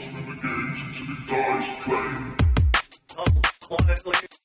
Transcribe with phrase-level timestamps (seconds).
[0.00, 2.36] watching him engage until he dies playing.
[3.18, 4.39] Oh,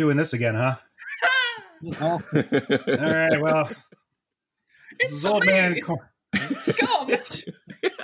[0.00, 0.74] doing this again, huh?
[2.00, 2.20] All
[2.88, 3.68] right, well,
[4.98, 5.78] this is old man.
[5.82, 6.10] Cor-
[6.58, 7.10] Scum.
[7.10, 7.44] It's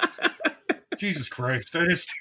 [0.98, 1.74] Jesus Christ!
[1.74, 2.12] I just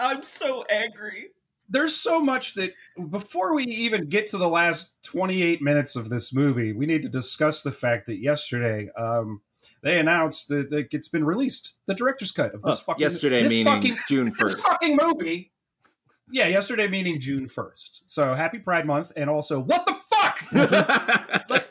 [0.00, 1.28] I'm so angry.
[1.68, 2.72] there's so much that
[3.10, 7.08] before we even get to the last 28 minutes of this movie, we need to
[7.08, 9.40] discuss the fact that yesterday um,
[9.82, 13.42] they announced that, that it's been released, the director's cut of this Oh, fucking yesterday
[13.42, 14.60] this meaning fucking, June this first.
[14.60, 15.52] fucking movie.
[16.30, 18.02] Yeah, yesterday meaning June 1st.
[18.06, 20.40] So happy Pride Month, and also what the fuck?
[21.50, 21.68] Like,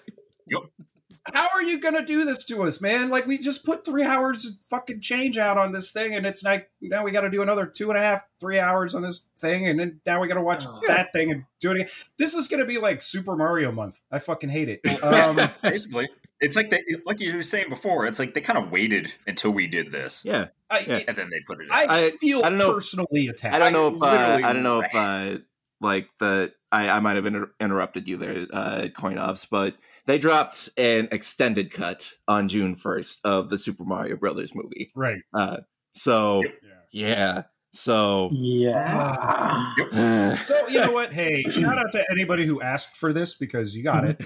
[1.33, 3.09] How are you gonna do this to us, man?
[3.09, 6.43] Like we just put three hours of fucking change out on this thing, and it's
[6.43, 9.29] like now we got to do another two and a half, three hours on this
[9.39, 10.81] thing, and then now we got to watch Oh.
[10.87, 11.87] that thing and do it again.
[12.17, 14.01] This is gonna be like Super Mario month.
[14.11, 14.81] I fucking hate it.
[15.03, 16.09] Um, Basically,
[16.43, 18.05] it's like they, like you were saying before.
[18.05, 20.99] It's like they kind of waited until we did this, yeah, I, Yeah.
[21.07, 21.63] and then they put it.
[21.65, 21.71] in.
[21.71, 23.55] I, I- feel I don't know- personally attacked.
[23.55, 24.05] I don't know if uh,
[24.47, 25.39] I don't know if uh,
[25.81, 30.17] like the I, I might have inter- interrupted you there, uh, coin ops, but they
[30.17, 34.91] dropped an extended cut on June first of the Super Mario Brothers movie.
[34.95, 35.21] right.
[35.33, 35.57] Uh,
[35.91, 36.53] so Yep.
[36.91, 39.73] yeah, so yeah.
[40.43, 41.13] So you know what?
[41.13, 44.17] Hey, shout out to anybody who asked for this because you got it.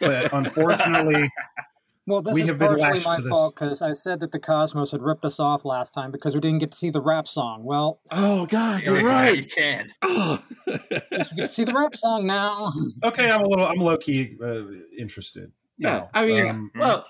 [0.00, 1.30] But unfortunately,
[2.06, 4.90] Well, this We is have partially lashed my fault because I said that the Cosmos
[4.92, 7.64] had ripped us off last time because we didn't get to see the rap song.
[7.64, 9.50] Well, oh god, you're You right.
[9.50, 9.90] can.
[10.02, 10.42] Oh.
[11.10, 12.72] guess we get to see the rap song now.
[13.04, 14.62] okay, I'm a little, I'm low key uh,
[14.98, 15.52] interested.
[15.76, 16.10] Yeah, now.
[16.14, 17.06] I mean, Um, well,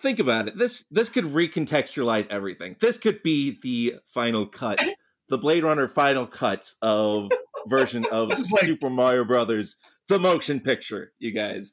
[0.00, 0.56] think about it.
[0.56, 2.76] This this could recontextualize everything.
[2.80, 4.80] This could be the final cut,
[5.28, 7.30] the Blade Runner final cut of
[7.66, 9.76] version of like- Super Mario Brothers,
[10.08, 11.12] the motion picture.
[11.18, 11.72] You guys,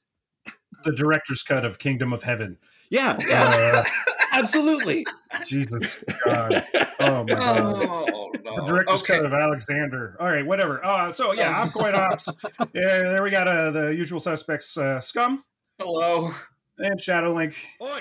[0.84, 2.58] the director's cut of Kingdom of Heaven.
[2.92, 3.90] yeah, yeah, Uh,
[4.34, 5.06] absolutely.
[5.46, 6.66] Jesus God.
[7.00, 7.60] Oh my God.
[7.60, 8.56] Oh no.
[8.56, 9.16] The director's okay.
[9.18, 10.16] cut of Alexander.
[10.20, 10.84] All right, whatever.
[10.86, 12.30] Uh, so yeah, I'm Coin Ops.
[12.74, 15.44] Yeah, there we got uh, the usual suspects: uh, Scum
[15.80, 16.32] Hello.
[16.78, 17.56] and Shadowlink.
[17.82, 18.00] Oi.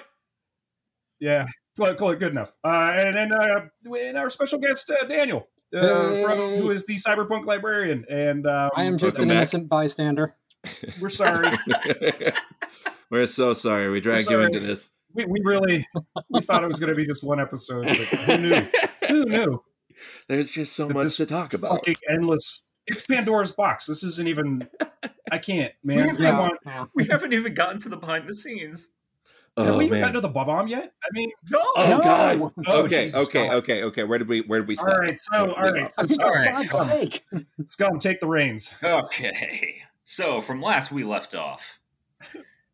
[1.21, 1.47] Yeah,
[1.77, 2.55] cl- cl- good enough.
[2.65, 3.69] Uh, and then uh,
[3.99, 8.05] and our special guest uh, Daniel, uh, from, who is the cyberpunk librarian.
[8.09, 9.37] And um, I am just an back.
[9.37, 10.35] innocent bystander.
[11.01, 11.49] we're sorry.
[13.11, 14.41] We're so sorry we dragged sorry.
[14.41, 14.89] you into this.
[15.13, 15.87] we, we really
[16.31, 17.85] we thought it was going to be just one episode.
[17.85, 18.67] But who knew?
[19.09, 19.63] Who knew?
[20.29, 21.73] There's just so much to talk about.
[21.73, 22.63] Fucking endless.
[22.87, 23.87] It's Pandora's box.
[23.87, 24.67] This isn't even.
[25.31, 26.09] I can't, man.
[26.09, 26.51] We've Come Yeah, on.
[26.67, 26.85] yeah.
[26.95, 28.89] We haven't even gotten to the behind the scenes.
[29.57, 30.01] Have Oh we even man.
[30.01, 30.93] gotten to the bomb yet?
[31.05, 31.61] I mean, No.
[31.77, 32.03] Oh No!
[32.03, 32.53] god.
[32.67, 33.55] Oh, okay, Jesus okay, God.
[33.57, 34.03] okay, okay.
[34.05, 34.99] Where did we where did we all stop?
[34.99, 35.19] right.
[35.19, 35.91] So, all right.
[35.91, 36.45] So, I mean, all for right.
[36.45, 37.25] God's Scum, sake.
[37.67, 38.75] Scum, take the reins.
[38.83, 39.83] Okay.
[40.05, 41.79] So from last we left off,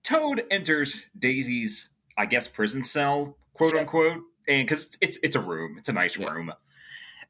[0.02, 3.80] Toad enters Daisy's, I guess, prison cell, quote Yeah.
[3.80, 6.30] unquote, and because it's, it's it's a room, it's a nice Yeah.
[6.30, 6.52] room,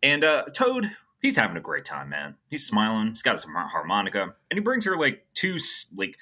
[0.03, 0.93] and uh, Toad.
[1.21, 2.37] He's having a great time, man.
[2.49, 3.09] He's smiling.
[3.09, 5.59] He's got his harmonica, and he brings her like two
[5.95, 6.17] like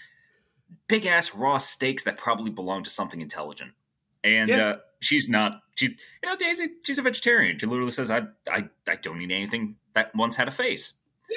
[0.89, 3.73] big ass raw steaks that probably belong to something intelligent.
[4.25, 4.67] And Yeah.
[4.69, 5.61] uh, she's not.
[5.77, 5.97] She, you
[6.29, 6.69] know, Daisy.
[6.85, 7.59] She's a vegetarian.
[7.59, 10.95] She literally says, "I, I, I don't eat anything that once had a face."
[11.31, 11.37] Yeah.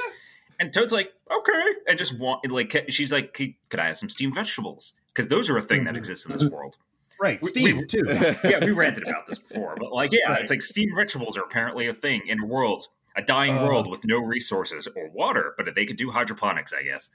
[0.59, 4.33] And Toad's like, "Okay," and just want like she's like, "Could I have some steamed
[4.35, 5.97] vegetables?" Because those are a thing that Mhm.
[5.97, 6.77] exists in this world.
[7.19, 7.39] Right.
[7.53, 8.03] We- too.
[8.43, 10.41] Yeah, we ranted about this before, but like, yeah, Right.
[10.41, 13.65] it's like steamed vegetables are apparently a thing in a world, a dying Uh.
[13.67, 17.11] world with no resources or water, but they could do hydroponics, I guess.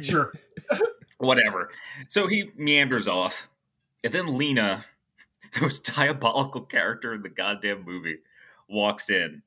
[0.00, 0.32] Sure.
[1.18, 1.70] Whatever.
[2.08, 3.48] So he meanders off,
[4.02, 4.84] and then Lena,
[5.54, 8.18] the most diabolical character in the goddamn movie,
[8.68, 9.42] walks in,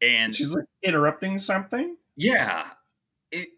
[0.00, 1.96] and She's like interrupting something.
[2.16, 2.66] yeah,
[3.32, 3.48] it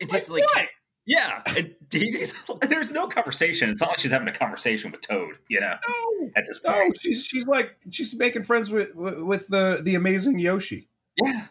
[0.00, 0.66] it just Like what?
[1.06, 3.68] Yeah, it, Daisy's, there's no conversation.
[3.70, 6.30] It's not like she's having a conversation with Toad, you know, No.
[6.34, 10.38] at this point, No, she's she's like she's making friends with with the the amazing
[10.38, 10.88] Yoshi.
[11.22, 11.46] Yeah,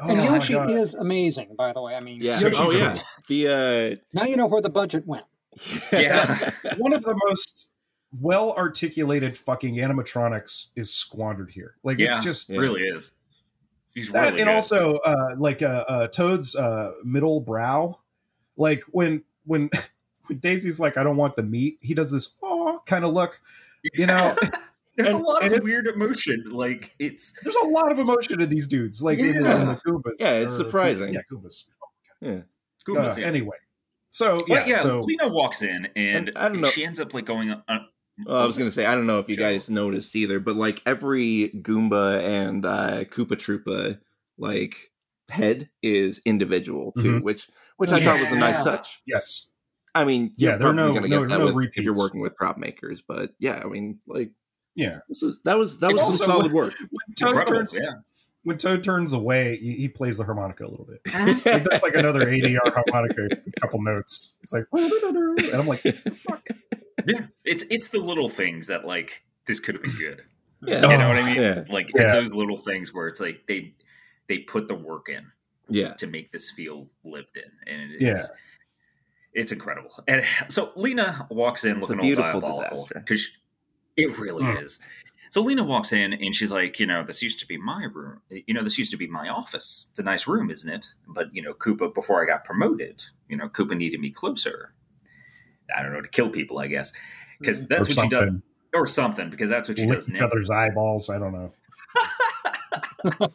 [0.00, 0.70] Oh and Yoshi God.
[0.70, 1.94] is amazing, by the way.
[1.94, 2.38] I mean, Yeah.
[2.38, 3.00] Yoshi's Oh yeah.
[3.28, 3.96] The uh...
[4.12, 5.24] now you know where the budget went.
[5.92, 6.50] Yeah.
[6.78, 7.68] one of the most
[8.20, 11.74] well articulated fucking animatronics is squandered here.
[11.82, 12.58] Like it's just Yeah.
[12.58, 13.12] really is.
[13.94, 14.54] He's that, really and good.
[14.54, 17.98] also uh, like uh, uh, Toad's uh, middle brow,
[18.56, 19.70] like when when
[20.26, 21.78] when Daisy's like, I don't want the meat.
[21.80, 23.40] He does this oh kind of look.
[23.94, 24.36] You know,
[24.98, 26.44] there's and- a lot of weird emotion.
[26.50, 29.02] Like it's there's a lot of emotion in these dudes.
[29.02, 30.16] Like in, the, in the Goombas.
[30.18, 31.14] Yeah, it's surprising.
[31.14, 31.64] Yeah, Goombas.
[32.20, 32.40] Yeah.
[32.86, 33.26] Goombas, Uh, yeah.
[33.26, 33.56] Anyway,
[34.10, 37.00] so But yeah, yeah, so Lena walks in and, And I don't know- she ends
[37.00, 37.50] up like going.
[37.50, 37.62] On,
[38.26, 40.82] Well, I was gonna say I don't know if you guys noticed either, but like
[40.84, 43.98] every Goomba and uh, Koopa Troopa
[44.38, 44.74] like
[45.30, 47.22] head is individual too, Mhm.
[47.22, 49.00] which which I thought was a nice touch.
[49.06, 49.46] yes,
[49.94, 51.94] I mean, Yeah, you're there are no- gonna no- get that no with, if you're
[51.96, 54.32] working with prop makers, but yeah, I mean, like
[54.78, 54.98] yeah.
[55.08, 56.74] this is that was that It's was also- some solid work.
[56.78, 57.92] When Toad turns yeah.
[58.44, 61.00] when Toad turns away, he, he plays the harmonica a little bit.
[61.44, 64.34] Like, there's like another ADR harmonica, a couple notes.
[64.42, 66.46] It's like, and I'm like, fuck.
[67.06, 70.22] Yeah, it's it's the little things that like this could have been good.
[70.62, 71.42] Yeah, You know what I mean?
[71.42, 71.64] Yeah.
[71.70, 72.20] Like it's Yeah.
[72.20, 73.74] those little things where it's like they
[74.28, 75.30] they put the work in
[75.68, 78.34] yeah, to make this feel lived in, and it's Yeah.
[79.32, 79.90] it's incredible.
[80.08, 83.28] And so Lena walks in It's a looking all diabolical because
[83.98, 84.64] it really Mm.
[84.64, 84.78] is.
[85.30, 88.22] So Lena walks in and she's like, you know, this used to be my room.
[88.30, 89.88] You know, this used to be my office.
[89.90, 90.86] It's a nice room, isn't it?
[91.06, 94.72] But you know, Koopa, before I got promoted, you know, Koopa needed me closer.
[95.76, 96.94] I don't know to kill people, I guess,
[97.38, 98.30] because that's or what she does,
[98.72, 100.26] or something, because that's what she Lick does each now.
[100.26, 101.10] other's eyeballs.
[101.10, 101.52] I don't know.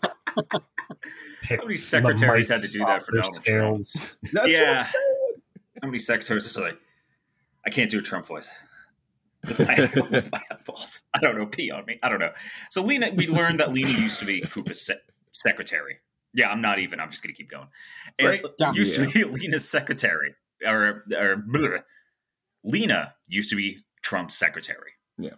[1.49, 3.45] How many secretaries had to do that for Donald Trump?
[3.85, 4.17] scales.
[4.31, 4.71] That's what Yeah.
[4.75, 5.33] I'm saying.
[5.81, 6.79] How many secretaries are like,
[7.65, 8.49] I can't do a Trump voice.
[9.45, 9.89] I,
[10.51, 11.03] eyeballs.
[11.13, 11.45] I don't know.
[11.45, 11.99] Pee on me.
[12.01, 12.31] I don't know.
[12.69, 14.99] So Lena, we learned that Lena used to be Koopa's se-
[15.31, 15.97] secretary.
[16.33, 16.99] Yeah, I'm not even.
[16.99, 17.67] I'm just gonna keep going.
[18.19, 18.41] And Right.
[18.59, 18.73] Yeah.
[18.73, 20.35] used to be Lena's secretary,
[20.65, 21.83] or or bleh.
[22.63, 24.91] Lena used to be Trump's secretary.
[25.17, 25.35] Yeah.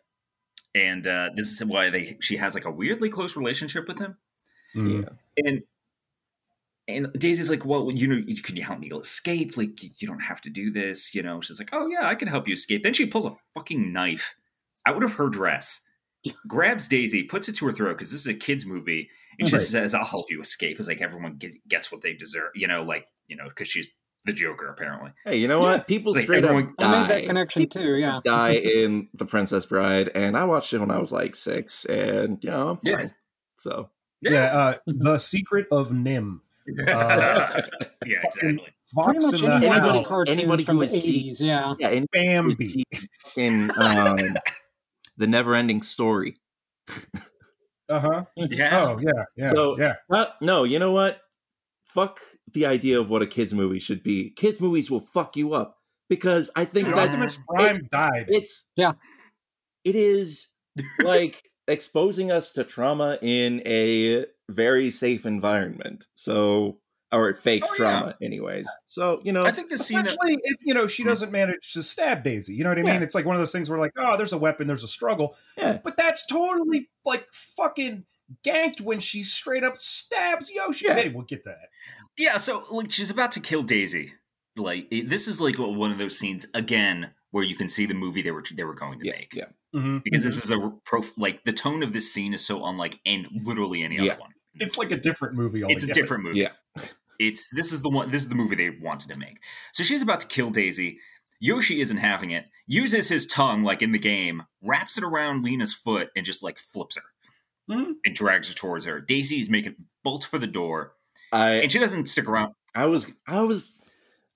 [0.73, 4.17] And uh, this is why they she has like a weirdly close relationship with him.
[4.75, 5.03] Mm.
[5.03, 5.09] yeah.
[5.45, 5.63] And
[6.87, 9.57] and Daisy's like, well, you know, can you help me escape?
[9.57, 11.15] Like, you don't have to do this.
[11.15, 12.83] You know, she's like, oh yeah, I can help you escape.
[12.83, 14.35] Then she pulls a fucking knife
[14.87, 15.81] out of her dress,
[16.47, 19.09] grabs Daisy, puts it to her throat because this is a kids movie,
[19.39, 19.61] and she Right.
[19.65, 22.51] says, "I'll help you escape." It's like everyone gets, gets what they deserve.
[22.55, 23.95] You know, like you know, because she's
[24.25, 25.11] the Joker apparently.
[25.23, 25.87] Hey, you know what?
[25.87, 27.25] People Like, straight up everyone- I made that die.
[27.27, 27.95] connection too.
[27.95, 28.19] Yeah.
[28.23, 32.37] die in The Princess Bride, and I watched it when I was like six, and
[32.43, 32.83] you know I'm fine.
[33.07, 33.09] Yeah.
[33.57, 33.89] So
[34.21, 36.39] Yeah, uh, the secret of NIMH.
[36.67, 37.61] Uh,
[38.05, 38.59] yeah, exactly.
[38.93, 39.95] Fox Pretty much in the any Anybody- of Hound.
[39.97, 41.41] the cartoons anybody from who the has seen- 80s.
[41.41, 41.73] Yeah.
[41.79, 42.83] yeah, and Bambi.
[43.37, 44.17] in um,
[45.17, 46.37] the Never-Ending Story.
[47.87, 48.25] Uh huh.
[48.35, 48.85] Yeah.
[48.87, 49.93] Oh yeah, yeah, So- yeah.
[50.11, 51.19] Uh, no, you know what?
[51.85, 52.19] Fuck
[52.53, 54.31] the idea of what a kids movie should be.
[54.31, 55.77] Kids movies will fuck you up
[56.09, 58.25] because I think Dude, that Optimus Prime died.
[58.27, 58.93] it's Yeah.
[59.83, 60.47] it is
[61.03, 66.07] like exposing us to trauma in a very safe environment.
[66.15, 66.79] So
[67.11, 67.77] or fake Oh, yeah.
[67.77, 68.67] trauma, anyways.
[68.87, 70.03] So you know, I think the scene.
[70.03, 71.09] That, if you know she hmm.
[71.09, 72.53] doesn't manage to stab Daisy.
[72.53, 72.95] You know what I mean?
[72.95, 73.01] Yeah.
[73.01, 75.35] It's like one of those things where like, oh, there's a weapon, there's a struggle,
[75.57, 78.05] yeah, but that's totally like fucking
[78.43, 80.87] ganked when she straight up stabs Yoshi.
[80.87, 80.95] Yeah.
[80.95, 81.69] Maybe we'll get to that.
[82.17, 84.13] Yeah, so like she's about to kill Daisy.
[84.57, 88.21] Like this is like one of those scenes again where you can see the movie
[88.21, 89.33] they were they were going to yeah, make.
[89.35, 89.45] yeah.
[89.75, 89.97] Mm-hmm.
[90.05, 93.27] Because this is a pro like the tone of this scene is so unlike and
[93.43, 94.13] literally any Yeah.
[94.13, 94.31] other one.
[94.53, 95.61] It's like a different movie.
[95.63, 95.73] Altogether.
[95.73, 96.39] It's a different movie.
[96.39, 96.51] Yeah.
[97.17, 99.37] It's this is the one this is the movie they wanted to make.
[99.73, 100.99] So she's about to kill Daisy.
[101.41, 102.45] Yoshi isn't having it.
[102.67, 106.57] Uses his tongue like in the game, wraps it around Lena's foot and just like
[106.59, 107.03] flips her
[107.69, 107.93] Mhm.
[108.05, 108.99] and drags her towards her.
[109.01, 110.93] Daisy is making bolts for the door
[111.31, 112.53] I and she doesn't stick around.
[112.73, 113.73] I was I was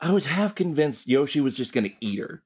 [0.02, 2.44] I was half convinced Yoshi was just gonna eat her.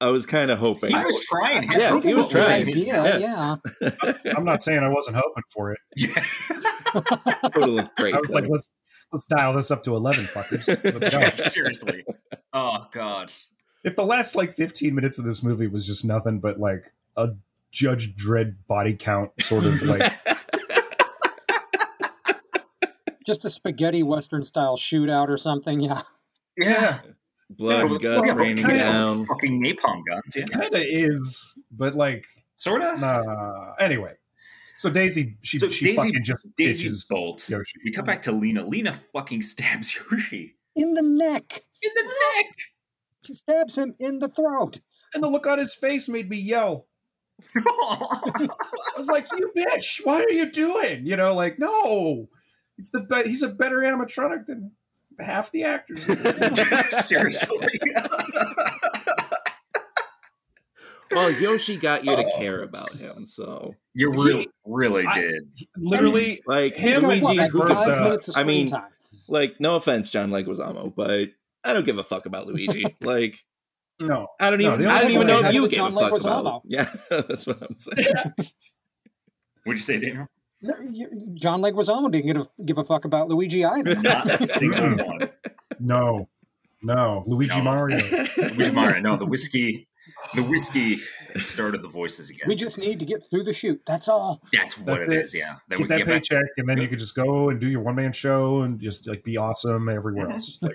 [0.00, 0.90] I was kind of hoping.
[0.90, 1.70] He was trying.
[1.70, 2.68] I Yeah, think he was was trying.
[2.68, 3.18] idea.
[3.18, 3.56] Yeah.
[3.80, 4.12] Yeah.
[4.36, 5.78] I'm not saying I wasn't hoping for it.
[5.96, 6.24] Yeah.
[6.94, 8.14] It would have looked great.
[8.14, 8.70] I was like, let's
[9.12, 10.68] let's dial this up to eleven, fuckers.
[10.84, 11.18] Let's go.
[11.18, 12.04] Yeah, seriously.
[12.52, 13.30] Oh god.
[13.84, 17.28] if the last like 15 minutes of this movie was just nothing but like a
[17.72, 20.12] Judge Dredd body count sort of like
[23.26, 25.80] Just a spaghetti western style shootout or something.
[25.80, 26.00] Yeah.
[26.56, 27.00] Yeah.
[27.50, 29.24] Blood and guts well, raining kinda down.
[29.26, 30.36] Fucking napalm guns.
[30.36, 30.44] Yeah.
[30.46, 32.26] kind of is, but like
[32.56, 32.96] Sorta.
[32.98, 33.74] nah.
[33.80, 34.14] Anyway,
[34.76, 37.48] so Daisy she So she Daisy- fucking just Daisy ditches bolts.
[37.50, 37.78] Yoshi.
[37.84, 38.64] We cut back to Lena.
[38.66, 41.64] Lena fucking stabs Yoshi In the neck.
[41.82, 42.54] in the neck.
[43.24, 44.80] She stabs him in the throat.
[45.14, 46.86] and the look on his face made me yell.
[47.56, 48.58] I
[48.96, 50.00] was like, "You bitch!
[50.04, 52.28] What are you doing?" You know, like, no,
[52.76, 54.72] he's the be- he's a better animatronic than
[55.20, 56.08] half the actors.
[56.08, 56.90] In this movie.
[57.02, 57.68] Seriously.
[61.10, 65.42] well, Yoshi got you to care about him, so You He- really, really I- did.
[65.76, 68.90] Literally, like He's He's Luigi, who five is, uh, minutes of I mean- time.
[69.28, 71.30] like no offense, John Leguizamo, but
[71.64, 72.84] I don't give a fuck about Luigi.
[73.00, 73.36] like
[74.00, 74.28] no.
[74.38, 76.12] I don't even the I don't even know if you to give a John fuck
[76.12, 76.40] Leguizamo.
[76.40, 76.62] about.
[76.66, 78.06] Yeah, that's what I'm saying.
[79.64, 80.28] What'd you say, Daniel?
[80.60, 83.94] No, you- John Leguizamo didn't give a, give a fuck about Luigi either.
[84.02, 85.30] Not a single one.
[85.78, 86.28] No,
[86.82, 87.62] no, Luigi No.
[87.64, 87.98] Mario.
[88.56, 89.00] Which Mario?
[89.00, 89.86] No, the whiskey.
[90.34, 90.98] The whiskey
[91.40, 92.48] started the voices again.
[92.48, 93.80] We just need to get through the shoot.
[93.86, 94.40] That's all.
[94.52, 95.24] That's what That's it it.
[95.26, 95.34] is.
[95.34, 95.56] Yeah.
[95.68, 96.42] Then Get we that can get back.
[96.56, 99.22] and then you could just go and do your one man show and just like
[99.22, 100.32] be awesome everywhere Mhm.
[100.32, 100.58] else.
[100.62, 100.74] Like,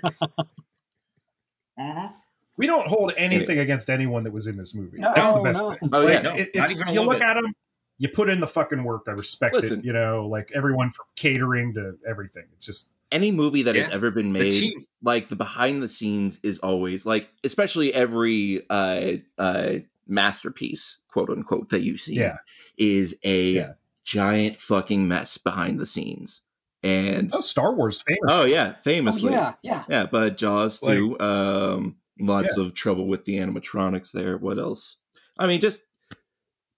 [1.76, 2.08] Uh-huh.
[2.56, 4.98] we don't hold anything against anyone that was in this movie.
[4.98, 5.70] No, That's the best no.
[5.72, 5.88] thing.
[5.92, 6.30] Oh yeah, no.
[6.34, 7.22] it- not it's, even a you look bit.
[7.22, 7.52] at them,
[7.98, 9.04] you put in the fucking work.
[9.08, 9.80] I respect Listen.
[9.80, 9.84] it.
[9.84, 12.44] You know, like everyone from catering to everything.
[12.56, 14.86] It's just any movie that has ever been The made, team.
[15.02, 19.74] like the behind the scenes is always like, especially every uh uh
[20.06, 22.36] masterpiece, quote unquote, that you see, Yeah.
[22.78, 23.72] is a Yeah.
[24.04, 26.40] giant fucking mess behind the scenes.
[26.82, 28.20] And oh, Star Wars famous.
[28.28, 29.84] oh yeah, Oh, famously, yeah, yeah.
[29.88, 31.18] Yeah, but Jaws too.
[31.20, 34.36] um, lots of trouble with the animatronics there.
[34.36, 34.98] What else?
[35.38, 35.82] I mean, just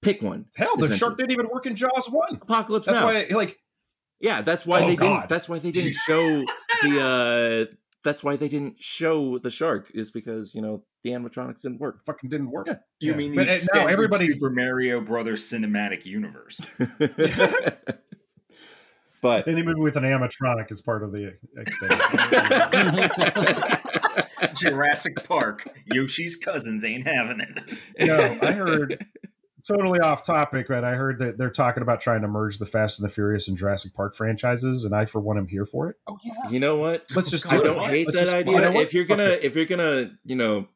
[0.02, 0.46] pick one.
[0.56, 2.36] Hell, the shark didn't even work in Jaws one.
[2.42, 3.06] Apocalypse That's Now.
[3.06, 3.58] why, like,
[4.20, 5.20] yeah, that's why Oh, they God.
[5.20, 5.28] didn't.
[5.28, 6.42] That's why they didn't show
[6.82, 7.68] the.
[7.70, 7.74] uh
[8.04, 9.90] That's why they didn't show the shark.
[9.94, 12.04] Is because you know the animatronics didn't work.
[12.06, 12.66] fucking didn't work.
[12.68, 12.76] Yeah.
[13.00, 13.16] You Yeah.
[13.16, 16.60] mean the But, uh, no, everybody- Super Mario Brothers cinematic universe?
[19.22, 21.98] but Any movie with an animatronic is part of the extended.
[24.54, 25.68] Jurassic Park.
[25.92, 28.06] Yoshi's cousins ain't having it.
[28.06, 29.04] no, I heard
[29.66, 32.98] totally off topic, but I heard that they're talking about trying to merge the Fast
[32.98, 35.96] and the Furious and Jurassic Park franchises, and I, for one, am here for it.
[36.06, 36.48] Oh, yeah.
[36.50, 37.04] you know what?
[37.14, 37.90] Let's just I do don't it.
[37.90, 38.54] hate Let's that just- idea.
[38.54, 39.44] you know if you're Fuck gonna, it.
[39.44, 40.68] if you're gonna, you know,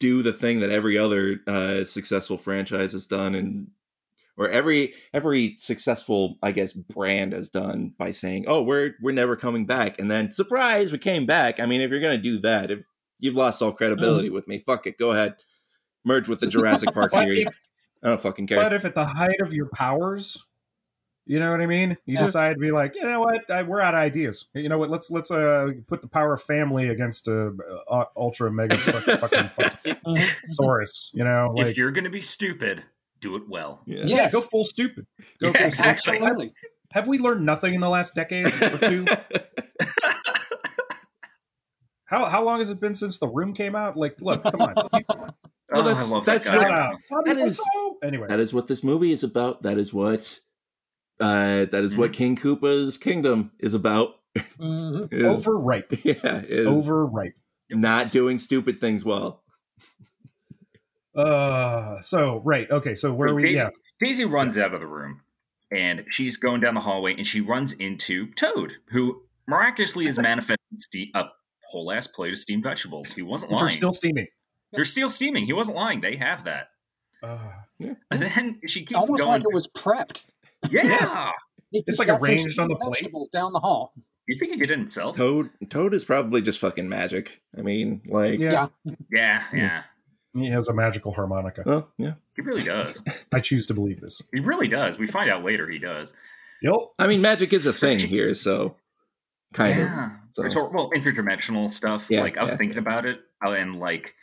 [0.00, 3.68] do the thing that every other uh, successful franchise has done, and
[4.36, 9.36] or every every successful, I guess, brand has done by saying, "Oh, we're we're never
[9.36, 11.60] coming back," and then surprise, we came back.
[11.60, 12.84] I mean, if you're gonna do that, if
[13.20, 15.36] you've lost all credibility with me, fuck it, go ahead,
[16.04, 17.46] merge with the Jurassic Park series.
[17.46, 17.56] if-
[18.04, 18.58] I don't fucking care.
[18.62, 20.44] But if at the height of your powers,
[21.26, 22.20] you know what I mean, you Yeah.
[22.20, 24.46] decide to be like, you know what, I, we're out of ideas.
[24.52, 24.90] You know what?
[24.90, 27.50] Let's let's uh put the power of family against uh,
[27.90, 29.94] uh ultra mega fuck, fucking fucking
[30.60, 31.10] Saurus.
[31.14, 32.84] You know, if you're gonna be stupid,
[33.20, 33.80] do it well.
[33.86, 34.00] yeah.
[34.00, 34.32] yeah, Yes.
[34.32, 35.06] go full stupid.
[35.40, 36.00] Go Yeah, full exactly.
[36.16, 36.22] stupid.
[36.22, 36.52] Absolutely.
[36.92, 39.06] Have we learned nothing in the last decade or two?
[42.06, 43.96] How how long has it been since the room came out?
[43.96, 44.74] Like, look, come on.
[45.78, 46.90] Oh, that's- I love that's that what- guy.
[46.90, 47.00] Shut.
[47.08, 47.60] Tommy that is,
[48.02, 48.26] anyway.
[48.28, 49.62] That is what this movie is about.
[49.62, 50.40] That is what.
[51.20, 54.14] Uh, that is what King Koopa's kingdom is about.
[54.58, 55.12] Mhm.
[55.12, 55.92] Is- overripe.
[56.04, 57.34] yeah, is Overripe.
[57.70, 59.42] not doing stupid things well.
[61.16, 62.68] Uh so right.
[62.70, 63.70] Okay, so where are we Daisy, yeah.
[64.00, 65.20] Daisy runs out of the room
[65.70, 70.58] and she's going down the hallway and she runs into Toad, who miraculously has manifested
[70.78, 71.26] ste- a
[71.70, 73.12] whole ass plate of steamed vegetables.
[73.12, 73.66] He wasn't Which lying.
[73.66, 74.26] are still steaming.
[74.74, 75.46] They're still steaming.
[75.46, 76.00] He wasn't lying.
[76.00, 76.68] They have that.
[77.22, 77.38] Uh,
[78.10, 79.28] And then she keeps Almost going.
[79.28, 80.24] like it was prepped.
[80.70, 81.30] yeah.
[81.70, 83.30] He It's just like arranged on the steamed plate.
[83.32, 83.92] Down the hall.
[84.28, 85.16] You think he did it himself?
[85.16, 87.42] Toad Toad is probably just fucking magic.
[87.58, 88.68] I mean, like, yeah.
[88.84, 88.94] Yeah.
[89.10, 89.82] Yeah, yeah.
[90.36, 91.62] He has a magical harmonica.
[91.66, 92.14] well, yeah.
[92.34, 93.02] He really does.
[93.32, 94.22] I choose to believe this.
[94.32, 94.98] He really does.
[94.98, 96.12] We find out later he does.
[96.62, 96.74] Yep.
[96.98, 98.76] I mean, magic is a thing here, so
[99.52, 99.86] kind of.
[99.88, 100.10] yeah.
[100.32, 102.08] So- It's well, interdimensional stuff.
[102.10, 104.14] Yeah, like I was yeah, thinking about it, uh, and like,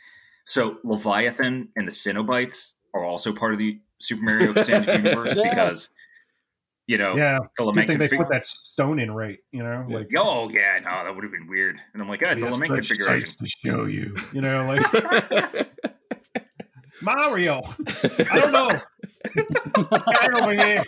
[0.44, 5.48] so Leviathan and the Cenobites are also part of the Super Mario Extended Universe Yes.
[5.50, 5.90] because,
[6.86, 7.38] you know, Yeah.
[7.56, 9.86] the lament thing they put that stone in right, you know?
[9.88, 11.76] Like Oh yeah, no, that would have been weird.
[11.94, 13.36] And I'm like, yeah, it's a lament configuration.
[13.38, 14.16] to show you.
[14.32, 14.66] You know,
[15.46, 15.68] like
[17.00, 17.60] Mario.
[17.86, 18.68] I don't know.
[19.90, 20.84] this guy over here.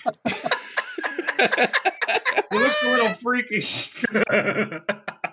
[2.50, 3.62] He looks a little freaky.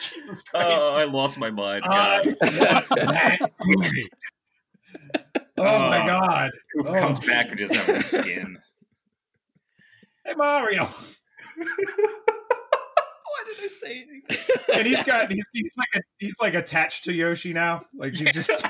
[0.14, 0.78] Jesus Christ.
[0.80, 1.84] oh, I lost my mind.
[1.84, 2.26] I God.
[2.26, 4.06] want that movie.
[5.58, 6.50] Oh my Uh, god.
[6.72, 6.94] Who oh.
[6.98, 8.58] comes back with just having a skin?
[10.22, 10.84] Hey Mario.
[11.56, 11.66] Why
[13.46, 14.56] did I say anything?
[14.74, 17.86] And he's got he's he's like a, he's like attached to Yoshi now.
[17.96, 18.66] Like he's just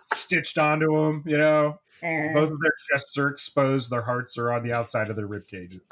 [0.00, 1.78] stitched onto him, you know.
[2.00, 5.46] Both of their chests are exposed, their hearts are on the outside of their rib
[5.46, 5.82] cages.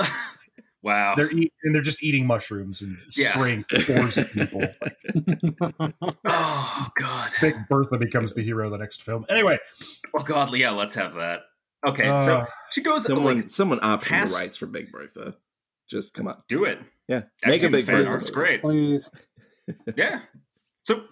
[0.82, 1.14] Wow.
[1.16, 3.32] They're eat, and they're just eating mushrooms and Yeah.
[3.32, 4.62] spraying spores at people.
[6.24, 7.30] Oh God.
[7.40, 9.24] Big Bertha becomes the hero of the next film.
[9.28, 9.58] Anyway,
[10.14, 10.54] Oh God.
[10.56, 10.70] Yeah.
[10.70, 11.42] Let's have that.
[11.86, 12.04] Okay.
[12.04, 15.36] so uh, she goes someone, like, someone option pass- the rights for Big Bertha.
[15.88, 16.80] Just come on, do it.
[17.06, 18.08] yeah, I've make a Big fan Bertha.
[18.10, 18.20] art.
[18.20, 18.60] It's great.
[18.62, 19.10] Please.
[19.96, 20.20] Yeah.
[20.84, 21.04] So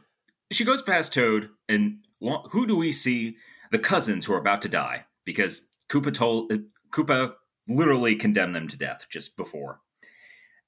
[0.53, 3.37] she goes past Toad, and who do we see
[3.73, 6.59] the cousins who are about to die because Koopa told uh,
[6.93, 7.35] Koopa
[7.69, 9.81] literally condemn them to death just before,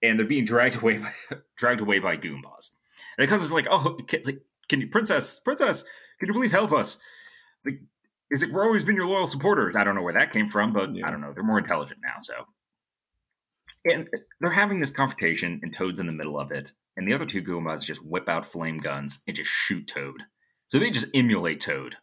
[0.02, 1.12] and they're being dragged away by,
[1.56, 2.72] dragged away by Goombas.
[3.18, 5.84] And the cousins are like, "Oh, it's like, can you, princess, princess,
[6.18, 6.98] can you please help us?"
[7.58, 7.80] It's like,
[8.30, 8.52] "Is it?
[8.52, 11.06] We're always been your loyal supporters." I don't know where that came from, but Yeah.
[11.06, 11.32] I don't know.
[11.32, 12.46] They're more intelligent now, so.
[13.84, 14.08] And
[14.40, 17.42] they're having this confrontation, and Toad's in the middle of it, and the other two
[17.42, 20.24] Goombas just whip out flame guns and just shoot Toad.
[20.68, 21.98] So they just emulate Toad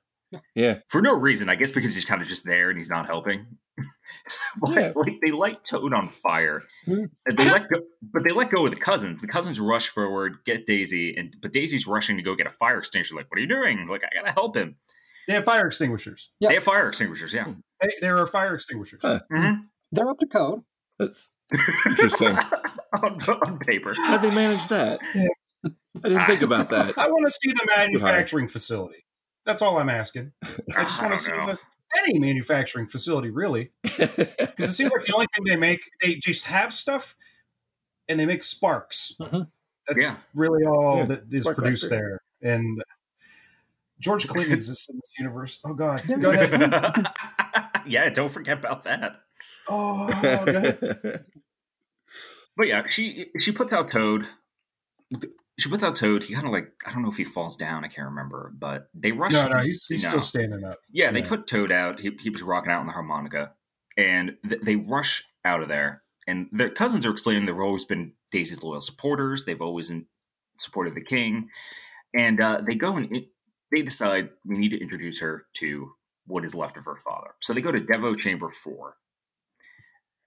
[0.56, 0.80] Yeah.
[0.90, 1.50] for no reason.
[1.50, 3.46] I guess because he's kind of just there and he's not helping.
[4.62, 4.92] but, Yeah.
[4.96, 6.62] like they light Toad on fire.
[6.86, 7.06] Hmm.
[7.26, 9.22] And they let go, but they let go of the cousins.
[9.22, 12.78] The cousins rush forward, get Daisy, and but Daisy's rushing to go get a fire
[12.80, 13.16] extinguisher.
[13.16, 13.88] Like, what are you doing?
[13.88, 14.76] Like, I gotta help him.
[15.28, 16.30] They have fire extinguishers.
[16.40, 16.50] Yeah.
[16.50, 17.34] They have fire extinguishers.
[17.34, 17.46] Yeah.
[17.82, 19.00] Hey, there are fire extinguishers.
[19.02, 19.22] Huh.
[19.32, 19.62] Mhm.
[19.92, 20.62] They're up to code.
[21.00, 21.32] That's
[21.86, 22.36] interesting.
[23.02, 23.94] on, on paper.
[24.06, 25.00] How'd they manage that?
[25.16, 25.28] Yeah.
[26.04, 26.98] I didn't think about that.
[26.98, 29.06] I want to see the manufacturing facility.
[29.46, 30.32] That's all I'm asking.
[30.76, 31.58] I just want to don't see the,
[32.10, 34.10] any manufacturing facility, really, because
[34.58, 37.16] it seems like the only thing they make, they just have stuff,
[38.10, 39.14] and they make sparks.
[39.20, 39.48] Mhm.
[39.88, 40.18] That's Yeah.
[40.36, 42.18] really all Yeah, that is spark produced factory.
[42.42, 42.54] there.
[42.54, 42.84] And
[44.00, 45.60] George Clinton exists in this universe.
[45.66, 46.18] Oh God, Yeah.
[46.18, 47.08] go ahead.
[47.86, 49.22] yeah, don't forget about that.
[49.68, 50.14] Oh, go
[50.58, 51.26] ahead.
[52.56, 54.28] But yeah, she she puts out Toad.
[55.60, 56.24] She puts out Toad.
[56.24, 57.84] He kind of like I don't know if he falls down.
[57.86, 59.34] I can't remember, but they rush.
[59.34, 60.10] No, no, he's, he's No.
[60.10, 60.80] still standing up.
[60.92, 61.30] Yeah, they Yeah.
[61.30, 62.00] put Toad out.
[62.00, 63.54] He, he was rocking out on the harmonica,
[63.96, 66.02] and th- they rush out of there.
[66.28, 69.46] And their cousins are explaining they've always been Daisy's loyal supporters.
[69.46, 70.08] They've always in,
[70.58, 71.50] supported the king,
[72.16, 73.26] and uh, they go and it,
[73.72, 75.92] they decide we need to introduce her to
[76.26, 77.32] what is left of her father.
[77.42, 78.96] So they go to Devo Chamber Four,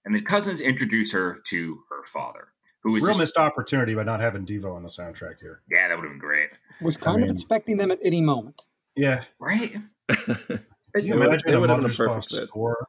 [0.05, 2.49] and the cousins introduce her to her father,
[2.83, 5.61] who is Real just- missed opportunity by not having Devo on the soundtrack here.
[5.69, 6.49] yeah, that would have been great,
[6.81, 8.63] Was kind mean- of expecting them at any moment.
[8.95, 9.75] Yeah, right?
[10.09, 12.47] can you imagine it a would have been a perfect fit.
[12.47, 12.87] score?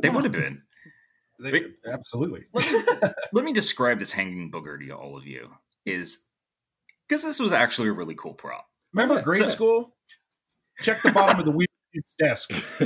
[0.00, 0.62] They would have been.
[1.38, 2.44] They, absolutely.
[2.52, 2.80] let me
[3.32, 5.50] let me describe this hanging booger to all of you
[5.84, 6.24] is
[7.08, 9.96] because this was actually a really cool prop Remember Yeah, grade so- school?
[10.80, 12.48] Check the bottom of the weird kid's desk.
[12.50, 12.80] That's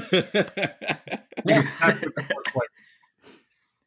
[2.03, 2.68] what this looks like.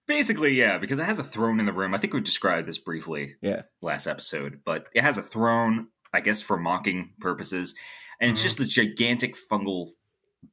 [0.08, 2.78] Basically yeah because it has a throne in the room i think we described this
[2.78, 3.62] briefly yeah.
[3.82, 7.76] last episode but it has a throne i guess for mocking purposes
[8.20, 8.44] and it's Mhm.
[8.44, 9.90] just this gigantic fungal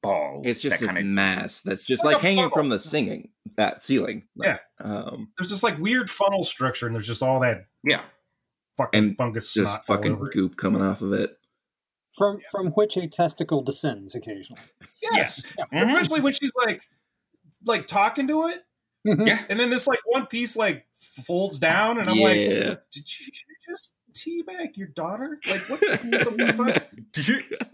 [0.03, 2.51] ball It's just that this kind of mass that's just like like, hanging funnel.
[2.55, 4.29] from the singing that ceiling.
[4.37, 4.59] Yeah.
[4.79, 8.03] Um, There's this like weird funnel structure, and there's just all that yeah
[8.77, 10.35] fucking And fungus just snot all fucking over it.
[10.35, 11.31] goop coming off of it.
[12.17, 14.61] From from which a testicle descends occasionally.
[15.03, 15.83] Yes, Mhm.
[15.85, 16.83] especially when she's like,
[17.65, 18.63] like talking to it,
[19.09, 19.27] Mhm.
[19.27, 20.87] yeah and then this like one piece like
[21.27, 22.75] folds down, and I'm like, Yeah.
[22.93, 23.33] did you
[23.69, 25.39] just teabag your daughter?
[25.49, 26.01] Like what, what
[26.37, 27.63] the fuck?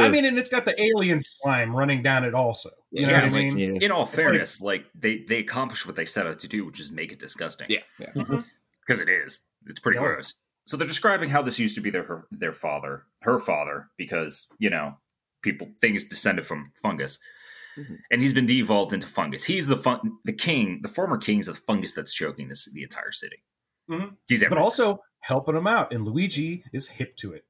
[0.00, 2.70] I mean, and it's got the alien slime running down it also.
[2.92, 3.58] You know Yeah, what I like, mean?
[3.74, 3.78] Yeah.
[3.86, 6.80] in all like- fairness like, they they accomplished what they set out to do which
[6.80, 7.80] is make it disgusting Yeah.
[7.98, 8.42] yeah.
[8.80, 9.40] because it is.
[9.66, 10.04] It's pretty Yeah.
[10.06, 10.34] gross.
[10.64, 14.46] So they're describing how this used to be their her, their father, her father, because
[14.58, 14.96] you know
[15.42, 17.18] people things descended from fungus,
[17.78, 17.98] Mhm.
[18.10, 19.44] and he's been de-evolved into fungus.
[19.44, 23.12] He's the fun, the king, the former king's the fungus that's choking this the entire
[23.12, 23.42] city.
[23.90, 24.16] Mhm.
[24.28, 27.44] He's but also helping him out, and Luigi is hip to it.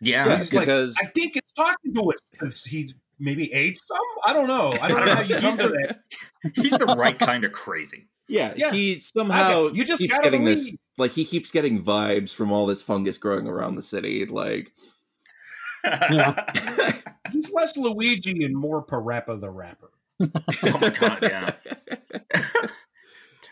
[0.00, 3.98] yeah, Yeah, He's like, I think it's talking to us because he maybe ate some.
[4.26, 4.72] I don't know.
[4.80, 5.94] I don't know how you come He's to the-
[6.44, 6.54] that.
[6.54, 8.08] he's the right kind of crazy.
[8.28, 8.72] yeah, Yeah.
[8.72, 10.78] he somehow you just keeps gotta getting this believe.
[10.98, 14.26] like he keeps getting vibes from all this fungus growing around the city.
[14.26, 14.72] Like
[15.86, 16.52] Yeah.
[17.32, 19.90] He's less Luigi and more Parappa the Rapper.
[20.20, 21.52] oh my god, yeah.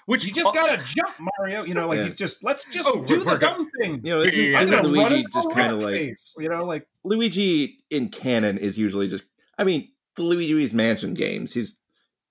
[0.07, 1.65] Which You just oh gotta jump, Mario.
[1.65, 2.03] You know, like Yeah.
[2.03, 4.01] he's just let's just Oh, do the we're dumb thing.
[4.05, 4.81] you know, isn't, Yeah, yeah, yeah.
[4.83, 6.35] isn't Luigi just kind of like face.
[6.39, 9.25] You know, like Luigi in canon is usually just.
[9.57, 11.55] I mean, the Luigi's Mansion games.
[11.55, 11.79] He's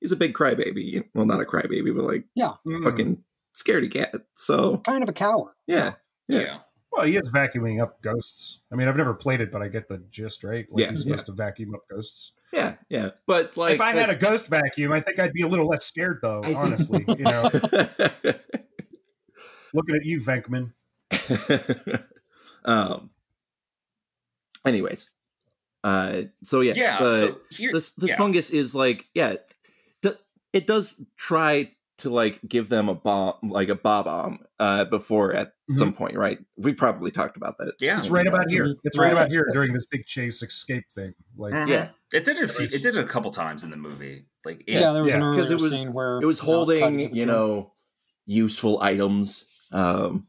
[0.02, 1.04] he's a big crybaby.
[1.16, 2.84] Well, not a crybaby, but like yeah, mm.
[2.84, 3.24] fucking
[3.56, 4.14] scaredy cat.
[4.36, 5.54] So Kind of a coward.
[5.66, 5.94] yeah,
[6.28, 6.40] yeah.
[6.40, 6.58] yeah.
[6.96, 8.60] Well, he is vacuuming up ghosts.
[8.72, 10.68] I mean, I've never played it, but I get the gist, right?
[10.72, 11.12] Like Yeah, he's yeah.
[11.16, 12.34] supposed to vacuum up ghosts.
[12.54, 13.10] Yeah, yeah.
[13.26, 15.84] But like, if I had a ghost vacuum, I think I'd be a little less
[15.86, 16.40] scared, though.
[16.40, 17.50] I think- honestly, you know,
[19.74, 20.72] looking at you, Venkman.
[22.66, 23.10] um.
[24.66, 25.10] Anyways,
[25.84, 26.22] uh.
[26.44, 28.18] So yeah, Yeah, but so here, this this yeah.
[28.18, 29.36] fungus is like yeah,
[30.02, 30.12] d-
[30.54, 35.54] it does try to like give them a bomb, like a Bob-omb, uh, before at
[35.70, 35.78] Mhm.
[35.78, 36.40] some point, right?
[36.58, 37.74] We probably talked about that.
[37.80, 37.98] Yeah.
[37.98, 38.66] It's right about here.
[38.84, 39.14] It's right Right.
[39.14, 41.14] about here during this big chase escape thing.
[41.38, 41.68] Like, Mhm.
[41.68, 41.90] Yeah.
[42.12, 42.44] it did it.
[42.46, 44.26] A few, it did it a couple times in the movie.
[44.44, 46.40] Like, it, Yeah, there was yeah, an 'cause earlier it was- scene where It was
[46.40, 47.74] you know, holding, you know,
[48.26, 50.28] useful items, um,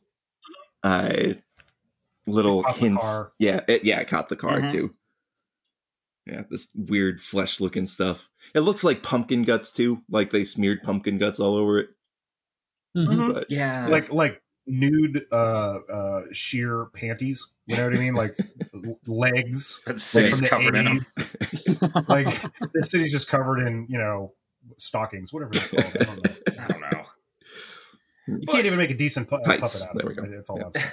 [0.82, 1.32] uh,
[2.26, 3.04] little It caught the hints.
[3.38, 4.70] Yeah, it, yeah, it caught the car Mhm.
[4.70, 4.94] too.
[6.26, 8.30] Yeah, this weird flesh looking stuff.
[8.54, 11.88] It looks like pumpkin guts too, like they smeared pumpkin guts all over it.
[12.96, 13.34] Mhm.
[13.34, 13.88] But Yeah.
[13.88, 15.34] like like nude uh
[15.92, 18.34] uh sheer panties you know what i mean like
[19.06, 22.04] legs the like, city's from the covered in them.
[22.08, 22.40] like
[22.72, 24.32] the city's just covered in you know
[24.78, 26.32] stockings whatever they're called I don't know.
[26.62, 27.02] I don't know.
[28.28, 30.34] you can't even make a decent pu- puppet out of There it we go.
[30.34, 30.64] that's all Yeah.
[30.64, 30.88] i'm saying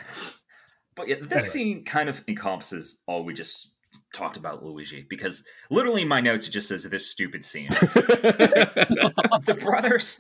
[0.96, 1.40] But yeah, this Anyway.
[1.48, 3.72] scene kind of encompasses all we just
[4.14, 7.70] talked about Luigi because literally my notes just says this stupid scene.
[7.70, 10.18] the brothers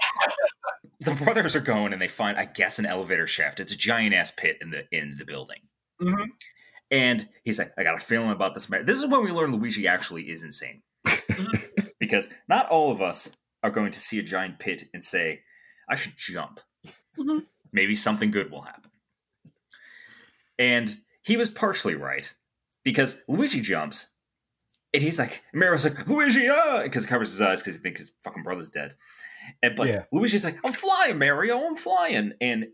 [0.99, 3.60] the brothers are going and they find I guess an elevator shaft.
[3.60, 5.62] It's a giant ass pit in the in the building.
[6.01, 6.27] Mhm.
[6.89, 8.86] And he's like, I got a feeling about this man.
[8.86, 10.82] This is when we learn Luigi actually is insane.
[11.99, 15.41] because not all of us are going to see a giant pit and say,
[15.89, 16.60] I should jump.
[17.17, 17.45] Mhm.
[17.71, 18.91] Maybe something good will happen.
[20.60, 22.32] And he was partially right
[22.84, 24.10] because Luigi jumps
[24.94, 26.82] and he's like, Mario's like, Luigi, ah!
[26.84, 28.96] Because he covers his eyes because he thinks his fucking brother's dead.
[29.63, 30.04] And but Yeah.
[30.12, 32.34] Luigi's like, I'm flying, Mario, I'm flying.
[32.41, 32.67] And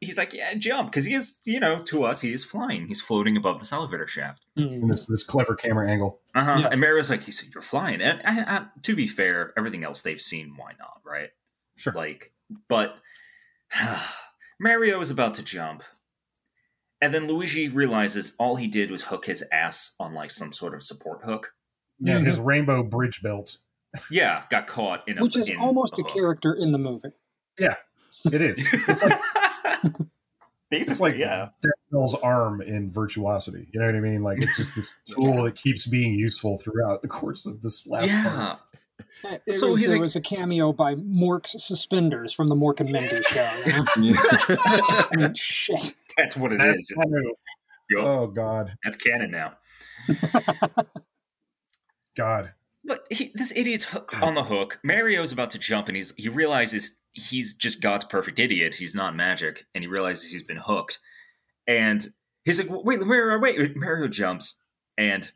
[0.00, 0.90] he's like, Yeah, jump.
[0.90, 2.88] Because he is, you know, to us, he is flying.
[2.88, 4.44] He's floating above this elevator shaft.
[4.56, 6.58] And this this clever camera angle Uh-huh.
[6.60, 6.68] Yes.
[6.72, 8.00] And Mario's like, he said, You're flying.
[8.02, 11.30] And I, I, to be fair, everything else they've seen, why not, right?
[11.76, 12.32] sure Like,
[12.68, 12.96] but
[14.60, 15.82] Mario is about to jump.
[17.02, 20.72] And then Luigi realizes all he did was hook his ass on like some sort
[20.74, 21.52] of support hook.
[22.00, 22.46] yeah his mm-hmm.
[22.46, 23.58] rainbow bridge belt
[24.10, 26.12] Yeah, got caught in a Which is in almost a hook.
[26.14, 27.10] character in the movie.
[27.58, 27.74] Yeah,
[28.24, 29.20] it is it's like
[30.70, 31.48] Basically, it's like yeah.
[31.92, 35.54] Denzel's arm in virtuosity you know what i mean like it's just this tool that
[35.54, 38.56] keeps being useful throughout the course of this last Yeah.
[39.24, 42.80] part It, So was, it like- was a cameo by Mork's Suspenders from the Mork
[42.80, 43.50] and Mindy show.
[44.00, 44.20] You know?
[44.56, 45.94] I mean, shit.
[46.22, 46.92] That's what it That's is.
[46.96, 47.32] canon.
[47.90, 49.54] Yup, oh god That's canon now.
[52.16, 52.52] god
[52.84, 54.80] But he, this idiot's on the hook.
[54.82, 58.74] Mario's about to jump, and he's he realizes he's just God's perfect idiot.
[58.76, 60.98] He's not magic, and he realizes he's been hooked.
[61.66, 62.04] And
[62.44, 64.60] he's like, "Wait, Mario, wait!" Mario jumps,
[64.98, 65.30] and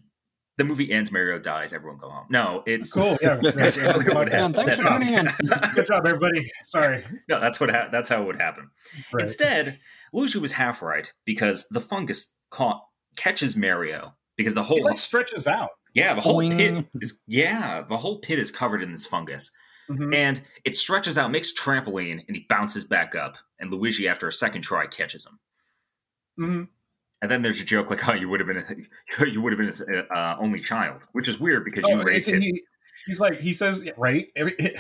[0.59, 1.13] the movie ends.
[1.13, 1.73] Mario dies.
[1.73, 2.27] Everyone go home.
[2.31, 4.53] No, it's cool yeah That's how it would Yeah, happen.
[4.53, 5.29] thanks That's for tuning in.
[5.75, 8.71] good job everybody sorry no, that's what ha- that's how it would happen.
[9.13, 9.23] right.
[9.23, 9.79] Instead,
[10.13, 12.83] Luigi was half right because the fungus caught
[13.17, 16.57] catches Mario because the whole it like stretches out yeah the whole Boing.
[16.57, 19.51] pit is yeah the whole pit is covered in this fungus.
[19.89, 20.13] Mhm.
[20.17, 23.37] and it stretches out, makes trampoline, and he bounces back up.
[23.61, 25.39] And Luigi, after a second try, catches him.
[26.41, 26.69] Mhm.
[27.23, 28.59] And then there's a joke like, "Oh, you would have been,
[29.19, 32.03] a, you would have been his uh, only child," which is weird because you Oh,
[32.03, 32.47] raised and it.
[32.47, 32.63] he,
[33.07, 34.57] he's like he says right every,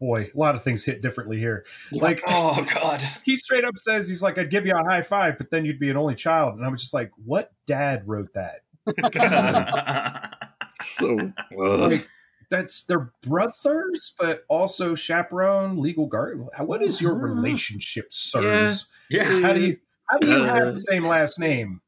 [0.00, 1.64] boy a lot of things hit differently here.
[1.92, 2.02] Yeah.
[2.02, 3.02] like Oh God!
[3.24, 5.78] he straight up says he's like i'd give you a high five but then you'd
[5.78, 6.56] be an only child.
[6.56, 8.62] And i was just like what dad wrote that?
[10.82, 11.90] So ugh.
[11.92, 12.08] like
[12.48, 16.40] that's their brothers but also chaperone legal guard.
[16.58, 18.86] What is your relationship sirs?
[19.10, 21.80] Yeah, how do you how do you Uh, have the same last name?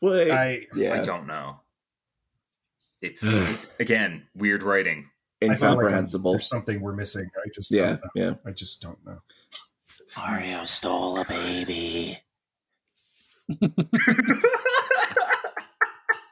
[0.00, 1.60] Wait, i I yeah, don't know.
[3.02, 5.10] It's, it's again weird writing.
[5.42, 6.32] I feel like incomprehensible.
[6.32, 8.10] there's something we're missing i just yeah, don't know.
[8.14, 8.32] yeah.
[8.46, 9.18] i just don't know
[10.16, 12.18] Mario stole a baby.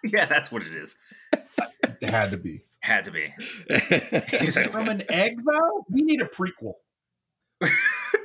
[0.05, 0.97] yeah, that's what it is.
[1.33, 3.33] it had to be Had to be.
[3.69, 6.75] is it from an egg though we need a prequel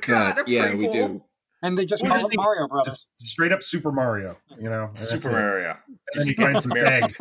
[0.06, 1.22] God, a yeah, we do.
[1.62, 3.06] And they just We call just it need- Mario Brothers.
[3.18, 5.32] just straight up super mario you know and that's Super it.
[5.32, 5.76] Mario.
[5.88, 7.04] and then he Just- finds his Mario.
[7.06, 7.16] egg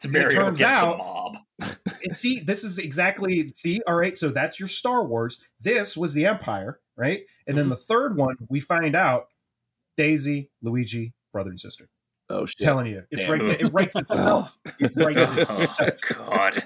[0.00, 1.36] To it turns out- the mob.
[2.04, 5.48] And see this is exactly see all right so that's your star wars.
[5.60, 7.22] This was the empire right?
[7.46, 7.70] And then mm-hmm.
[7.70, 9.26] the third one we find out
[9.96, 11.88] daisy luigi brother and sister.
[12.28, 12.58] Oh shit!
[12.58, 13.32] telling you it's Yeah.
[13.32, 14.58] right it writes oh, itself.
[14.80, 16.00] It writes itself.
[16.10, 16.64] Oh, God.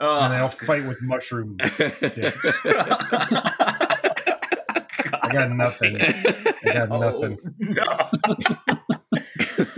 [0.00, 2.60] Oh, and they'll fight with mushroom dicks.
[5.20, 5.96] I got nothing.
[6.00, 7.38] I got oh, nothing.
[7.58, 8.96] no.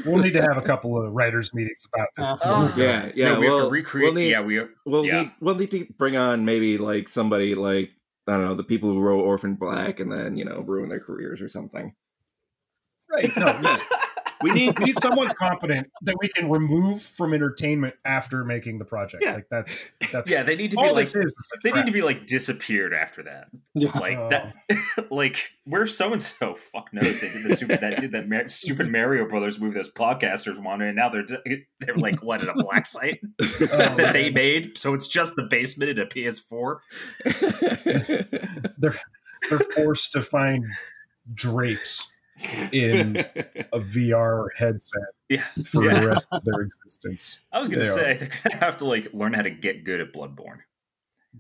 [0.07, 2.77] We'll need to have a couple of writers meetings about this Uh, before we Oh.
[2.77, 2.83] go.
[2.83, 3.29] yeah, yeah.
[3.35, 4.05] no, we we'll, have to recreate.
[4.05, 4.61] We'll need, yeah, we.
[4.87, 5.23] we'll yeah.
[5.23, 7.91] need we'll need to bring on maybe like somebody like
[8.27, 11.01] I don't know the people who wrote Orphan Black and then you know ruin their
[11.01, 11.95] careers or something.
[13.13, 13.77] right no, no.
[14.43, 18.85] We need we need someone competent that we can remove from entertainment after making the
[18.85, 19.35] project Yeah.
[19.35, 21.03] like that's that's Yeah, they need to be all like.
[21.05, 23.49] this is, is They need to be like disappeared after that.
[23.75, 23.97] Yeah.
[23.99, 24.29] Like Oh.
[24.31, 24.55] that.
[25.11, 26.55] like where's so and so?
[26.55, 27.21] Fuck knows.
[27.21, 29.75] They did the super, that did that Mar- stupid Mario Brothers movie.
[29.75, 31.27] Those podcasters wanted, and now they're
[31.81, 33.47] they're like what at a black site Oh,
[33.97, 34.79] that they made.
[34.79, 36.79] So it's just the basement in a PS4.
[38.79, 38.95] they're
[39.49, 40.65] they're forced to find
[41.33, 42.11] drapes
[42.73, 43.17] in
[43.73, 45.45] a VR headset Yeah.
[45.65, 46.01] for Yeah.
[46.01, 47.41] the rest of their existence.
[47.53, 47.93] I was gonna They are.
[47.95, 50.59] say they're gonna have to like learn how to get good at Bloodborne.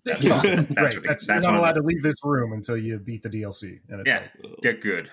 [0.04, 0.40] That's Yeah.
[0.42, 0.76] That's right.
[0.78, 2.98] what they- That's, that's you're not one of allowed to leave this room until you
[2.98, 3.80] beat the DLC.
[3.88, 4.28] And it's Yeah.
[4.42, 5.10] like, Get good.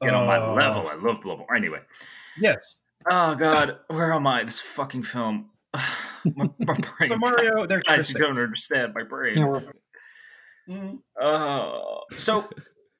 [0.00, 0.88] Get on my oh, level.
[0.88, 1.56] I love Bloodborne.
[1.56, 1.80] Anyway.
[2.40, 2.78] Yes.
[3.10, 4.44] Oh god, where am I?
[4.44, 5.50] This fucking film.
[5.74, 7.08] my, my brain.
[7.08, 9.34] So Mario, they're guys, you don't understand my brain.
[9.36, 9.72] Yeah, we're-
[10.68, 10.98] Mhm.
[11.20, 12.48] Uh, so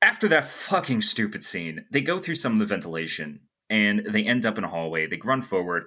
[0.02, 4.46] after that fucking stupid scene, they go through some of the ventilation and they end
[4.46, 5.06] up in a hallway.
[5.06, 5.84] They run forward.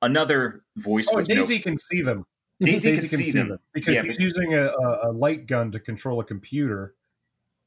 [0.00, 2.26] Another voice Oh, Daisy no can see them.
[2.60, 3.58] Daisy, Daisy can, see them.
[3.72, 6.94] because Yeah, he's but- using a, a, a light gun to control a computer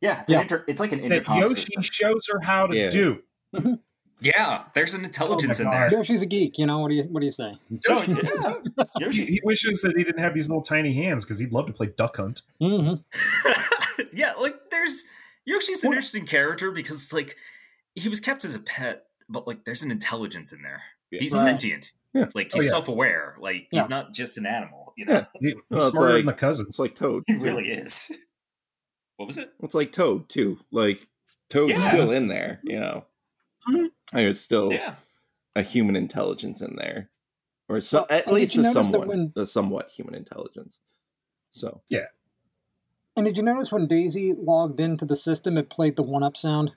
[0.01, 0.37] Yeah, it's, Yeah.
[0.37, 1.81] An inter- it's like an intercom Yoshi system.
[1.81, 2.89] shows her how to Yeah.
[2.89, 3.21] do.
[4.21, 5.73] Yeah, there's an intelligence in God.
[5.73, 5.99] there.
[5.99, 6.79] Yoshi's a geek, you know.
[6.79, 7.53] What do you what do you say?
[7.87, 8.53] Yoshi, yeah.
[8.97, 11.67] he, Yoshi, he wishes that he didn't have these little tiny hands because he'd love
[11.67, 12.41] to play Duck Hunt.
[12.59, 12.93] hmm
[14.13, 15.03] yeah, like there's
[15.45, 17.35] Yoshi's an interesting character because it's like
[17.95, 20.83] he was kept as a pet, but like there's an intelligence in there.
[21.11, 21.19] Yeah.
[21.21, 21.43] He's Right.
[21.43, 21.91] sentient.
[22.13, 22.29] Yeah.
[22.33, 22.69] Like Oh, he's yeah.
[22.71, 23.37] self-aware.
[23.39, 24.93] Like he's not just an animal.
[24.97, 25.25] You know, Yeah.
[25.39, 26.67] He- he's Well, it's smarter than the like- cousins.
[26.69, 27.23] It's like Toad.
[27.27, 27.43] he too.
[27.43, 28.11] really is.
[29.17, 29.53] What was it?
[29.61, 30.59] It's like Toad too.
[30.71, 31.07] Like
[31.49, 31.89] Toad's Yeah.
[31.89, 33.05] still in there, you know.
[33.69, 33.89] Mhm.
[34.13, 34.95] There's still Yeah.
[35.55, 37.09] a human intelligence in there,
[37.69, 40.79] or so, Well, at least you a notice somewhat, when- a somewhat human intelligence.
[41.51, 41.81] So
[43.15, 46.35] And did you notice when Daisy logged into the system, it played the one up
[46.37, 46.71] sound?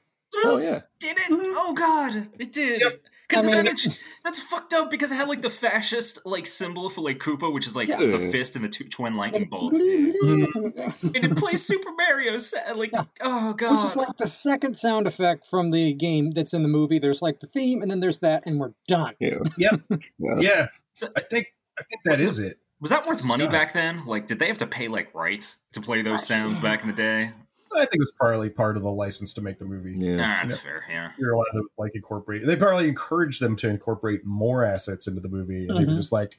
[0.45, 1.25] oh yeah, Did it?
[1.31, 2.81] Oh god, it did.
[2.81, 3.01] Yep.
[3.29, 6.89] Because I mean- it, that's fucked up because it had like the fascist like symbol
[6.91, 7.97] for like Koopa, which is like Yeah.
[7.99, 9.79] the fist and the two twin lightning bolts.
[9.83, 12.39] And it plays Super Mario.
[12.39, 13.05] sa- Like, Yeah.
[13.21, 16.69] oh god, Which is like the second sound effect from the game that's in the
[16.69, 16.99] movie.
[16.99, 19.15] There's like the theme, and then there's that, and we're done.
[19.21, 19.81] yeah, Yep.
[20.19, 20.39] yeah.
[20.41, 21.49] yeah, So- I think
[21.79, 22.59] I think that is it.
[22.81, 23.53] Was that worth money Scott.
[23.53, 24.07] back then?
[24.07, 26.95] Like, did they have to pay like rights to play those sounds back in the
[26.95, 27.31] day?
[27.75, 29.95] I think it was partly part of the license to make the movie.
[29.99, 30.17] yeah.
[30.17, 30.59] Nah, that's Yeah.
[30.61, 30.85] fair.
[30.89, 31.11] Yeah.
[31.19, 32.47] You're allowed to like incorporate.
[32.47, 35.97] They probably encouraged them to incorporate more assets into the movie, and they were Mhm.
[35.97, 36.39] just like,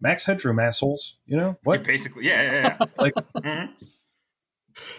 [0.00, 1.82] "Max Headroom, assholes." You know what?
[1.84, 2.86] Basically, yeah, yeah, yeah.
[2.98, 3.68] Like, Mhm.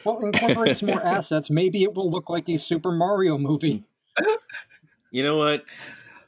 [0.06, 1.50] Well, incorporate some more assets.
[1.50, 3.84] Maybe it will look like a Super Mario movie.
[5.12, 5.64] You know what?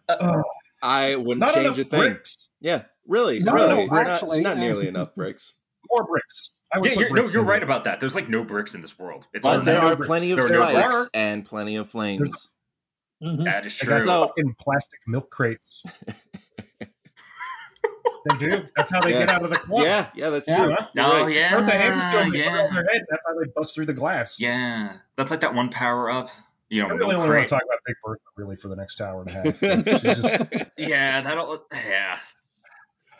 [0.08, 0.41] uh,
[0.82, 1.99] I wouldn't not change enough a thing.
[1.99, 2.49] bricks.
[2.62, 5.56] Yeah, really, No, really, no, not, actually, not uh, nearly enough bricks.
[5.89, 6.52] More bricks.
[6.72, 7.63] I would Yeah, you're, no, you're right there.
[7.63, 8.00] about that.
[8.00, 9.28] There's like no bricks in this world.
[9.34, 10.08] It's But all there are bricks.
[10.08, 11.10] plenty of There are no spikes bricks.
[11.15, 12.56] and plenty of flames.
[13.22, 13.43] Mhm.
[13.43, 13.98] that is They true.
[13.98, 15.84] got So- fucking plastic milk crates.
[16.80, 18.63] they do.
[18.76, 19.19] That's how they Yeah.
[19.19, 19.84] get out of the club.
[19.84, 20.58] Yeah, yeah, that's Yeah.
[20.65, 20.76] true.
[20.78, 20.88] Huh?
[21.00, 21.36] Oh right.
[21.36, 22.32] yeah, Don't they hand it to them?
[22.32, 23.06] They put it yeah, on their head.
[23.10, 24.39] That's how they bust through the glass.
[24.39, 24.93] yeah.
[25.17, 26.30] That's like that one power up.
[26.69, 29.02] You know, I really only want to talk about Big Bertha really for the next
[29.02, 29.58] hour and a half.
[29.58, 30.38] She's just
[30.78, 31.65] Yeah, that'll.
[31.74, 32.19] Yeah,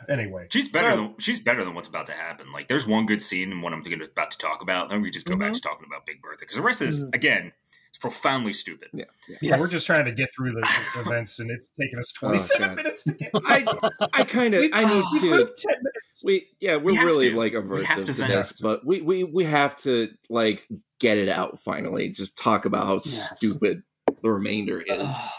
[0.10, 0.48] anyway.
[0.52, 0.92] she's better.
[0.92, 2.52] So- than, she's better than what's about to happen.
[2.52, 4.90] Like, there's one good scene and what I'm gonna, about to talk about.
[4.90, 5.54] Then we just go back Mm-hmm.
[5.54, 7.16] to talking about Big Bertha because the rest is Mhm.
[7.16, 7.54] again,
[7.90, 8.90] it's profoundly stupid.
[8.94, 9.38] Yeah, yeah.
[9.42, 9.60] Yeah, Yes.
[9.60, 10.62] we're just trying to get through the
[10.98, 12.76] events, and it's taken us Oh, 27 God.
[12.76, 13.32] minutes to get.
[13.34, 13.66] I,
[14.14, 15.30] I kind of, I need we've to.
[15.30, 16.22] moved 10 minutes.
[16.24, 17.38] We yeah, we're We have really to.
[17.38, 20.68] like We aversive to to, this, but we, we we have to like
[21.00, 22.10] get it out finally.
[22.10, 23.36] Just talk about how Yes.
[23.38, 23.84] stupid
[24.22, 24.92] the remainder is.
[25.00, 25.32] Oh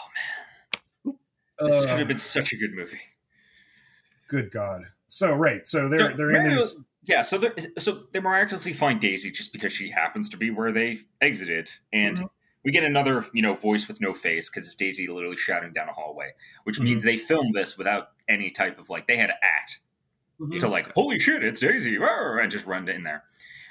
[1.05, 1.15] man,
[1.69, 2.99] this could Uh, have been such a good movie.
[4.31, 4.85] Good God.
[5.07, 6.77] So right, so they're So, they're in Mario- these.
[7.03, 10.71] Yeah, so they so they miraculously find Daisy just because she happens to be where
[10.71, 12.29] they exited, and Mhm.
[12.63, 15.89] we get another you know voice with no face because it's Daisy literally shouting down
[15.89, 16.31] a hallway,
[16.63, 16.83] which Mhm.
[16.83, 19.79] means they filmed this without any type of like they had to act
[20.39, 20.59] Mhm.
[20.59, 23.23] to like holy shit it's Daisy and just run in there.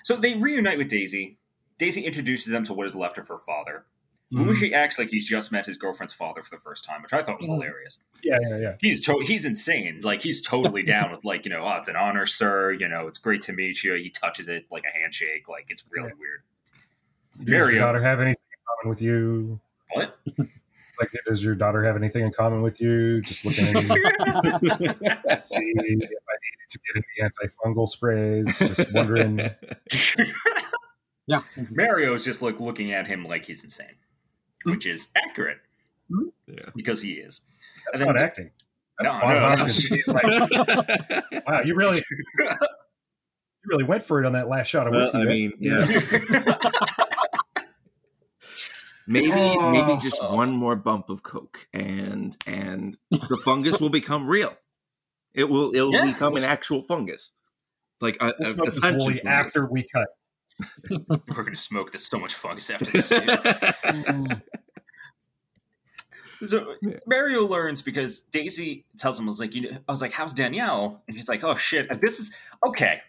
[0.05, 1.39] So they reunite with Daisy.
[1.79, 3.87] Daisy introduces them to what is left of her father.
[4.33, 4.47] Mhm.
[4.47, 7.23] Luigi acts like he's just met his girlfriend's father for the first time, which I
[7.23, 7.55] thought was Mhm.
[7.55, 8.75] hilarious Yeah, yeah, yeah.
[8.81, 10.01] he's to- he's insane.
[10.03, 12.71] Like he's totally down with like you know, oh, it's an honor, sir.
[12.73, 13.95] You know, it's great to meet you.
[13.95, 15.49] He touches it like a handshake.
[15.49, 16.43] Like it's really weird.
[17.43, 19.61] Does your daughter have anything in common with you?
[19.93, 20.19] What?
[21.01, 23.23] Like, does your daughter have anything in common with you?
[23.23, 23.89] Just looking at you,
[25.41, 26.09] see if I needed
[26.69, 28.59] to get any antifungal sprays.
[28.59, 29.41] Just wondering.
[31.27, 31.43] Yeah.
[31.71, 33.95] Mario's just like looking at him like he's insane,
[34.65, 34.71] Hmm.
[34.73, 35.59] which is accurate
[36.11, 36.29] hmm?
[36.47, 36.57] Yeah.
[36.77, 37.41] because he is.
[37.87, 38.51] That's And then- not acting.
[38.99, 39.41] That's No, Bob no.
[39.41, 42.05] Hoskins being like, wow, you really,
[42.39, 42.47] you
[43.67, 45.19] really went for it on that last shot of Well, whiskey.
[45.19, 45.29] I Vic.
[45.29, 45.87] mean, yeah.
[49.07, 49.71] maybe Oh.
[49.71, 50.35] maybe just oh.
[50.35, 54.55] one more bump of coke and and the fungus will become real
[55.35, 56.05] it will it will Yeah.
[56.13, 57.33] become an actual fungus
[58.01, 59.27] like a, a, a this sentient Wooly fungus.
[59.27, 60.09] after we cut.
[61.09, 63.09] We're gonna smoke this so much fungus after this.
[63.11, 64.27] Too.
[66.47, 66.75] So
[67.07, 70.33] Mario learns because Daisy tells him, "I was like, you know, I was like, how's
[70.33, 72.35] Danielle?" And he's like, "Oh shit, uh, this is
[72.67, 73.03] okay."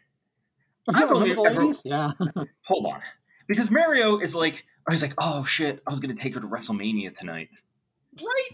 [0.93, 2.43] I've only remember the ever- Yeah.
[2.65, 3.01] hold on
[3.47, 6.47] because mario is like I was like, "Oh shit, I was gonna take her to
[6.47, 7.47] WrestleMania tonight."
[8.19, 8.49] Right?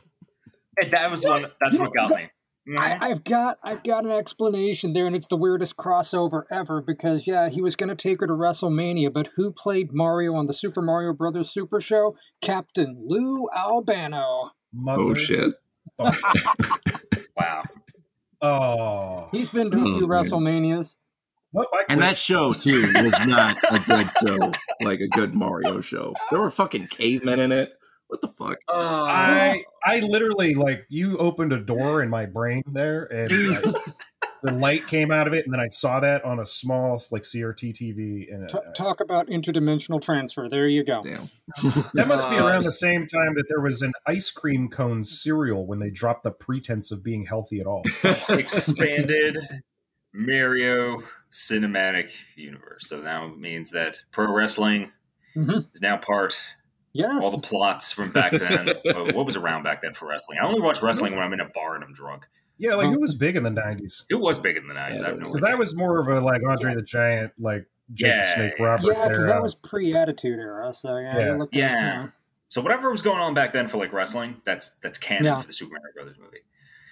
[0.84, 1.46] And that was one.
[1.60, 2.30] That's You what know, got me.
[2.68, 2.98] I, mm.
[3.02, 6.82] I've got I've got an explanation there, and it's the weirdest crossover ever.
[6.82, 10.48] Because yeah, he was going to take her to WrestleMania, but who played Mario on
[10.48, 12.14] the Super Mario Brothers Super Show?
[12.42, 14.52] Captain Lou Albano.
[14.74, 15.02] Mother.
[15.02, 15.54] oh shit!
[17.38, 17.64] wow.
[18.42, 19.30] Oh.
[19.32, 20.24] He's been to a Oh, few man.
[20.24, 20.96] WrestleManias.
[21.52, 21.70] What?
[21.90, 24.52] And that show too was not a good show,
[24.84, 26.14] like a good Mario show.
[26.30, 27.77] There were fucking cavemen in it.
[28.08, 28.58] What the fuck?
[28.70, 33.74] Uh, I I literally like you opened a door in my brain there, and uh,
[34.44, 37.24] the light came out of it, and then I saw that on a small like
[37.24, 40.48] CRT TV, and T- uh, talk about interdimensional transfer.
[40.48, 41.04] There you go.
[41.04, 41.30] Damn.
[41.96, 45.66] that must be around the same time that there was an ice cream cone cereal
[45.66, 47.82] when they dropped the pretense of being healthy at all.
[48.30, 49.38] expanded
[50.14, 52.88] Mario cinematic universe.
[52.88, 54.92] So now it means that pro wrestling
[55.36, 55.68] Mhm.
[55.74, 56.36] is now part
[56.98, 57.24] Yes.
[57.24, 58.70] all the plots from back then.
[58.70, 60.40] Uh, what was around back then for wrestling?
[60.42, 62.28] I only watch wrestling when I'm in a bar and I'm drunk.
[62.58, 64.94] Yeah, like it was big in the '90s It was bigger than that.
[64.96, 67.34] Yeah, I have no because I, that was more of a like Andre the Giant,
[67.38, 70.74] like Jake the Snake Roberts yeah, because that was pre-attitude era.
[70.74, 71.46] So yeah, Yeah.
[71.52, 72.04] Yeah.
[72.06, 72.12] you.
[72.50, 75.40] So whatever was going on back then for like wrestling, that's that's canon Yeah.
[75.40, 76.38] for the Super Mario Brothers movie.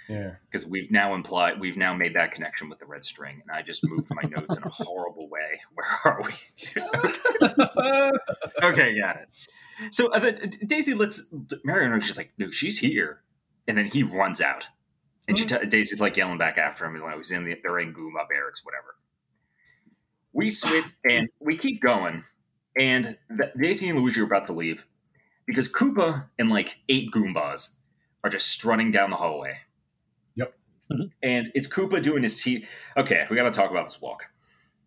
[0.08, 0.36] yeah.
[0.46, 3.64] Because we've now implied we've now made that connection with the red string, and I
[3.64, 5.62] just moved my notes in a horrible way.
[5.74, 6.34] Where are we?
[8.64, 9.48] okay, got it.
[9.92, 10.32] So uh, the,
[10.66, 11.26] Daisy lets
[11.64, 13.22] Mario know she's like, no, she's here,
[13.68, 14.68] and then he runs out,
[15.28, 17.80] and she t- Daisy's like yelling back after him, and like he's in the they're
[17.80, 18.96] in Goomba barracks, whatever.
[20.34, 22.24] We switch and we keep going,
[22.78, 24.86] and the, Daisy and Luigi are about to leave
[25.46, 27.76] because Koopa and like eight Goombas
[28.24, 29.60] are just strutting down the hallway.
[30.36, 30.54] Yep.
[30.92, 31.12] Mhm.
[31.22, 32.68] And it's Koopa doing his teeth.
[32.98, 34.26] Okay, we got to talk about this walk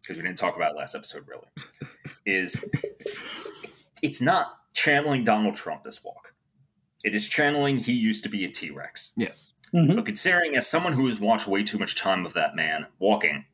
[0.01, 1.27] because we didn't talk about it last episode.
[1.29, 1.47] Really,
[2.27, 2.65] is
[4.03, 6.35] it's not channeling Donald Trump this walk.
[7.05, 9.13] It is channeling he used to be a T Rex.
[9.17, 9.53] Yes.
[9.75, 9.97] Mhm.
[9.97, 13.45] But considering as someone who has watched way too much time of that man walking,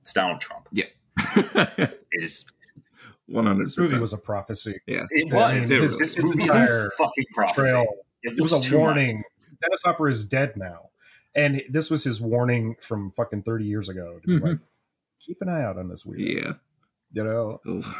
[0.00, 0.68] it's Donald Trump.
[0.72, 0.84] Yeah.
[1.44, 2.50] it is.
[3.26, 4.80] One hundred This movie was a prophecy.
[4.86, 5.06] Yeah.
[5.10, 5.52] It I was.
[5.52, 7.60] mean, this, his- this his movie is entire a fucking prophecy.
[7.62, 7.86] Trail.
[8.22, 9.22] It, It was a too warning.
[9.62, 10.90] Dennis Hopper is dead now,
[11.34, 14.18] and this was his warning from fucking thirty years ago.
[14.20, 14.42] To be Mhm.
[14.50, 14.58] like,
[15.20, 16.20] keep an eye out on this weird.
[16.20, 16.52] Yeah.
[17.12, 17.60] You know.
[17.66, 17.96] Ugh.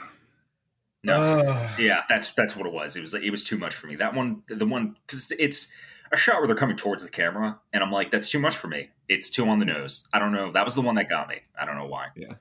[1.04, 1.46] Much.
[1.46, 1.50] No.
[1.50, 1.70] Ugh.
[1.80, 2.96] Yeah, that's that's what it was.
[2.96, 3.96] It was it was too much for me.
[3.96, 5.72] That one, the one, because it's
[6.12, 8.68] a shot where they're coming towards the camera, and I'm like, that's too much for
[8.68, 8.90] me.
[9.08, 10.08] It's too on the nose.
[10.12, 10.52] I don't know.
[10.52, 11.36] That was the one that got me.
[11.60, 12.08] I don't know why.
[12.16, 12.34] Yeah.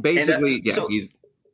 [0.00, 0.72] Basically, And, uh, yeah.
[0.74, 1.08] so- he's.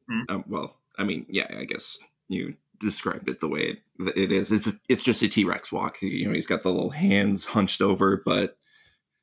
[0.09, 0.21] Hmm?
[0.29, 1.47] Um, well, I mean, yeah.
[1.59, 3.61] I guess you described it the way
[3.99, 4.51] it, it is.
[4.53, 6.01] It's it's just a T Rex walk.
[6.01, 8.57] You know, he's got the little hands hunched over, but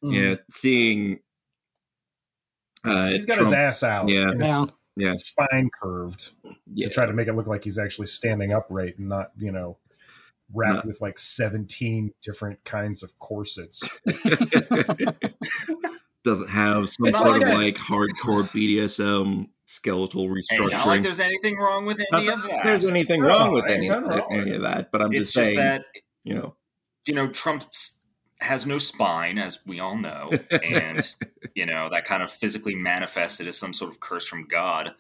[0.04, 0.14] Mm.
[0.14, 1.20] yeah, seeing.
[2.84, 4.10] Uh, He's got Trump- his ass out.
[4.10, 4.32] Yeah.
[4.38, 4.66] Yeah.
[4.98, 5.14] Yeah.
[5.16, 6.32] spine curved
[6.74, 6.88] Yeah.
[6.88, 9.78] to try to make it look like he's actually standing upright and not, you know,
[10.54, 10.88] wrapped No.
[10.88, 13.84] with like seventeen different kinds of corsets.
[16.24, 20.72] doesn't have some It's sort like of a- like hardcore BDSM skeletal Hey, restructuring.
[20.72, 22.66] not like there's anything wrong with any Not of that that.
[22.66, 25.46] there's anything No, wrong with any, wrong any of that, but I'm it's just just
[25.48, 25.86] saying, that
[26.24, 26.56] you know,
[27.06, 27.95] you know Trump s-
[28.40, 31.16] has no spine, as we all know, and
[31.56, 34.94] you know that kind of physically manifested as some sort of curse from God.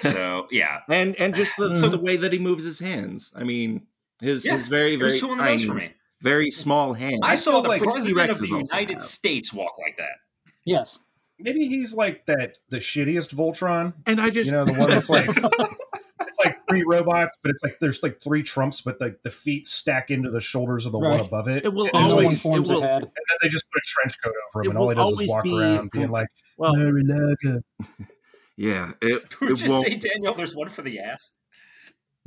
[0.00, 1.92] So yeah, and and just the, So hmm.
[1.92, 3.32] the way that he moves his hands.
[3.34, 3.86] I mean,
[4.20, 5.92] his Yeah, his very very two on the nose tiny, for me.
[6.20, 7.20] very small hands.
[7.22, 9.02] I saw the like president of the United have.
[9.02, 10.16] States walk like that.
[10.64, 10.98] Yes.
[11.40, 13.94] Maybe he's like that the shittiest Voltron.
[14.06, 15.28] and I just You know, the one that's like
[16.20, 19.66] it's like three robots, but it's like there's like three Trumps, but the, the feet
[19.66, 21.64] stack into the shoulders of the one above it.
[21.64, 22.82] it will And No it's one always it will.
[22.82, 25.28] And then they just put a trench coat over him, and all he does is
[25.28, 27.60] walk be around being like, well, "Mar-a-Lago."
[28.56, 28.92] yeah.
[29.00, 29.86] It, Would it you won't.
[29.86, 30.34] say, Daniel?
[30.34, 31.32] There's one for the ass.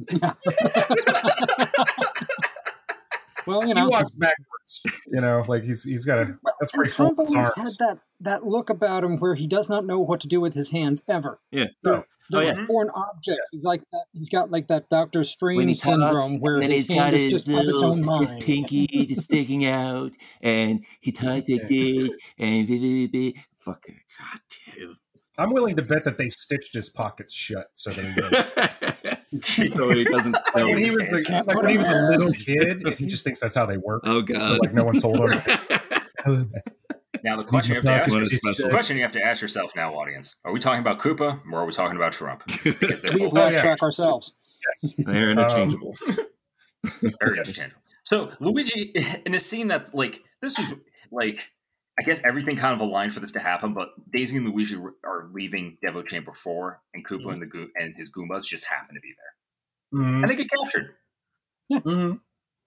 [3.47, 4.83] Well, you know, He know, walks backwards.
[5.07, 7.79] You know, like he's he's got a that's where and he folds his always arms.
[7.79, 10.53] had that, that look about him where he does not know what to do with
[10.53, 11.39] his hands ever.
[11.51, 11.65] Yeah.
[11.83, 12.53] They're, they're Oh, yeah.
[12.53, 13.49] like foreign objects.
[13.51, 14.05] He's like that.
[14.13, 17.15] He's got like that Doctor Strange syndrome talks, where and then his he's got hand
[17.15, 18.21] is his just of its little, own mind.
[18.29, 23.41] his pinky just sticking out, and he talks like this, and blah, blah, blah, blah.
[23.59, 24.97] fucking goddamn.
[25.37, 29.43] I'm willing to bet that they stitched his pockets shut so that he would.
[29.75, 30.37] so he doesn't.
[30.53, 31.29] Like when he was hands.
[31.29, 34.03] a, like when he was a little kid, he just thinks that's how they work.
[34.05, 34.43] Oh god.
[34.43, 35.41] So like no one told him.
[37.23, 39.75] Now the question you have to ask yourself, the question you have to ask yourself
[39.75, 42.43] now, audience: Are we talking about Koopa or are we talking about Trump?
[42.63, 43.61] Because We have lost yeah.
[43.61, 44.33] track ourselves.
[44.83, 44.93] yes.
[44.97, 45.95] They're interchangeable.
[46.83, 47.47] very Yes.
[47.49, 47.81] interchangeable.
[48.05, 48.93] So Luigi,
[49.25, 50.73] in a scene that like this was
[51.11, 51.49] like,
[51.99, 55.29] I guess everything kind of aligned for this to happen, but Daisy and Luigi are
[55.31, 59.01] leaving Devo Chamber Four, and Koopa and the Goo- and his Goombas just happen to
[59.01, 60.01] be there.
[60.05, 60.21] Mhm.
[60.23, 60.95] and they get captured.
[61.71, 62.19] Mhm.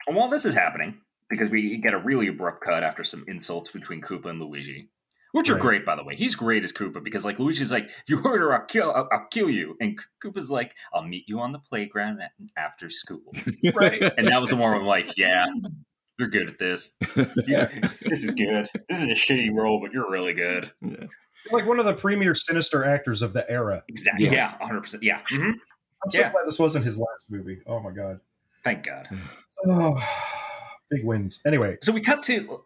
[0.07, 1.01] And while this is happening,
[1.35, 4.89] because we get a really abrupt cut after some insults between Koopa and Luigi,
[5.33, 5.63] which are Right.
[5.63, 6.15] great, by the way.
[6.15, 9.09] He's great as Koopa because, like, Luigi's like, "If you hurt her, I'll kill, I'll,
[9.11, 12.31] I'll kill you," and Koopa's like, "I'll meet you on the playground a-
[12.61, 13.33] after school."
[13.75, 14.01] Right.
[14.17, 15.47] And that was the one where I'm like, "Yeah,
[16.19, 16.97] you're good at this.
[17.49, 17.67] Yeah.
[18.03, 18.69] this is good.
[18.89, 21.07] This is a shitty role, but you're really good." Yeah.
[21.51, 23.83] like one of the premier sinister actors of the era.
[23.89, 24.27] Exactly.
[24.27, 24.33] Yeah.
[24.33, 24.81] Yeah, 100.
[24.83, 25.21] percent Yeah.
[25.33, 25.55] Mhm.
[26.05, 26.31] I'm so Yeah.
[26.31, 27.61] glad this wasn't his last movie.
[27.67, 28.21] Oh my god.
[28.63, 29.09] Thank God.
[29.67, 29.95] Oh,
[30.91, 31.41] big wins.
[31.47, 32.63] Anyway, So we cut to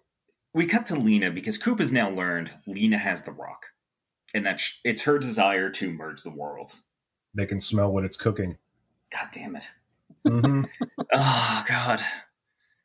[0.55, 3.66] we cut to Lena because Coop has now learned Lena has the rock,
[4.35, 6.87] and that sh- it's her desire to merge the worlds.
[7.35, 8.57] they can smell what it's cooking.
[9.12, 9.71] God damn it!
[10.27, 10.64] Mm-hmm.
[11.12, 12.03] Oh God,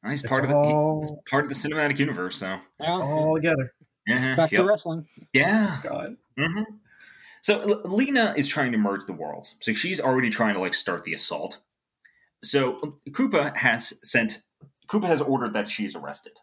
[0.04, 2.38] nice It's part of the all- it's part of the cinematic universe.
[2.38, 2.92] So Yeah.
[2.94, 3.74] All together.
[4.08, 5.08] yeah, Back to wrestling.
[5.34, 5.76] yeah.
[5.84, 6.16] God.
[6.38, 6.64] hmm
[7.42, 9.58] So L- Lena is trying to merge the worlds.
[9.62, 11.60] So she's already trying to like start the assault.
[12.44, 12.76] So
[13.10, 14.42] Koopa has sent.
[14.88, 16.34] Koopa has ordered that she's arrested.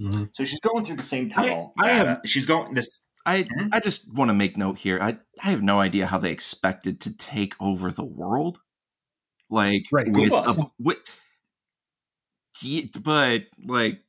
[0.00, 0.30] Mhm.
[0.34, 1.72] So she's going through the same tunnel.
[1.78, 3.06] I that, have- she's going this.
[3.26, 3.68] I Mhm.
[3.72, 4.98] I just want to make note here.
[5.00, 8.60] I I have no idea how they expected to take over the world.
[9.50, 10.98] Like Right, with, a, with
[12.62, 14.02] Ye- but like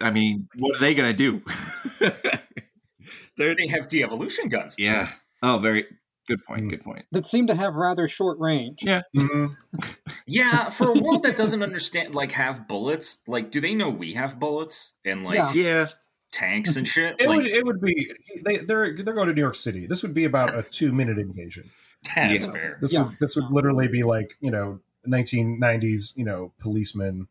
[0.00, 1.42] I mean, what are they gonna do?
[3.36, 4.76] They're They have de-evolution guns.
[4.78, 5.10] yeah.
[5.42, 5.86] Oh, very
[6.28, 6.64] good point.
[6.66, 6.70] Mm.
[6.70, 7.06] Good point.
[7.10, 8.80] That seem to have rather short range.
[8.82, 9.02] Yeah.
[9.16, 9.56] Mhm.
[10.26, 14.12] Yeah, for a world that doesn't understand, like, have bullets, like, do they know we
[14.12, 15.52] have bullets and like Yeah.
[15.54, 15.86] Yeah.
[16.30, 17.16] tanks and shit?
[17.18, 17.46] It like, would.
[17.46, 18.12] It would be.
[18.44, 18.58] They.
[18.58, 18.94] They're.
[19.02, 19.86] They're going to New York City.
[19.86, 21.70] This would be about a two-minute invasion.
[22.14, 22.52] that's Yeah.
[22.52, 22.78] fair.
[22.80, 23.04] This Yeah.
[23.06, 23.18] would.
[23.18, 26.14] This would literally be like you know 1990s.
[26.16, 27.28] You know policemen,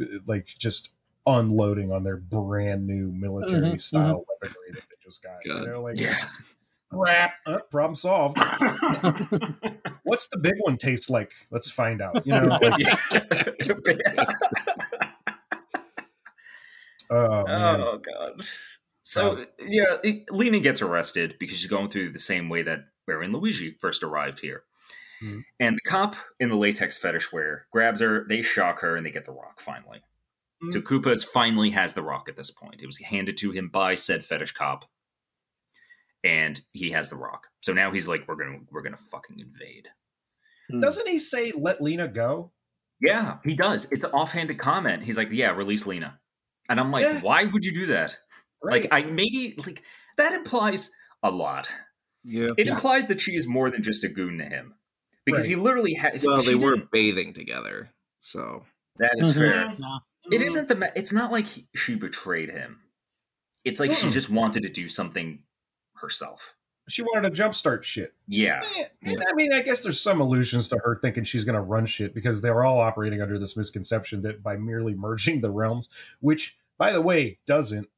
[0.00, 0.90] uh, like just
[1.26, 5.38] unloading on their brand new military Mhm, style weaponry that they just got.
[5.46, 5.60] God.
[5.62, 6.16] You know, like Yeah.
[6.92, 7.34] Crap.
[7.46, 8.38] Uh, problem solved.
[10.04, 11.32] What's the big one taste like?
[11.50, 12.26] Let's find out.
[12.26, 12.58] You know.
[12.68, 12.86] Like,
[17.10, 18.42] oh, oh god.
[19.02, 23.24] So yeah, it- Lena gets arrested because she's going through the same way that Barry
[23.24, 24.64] and Luigi first arrived here.
[25.22, 25.42] Mhm.
[25.58, 29.10] And the cop in the latex fetish wear grabs her, they shock her, and they
[29.10, 30.02] get the rock finally.
[30.70, 32.82] So Koopa is- finally has the rock at this point.
[32.82, 34.84] It was handed to him by said fetish cop,
[36.28, 37.46] and he has the rock.
[37.60, 39.88] So now he's like, "We're gonna, we're gonna fucking invade."
[40.80, 42.52] Doesn't he say let Lena go?
[43.00, 43.90] Yeah, he does.
[43.90, 45.04] It's an offhanded comment.
[45.04, 46.20] He's like, "Yeah, release Lena,"
[46.68, 47.20] and I'm like, Yeah.
[47.20, 48.18] "Why would you do that?"
[48.62, 48.82] Right.
[48.82, 49.82] Like, I maybe like
[50.18, 50.90] that implies
[51.22, 51.68] a lot.
[52.24, 52.50] Yeah.
[52.58, 52.74] It Yeah.
[52.74, 54.74] implies that she is more than just a goon to him,
[55.24, 55.50] because Right.
[55.50, 56.22] he literally had.
[56.22, 58.66] Well, they were didn't- bathing together, so
[58.98, 59.38] That is Mhm.
[59.38, 59.76] fair.
[59.78, 59.98] Yeah.
[60.32, 60.92] It isn't the.
[60.96, 62.80] It's not like he, she betrayed him.
[63.64, 64.12] It's like she Mm.
[64.12, 65.44] just wanted to do something
[66.00, 66.54] herself.
[66.88, 68.14] she wanted to jumpstart shit.
[68.26, 68.62] Yeah.
[68.78, 71.60] Eh, and I mean, I guess there's some allusions to her thinking she's going to
[71.60, 75.50] run shit because they were all operating under this misconception that by merely merging the
[75.50, 75.88] realms,
[76.20, 77.88] which, by the way, doesn't.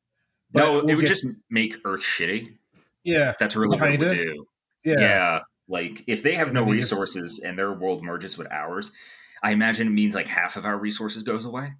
[0.53, 2.57] But no, we'll it would get- just make Earth shitty.
[3.05, 4.25] yeah, That's really what it would Kinda.
[4.25, 4.47] do.
[4.85, 5.41] yeah, Yeah.
[5.69, 8.91] Like if they have no I mean, it's- resources and their world merges with ours,
[9.41, 11.75] I imagine it means like half of our resources goes away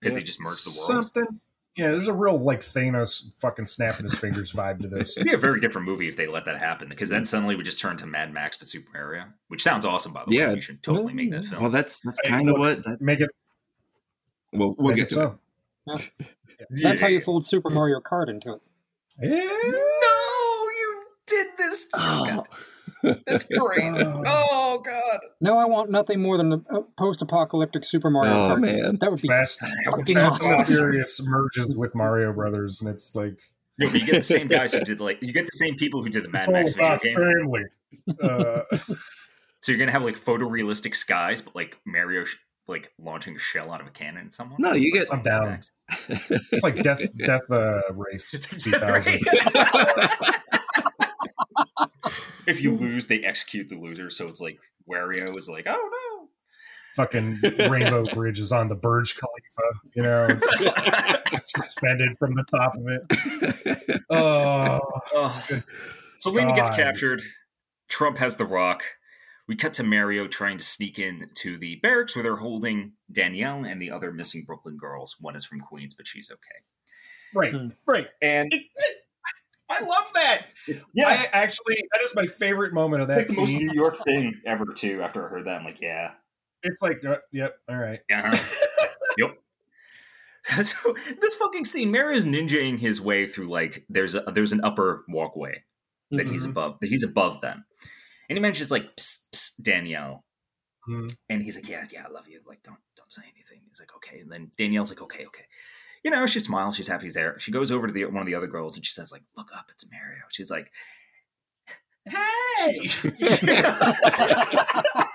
[0.00, 1.04] because they just merge the world.
[1.04, 1.40] Something.
[1.76, 5.16] Yeah, there's a real like Thanos fucking snapping his fingers vibe to this.
[5.16, 7.62] It'd be a very different movie if they let that happen because then suddenly we
[7.62, 10.48] just turn to Mad Max but super area, which sounds awesome by the Yeah.
[10.48, 10.54] way.
[10.54, 11.50] You should totally make that mm-hmm.
[11.50, 11.62] film.
[11.62, 13.02] well, that's that's kind of look, what that.
[13.02, 13.30] Make it.
[14.52, 15.38] Well, we'll make get it to
[15.86, 16.08] so.
[16.70, 18.62] That's how you fold Super Mario Kart into it.
[19.20, 19.44] Yeah.
[19.44, 21.88] No, you did this.
[21.92, 22.44] Oh.
[22.48, 22.56] oh.
[23.02, 23.82] That's great.
[24.26, 25.20] oh god.
[25.40, 28.60] No, I want nothing more than a a post-apocalyptic Super Mario Oh Kart.
[28.60, 28.96] man.
[29.00, 30.74] That would be Fast, fucking Fast and the awesome.
[30.74, 33.40] Furious merges with Mario Brothers, and it's like
[33.78, 36.02] No, but you get the same guys who did like you get the same people
[36.02, 37.34] who did the Mad it's Max video game.
[37.42, 37.62] family.
[38.22, 38.62] Uh,
[39.62, 42.36] So you're gonna have like photorealistic skies, but like Mario sh-
[42.68, 44.60] like launching a shell out of a cannon at someone.
[44.60, 45.60] No, you get I'm down.
[46.08, 49.20] it's like Death Death uh, Race It's 2000.
[52.46, 54.10] If you lose, they execute the loser.
[54.10, 54.58] So it's like
[54.90, 56.28] Wario is like, oh no.
[56.96, 57.38] Fucking
[57.70, 59.80] Rainbow Bridge is on the Burj Khalifa.
[59.94, 60.26] You know,
[61.32, 64.00] it's, suspended from the top of it.
[64.10, 64.80] Oh,
[65.14, 65.44] Oh.
[66.20, 67.22] So Lena gets captured.
[67.88, 68.82] Trump has the rock.
[69.46, 73.64] We cut to Mario trying to sneak in to the barracks where they're holding Danielle
[73.64, 75.16] and the other missing Brooklyn girls.
[75.20, 76.64] One is from Queens, but she's okay.
[77.34, 77.68] right, Hmm.
[77.86, 78.08] right.
[78.22, 78.52] And
[79.68, 80.46] I love that.
[80.68, 83.66] it's I actually, that is my favorite moment of that it's the most scene.
[83.66, 85.02] New York thing ever too.
[85.02, 86.12] After I heard that, I'm like, yeah,
[86.62, 88.00] It's like, uh, yep, all right.
[88.12, 88.86] uh-huh.
[89.18, 89.36] yep.
[90.64, 94.60] So this fucking scene, Mario is ninjaing his way through like there's a there's an
[94.62, 95.64] upper walkway
[96.12, 96.50] that he's Mhm.
[96.50, 97.64] above that he's above them,
[98.28, 100.24] and he mentions like psst, psst, Danielle,
[100.88, 101.16] Mhm.
[101.30, 102.40] And he's like, "Yeah, yeah, I love you.
[102.46, 105.46] Like, don't don't say anything." He's like, "Okay." And then Danielle's like, "Okay, okay."
[106.06, 106.76] You know, she smiles.
[106.76, 107.36] She's happy he's there.
[107.40, 109.48] She goes over to the one of the other girls and she says, "Like, look
[109.52, 110.70] up, it's Mario." She's like,
[112.08, 112.86] "Hey!"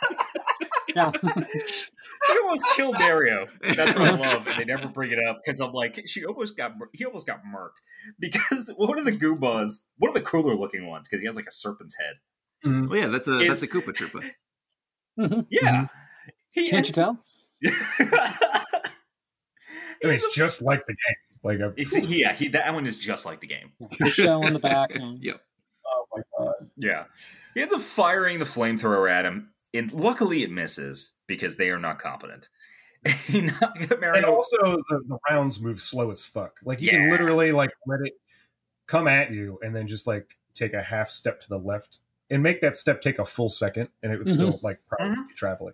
[0.94, 1.10] Yeah.
[1.14, 3.46] She almost killed Mario.
[3.62, 4.46] That's what I love.
[4.48, 7.40] And they never bring it up because I'm like, she almost got he almost got
[7.46, 7.80] murked
[8.20, 11.48] because one of the Goombas, one of the cooler looking ones, because he has like
[11.48, 12.16] a serpent's head.
[12.70, 12.90] Mhm.
[12.90, 14.30] Well, yeah, that's a Is- that's a Koopa Troopa.
[15.18, 15.48] Mhm.
[15.50, 15.88] Yeah,
[16.52, 17.24] he Can't you tell?
[20.04, 21.16] I mean, it's just like the game.
[21.44, 23.72] Like a, It's, yeah, he, that one is just like the game.
[24.00, 24.94] The shell in the back.
[24.96, 25.42] and- Yep.
[25.88, 26.54] oh my god.
[26.78, 27.04] Yeah,
[27.54, 31.80] he ends up firing the flamethrower at him, and luckily it misses because they are
[31.80, 32.50] not competent.
[33.34, 34.58] And also,
[34.90, 36.60] the, the rounds move slow as fuck.
[36.64, 37.00] Like you Yeah.
[37.00, 38.14] can literally like let it
[38.88, 42.00] come at you, and then just like take a half step to the left,
[42.30, 45.28] and make that step take a full second, and it would still like probably Mhm.
[45.28, 45.74] be traveling.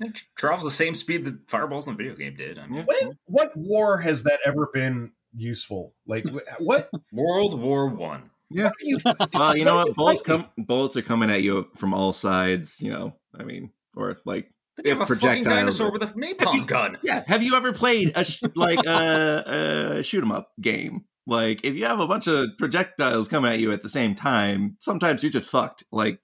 [0.00, 2.58] Like it's It travels the same speed that fireballs in the video game did.
[2.58, 5.94] I mean, when what war has that ever been useful?
[6.06, 6.26] Like
[6.58, 6.90] what?
[7.12, 8.30] World War One.
[8.50, 8.64] Yeah.
[8.64, 8.98] what do you
[9.34, 9.96] Well, you know what what?
[9.96, 10.48] Bullets come.
[10.58, 12.80] Bullets are coming at you from all sides.
[12.80, 16.06] You know, I mean, or like, They If have a fucking projectiles dinosaur with a
[16.06, 16.98] napalm gun.
[17.02, 17.24] yeah.
[17.26, 21.06] Have you ever played a sh- like a, a shoot 'em up game?
[21.26, 24.76] Like, if you have a bunch of projectiles coming at you at the same time,
[24.78, 25.82] sometimes you're just fucked.
[25.90, 26.20] Like,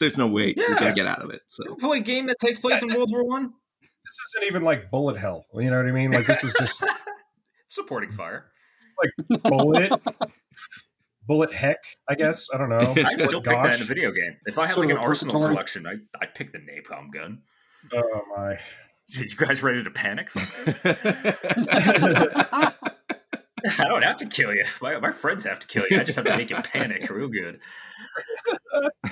[0.00, 1.42] there's no way you're gonna get out of it.
[1.58, 3.52] You So, play a game that takes place in World War One.
[3.82, 5.46] This isn't even like bullet hell.
[5.54, 6.12] You know what I mean?
[6.12, 6.84] Like this is just
[7.68, 8.46] Supporting fire.
[9.02, 9.92] Like bullet.
[11.26, 11.78] Bullet heck,
[12.08, 12.48] I guess.
[12.54, 12.94] I don't know.
[13.04, 14.36] I'd still pick that in a video game.
[14.46, 17.42] If I had like an arsenal selection, I, I'd pick the napalm gun.
[17.92, 18.58] Oh my.
[19.08, 20.30] So you guys ready to panic?
[23.78, 24.64] I don't have to kill you.
[24.82, 25.98] My, my friends have to kill you.
[25.98, 27.60] I just have to make you panic real good.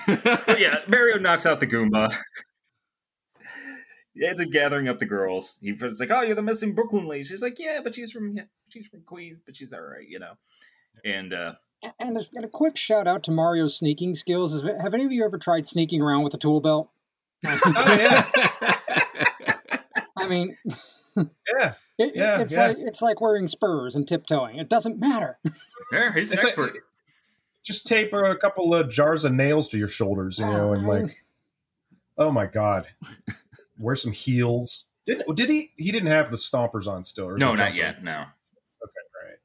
[0.06, 2.14] But yeah, Mario knocks out the Goomba.
[4.14, 5.58] He ends up gathering up the girls.
[5.60, 8.44] He's like, "Oh, you're the missing Brooklyn lady." She's like, "Yeah, but she's from yeah,
[8.68, 10.34] she's from Queens, but she's all right, you know."
[11.04, 11.54] And uh,
[11.98, 14.52] And a, and a quick shout out to Mario's sneaking skills.
[14.52, 16.90] Has- Have any of you ever tried sneaking around with a tool belt?
[17.46, 18.26] Oh yeah.
[20.16, 20.56] I mean,
[21.16, 21.74] Yeah.
[21.98, 22.68] It, Yeah, it's yeah.
[22.68, 24.58] like it's like wearing spurs and tiptoeing.
[24.58, 25.38] It doesn't matter.
[25.92, 26.76] yeah, he's an It's a- expert.
[27.64, 31.10] Just tape a couple of jars of nails to your shoulders, you know, and like,
[32.18, 32.86] oh my god,
[33.78, 34.84] wear some heels.
[35.06, 35.72] Didn't did he?
[35.76, 37.26] He didn't have the stompers on still.
[37.28, 37.74] Or no, not jumper?
[37.74, 38.04] yet.
[38.04, 39.38] No, Okay, right.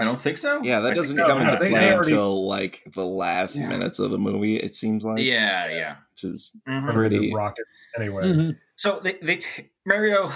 [0.00, 0.60] I don't think so.
[0.64, 3.68] yeah, that I doesn't come no, into play already- until like the last Yeah.
[3.68, 4.56] minutes of the movie.
[4.56, 5.96] It seems like, Yeah, yeah.
[6.12, 6.84] which is Mhm.
[6.86, 7.86] From Pretty- rockets.
[7.96, 8.58] Anyway, Mhm.
[8.74, 10.32] So they, they t- Mario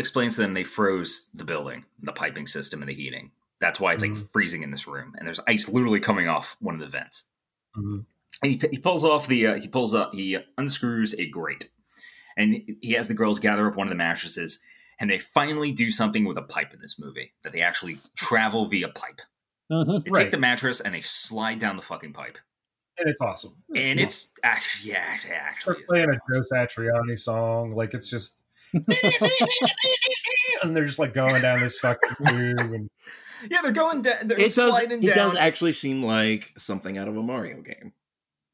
[0.00, 3.30] explains to them they froze the building, the piping system, and the heating.
[3.60, 4.30] That's why it's like Mhm.
[4.32, 7.24] freezing in this room, and there's ice literally coming off one of the vents.
[7.76, 8.06] Mhm.
[8.42, 11.70] And he, he pulls off the uh, he pulls up he unscrews a grate,
[12.36, 14.62] and he has the girls gather up one of the mattresses,
[14.98, 18.66] and they finally do something with a pipe in this movie that they actually travel
[18.66, 19.20] via pipe.
[19.70, 20.04] Mhm.
[20.04, 20.22] They Right.
[20.24, 22.38] take the mattress and they slide down the fucking pipe,
[22.98, 23.62] and it's awesome.
[23.76, 26.14] and it's actually yeah, it actually playing a.
[26.14, 28.40] Joe Satriani song, like it's just,
[30.62, 32.90] and they're just like going down this fucking tube, and
[33.50, 34.28] Yeah, they're going down.
[34.28, 34.54] They're it does.
[34.54, 37.92] sliding It does actually seem like something out of a Mario game.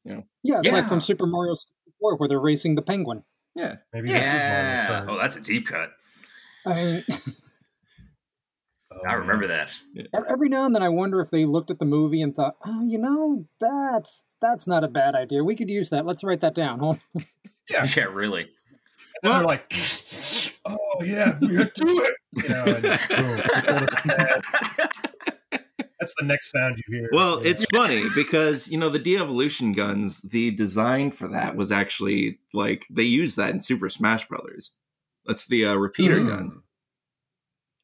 [0.05, 0.87] Yeah, it's like Yeah.
[0.87, 3.23] from Super Mario 64 where they're racing the penguin.
[3.55, 4.33] Yeah, maybe this is.
[4.41, 5.05] Mario Kart.
[5.09, 5.89] Oh, that's a deep cut.
[6.65, 7.03] I mean,
[8.89, 9.69] Oh, I remember that.
[10.29, 12.83] every now and then I wonder if they looked at the movie and thought, "Oh,
[12.83, 15.43] you know, that's that's not a bad idea.
[15.43, 16.05] We could use that.
[16.05, 16.99] Let's write that down." Hold
[17.69, 17.85] Yeah.
[17.95, 18.47] Yeah, really.
[19.23, 19.65] And they're like,
[20.65, 22.15] oh yeah, we do it.
[22.35, 25.61] You know, and boom, pull the pad.
[25.99, 27.09] that's the next sound you hear.
[27.11, 27.51] Well, Yeah.
[27.51, 30.21] it's funny because you know the de-evolution guns.
[30.21, 34.71] The design for that was actually like they used that in Super Smash Brothers.
[35.25, 36.27] That's the uh, repeater Mm.
[36.27, 36.61] gun.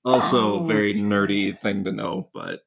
[0.06, 1.02] Also, Oh, very shit.
[1.04, 2.66] nerdy thing to know, but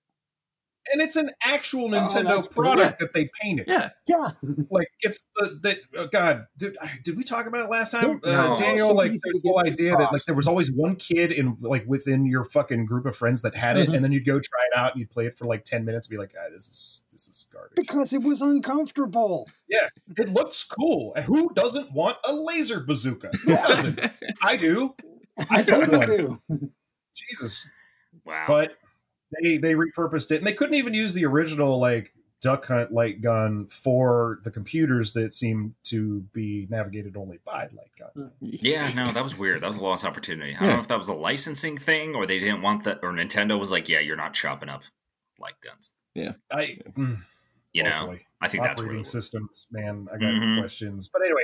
[0.93, 2.65] and it's an actual Oh, Nintendo cool.
[2.65, 3.67] product that they painted.
[3.69, 4.31] yeah, yeah,
[4.71, 8.21] Like it's the that oh God, did, did we talk about it last time?
[8.25, 8.53] No.
[8.53, 10.49] Uh, Daniel, So like there's to the whole give these idea that like there was
[10.49, 13.95] always one kid in like within your fucking group of friends that had it, Mhm.
[13.97, 16.07] and then you'd go try it out and you'd play it for like ten minutes
[16.07, 17.75] and be like, ah, this is this is garbage.
[17.77, 19.49] because it was uncomfortable.
[19.69, 21.13] Yeah, it looks cool.
[21.17, 23.31] And who doesn't want a laser bazooka?
[23.45, 24.01] Who doesn't?
[24.43, 24.95] I do.
[25.39, 26.41] I I totally do.
[27.15, 27.67] Jesus.
[28.25, 28.45] Wow.
[28.49, 28.73] but
[29.43, 32.13] they they repurposed it and they couldn't even use the original like
[32.43, 37.91] duck hunt light gun for the computers that seem to be navigated only by light
[37.99, 39.63] gun yeah, no, that was weird.
[39.63, 40.55] That was a lost opportunity.
[40.55, 43.11] I don't know if that was a licensing thing or they didn't want that, or
[43.13, 44.83] Nintendo was like, yeah, you're not chopping up
[45.41, 45.91] light guns.
[46.15, 47.19] Yeah, I mm,
[47.73, 48.21] You oh know, boy.
[48.41, 50.59] I think that's what operating it systems man i got Mhm.
[50.61, 51.43] questions but anyway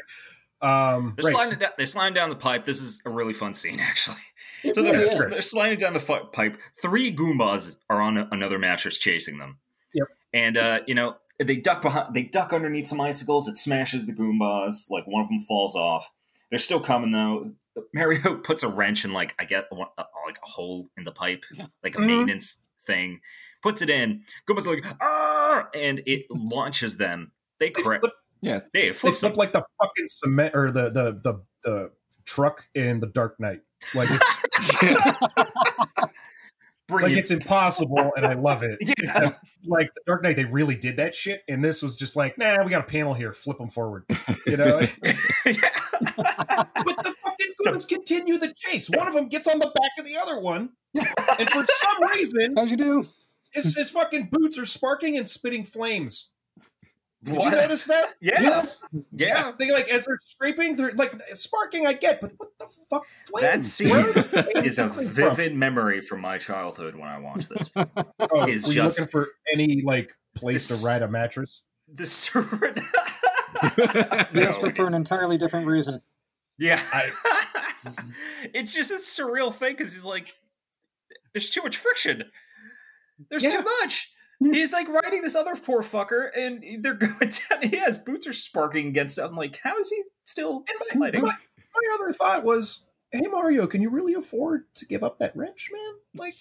[0.61, 1.43] Um, They're, right.
[1.43, 2.65] sliding down, they're sliding down the pipe.
[2.65, 4.19] This is a really fun scene, actually.
[4.65, 5.15] It So they're, is.
[5.15, 6.57] they're sliding down the fu- pipe.
[6.81, 9.59] Three Goombas are on a, another mattress chasing them.
[9.95, 10.09] Yep.
[10.33, 12.15] And uh, you know they duck behind.
[12.15, 13.49] They duck underneath some icicles.
[13.49, 14.91] It smashes the Goombas.
[14.91, 16.11] Like one of them falls off.
[16.51, 17.53] They're still coming though.
[17.95, 21.13] Mario puts a wrench in like I get one, uh, like a hole in the
[21.13, 21.45] pipe,
[21.83, 22.07] like a Mhm.
[22.07, 23.21] maintenance thing.
[23.63, 24.23] Puts it in.
[24.49, 27.33] Goombas are like ah, and it launches them.
[27.59, 28.01] They They crash.
[28.01, 31.91] flip, They they flip flip like the fucking cement or the the the, the
[32.25, 33.63] truck in the Dark Knight.
[33.95, 34.43] Like it's
[36.91, 38.79] like it's impossible, and I love it.
[38.87, 38.95] Yeah.
[38.99, 42.37] Except like the Dark Knight, they really did that shit, and this was just like,
[42.37, 44.05] nah, we got a panel here, flip them forward.
[44.47, 45.57] You know, but
[46.05, 48.91] the fucking goons continue the chase.
[48.91, 50.71] One of them gets on the back of the other one,
[51.39, 53.07] and for some reason, As you do.
[53.53, 56.31] his, his fucking boots are sparking and spitting flames.
[57.25, 57.45] Did What?
[57.45, 58.15] you notice that?
[58.21, 58.83] Yes.
[59.13, 59.53] Yeah.
[59.59, 61.87] They like as they're scraping, they're like sparking.
[61.87, 63.07] I get, but what the fuck?
[63.29, 63.43] Flames?
[63.43, 65.15] That scene Where are the flames is a coming from?
[65.37, 67.71] vivid memory from my childhood when I watched this.
[68.19, 71.63] Oh, is were you just- looking for any like place This- to ride a mattress?
[71.95, 72.75] the sur-
[73.77, 76.01] Yes, No, but for an entirely different reason.
[76.59, 77.13] yeah, I-
[78.55, 80.39] it's just a surreal thing because he's like,
[81.35, 82.25] there's too much friction.
[83.31, 83.59] There's Yeah.
[83.59, 84.13] too much.
[84.45, 87.63] He's like riding this other poor fucker, and they're going down.
[87.69, 89.31] He has boots are sparking against stuff.
[89.31, 91.23] I'm like, how is he still And my, sliding?
[91.23, 95.37] my, my other thought was, hey Mario, can you really afford to give up that
[95.37, 95.95] wrench, man?
[96.15, 96.35] Like,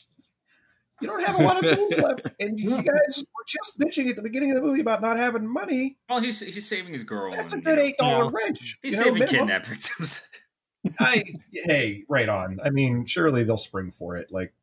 [1.01, 4.15] you don't have a lot of tools left, and you guys were just bitching at
[4.15, 5.97] the beginning of the movie about not having money.
[6.09, 7.31] Well, he's he's saving his girl.
[7.31, 8.29] That's a and, good you eight dollar Yeah.
[8.33, 8.77] wrench.
[8.83, 9.39] He's you know, saving minimum.
[9.47, 10.27] kidnap victims.
[10.99, 12.59] I hey, right on.
[12.63, 14.31] I mean, surely they'll spring for it.
[14.31, 14.53] Like,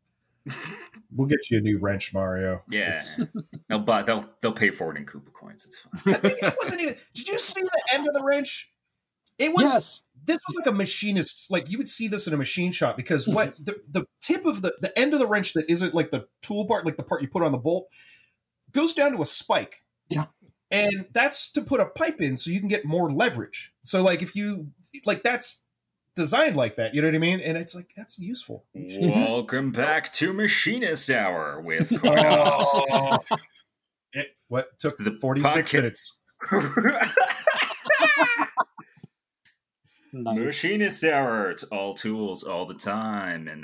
[1.15, 2.63] we'll get you a new wrench, Mario.
[2.71, 3.21] Yeah, It's-
[3.69, 5.65] they'll buy, they'll they'll pay for it in Koopa coins.
[5.65, 6.15] It's fine.
[6.15, 6.95] I think it wasn't even.
[7.15, 8.71] Did you see the end of the wrench?
[9.39, 9.73] It was.
[9.75, 10.03] Yes.
[10.25, 11.51] This was like a machinist.
[11.51, 14.63] Like you would see this in a machine shop because what the the tip of
[14.63, 17.23] the the end of the wrench that isn't like the tool part, like the part
[17.23, 17.87] you put on the bolt,
[18.73, 19.85] goes down to a spike.
[20.11, 20.27] Yeah.
[20.71, 23.73] And that's to put a pipe in so you can get more leverage.
[23.83, 24.69] So like if you
[25.07, 25.65] like that's
[26.19, 27.41] designed like that, you know what I mean?
[27.41, 28.67] And it's like that's useful.
[28.75, 32.67] Welcome back to Machinist Hour with Coinops.
[32.75, 33.19] Oh.
[34.15, 36.19] It, what took The 46 podcast- minutes?
[40.11, 40.39] Nice.
[40.39, 41.51] Machinist Hour.
[41.51, 43.63] It's all tools all the time, and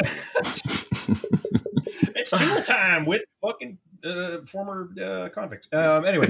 [2.15, 5.69] It's tool time with fucking uh, former uh, convict.
[5.73, 6.27] Um, anyway,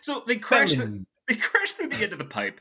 [0.00, 0.76] so they crash.
[0.76, 1.06] Feminine.
[1.32, 2.60] They crash through the end of the pipe,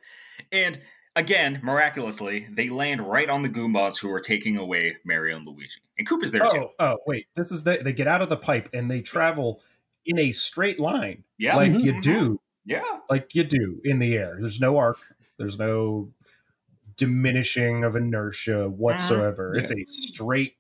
[0.51, 0.79] and
[1.15, 5.81] again, miraculously, they land right on the Goombas who are taking away Mario and Luigi.
[5.97, 6.69] And Koopa's there too.
[6.79, 7.27] oh, oh, wait.
[7.35, 9.61] This is the, they get out of the pipe and they travel
[10.05, 11.83] in a straight line, Yeah, like Mhm.
[11.83, 12.81] you do, yeah.
[13.09, 14.35] like you do in the air.
[14.39, 14.99] There's no arc.
[15.37, 16.11] There's no
[16.97, 19.53] diminishing of inertia whatsoever.
[19.55, 20.55] It's a straight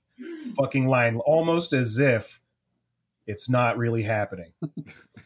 [0.57, 2.41] fucking line, almost as if
[3.25, 4.51] it's not really happening.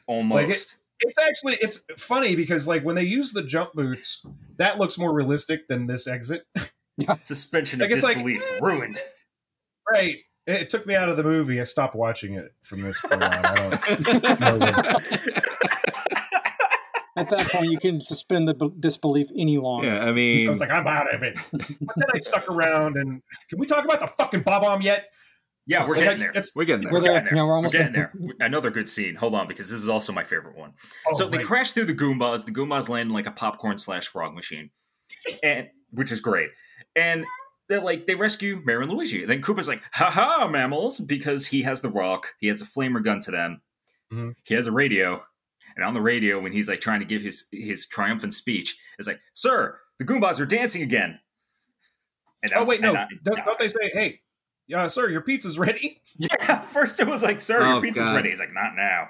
[0.07, 0.77] Almost.
[1.05, 4.25] It's actually it's funny because like when they use the jump boots,
[4.57, 6.45] that looks more realistic than this exit.
[7.23, 8.59] Suspension Like, of it's like, disbelief eh.
[8.65, 9.01] ruined.
[9.91, 10.17] Right.
[10.47, 11.59] It it took me out of the movie.
[11.59, 13.31] I stopped watching it from this point on.
[13.33, 14.99] I don't know.
[17.17, 19.87] At that point, you can suspend the b- disbelief any longer.
[19.87, 21.37] yeah, I mean, I was like, I'm out of it.
[21.53, 21.61] But
[21.95, 25.05] then I stuck around and can we talk about the fucking Bob-omb yet?
[25.67, 26.31] Yeah, we're getting there.
[26.35, 26.93] It's we're getting there.
[26.93, 27.13] We're there.
[27.13, 27.23] there.
[27.23, 28.13] getting No, we're almost We're getting there.
[28.39, 29.15] Another good scene.
[29.15, 30.73] Hold on, because this is also my favorite one.
[31.07, 31.45] oh, so they right.
[31.45, 32.45] crash through the Goombas.
[32.45, 34.69] The Goombas land in like a popcorn slash frog machine,
[35.43, 36.49] and which is great.
[36.95, 37.25] And
[37.67, 39.25] they're like they rescue Mario and Luigi.
[39.25, 42.33] Then Koopa's like, "Ha ha, mammals!" Because he has the rock.
[42.39, 43.61] He has a flamer gun to them.
[44.13, 44.35] Mhm.
[44.43, 45.23] He has a radio,
[45.75, 49.07] and on the radio, when he's like trying to give his his triumphant speech, it's
[49.07, 51.19] like, "Sir, the Goombas are dancing again."
[52.43, 52.93] And Oh was- wait, no.
[52.93, 54.19] I Don't, don't they say, hey,
[54.73, 56.01] uh, sir, your pizza's ready?
[56.17, 58.15] Yeah, first it was like, "Sir, Oh, your pizza's God.
[58.15, 59.09] ready." He's like, "Not now."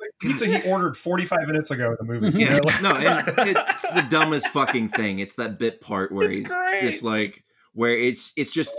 [0.00, 2.38] Like pizza he ordered 45 minutes ago in the movie.
[2.38, 5.20] you Yeah, know, like- no, and it's the dumbest fucking thing.
[5.20, 6.80] It's that bit part where It's he's great.
[6.82, 8.74] just like where it's it's just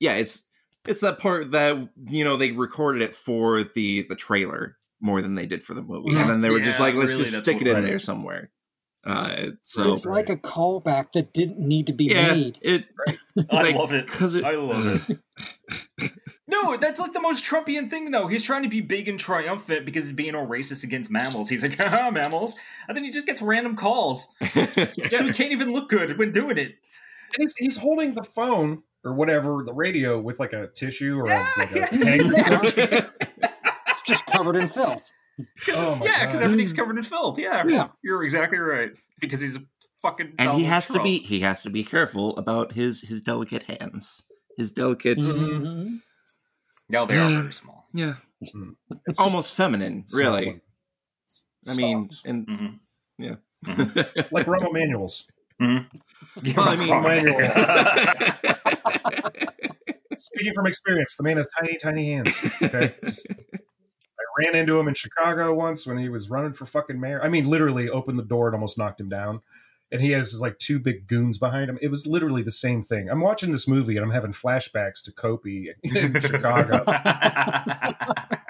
[0.00, 0.42] yeah, it's
[0.86, 5.34] it's that part that you know they recorded it for the the trailer more than
[5.34, 7.60] they did for the movie, and then they were just like, let's really, just stick
[7.60, 7.90] it it in is.
[7.90, 8.50] there somewhere.
[9.06, 12.58] Uh, so It's like a callback that didn't need to be yeah, made.
[12.62, 12.86] it
[13.50, 14.06] I like, love it.
[14.06, 15.18] because it, I love it.
[16.46, 18.26] No, that's like the most Trumpian thing, though.
[18.28, 21.48] He's trying to be big and triumphant because he's being all racist against mammals.
[21.48, 22.54] He's like, haha, mammals.
[22.86, 24.28] And then he just gets random calls.
[24.52, 26.76] So he can't even look good when doing it.
[27.34, 31.28] and he's, he's holding the phone or whatever, the radio with like a tissue or
[31.28, 31.86] Yeah, a, like a yeah.
[32.04, 33.10] hanger.
[33.88, 35.10] It's just covered in filth.
[35.36, 37.38] Because Oh it's yeah, because everything's covered in filth.
[37.38, 37.88] Yeah, Yeah.
[38.02, 38.90] you're exactly right.
[39.20, 39.62] Because he's a
[40.02, 43.20] fucking and he Donald has to be he has to be careful about his his
[43.22, 44.22] delicate hands.
[44.56, 45.88] His delicate Mhm.
[46.90, 47.40] No, they are Yeah.
[47.40, 47.88] very small.
[47.92, 48.14] yeah,
[48.54, 48.74] Mm.
[49.18, 50.60] almost feminine, It's really.
[51.26, 51.78] soft.
[51.78, 52.26] I mean, Soft.
[52.26, 52.66] and hmm
[53.18, 53.36] yeah.
[54.30, 55.26] like Rahm Emanuel's.
[55.60, 55.84] Yeah,
[56.56, 57.40] Well, I mean- manual.
[60.16, 62.34] Speaking from experience, the man has tiny, tiny hands.
[62.62, 63.34] Okay, Just- I
[64.38, 67.22] ran into him in Chicago once when he was running for fucking mayor.
[67.22, 69.40] I mean, literally opened the door and almost knocked him down.
[69.92, 71.78] And he has like two big goons behind him.
[71.80, 73.08] It was literally the same thing.
[73.08, 76.84] I'm watching this movie and I'm having flashbacks to Koopa in Chicago.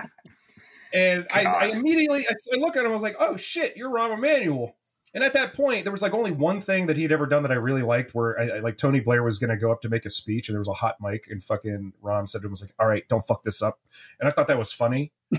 [0.95, 2.93] And I, I immediately I, I look at him.
[2.93, 4.77] I was like, "Oh shit, you're Rahm Emanuel."
[5.15, 7.53] And at that point, there was like only one thing that he'd ever done that
[7.53, 9.89] I really liked, where I, I like Tony Blair was going to go up to
[9.89, 12.51] make a speech, and there was a hot mic, and fucking Rahm said to him,
[12.51, 13.79] "Was like, all right, don't fuck this up."
[14.19, 15.13] And I thought that was funny.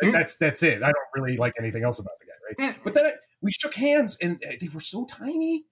[0.00, 0.80] That's that's it.
[0.82, 2.78] I don't really like anything else about the guy, right?
[2.84, 5.64] But then I, we shook hands, and uh, they were so tiny.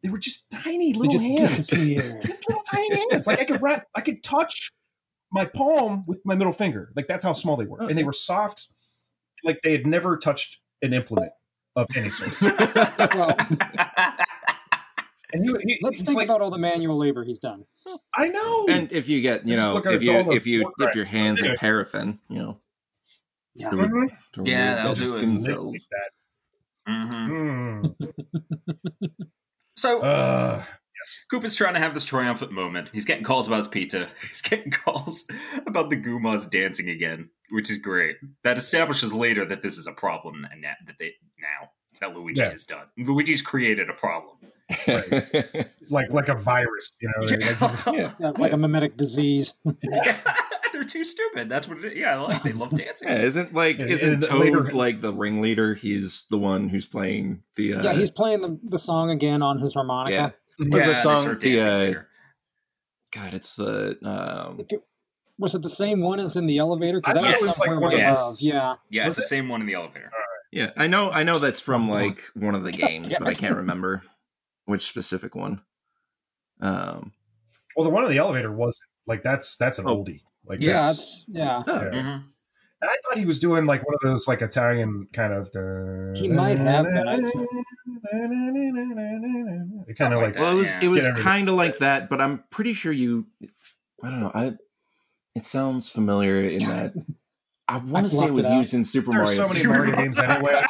[0.00, 1.24] They were just tiny little just
[1.72, 3.26] hands just little tiny hands.
[3.26, 4.70] Like I could wrap, I could touch
[5.32, 6.92] my palm with my middle finger.
[6.94, 8.68] Like that's how small they were, and they were soft,
[9.42, 11.32] like they had never touched an implement
[11.76, 12.40] of any sort.
[13.14, 13.34] well,
[15.32, 17.64] And he, he, let's think like, about all the manual labor he's done.
[18.14, 18.66] I know.
[18.68, 21.04] and if you get you know look at if you if you pork dip your
[21.06, 22.60] hands in paraffin, you know,
[23.54, 23.70] Yeah.
[23.70, 24.08] to, Mhm.
[24.34, 25.06] to Yeah, that'll do it.
[25.06, 25.88] skin Lick cells.
[25.90, 26.92] that.
[26.92, 27.94] Mhm.
[27.98, 29.16] Mm.
[29.76, 30.62] So Uh,
[31.30, 32.88] Koopa's trying to have this triumphant moment.
[32.92, 34.08] He's getting calls about his pizza.
[34.28, 35.26] He's getting calls
[35.66, 38.16] about the Goombas dancing again, which is great.
[38.42, 41.70] That establishes later that this is a problem and that that they now
[42.00, 42.50] that Luigi Yeah.
[42.50, 42.86] has done.
[42.98, 44.36] Luigi's created a problem.
[45.90, 47.24] like like a virus, you know.
[47.26, 48.12] like just- yeah.
[48.18, 49.54] Yeah, like a mimetic disease.
[50.72, 51.48] They're too stupid.
[51.48, 51.98] That's what it is.
[51.98, 53.08] Yeah, I like they love dancing.
[53.08, 55.74] Yeah, isn't like And- isn't and Toad later- like the ringleader?
[55.74, 59.58] He's the one who's playing the uh, yeah, he's playing the, the song again on
[59.60, 59.78] his yeah.
[59.80, 60.34] harmonica.
[60.58, 61.22] What's Yeah, that they song?
[61.22, 62.08] start The dancing uh, later.
[63.12, 64.82] God, it's the um, If it-
[65.38, 67.00] Was it the same one as in the elevator?
[67.00, 68.36] Because that thought was was like somewhere one way of- above.
[68.40, 68.74] Yeah.
[68.90, 69.38] Yeah, Was it's the it?
[69.38, 70.10] same one in the elevator.
[70.52, 70.70] yeah.
[70.76, 73.18] I know, I know that's from like one of the games, Yeah.
[73.18, 74.02] but I can't remember
[74.66, 75.62] which specific one.
[76.60, 77.12] Um,
[77.76, 79.96] well, the one in the elevator wasn't like that's that's an Oh.
[80.04, 80.20] oldie.
[80.46, 81.62] Like Yeah, that's, it's yeah.
[81.66, 81.90] oh, Yeah.
[81.90, 82.24] Mhm.
[82.80, 85.48] And I thought he was doing like one of those like Italian kind of.
[86.16, 87.08] He might have been.
[87.08, 88.34] I-
[89.88, 92.20] It kind of like like well, it was it was kind of like that, but
[92.20, 93.26] I'm pretty sure you.
[94.02, 94.30] I don't know.
[94.34, 94.52] I
[95.34, 96.94] it sounds familiar in that.
[97.68, 99.52] I want to say it was it used in Super there's Mario.
[99.52, 100.62] so many Mario games anyway.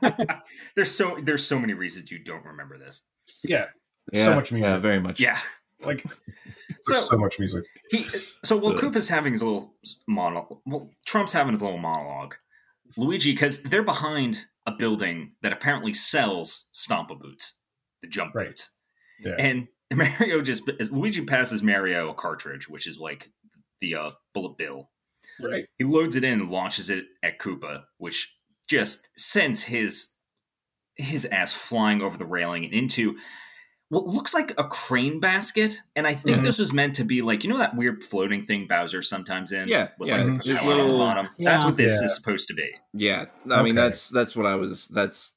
[0.76, 3.02] there's so there's so many reasons you don't remember this.
[3.44, 3.66] Yeah,
[4.12, 4.72] yeah, so much music.
[4.72, 5.20] Yeah, very much.
[5.20, 5.38] Yeah.
[5.84, 6.02] Like
[6.86, 7.64] there's So- so much music.
[7.90, 8.04] He
[8.44, 8.80] so while Ugh.
[8.80, 9.74] Koopa's having his little
[10.08, 12.34] monologue, well, Trump's having his little monologue.
[12.96, 17.54] Luigi, because they're behind a building that apparently sells Stompa boots,
[18.02, 18.48] the jump Right.
[18.48, 18.72] boots,
[19.22, 19.34] Yeah.
[19.38, 23.30] and Mario just as Luigi passes Mario a cartridge, which is like
[23.80, 24.90] the uh, bullet bill.
[25.42, 25.66] Right.
[25.78, 28.36] He loads it in and launches it at Koopa, which
[28.68, 30.14] just sends his
[30.96, 33.16] his ass flying over the railing and into
[33.88, 35.80] what looks like a crane basket.
[35.96, 36.42] And I think Mhm.
[36.44, 39.66] this was meant to be like, you know that weird floating thing Bowser sometimes in?
[39.68, 41.28] Yeah, With yeah, like the his on the little- bottom.
[41.38, 42.06] That's what this Yeah.
[42.06, 42.70] is supposed to be.
[42.92, 44.88] Yeah, I mean that's that's what I was.
[44.88, 45.32] That's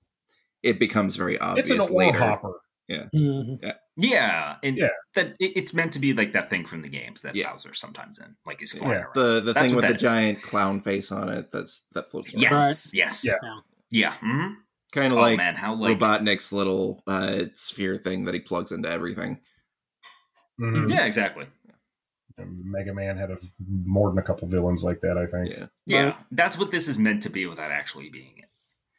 [0.61, 2.17] it becomes very obvious It's an oil later.
[2.19, 2.59] hopper.
[2.91, 3.73] Mhm.
[3.95, 4.57] Yeah.
[4.63, 4.89] And Yeah.
[5.15, 7.51] that it, it's meant to be like that thing from the games that Yeah.
[7.51, 8.35] Bowser sometimes in.
[8.45, 8.97] Like he's flying Yeah.
[9.03, 9.13] around.
[9.15, 10.01] The the That's thing with the that is.
[10.01, 11.51] giant clown face on it.
[11.51, 12.33] That's that floats.
[12.33, 12.41] around.
[12.41, 12.91] yes.
[12.93, 13.23] Yes.
[13.25, 13.33] Yeah.
[13.41, 13.59] Yeah.
[13.89, 14.13] Yeah.
[14.23, 14.55] mhm.
[14.91, 18.71] kind of oh like man, how like Robotnik's little uh, sphere thing that he plugs
[18.71, 19.39] into everything.
[20.61, 20.89] Mhm.
[20.89, 21.47] Yeah, exactly.
[22.37, 23.37] Mega Man had a,
[23.85, 25.17] more than a couple villains like that.
[25.17, 25.49] I think.
[25.55, 26.03] Yeah, Yeah.
[26.03, 26.15] Right.
[26.31, 28.49] That's what this is meant to be without actually being it.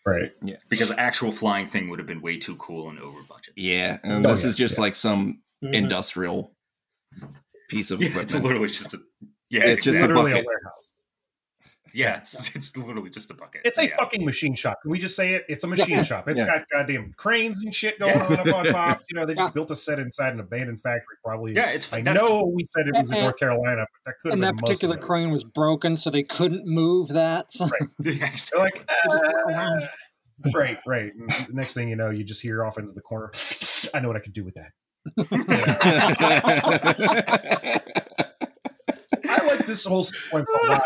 [0.07, 0.33] Right.
[0.43, 0.57] Yeah.
[0.69, 3.55] Because the actual flying thing would have been way too cool and over budget.
[3.57, 4.81] yeah, and Oh, this yeah, is just yeah.
[4.83, 5.75] like some Mhm.
[5.75, 6.55] industrial
[7.69, 8.35] piece of Yeah, equipment.
[8.35, 8.99] it's literally just a
[9.51, 10.15] yeah, It's It's just a exactly.
[10.15, 10.47] literally a bucket.
[10.47, 10.94] warehouse.
[11.95, 13.63] Yeah, it's it's literally just a bucket.
[13.65, 13.97] It's a yeah.
[13.99, 14.79] fucking machine shop.
[14.83, 15.45] Can we just say it?
[15.49, 16.29] It's a machine shop.
[16.29, 16.49] It's Yeah.
[16.59, 19.03] got goddamn cranes and shit going on up on top.
[19.09, 19.53] You know, they just Yeah.
[19.53, 21.17] built a set inside an abandoned factory.
[21.25, 21.55] Probably.
[21.55, 24.33] Yeah, it's I that's- know we said it was in North Carolina, but that could
[24.33, 25.03] And been that most of particular it.
[25.03, 27.53] crane was broken, so they couldn't move that.
[27.53, 28.61] So Yeah, They're exactly.
[28.61, 29.89] like, just "Ah."
[30.55, 31.13] right, right.
[31.15, 33.31] And next thing you know, you just hear off into the corner.
[33.95, 34.73] I know what I could do with that.
[39.27, 40.83] I like this whole sequence a lot.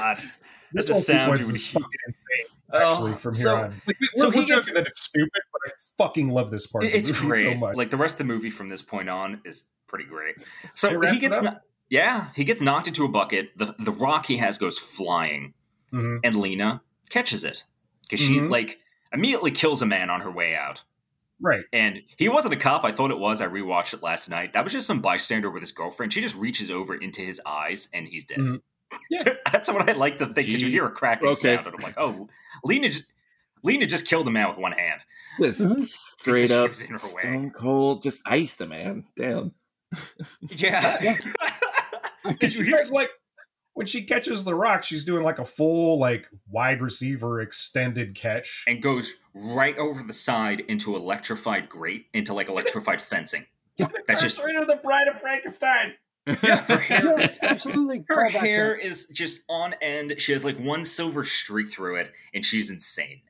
[0.00, 0.18] God.
[0.72, 2.26] This whole sound sequence is fucking insane.
[2.72, 4.86] Actually, Oh, from here so- on, like, we, so we're, he we're gets- joking that
[4.86, 6.84] it's stupid, but I fucking love this part.
[6.84, 7.42] It- of the It's movie great.
[7.42, 7.74] so much.
[7.76, 10.36] Like the rest of the movie from this point on is pretty great.
[10.76, 11.56] So he gets kno-
[11.88, 13.50] Yeah, he gets knocked into a bucket.
[13.58, 15.54] The the rock he has goes flying,
[15.92, 16.20] Mhm.
[16.22, 17.64] and Lena catches it
[18.02, 18.48] because she Mhm.
[18.48, 18.78] like
[19.12, 20.84] immediately kills a man on her way out.
[21.40, 21.64] Right.
[21.72, 22.84] And he wasn't a cop.
[22.84, 23.40] I thought it was.
[23.40, 24.52] I rewatched it last night.
[24.52, 26.12] That was just some bystander with his girlfriend.
[26.12, 28.38] She just reaches over into his eyes and he's dead.
[28.38, 28.60] Mhm.
[29.10, 29.34] Yeah.
[29.52, 30.46] That's what I like to think.
[30.48, 31.34] Because you hear a cracking Okay.
[31.56, 32.28] sound, and I'm like, oh,
[32.64, 33.06] Lena just
[33.62, 35.00] Lena just killed a man with one hand.
[35.38, 35.80] Just Mhm.
[35.80, 37.22] straight up was in her way.
[37.22, 39.04] stone cold, just iced the man.
[39.16, 39.52] Damn.
[40.48, 41.16] Yeah.
[42.38, 43.10] Did you guys like
[43.74, 44.82] when she catches the rock?
[44.82, 48.64] She's doing like a full like wide receiver extended catch.
[48.66, 53.46] and goes right over the side into electrified grate, into like electrified fencing.
[54.06, 55.94] That's just right into the Bride of Frankenstein.
[56.26, 56.56] Yeah.
[56.62, 58.04] Her hair, Yes, absolutely.
[58.08, 60.14] her Call back hair is just on end.
[60.18, 63.22] She has like one silver streak through it, and she's insane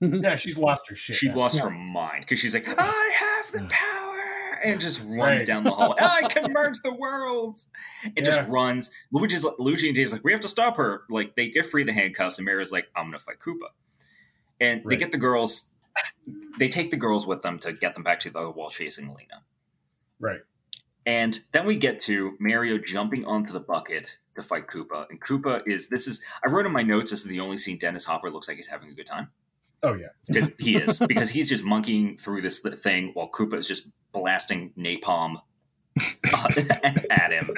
[0.00, 0.08] now.
[0.08, 0.24] Mm-hmm.
[0.24, 1.16] Yeah, she's lost her shit.
[1.16, 1.36] She now.
[1.36, 1.62] lost Yeah.
[1.64, 5.46] her mind because she's like, I have the power, and just runs Right.
[5.46, 5.94] down the hall.
[6.00, 7.68] I can merge the worlds,
[8.16, 8.46] and just Yeah.
[8.48, 8.90] runs.
[9.12, 11.02] Luigi's Luigi and Dave's like, we have to stop her.
[11.08, 13.68] Like they get free the handcuffs, and Mario's like, I'm gonna fight Koopa,
[14.60, 15.68] and they get the girls.
[16.58, 19.08] They take the girls with them to get them back to the other wall chasing
[19.08, 19.42] Lena.
[20.20, 20.40] Right.
[21.04, 25.06] And then we get to Mario jumping onto the bucket to fight Koopa.
[25.10, 27.78] And Koopa is this is I wrote in my notes this is the only scene
[27.78, 29.30] Dennis Hopper looks like he's having a good time
[29.82, 30.08] Oh yeah.
[30.26, 34.72] because he is because he's just monkeying through this thing while Koopa is just blasting
[34.78, 35.36] napalm
[37.10, 37.50] at him,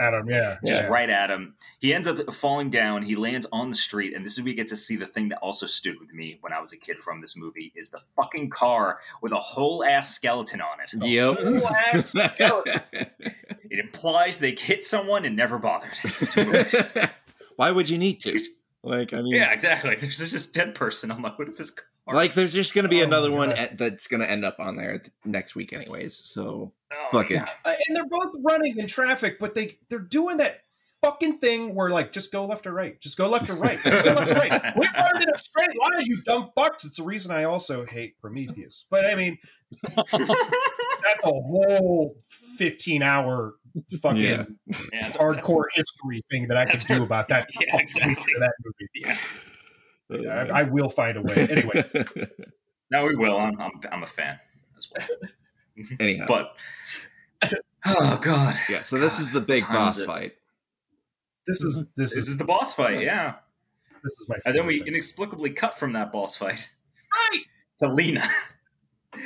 [0.00, 0.56] Adam, yeah.
[0.66, 0.88] just yeah.
[0.88, 1.54] right at him.
[1.78, 3.02] He ends up falling down.
[3.02, 5.28] He lands on the street, and this is where we get to see the thing
[5.30, 8.00] that also stood with me when I was a kid from this movie: is the
[8.16, 10.92] fucking car with a whole ass skeleton on it.
[10.92, 11.38] Yep.
[11.38, 12.80] Whole ass skeleton.
[13.70, 17.10] It implies they hit someone and never bothered to move it.
[17.56, 18.38] Why would you need to?
[18.82, 19.94] Like, I mean, Yeah, exactly.
[19.94, 21.84] There's just this dead person on the hood of his car.
[22.14, 24.56] Like there's just going to be Oh another one at, that's going to end up
[24.60, 26.16] on there th- next week, anyways.
[26.16, 27.34] So Oh, fuck it.
[27.34, 27.46] yeah.
[27.64, 30.60] Uh, and they're both running in traffic, but they they're doing that
[31.02, 34.04] fucking thing where like just go left or right, just go left or right, just
[34.04, 34.50] go left or right.
[34.76, 36.86] We run in a straight line, you dumb fucks.
[36.86, 38.86] It's the reason I also hate Prometheus.
[38.90, 39.36] But I mean,
[39.96, 42.16] that's a whole
[42.56, 43.54] fifteen hour
[44.00, 44.44] fucking Yeah.
[44.66, 47.48] Yeah, that's- hardcore history thing that I could do about that.
[47.60, 48.32] Yeah, exactly.
[48.40, 48.88] That movie.
[48.94, 49.18] Yeah.
[50.10, 51.34] Yeah, I, I will find a way.
[51.50, 51.84] Anyway,
[52.90, 53.36] No, we will.
[53.36, 54.38] I'm, I'm, I'm a fan
[54.78, 55.06] as well.
[56.00, 56.58] Anyhow, But
[57.86, 58.80] oh god, yeah.
[58.80, 60.06] So this is the big boss it.
[60.06, 60.32] fight.
[61.46, 63.02] this is this this is is the boss fight.
[63.02, 63.34] Yeah,
[64.02, 64.36] this is my.
[64.46, 64.88] and then we thing.
[64.88, 66.68] inexplicably cut from that boss fight
[67.32, 67.42] Right!
[67.80, 68.26] to Lena.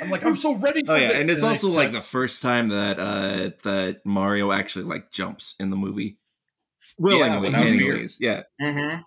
[0.01, 1.15] I'm like, I'm so ready for Oh yeah, this.
[1.21, 5.11] and it's I also cut- like the first time that uh that Mario actually like
[5.11, 6.17] jumps in the movie
[6.97, 7.47] willingly.
[7.49, 7.91] without fear.
[7.93, 8.17] anyways.
[8.19, 9.01] Yeah, Mm-hmm.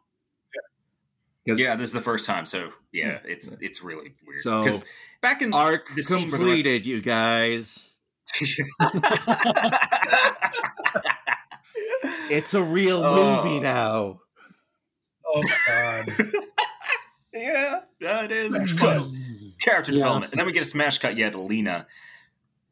[1.49, 2.47] 'Cause- Yeah, this is the first time.
[2.47, 4.41] So yeah, it's it's really weird.
[4.41, 4.85] So- Because
[5.21, 7.85] back in arc The scene where completed, you guys.
[12.29, 13.37] It's a real Oh.
[13.45, 14.21] movie now.
[15.25, 16.07] oh my god.
[17.33, 18.55] yeah, yeah, it is.
[18.55, 19.09] Smash cut.
[19.61, 19.99] character Yeah.
[19.99, 21.17] development, and then we get a smash cut.
[21.17, 21.87] Yeah, to Lena,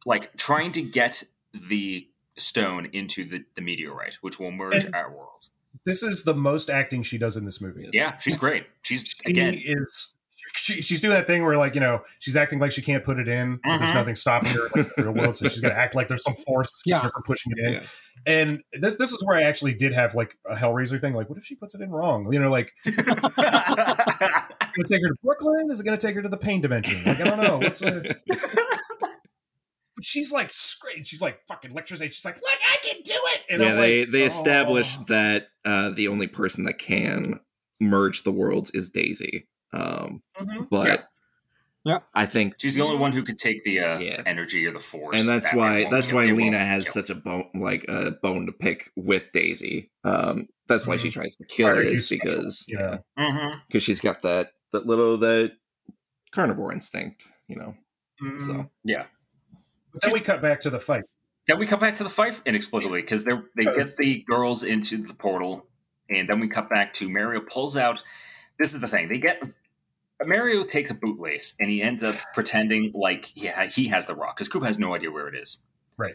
[0.06, 1.22] like trying to get
[1.52, 5.50] the stone into the, the meteorite, which will merge And- our worlds.
[5.84, 7.88] This is the most acting she does in this movie.
[7.92, 8.66] Yeah, she's great.
[8.82, 9.54] She's She again.
[9.54, 10.14] is
[10.56, 13.18] she, she's doing that thing where like you know she's acting like she can't put
[13.18, 13.60] it in.
[13.62, 13.98] but There's mm-hmm.
[13.98, 16.22] nothing stopping her like, in the real world, so she's got to act like there's
[16.22, 17.02] some force that's keeping Yeah.
[17.04, 17.72] her from pushing it in.
[17.74, 17.82] Yeah.
[18.26, 21.14] And this this is where I actually did have like a Hellraiser thing.
[21.14, 22.32] Like, what if she puts it in wrong?
[22.32, 25.70] You know, like is it going to take her to Brooklyn?
[25.70, 27.02] Is it going to take her to the pain dimension?
[27.04, 27.58] Like, I don't know.
[27.58, 28.02] What's a...
[29.97, 31.07] But she's like great.
[31.07, 32.09] She's like fucking electricity.
[32.09, 33.40] She's like, look, I can do it.
[33.49, 34.26] And yeah, I'm they like, they oh.
[34.26, 37.40] established that uh the only person that can
[37.80, 39.49] merge the worlds is Daisy.
[39.72, 40.68] Um, Mhm.
[40.70, 41.03] but Yeah.
[41.86, 41.99] Yeah.
[42.14, 44.22] I think she's the only one who could take the uh, Yeah.
[44.24, 47.51] energy or the force, and that's that why that's why Lena has such a bone
[47.55, 49.90] like a bone to pick with Daisy.
[50.03, 52.24] Um, that's why she tries to kill her you is special?
[52.24, 53.30] because You yeah, know.
[53.30, 53.61] Mhm.
[53.68, 55.53] because she's got that that little that
[56.30, 57.76] carnivore instinct, you know.
[58.22, 58.40] Mhm.
[58.40, 59.05] So Yeah.
[59.95, 61.05] But then we cut back to the fight.
[61.49, 64.99] Then we come back to the fight inexplicably because they they get the girls into
[64.99, 65.66] the portal,
[66.11, 68.03] and then we cut back to Mario pulls out.
[68.59, 69.42] This is the thing they get.
[70.24, 74.14] Mario takes a bootlace and he ends up pretending like he ha- he has the
[74.14, 75.64] rock because Koopa has no idea where it is.
[75.99, 76.14] Right.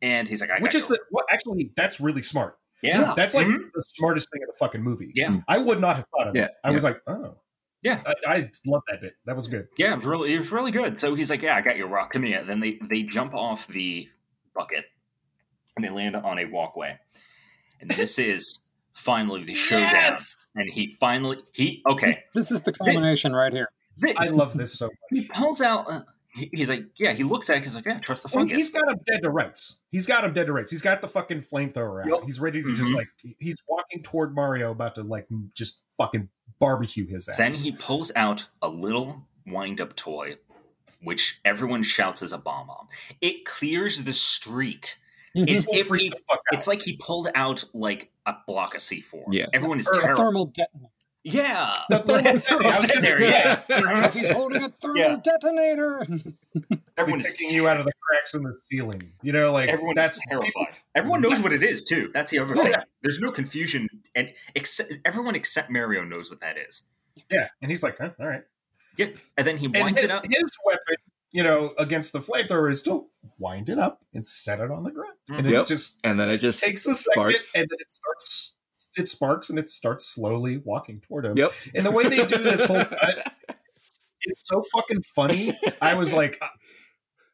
[0.00, 2.56] And he's like, I Which is your the what actually that's really smart.
[2.82, 3.00] yeah.
[3.00, 3.14] Yeah.
[3.16, 3.70] That's like Mhm.
[3.74, 5.12] the smartest thing in the fucking movie.
[5.14, 5.40] Yeah.
[5.48, 6.50] I would not have thought of Yeah, it.
[6.62, 7.36] I was like, oh.
[7.82, 8.02] Yeah.
[8.06, 9.14] I, I love that bit.
[9.24, 9.68] That was good.
[9.78, 10.98] Yeah, it was really, it was really good.
[10.98, 12.12] So he's like, "Yeah, I got your rock.
[12.12, 14.08] Come here." Then they they jump off the
[14.54, 14.84] bucket
[15.76, 16.98] and they land on a walkway.
[17.80, 18.60] And this is
[18.94, 19.92] finally the showdown.
[19.92, 20.48] Yes!
[20.56, 22.24] And he finally he okay.
[22.34, 23.68] This is the culmination right here.
[24.00, 24.94] Thi- I love this so much.
[25.10, 26.02] he pulls out uh,
[26.34, 27.60] he- he's like, yeah, he looks at it.
[27.62, 29.78] He's like, yeah, trust the Well, he's got him dead to rights.
[29.90, 30.70] He's got him dead to rights.
[30.70, 32.08] He's got the fucking flamethrower out.
[32.08, 32.20] Yep.
[32.24, 32.96] He's ready to just Mhm.
[32.96, 33.08] like
[33.38, 37.36] he's walking toward Mario, about to like just fucking barbecue his ass.
[37.36, 40.36] Then he pulls out a little wind up toy,
[41.02, 42.88] which everyone shouts is a Bob-omb.
[43.20, 44.98] It clears the street.
[45.36, 45.48] Mm-hmm.
[45.48, 46.42] It's People if he, the fuck out.
[46.52, 49.24] it's like he pulled out like a block of C4.
[49.30, 49.46] Yeah.
[49.52, 50.22] Everyone is Or a A terrified.
[50.24, 50.92] thermal detonator.
[51.24, 51.74] Yeah.
[51.90, 54.10] The thermal Thermal I detonator, yeah.
[54.10, 55.16] He's holding a thermal Yeah.
[55.22, 56.06] detonator.
[56.98, 59.12] Everyone is picking you out of the cracks in the ceiling.
[59.22, 60.74] You know, like Everyone that's is terrified.
[60.94, 62.10] Everyone knows what it is too.
[62.12, 62.72] That's the other Oh, thing.
[62.72, 62.82] yeah.
[63.02, 66.82] There's no confusion, and except everyone except Mario knows what that is.
[67.30, 68.42] Yeah, and he's like, huh, all right.
[68.96, 70.24] Yeah, and then he And winds his, it up.
[70.28, 70.96] his weapon,
[71.30, 73.06] you know, against the flamethrower is to
[73.38, 75.50] wind it up and set it on the ground, and Mhm.
[75.50, 75.66] it Yep.
[75.66, 77.52] just and then it just takes a second, sparks.
[77.54, 78.52] and then it starts.
[78.96, 81.36] It sparks and it starts slowly walking toward him.
[81.36, 81.52] Yep.
[81.76, 83.32] And the way they do this whole cut
[84.22, 85.56] is so fucking funny.
[85.80, 86.40] I was like,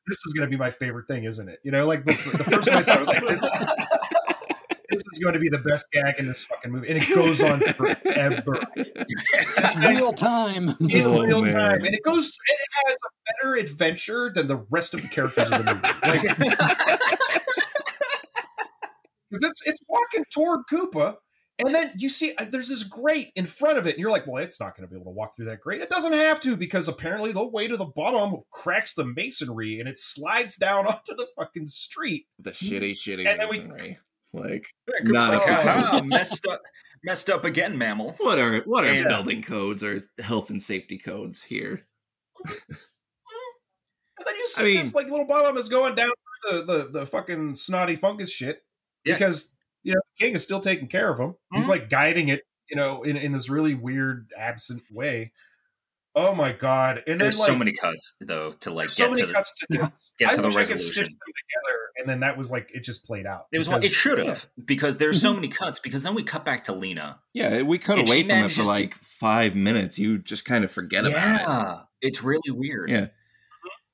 [0.06, 1.58] this is going to be my favorite thing, isn't it?
[1.64, 3.52] You know, like before, the first time I saw it, I was like, this is,
[4.90, 6.88] this is going to be the best gag in this fucking movie.
[6.90, 8.60] And it goes on forever.
[9.56, 10.74] It's real time.
[10.80, 11.52] In Oh, real man.
[11.54, 11.84] time.
[11.84, 13.08] And it goes, it has a
[13.42, 15.88] better adventure than the rest of the characters in the movie.
[16.06, 16.22] Like,
[19.30, 21.16] because it's, it's walking toward Koopa.
[21.60, 24.26] And then you see uh, there's this grate in front of it, and you're like,
[24.26, 25.80] well, it's not going to be able to walk through that grate.
[25.82, 29.88] It doesn't have to because apparently the way to the bottom cracks the masonry and
[29.88, 32.26] it slides down onto the fucking street.
[32.40, 33.96] the shitty, shitty And then we-
[34.32, 34.66] Like,
[35.02, 36.60] Not like, a- "Ah, messed up,
[37.04, 38.14] messed up again, mammal.
[38.18, 39.06] what are what are Yeah.
[39.06, 41.86] building codes or health and safety codes here?
[44.16, 46.12] And then you see I mean- this like little bomb is going down
[46.48, 48.64] through the, the the fucking snotty fungus shit
[49.04, 49.14] Yeah.
[49.14, 49.50] because
[49.84, 51.34] you know king is still taking care of him.
[51.52, 51.68] He's Mhm.
[51.70, 55.32] like guiding it, you know, in, in this really weird, absent way.
[56.16, 56.98] Oh my god!
[56.98, 59.32] And then There's like so many cuts though to like so get many to the
[59.32, 60.12] cuts to this.
[60.16, 61.12] get I to the wish I could stitch resolution.
[61.26, 63.46] them together, and then that was like it just played out.
[63.50, 65.40] It was because- it should have because there's so Mm-hmm.
[65.40, 67.18] many cuts because then we cut back to Lena.
[67.32, 69.98] Yeah, we cut away from it for manages to- like five minutes.
[69.98, 71.42] You just kind of forget about it.
[71.48, 72.90] Yeah, it's really weird.
[72.90, 73.06] Yeah.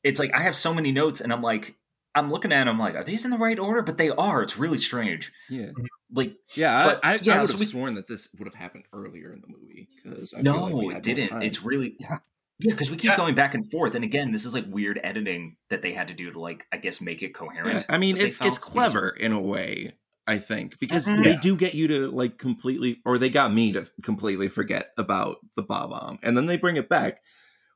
[0.05, 1.75] it's like I have so many notes and I'm like
[2.15, 3.83] I'm looking at them like are these in the right order?
[3.83, 4.43] But they are.
[4.43, 5.33] It's really strange.
[5.49, 5.71] Yeah,
[6.13, 6.85] Like yeah.
[6.85, 8.85] But, I, I, yeah, I would so have we- sworn that this would have happened
[8.93, 11.43] earlier in the movie because no, like it didn't.
[11.43, 12.19] It's really Yeah.
[12.59, 13.17] yeah because we keep Yeah.
[13.17, 13.95] going back and forth.
[13.95, 16.79] And again, this is like weird editing that they had to do to like I
[16.79, 17.75] guess make it coherent.
[17.89, 19.93] Yeah, I mean, that it's felt it's clever in a way.
[20.27, 21.25] I think because Mhm.
[21.25, 21.41] they Yeah.
[21.41, 25.63] do get you to like completely, or they got me to completely forget about the
[25.63, 27.21] Bob-omb, and then they bring it back,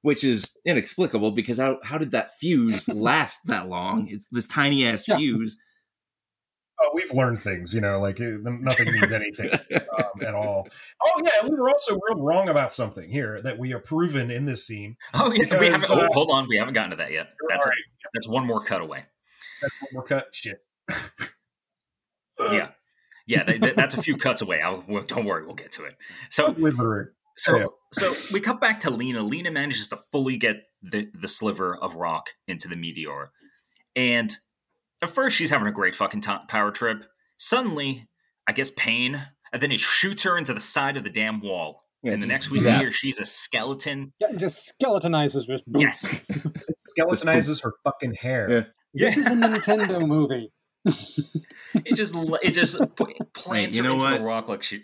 [0.04, 4.06] which is inexplicable because how how did that fuse last that long?
[4.10, 5.16] It's this tiny ass Yeah.
[5.16, 5.56] fuse.
[6.80, 9.48] Oh, we've learned things, you know, like nothing means anything
[9.98, 10.68] um, at all.
[11.06, 14.44] Oh yeah, we were also real wrong about something here that we are proven in
[14.44, 14.96] this scene.
[15.14, 15.90] Oh yeah, we haven't.
[15.90, 17.28] uh, oh, hold on, we haven't gotten to that yet.
[17.48, 17.78] That's All right,
[18.12, 19.04] that's one more cutaway.
[19.62, 20.26] that's what we're cut.
[20.34, 20.58] Shit.
[22.40, 22.70] Yeah,
[23.26, 24.60] yeah, they, they- that's a few cuts away.
[24.60, 25.96] I'll, don't worry, we'll get to it.
[26.30, 27.08] So live through it.
[27.36, 27.66] So Yeah.
[27.92, 29.22] so we cut back to Lena.
[29.22, 33.32] Lena manages to fully get the the sliver of rock into the meteor,
[33.96, 34.36] and
[35.02, 37.04] at first she's having a great fucking to power trip.
[37.36, 38.08] Suddenly,
[38.46, 41.82] I guess pain, and then it shoots her into the side of the damn wall.
[42.02, 42.80] Yeah, and the next we zap.
[42.80, 44.12] see her, she's a skeleton.
[44.20, 45.46] Yeah, just skeletonizes.
[45.46, 45.80] Just boom.
[45.82, 46.22] Yes,
[46.98, 48.50] skeletonizes her fucking hair.
[48.92, 49.08] Yeah.
[49.08, 50.52] This is a Nintendo movie.
[50.84, 54.18] it just it just p- plants you her know into what?
[54.18, 54.82] the rock like she.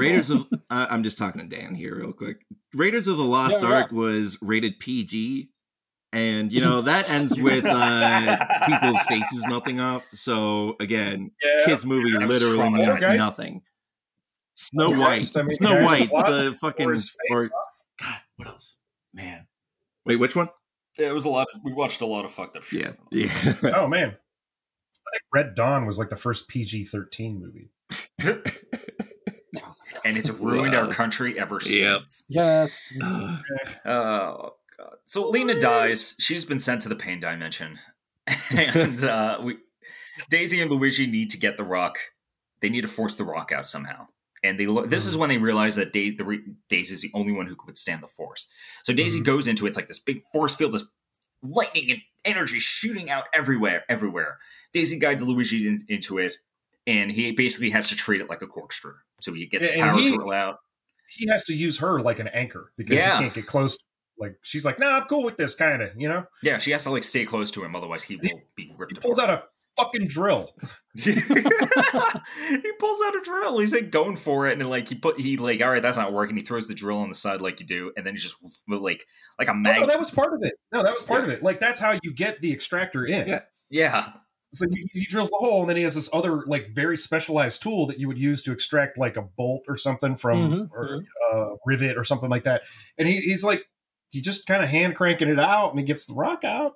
[0.00, 2.38] Raiders of uh, I'm just talking to Dan here real quick.
[2.74, 3.74] Raiders of the Lost Yeah, yeah.
[3.76, 5.50] Ark was rated PG,
[6.12, 8.36] and you know that ends with uh,
[8.66, 10.04] people's faces melting off.
[10.12, 11.64] So again, Yeah.
[11.66, 13.16] kids movie That literally means traumatizing.
[13.18, 13.62] nothing.
[14.54, 17.50] Snow Yeah, White, I mean, Snow guys, White, the fucking Or his face or off.
[18.02, 18.78] God, what else?
[19.14, 19.46] Man,
[20.04, 20.48] wait, which one?
[20.98, 21.46] It was a lot.
[21.64, 22.96] we watched a lot of fucked up shit.
[23.10, 23.32] Yeah,
[23.62, 23.72] yeah.
[23.76, 24.08] Oh man.
[24.08, 27.70] I think Red Dawn was like the first PG thirteen movie.
[30.04, 32.00] And it's ruined our country ever Yep.
[32.02, 32.22] since.
[32.28, 32.92] Yes.
[33.02, 33.38] Ugh.
[33.84, 34.96] Oh god.
[35.04, 36.14] So Lena dies.
[36.18, 37.78] She's been sent to the pain dimension,
[38.50, 39.58] and uh, we
[40.30, 41.98] Daisy and Luigi need to get the rock.
[42.60, 44.08] They need to force the rock out somehow.
[44.42, 47.10] And they lo- this is when they realize that da- the re- Daisy is the
[47.14, 48.48] only one who could withstand the force.
[48.84, 49.24] So Daisy Mhm.
[49.24, 49.70] goes into it.
[49.70, 50.84] It's like this big force field, this
[51.42, 54.38] lightning and energy shooting out everywhere, everywhere.
[54.72, 56.36] Daisy guides Luigi in- into it,
[56.90, 58.94] and he basically has to treat it like a corkscrew.
[59.20, 60.56] So he gets the power he- drill out.
[61.08, 63.16] He has to use her like an anchor because Yeah.
[63.16, 63.76] he can't get close.
[64.18, 66.24] Like she's like, nah, I'm cool with this kind of, you know.
[66.42, 69.00] Yeah, she has to like stay close to him, otherwise he will be ripped He
[69.00, 69.30] pulls apart.
[69.30, 69.44] out
[69.78, 70.50] a fucking drill.
[70.94, 71.12] he
[72.78, 73.58] pulls out a drill.
[73.58, 75.96] He's like going for it, and then, like he put he like all right, that's
[75.96, 76.36] not working.
[76.36, 78.36] He throws the drill on the side like you do, and then he just
[78.68, 79.04] like
[79.38, 79.80] like a No, mag.
[79.80, 80.54] no, that was part of it.
[80.72, 81.42] No, that was part of it.
[81.42, 83.26] Like that's how you get the extractor in.
[83.28, 83.40] Yeah.
[83.70, 84.12] yeah,
[84.52, 87.62] So he, he drills the hole, and then he has this other like very specialized
[87.62, 91.04] tool that you would use to extract like a bolt or something from Mhm, or
[91.32, 92.62] uh, rivet or something like that.
[92.98, 93.64] And he, he's like
[94.08, 96.72] he just kind of hand cranking it out, and he gets the rock out,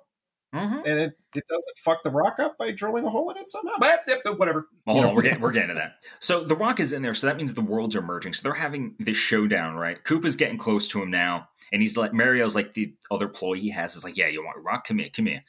[0.53, 0.85] Mhm.
[0.85, 3.73] and it, it doesn't fuck the rock up by drilling a hole in it somehow.
[3.77, 4.69] But, but whatever.
[4.85, 5.95] Well, hold on, we're getting we're getting to that.
[6.19, 8.31] So the Rock is in there, so that means the worlds are merging.
[8.31, 10.01] So they're having this showdown, right?
[10.01, 13.71] Koopa's getting close to him now, and he's like Mario's like the other ploy he
[13.71, 14.87] has is like, yeah, you want Rock?
[14.87, 15.43] Come here, come here.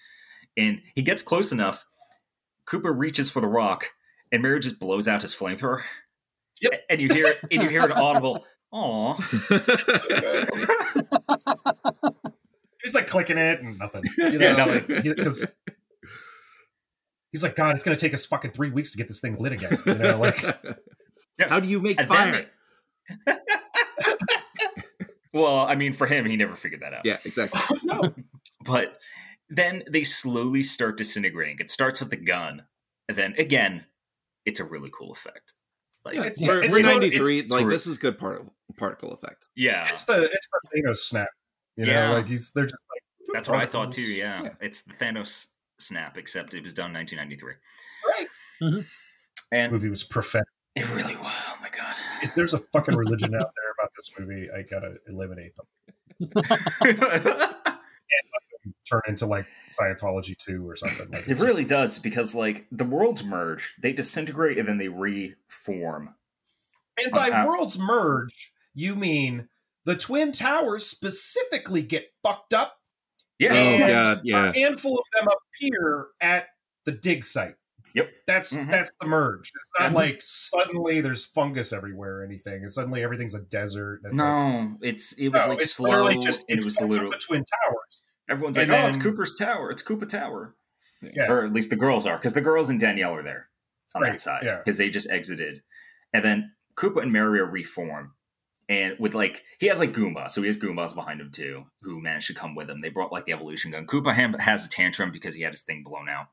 [0.56, 1.84] And he gets close enough.
[2.68, 3.90] Koopa reaches for the Rock,
[4.32, 5.82] and Mario just blows out his flamethrower.
[6.62, 6.72] Yep.
[6.90, 9.14] And you hear it, and you hear an audible, "Aw."
[12.82, 14.04] He's like clicking it and nothing.
[14.18, 15.02] You Yeah, nothing.
[15.02, 15.50] Because
[17.32, 19.34] he's like, God, it's going to take us fucking three weeks to get this thing
[19.36, 19.76] lit again.
[19.86, 20.38] You know, like
[21.40, 22.46] How do you make And then fire?
[23.26, 23.36] they-
[25.34, 27.04] well, I mean, for him, he never figured that out.
[27.04, 27.60] Yeah, exactly.
[27.84, 28.14] no.
[28.64, 28.98] But
[29.48, 31.58] then they slowly start disintegrating.
[31.60, 32.64] It starts with the gun,
[33.08, 33.84] and then again,
[34.44, 35.54] it's a really cool effect.
[36.04, 37.38] Like, Yeah, It's- we're, it's we're 93.
[37.40, 37.70] it's like true.
[37.70, 38.42] this is good part
[38.76, 39.48] particle effect.
[39.56, 41.28] yeah, It's the it's the Thanos snap.
[41.76, 42.10] You know, Yeah.
[42.10, 43.02] like he's they're just like
[43.34, 44.02] that's what I thought too.
[44.02, 44.42] Yeah.
[44.44, 44.48] Yeah.
[44.60, 47.54] it's the Thanos snap, except it was done in 1993,
[48.06, 48.28] Right.
[48.62, 48.86] Mhm.
[49.50, 50.46] The and movie was prophetic.
[50.76, 51.32] it really was.
[51.48, 51.94] Oh my god!
[52.22, 55.66] If there's a fucking religion out there about this movie, I gotta eliminate them.
[58.90, 61.08] Turn into like Scientology two or something.
[61.10, 64.88] Like, it really just- does because like the worlds merge, they disintegrate, and then they
[64.88, 66.14] reform.
[67.02, 69.48] And by Uh, worlds merge, you mean
[69.84, 72.74] the twin towers specifically get fucked up.
[73.38, 74.50] Yeah, Oh god, yeah.
[74.50, 76.46] A handful of them appear at
[76.86, 77.54] the dig site.
[77.94, 78.10] Yep.
[78.26, 78.70] That's Mhm.
[78.70, 79.50] that's the merge.
[79.54, 84.00] It's not That's- like suddenly there's fungus everywhere or anything, and suddenly everything's a desert.
[84.04, 86.76] It's like, no, it's it was no, like it's slow, literally just and it was
[86.76, 88.02] fucks up literally the twin towers.
[88.28, 90.54] Everyone's like, and oh, it's then- Cooper's Tower, it's Koopa Tower.
[91.02, 91.30] Yeah.
[91.30, 93.48] or at least the girls are, because the girls and Danielle are there
[93.94, 94.56] on that Right, side yeah.
[94.64, 95.62] because they just exited,
[96.14, 98.14] and then Koopa and Mario reform,
[98.68, 102.00] and with like he has like Goomba, so he has Goombas behind him too, who
[102.00, 102.80] managed to come with him.
[102.80, 103.86] They brought like the evolution gun.
[103.86, 106.28] Koopa has a tantrum because he had his thing blown out,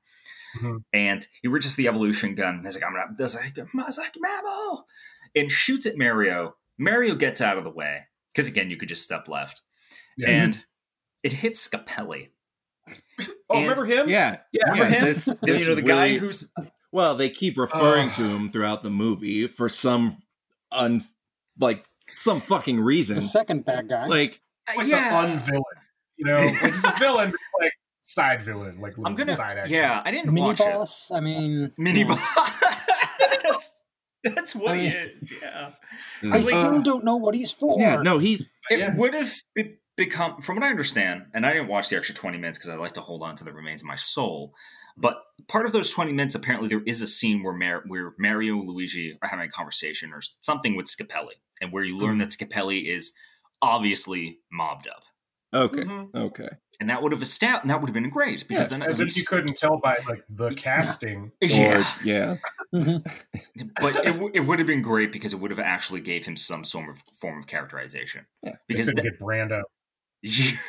[0.61, 0.83] Mhm.
[0.93, 2.61] and he reaches for the evolution gun.
[2.63, 3.57] He's like, "I'm gonna," like,
[3.89, 4.87] "It's like mammal,"
[5.35, 6.55] and shoots at Mario.
[6.79, 9.61] Mario gets out of the way because again, you could just step left,
[10.17, 10.29] Yeah.
[10.29, 10.63] and
[11.23, 12.29] it hits Scapelli.
[12.89, 12.93] oh,
[13.57, 14.09] and- remember him?
[14.09, 14.37] Yeah.
[14.51, 14.71] Yeah.
[14.71, 15.03] Remember him?
[15.05, 16.51] This, The- this you know the guy who's
[16.91, 18.13] Well, they keep referring Oh.
[18.17, 20.17] to him throughout the movie for some
[20.71, 21.05] un
[21.59, 23.15] like some fucking reason.
[23.15, 24.07] The second bad guy.
[24.07, 25.09] Like It's like yeah.
[25.25, 25.63] the unvillain.
[26.17, 29.31] You know, like he's a villain, but he's like side villain, like little I'm gonna
[29.31, 29.75] side action.
[29.75, 30.01] yeah.
[30.05, 31.13] I didn't Mini watch it.
[31.13, 32.07] I mean, Mini yeah.
[32.07, 32.59] boss.
[33.43, 33.81] that's
[34.23, 35.33] that's what I he is.
[35.41, 35.71] Yeah.
[36.23, 37.79] I like- still uh, don't know what he's for.
[37.79, 38.95] yeah, no, he's It Yeah.
[38.95, 42.37] would have be- become, from what I understand, and I didn't watch the extra 20
[42.37, 44.53] minutes because I like to hold on to the remains of my soul.
[44.95, 45.17] But
[45.47, 48.69] part of those 20 minutes, apparently, there is a scene where, Mar- where Mario and
[48.69, 52.87] Luigi are having a conversation or something with Scapelli, and where you learn that Scapelli
[52.87, 53.13] is
[53.61, 55.03] obviously mobbed up.
[55.53, 55.83] okay.
[55.83, 56.13] Mhm.
[56.15, 56.49] Okay.
[56.79, 59.05] And that would have established, that would have been great because then at As if
[59.05, 61.31] least, you couldn't tell by like the casting.
[61.43, 62.37] Or yeah, yeah.
[62.73, 63.03] Mhm.
[63.81, 66.35] but it, w- it would have been great because it would have actually gave him
[66.35, 68.25] some sort of form of characterization.
[68.41, 68.55] Yeah.
[68.67, 69.61] because couldn't the- get Brando.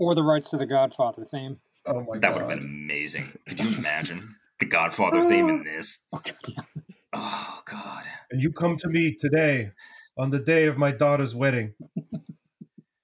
[0.00, 1.58] Or the rights to the Godfather theme.
[1.84, 2.32] Oh my that god.
[2.34, 3.32] would have been amazing.
[3.48, 4.20] Could you imagine
[4.60, 6.06] the Godfather theme in this?
[6.12, 6.66] Oh, God.
[7.14, 8.04] Oh God!
[8.30, 9.72] And you come to me today,
[10.16, 11.72] on the day of my daughter's wedding,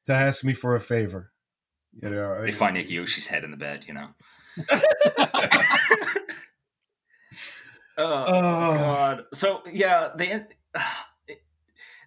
[0.04, 1.32] to ask me for a favor.
[2.02, 4.08] You know, They find Nick Yoshi's head in the bed, you know.
[7.98, 9.24] oh, Oh, God!
[9.32, 10.42] So yeah, they.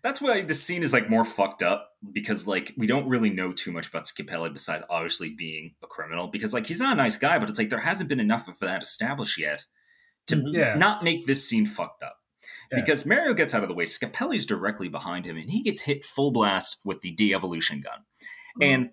[0.03, 3.51] that's why the scene is like more fucked up because like we don't really know
[3.51, 7.17] too much about Scapelli besides obviously being a criminal because like he's not a nice
[7.17, 9.65] guy, but it's like there hasn't been enough of that established yet
[10.27, 10.53] to Mhm.
[10.53, 10.75] yeah.
[10.75, 12.17] not make this scene fucked up.
[12.71, 12.81] Yeah.
[12.81, 16.03] Because Mario gets out of the way, Scapelli's directly behind him, and he gets hit
[16.05, 17.99] full blast with the de-evolution gun.
[17.99, 18.63] Mm-hmm.
[18.63, 18.89] And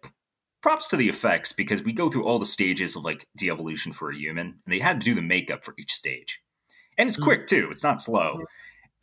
[0.62, 4.10] props to the effects because we go through all the stages of like de-evolution for
[4.10, 6.40] a human, and they had to do the makeup for each stage.
[6.96, 7.24] And it's Mhm.
[7.24, 8.44] quick too; it's not slow.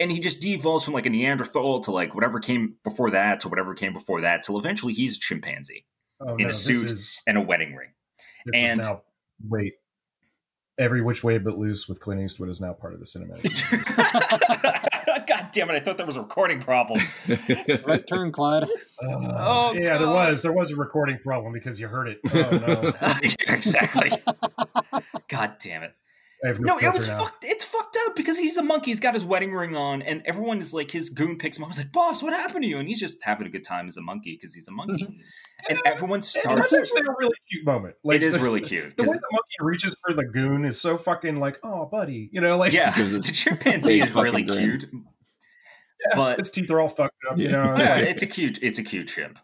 [0.02, 3.50] And he just de-evolves from like a Neanderthal to like whatever came before that to
[3.50, 5.86] whatever came before that till eventually he's a chimpanzee
[6.20, 6.90] oh, in a suit.
[6.90, 7.90] Is, and a wedding ring.
[8.46, 9.04] this And- is now
[9.48, 9.74] wait.
[10.80, 13.54] Every which way but loose with Clint Eastwood is now part of the cinematic.
[15.28, 15.76] God damn it!
[15.76, 17.00] I thought there was a recording problem.
[17.86, 18.64] Right turn, Clyde.
[18.64, 18.68] Uh,
[19.04, 22.20] Oh, yeah, there was there was a recording problem because you heard it.
[22.34, 22.94] Oh no.
[23.54, 24.12] exactly.
[25.28, 25.94] God damn it!
[26.44, 27.20] I have No, no, it was now.
[27.20, 27.44] fucked.
[27.46, 28.92] It's fucked up because he's a monkey.
[28.92, 31.68] He's got his wedding ring on, and everyone is like, his goon picks him up.
[31.68, 33.88] I was like, "Boss, what happened to you?" And he's just having a good time
[33.88, 35.04] as a monkey because he's a monkey.
[35.04, 35.14] Mm-hmm.
[35.70, 36.72] and everyone It- starts.
[36.72, 37.96] That's actually a really cute moment.
[38.04, 38.98] Like it is the, really cute.
[38.98, 42.30] The 'cause- way the monkey reaches for the goon is so fucking like, oh, buddy,
[42.32, 44.80] you know, like yeah, the chimpanzee is really fucking grin.
[44.80, 44.86] cute.
[46.08, 47.38] yeah, but- his teeth are all fucked up.
[47.38, 47.52] You Yeah.
[47.52, 48.60] know, it's Yeah, like, it's a cute.
[48.64, 49.38] It's a cute chimp.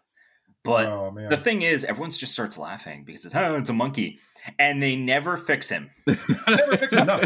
[0.64, 3.72] But oh man, the thing is, everyone just starts laughing because it's oh, it's a
[3.72, 4.18] monkey,
[4.58, 5.90] and they never fix him.
[6.06, 7.04] never fix it.
[7.06, 7.20] No,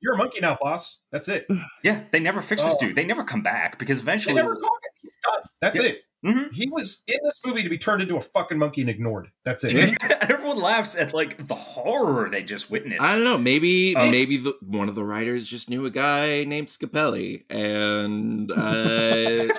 [0.00, 1.00] you're a monkey now, boss.
[1.12, 1.46] That's it.
[1.82, 2.78] Yeah, they never fix this Oh.
[2.86, 2.94] dude.
[2.96, 4.80] They never come back because They eventually, never talk.
[5.00, 5.42] He's done.
[5.62, 5.86] That's Yeah.
[5.86, 5.98] it.
[6.26, 6.54] Mhm.
[6.54, 9.28] He was in this movie to be turned into a fucking monkey and ignored.
[9.44, 9.94] That's it.
[10.22, 13.02] everyone laughs at like the horror they just witnessed.
[13.02, 13.36] I don't know.
[13.38, 18.50] Maybe Of- maybe the, one of the writers just knew a guy named Scapelli, and
[18.52, 19.54] uh,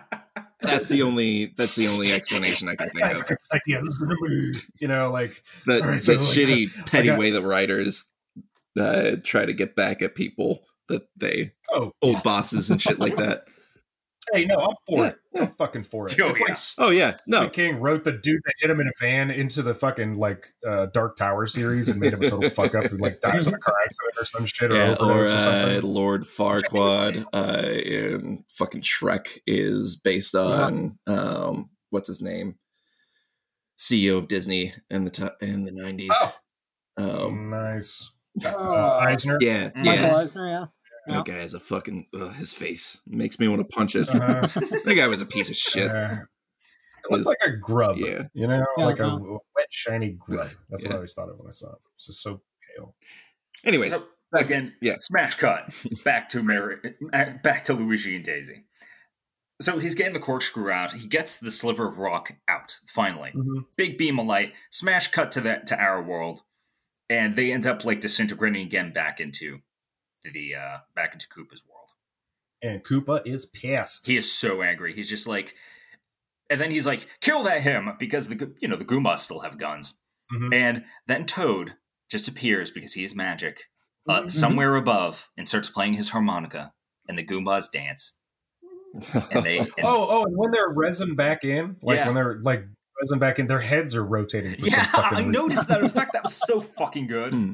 [0.68, 3.26] that's the only that's the only explanation I can think of.
[3.26, 3.80] this idea.
[3.80, 4.52] Listen to me.
[4.80, 8.04] You know, like the, right, so, like, shitty petty got- way that writers
[8.78, 13.16] uh, try to get back at people that they oh, old bosses and shit like
[13.16, 13.44] that.
[14.32, 15.18] hey, no, I'm for Yeah, it.
[15.40, 16.16] I'm fucking for it.
[16.20, 16.46] Oh, it's yeah.
[16.46, 19.30] like Oh yeah, Stephen no, King wrote the dude that hit him in a van
[19.30, 22.86] into the fucking like uh, Dark Tower series and made him a total fuck up
[22.86, 25.38] who like dies in a car accident or some shit or yeah, overdose or uh,
[25.38, 25.92] something.
[25.92, 32.56] Lord Farquaad uh, in fucking Shrek is based on um, what's his name,
[33.78, 36.10] CEO of Disney in the t- in the nineties.
[36.12, 36.34] Oh.
[36.98, 38.10] Um, nice.
[38.44, 39.38] Uh, Eisner.
[39.40, 40.16] yeah, Michael Michael yeah.
[40.16, 40.64] Eisner, yeah.
[41.08, 44.08] That guy has a fucking ugh, his face makes me want to punch it.
[44.08, 44.46] Uh-huh.
[44.84, 45.90] that guy was a piece of shit.
[45.90, 46.16] Uh,
[47.04, 47.96] it looks like a grub.
[47.98, 48.24] Yeah.
[48.34, 49.38] You know, Yeah, like a uh-huh.
[49.56, 50.48] wet, shiny grub.
[50.70, 51.78] That's what I always thought of when I saw it.
[51.96, 52.42] It's just so
[52.76, 52.94] pale.
[53.64, 54.96] Anyways, So, back- again, yeah.
[55.00, 55.72] smash cut
[56.04, 56.76] back to Mary,
[57.42, 58.64] back to Luigi and Daisy.
[59.60, 60.92] So he's getting the corkscrew out.
[60.92, 63.32] He gets the sliver of rock out finally.
[63.76, 64.52] Big beam of light.
[64.70, 66.42] Smash cut to that to our world,
[67.10, 69.58] and they end up like disintegrating again back into
[70.24, 71.90] the uh back into Koopa's world.
[72.62, 74.06] And Koopa is pissed.
[74.06, 74.92] He is so angry.
[74.94, 75.54] He's just like,
[76.50, 79.58] and then he's like, "Kill that him!" Because the you know the Goombas still have
[79.58, 79.98] guns.
[80.32, 80.54] Mhm.
[80.54, 81.74] And then Toad
[82.10, 83.64] just appears because he is magic
[84.08, 84.30] uh, Mhm.
[84.30, 86.72] somewhere above and starts playing his harmonica,
[87.08, 88.16] and the Goombas dance.
[89.32, 92.06] And they, and, Oh, oh, and when they're resin back in, like Yeah.
[92.06, 92.64] when they're like
[93.00, 95.32] resin back in, their heads are rotating for some yeah, fucking I reason.
[95.32, 96.14] noticed that effect.
[96.14, 97.32] That was so fucking good.
[97.34, 97.52] Hmm.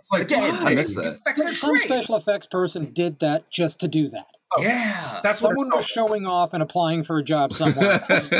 [0.00, 0.54] It's like, Again.
[0.66, 1.14] I missed that.
[1.14, 1.82] effects Some great.
[1.82, 4.26] special effects person did that just to do that.
[4.56, 8.04] Oh, Yeah, That's what Someone I was showing off and applying for a job somewhere
[8.08, 8.32] it's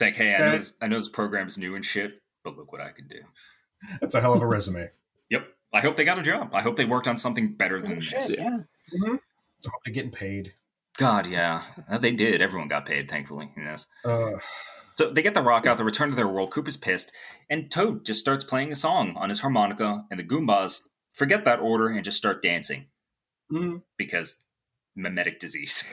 [0.00, 2.80] like, hey, I know, this, I know this program's new and shit, but look what
[2.80, 3.20] I can do.
[4.00, 4.90] That's a hell of a resume.
[5.28, 5.44] Yep.
[5.74, 6.50] I hope they got a job.
[6.54, 8.04] I hope they worked on something better than Oh, this.
[8.30, 8.58] shit, yeah.
[9.04, 9.20] I hope
[9.84, 10.52] they're getting paid.
[10.96, 12.40] God, yeah, Uh, they did.
[12.40, 13.50] Everyone got paid, thankfully.
[13.56, 13.86] Yes.
[14.04, 14.30] Uh,
[14.96, 15.76] So they get the rock out.
[15.76, 16.50] They return to their world.
[16.50, 17.12] Coop is pissed,
[17.50, 21.60] and Toad just starts playing a song on his harmonica, and the Goombas forget that
[21.60, 22.86] order and just start dancing
[23.52, 24.42] mhm, because
[24.94, 25.84] mimetic disease.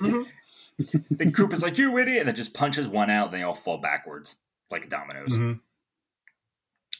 [0.00, 0.32] mhm,
[1.10, 3.54] then Coop is like, "You idiot!" and then just punches one out, and they all
[3.54, 4.36] fall backwards
[4.70, 5.36] like dominoes.
[5.38, 5.60] mhm.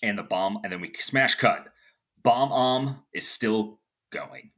[0.02, 1.68] And the bomb, and then we smash cut.
[2.24, 3.78] Bob-omb is still
[4.10, 4.50] going.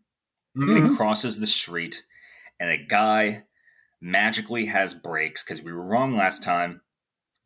[0.57, 2.05] And it crosses the street,
[2.61, 3.45] and a guy
[4.01, 6.81] magically has brakes because we were wrong last time.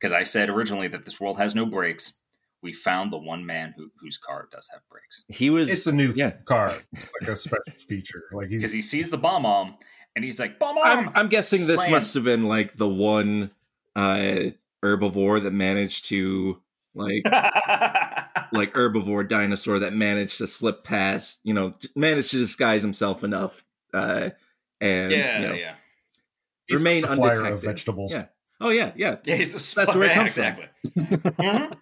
[0.01, 2.21] Because I said originally that this world has no brakes.
[2.63, 5.71] We found the one man who, whose car does have brakes he was.
[5.71, 6.33] It's a new Yeah.
[6.45, 6.73] car.
[6.93, 8.25] It's like a special feature.
[8.33, 9.77] Like because he sees the Bob-omb
[10.17, 11.11] and he's like bomb I'm.
[11.15, 13.53] I'm guessing this must have been like the one
[13.95, 14.51] uh,
[14.85, 16.61] herbivore that managed to
[16.95, 17.23] like
[18.53, 21.41] like herbivore dinosaur that managed to slip past.
[21.45, 23.65] You know, managed to disguise himself enough.
[23.95, 24.31] Uh,
[24.81, 25.75] and yeah, you know, yeah,
[26.67, 27.53] he's the remain supplier undetected.
[27.55, 28.15] of vegetables.
[28.15, 28.27] Yeah.
[28.61, 29.17] Oh yeah, yeah.
[29.25, 29.37] yeah.
[29.37, 30.45] He's the That's where it yeah, comes from.
[30.45, 30.67] exactly.
[31.39, 31.77] Mhm.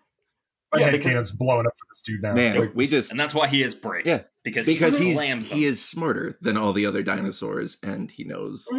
[0.73, 2.35] My Yeah, head because- canon's blowing up for this dude now.
[2.35, 4.11] Man, Like, we just And that's why he has brakes.
[4.11, 5.59] Yeah, because, because he slams them.
[5.59, 8.67] he is smarter than all the other dinosaurs, and he knows.
[8.73, 8.77] I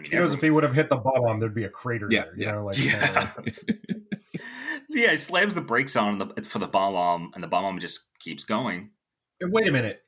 [0.00, 2.24] mean, he knows if he would have hit the bottom, there'd be a crater Yeah,
[2.24, 2.34] there.
[2.36, 2.52] You yeah.
[2.52, 3.32] know, like Yeah.
[3.36, 3.42] uh,
[4.88, 7.78] so yeah, he slams the brakes on the, for the bomb bomb, and the Bob-omb
[7.78, 8.90] just keeps going.
[9.42, 10.02] wait a minute.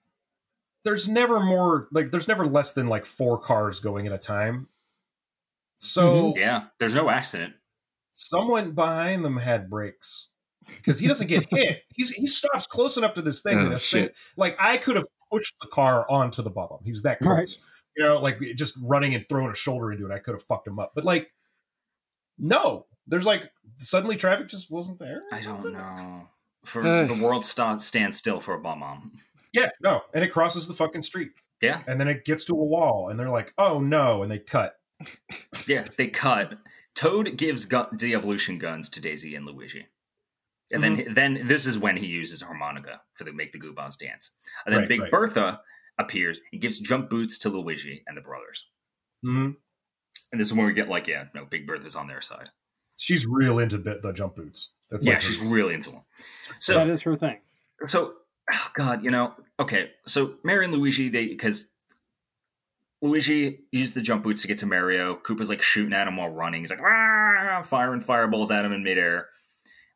[0.84, 4.68] There's never more like there's never less than like four cars going at a time.
[5.78, 7.54] So Yeah, there's no accident.
[8.12, 10.28] someone behind them had brakes
[10.66, 11.82] because he doesn't get hit.
[11.94, 14.16] He's he stops close enough to this thing Oh, that a thing, shit.
[14.36, 16.78] like I could have pushed the car onto the bottom.
[16.84, 17.30] He was that close.
[17.32, 17.58] Right.
[17.96, 20.66] You know, like just running and throwing a shoulder into it, I could have fucked
[20.68, 20.92] him up.
[20.94, 21.28] But like,
[22.38, 25.22] no, there's like suddenly traffic just wasn't there.
[25.30, 26.28] or I don't know.
[26.64, 27.06] For Uh.
[27.06, 29.10] the world st- stands still for a Bob-omb.
[29.52, 31.30] Yeah, no, and it crosses the fucking street.
[31.60, 31.82] Yeah.
[31.88, 34.77] and then it gets to a wall, and they're like, "Oh no!" and they cut.
[35.66, 36.58] Yeah, they cut
[36.94, 39.86] Toad gives gu- de-evolution guns to Daisy and Luigi.
[40.72, 44.32] And then then this is when he uses harmonica for the make the Goombas dance.
[44.66, 45.10] And then Right, Big right.
[45.10, 45.60] Bertha
[45.98, 48.68] appears and gives jump boots to Luigi and the brothers.
[49.24, 49.56] Mhm.
[50.32, 52.50] And this is when we get like, yeah, no, Big Bertha's on their side.
[52.96, 54.70] She's real into bit the jump boots.
[54.90, 56.02] That's yeah, like her- she's really into them.
[56.58, 57.38] So that is her thing.
[57.86, 58.14] so
[58.52, 61.70] oh god you know okay so Mary and luigi they because
[63.02, 66.28] luigi uses the jump boots to get to mario koopa's like shooting at him while
[66.30, 69.28] running he's like "Ah," firing fireballs at him in midair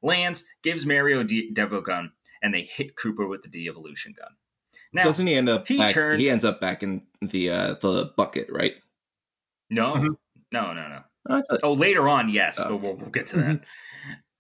[0.03, 2.13] lands gives mario a de- devo gun
[2.43, 4.31] and they hit koopa with the de-evolution gun
[4.93, 5.67] now Doesn't he end up?
[5.69, 8.75] he back, turns- He ends up back in the uh, the bucket, right?
[9.71, 10.17] no Mhm.
[10.53, 13.37] no no no I thought- Oh, later on, yes, Oh, but we'll, we'll get to
[13.39, 13.61] that.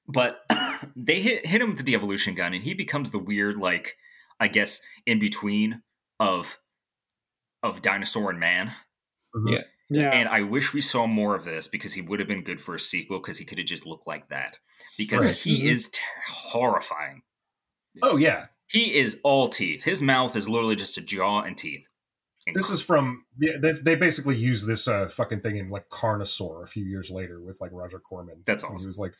[0.08, 0.44] but
[0.96, 3.96] they hit hit him with the de-evolution gun, and he becomes the weird, like
[4.40, 5.82] I guess, in between
[6.20, 6.58] of
[7.62, 8.74] of dinosaur and man.
[9.34, 9.50] Mhm.
[9.52, 9.62] Yeah.
[9.90, 10.10] Yeah.
[10.10, 12.74] And I wish we saw more of this because he would have been good for
[12.74, 14.58] a sequel because he could have just looked like that.
[14.96, 15.36] Because Right.
[15.36, 15.70] he Mhm.
[15.72, 17.22] is ter- horrifying.
[18.02, 19.84] Oh yeah, He is all teeth.
[19.84, 21.88] His mouth is literally just a jaw and teeth.
[22.54, 23.52] this is from yeah,
[23.84, 27.60] they basically used this uh, fucking thing in like Carnosaur a few years later with
[27.60, 28.42] like Roger Corman.
[28.46, 28.86] That's And awesome.
[28.86, 29.14] He was like,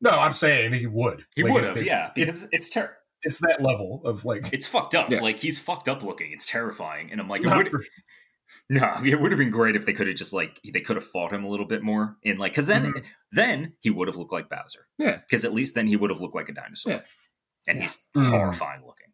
[0.00, 1.26] no, I'm saying he would.
[1.34, 2.94] he Like, would have, they- yeah, It's, because it's terrible.
[3.24, 4.52] It's that level of like.
[4.52, 5.10] It's fucked up.
[5.10, 5.20] Yeah.
[5.20, 6.32] Like he's fucked up looking.
[6.32, 7.10] It's terrifying.
[7.10, 7.82] And I'm like, it would, for-
[8.70, 11.04] No, it would have been great if they could have just like they could have
[11.06, 13.04] fought him a little bit more in like because then Mhm.
[13.32, 14.86] then he would have looked like Bowser.
[14.98, 15.16] Yeah.
[15.28, 16.92] because at least then he would have looked like a dinosaur.
[16.92, 17.00] Yeah.
[17.66, 18.28] and he's Mhm.
[18.30, 19.08] horrifying looking.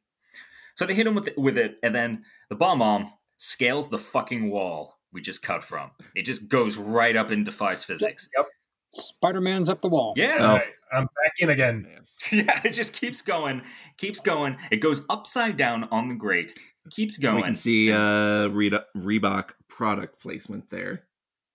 [0.77, 4.51] So they hit him with it, with it, and then the Bob-omb scales the fucking
[4.51, 5.93] wall we just cut from.
[6.17, 8.29] It just goes right up and defies physics.
[8.37, 8.47] Yep.
[8.93, 10.15] Spider Man's up the wall.
[10.17, 11.87] Yeah, All right, I'm back in again.
[12.33, 13.63] yeah, it just keeps going,
[14.01, 14.57] keeps going.
[14.71, 16.59] It goes upside down on the grate,
[16.91, 17.37] keeps going.
[17.37, 21.05] we can see uh, Re- Reebok product placement there.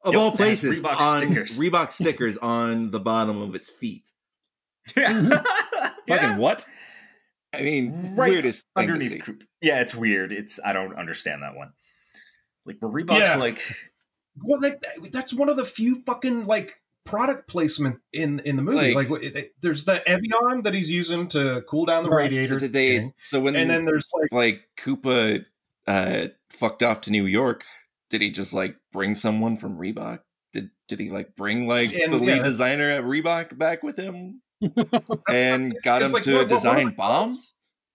[0.03, 1.59] Of Yep, all places, Reebok on stickers.
[1.61, 4.03] Reebok stickers on the bottom of its feet.
[4.95, 5.41] yeah.
[6.07, 6.63] Fucking what?
[7.53, 9.19] I mean, Right weirdest thing to underneath see.
[9.19, 9.43] Coop.
[9.61, 10.31] Yeah, it's weird.
[10.31, 11.71] It's I don't understand that one.
[12.65, 13.37] Like, but Reebok's Yeah.
[13.37, 13.61] like,
[14.43, 16.75] Well, that, that's one of the few fucking like
[17.05, 18.93] product placement in in the movie.
[18.93, 22.23] Like- Like, it, it- there's the Evian that he's using to cool down the Right.
[22.23, 22.97] radiator, So did they?
[22.99, 23.13] thing.
[23.23, 25.45] So when and then there's like like Koopa
[25.87, 27.63] uh, fucked off to New York,
[28.09, 30.19] did he just like bring someone from Reebok?
[30.53, 33.97] Did did he like bring like And, the lead yeah, designer at Reebok back with
[33.97, 34.71] him and
[35.73, 37.53] what- got 'cause, him like, to what- what- what design bombs?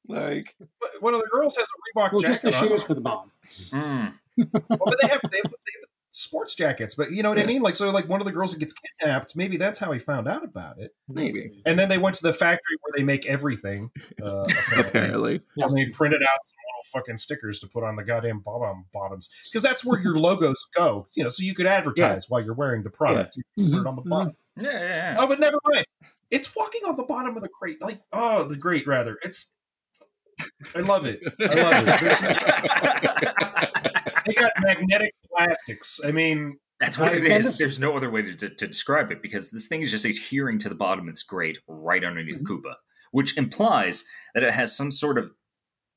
[0.09, 0.55] Like
[1.01, 2.57] one of the girls has a Reebok Well, just jacket.
[2.59, 2.69] the on.
[2.69, 3.31] shoes for the bomb.
[3.71, 5.90] mm, well, but they have, they have they have
[6.21, 6.95] sports jackets.
[6.95, 7.63] But you know what I mean?
[7.63, 9.35] Like so, like one of the girls that gets kidnapped.
[9.37, 10.95] Maybe that's how he found out about it.
[11.09, 13.91] maybe And then they went to the factory where they make everything.
[14.23, 14.45] Uh,
[14.79, 14.87] apparently.
[14.87, 15.43] apparently.
[15.57, 19.29] And they printed out some little fucking stickers to put on the goddamn bottom bottoms
[19.45, 21.07] because that's where your logos go.
[21.15, 23.37] You know, so you could advertise while you're wearing the product.
[23.37, 24.37] You can put it on the Mhm, bottom.
[24.61, 25.17] yeah, yeah, yeah.
[25.19, 25.87] Oh, but never mind.
[26.31, 27.81] It's walking on the bottom of the crate.
[27.83, 29.19] Like, oh, the grate rather.
[29.23, 29.49] It's.
[30.75, 31.21] I love it.
[31.41, 33.67] I love it.
[34.27, 36.01] They got magnetic plastics.
[36.05, 37.59] I mean, That's what it I- and is.
[37.59, 40.59] There's no other way to, to, to describe it because this thing is just adhering
[40.59, 42.67] to the bottom of its grate right underneath Mm-hmm.
[42.69, 42.75] Koopa,
[43.13, 44.05] which implies
[44.35, 45.33] that it has some sort of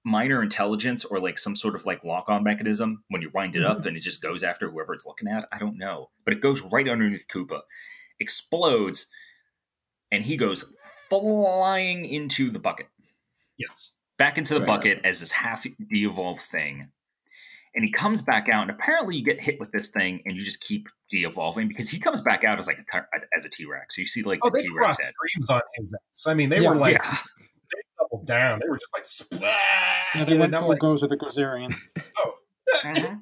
[0.05, 3.59] minor intelligence or like some sort of like lock on mechanism when you wind it
[3.59, 3.71] Mm-hmm.
[3.79, 5.47] up and it just goes after whoever it's looking at.
[5.51, 6.09] I don't know.
[6.25, 7.61] But it goes right underneath Koopa,
[8.19, 9.07] explodes,
[10.11, 10.73] and he goes
[11.09, 12.87] flying into the bucket
[13.57, 13.93] yes.
[14.17, 14.67] back into the Right.
[14.67, 16.89] bucket as this half de-evolved thing.
[17.75, 20.43] And he comes back out, and apparently you get hit with this thing, and you
[20.43, 23.03] just keep de-evolving because he comes back out as like a t-
[23.35, 23.95] as a T Rex.
[23.95, 25.13] So you see like Oh, the they T Rex crossed head.
[25.29, 26.27] streams on his ass.
[26.27, 26.69] I mean, they Yeah.
[26.69, 28.59] were like, yeah, they doubled down.
[28.63, 29.55] They were just like, splat.
[30.13, 31.73] Yeah, they went And I'm full like, goes with the Gozerian.
[32.83, 33.21] Mhm.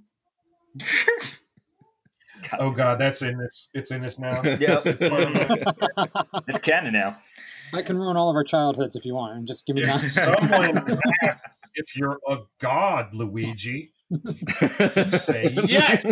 [2.59, 3.69] oh god, that's in this.
[3.73, 4.41] It's in this now.
[4.43, 4.81] Yep.
[4.85, 7.17] It's part it's canon now.
[7.73, 9.87] I can ruin all of our childhoods if you want, and just give me If
[9.87, 9.97] that.
[9.97, 13.91] someone asks if you're a god, Luigi,
[15.11, 16.05] say yes.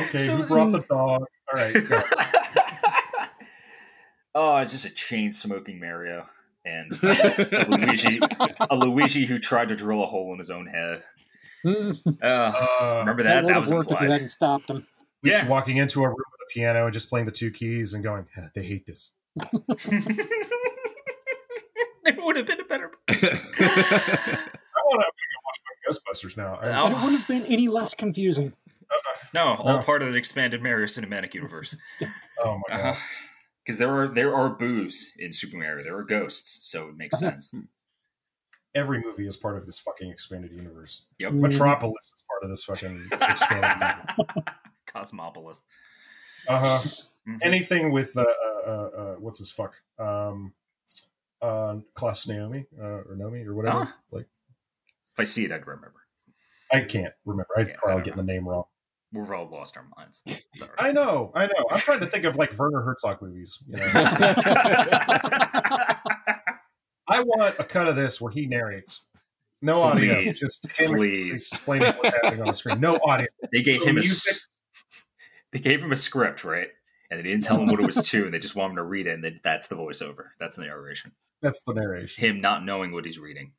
[0.00, 1.22] Okay, So- who brought the dog?
[1.22, 2.02] All right, go.
[4.34, 6.26] oh, it's just a chain smoking Mario
[6.64, 8.20] and a Luigi,
[8.70, 11.02] a Luigi who tried to drill a hole in his own head.
[11.64, 11.92] Uh,
[12.24, 13.46] Uh, remember that that?
[13.52, 14.84] That was worked if you hadn't stopped him.
[15.22, 15.46] Luigi Yeah.
[15.48, 18.26] walking into a room with a piano and just playing the two keys and going,
[18.36, 19.12] "Yeah, they hate this.
[22.04, 22.90] it would have been a better.
[23.76, 25.06] I want to
[25.44, 26.56] watch my Ghostbusters now.
[26.56, 26.86] I- Oh.
[26.88, 28.52] It wouldn't have been any less confusing.
[29.34, 29.82] No, all No.
[29.82, 31.78] part of the expanded Mario Cinematic Universe.
[32.44, 32.98] oh my god.
[33.64, 35.84] Because there are there are boos in Super Mario.
[35.84, 37.54] There are ghosts, so it makes sense.
[38.74, 41.06] Every movie is part of this fucking expanded universe.
[41.18, 41.32] Yep.
[41.32, 41.40] Mm.
[41.40, 44.44] Metropolis is part of this fucking expanded universe.
[44.86, 45.62] Cosmopolis.
[46.48, 46.88] Uh huh.
[47.28, 47.38] Mhm.
[47.42, 49.80] Anything with uh, uh, uh, uh, what's his fuck?
[49.98, 50.52] Um,
[51.42, 53.78] uh, Klaus Naomi uh, or Nomi or whatever.
[53.88, 53.96] Ah.
[54.10, 54.26] Like
[55.14, 55.94] if I see it, I'd remember.
[56.72, 57.48] I can't remember.
[57.58, 58.64] I'd Yeah, probably don't get the name wrong.
[59.12, 60.22] We've all lost our minds.
[60.26, 60.44] It's
[60.78, 61.52] I know, I know.
[61.70, 63.58] I'm trying to think of like Werner Herzog movies.
[63.66, 63.86] You know,
[67.08, 69.04] I want a cut of this where he narrates.
[69.60, 71.50] No audio, just him please.
[71.52, 72.80] explaining what's happening on the screen.
[72.80, 73.28] No audio.
[73.52, 74.32] they gave No him a music.
[74.32, 74.48] s-
[75.52, 76.68] they gave him a script, right?
[77.10, 78.82] And they didn't tell him what it was to, and they just want him to
[78.82, 80.28] read it, and then that's the voiceover.
[80.40, 81.12] That's the narration.
[81.42, 82.24] That's the narration.
[82.24, 83.52] Him not knowing what he's reading.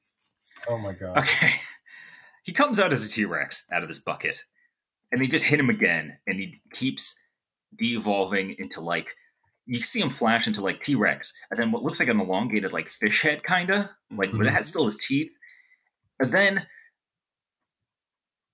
[0.67, 1.17] Oh my god.
[1.17, 1.53] Okay.
[2.45, 4.43] He comes out as a T Rex out of this bucket,
[5.13, 7.17] and they just hit him again, and he keeps
[7.73, 9.15] de evolving into like
[9.65, 12.73] you see him flash into like T Rex, and then what looks like an elongated
[12.73, 14.55] like fish head, kinda like, but it mm-hmm.
[14.55, 15.31] has still his teeth.
[16.19, 16.67] And then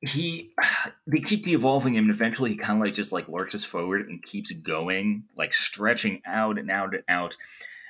[0.01, 0.53] he
[1.07, 4.23] they keep de-evolving him and eventually he kind of like just like lurches forward and
[4.23, 7.35] keeps going like stretching out and out and out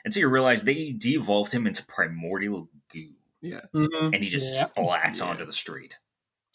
[0.05, 3.61] until you realize they de-evolved him into primordial goo Yeah.
[3.73, 4.13] Mhm.
[4.13, 4.67] and he just Yeah.
[4.67, 5.25] splats Yeah.
[5.27, 5.97] onto the street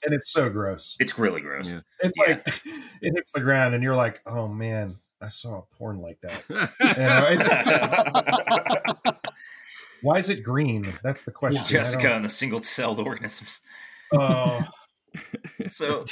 [0.04, 0.96] And it's so gross.
[1.00, 1.80] it's really gross Yeah.
[2.00, 2.24] It's Yeah.
[2.34, 2.46] like
[3.02, 6.42] it hits the ground, and you're like, "Oh man, I saw a porn like that."
[6.98, 9.18] You know, it's
[10.02, 10.84] why is it green?
[11.02, 11.62] That's the question.
[11.64, 13.60] I jessica and the single-celled organisms
[14.12, 14.60] Oh,
[15.70, 16.04] so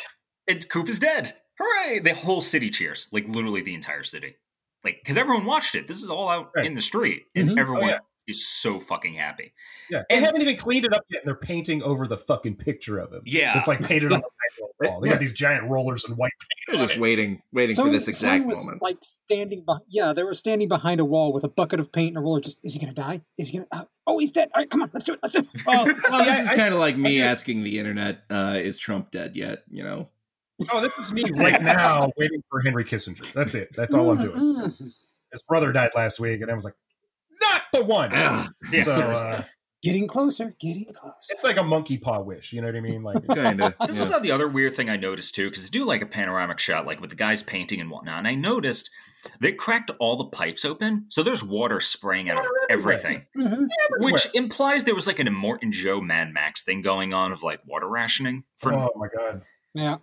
[0.46, 4.36] it's coop is dead hooray the whole city cheers like literally the entire city
[4.84, 6.66] like because everyone watched it this is all out Right.
[6.66, 7.58] in the street and Mhm.
[7.58, 7.98] Oh, everyone yeah.
[8.26, 9.52] is so fucking happy
[9.90, 10.02] yeah.
[10.08, 12.98] They And- haven't even cleaned it up yet, and they're painting over the fucking picture
[12.98, 13.22] of him.
[13.26, 14.26] yeah It's like painted on the
[14.88, 15.00] wall.
[15.00, 16.78] They got these giant rollers and white paint.
[16.78, 18.82] They're just waiting, waiting for this exact was, moment.
[18.82, 22.08] Like standing behind, yeah, they were standing behind a wall with a bucket of paint
[22.08, 22.40] and a roller.
[22.40, 23.20] Just is he gonna die?
[23.38, 23.68] Is he gonna?
[23.72, 24.50] Uh, oh, he's dead.
[24.54, 25.20] All right, come on, let's do it.
[25.22, 25.46] Let's do it.
[25.66, 28.78] Well, See, this I- is kind of like me I- asking the internet, uh, "Is
[28.78, 30.08] Trump dead yet?" You know.
[30.72, 33.32] Oh, this is me right now waiting for Henry Kissinger.
[33.32, 33.70] That's it.
[33.74, 34.36] That's all I'm doing.
[34.70, 34.94] Mm.
[35.32, 36.74] His brother died last week, and I was like,
[37.40, 38.10] not the one.
[38.12, 39.42] Ah, Yeah, so uh,
[39.82, 41.16] Getting closer, getting closer.
[41.30, 42.52] it's like a monkey paw wish.
[42.52, 43.02] You know what I mean?
[43.02, 43.74] Like, it's, kind of.
[43.88, 46.06] This is not the other weird thing I noticed too, because they do like a
[46.06, 48.18] panoramic shot, like with the guys painting and whatnot.
[48.18, 48.90] And I noticed
[49.40, 52.94] they cracked all the pipes open, so there's water spraying out of Water everywhere.
[52.94, 53.68] everything, Mhm.
[53.98, 57.58] which implies there was like an Immortan Joe Mad Max thing going on of like
[57.66, 58.44] water rationing.
[58.58, 59.42] For oh my god!
[59.74, 59.96] Yeah.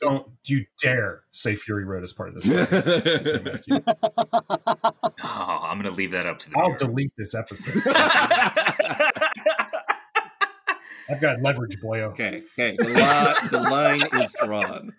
[0.00, 2.46] Don't you dare say Fury Road is part of this.
[3.66, 3.82] Thank
[5.24, 6.76] oh, I'm gonna leave that up to the I'll viewer.
[6.76, 7.82] delete this episode.
[11.10, 12.10] I've got leverage, boyo.
[12.12, 12.76] okay, okay.
[12.76, 14.92] The, li- the line is drawn.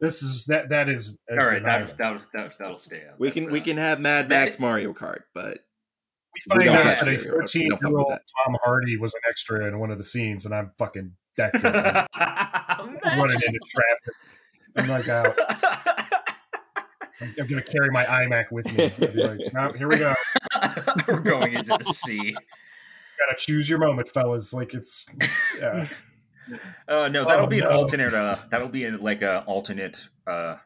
[0.00, 0.70] This is that.
[0.70, 1.18] That is.
[1.30, 3.20] All it's right, an that, that, that, that'll stay out.
[3.20, 5.58] We That's, can we uh, can have Mad that- Max Mario Kart, but
[6.34, 7.20] we we find don't out have that a do it.
[7.20, 8.08] We don't fuck 14 with year old.
[8.44, 11.12] Tom Hardy was an extra in one of the scenes, and I'm fucking.
[11.36, 11.74] That's it.
[11.74, 14.14] I'm running into traffic.
[14.76, 15.36] I'm like out.
[17.20, 18.84] I'm, I'm gonna carry my iMac with me.
[19.00, 20.14] I'll be like, no, here we go.
[21.08, 22.34] We're going into the sea.
[22.34, 24.52] Gotta choose your moment, fellas.
[24.52, 25.06] Like it's.
[25.58, 25.88] Yeah.
[26.88, 27.70] Uh, no, that'll Oh, be an no.
[27.70, 28.12] alternate.
[28.12, 30.56] Uh, that'll be an, like a alternate uh,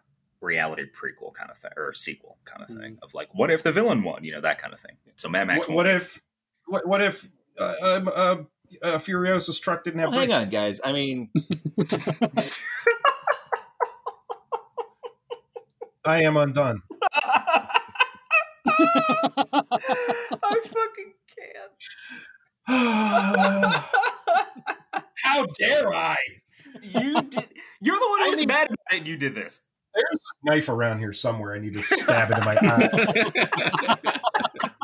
[0.41, 3.71] reality prequel kind of thing, or sequel kind of thing of like, what if the
[3.71, 4.25] villain won?
[4.25, 4.97] You know, that kind of thing.
[5.17, 5.69] So Mad Max.
[5.69, 6.21] What, what if?
[6.67, 7.29] What, what if?
[7.61, 7.75] Uh,
[8.15, 8.49] um,
[8.83, 10.43] uh, Furiosa's truck didn't have Well, hang brakes?
[10.43, 10.81] on, guys.
[10.85, 11.31] I mean,
[16.05, 16.83] I am undone.
[18.67, 21.73] I fucking can't.
[25.23, 26.17] How dare I?
[26.83, 27.49] you did.
[27.81, 29.07] You're the one I who was mean- mad about it.
[29.07, 29.63] You did this.
[29.95, 31.55] There's a knife around here somewhere.
[31.55, 33.97] I need to stab it in my eye,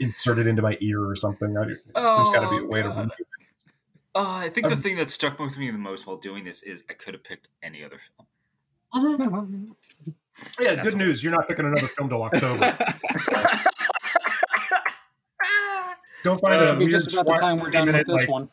[0.00, 1.56] insert it into my ear or something.
[1.56, 3.26] I, there's got to be a way to remove it.
[4.16, 6.62] Oh, I think the Um, thing that stuck with me the most while doing this
[6.62, 8.28] is I could have picked any other film.
[10.60, 11.22] Yeah, That's good news.
[11.24, 12.76] You're not picking another film till October.
[16.22, 18.28] Don't find Uh, a It'll weird just about the time we're done with this like
[18.28, 18.48] one.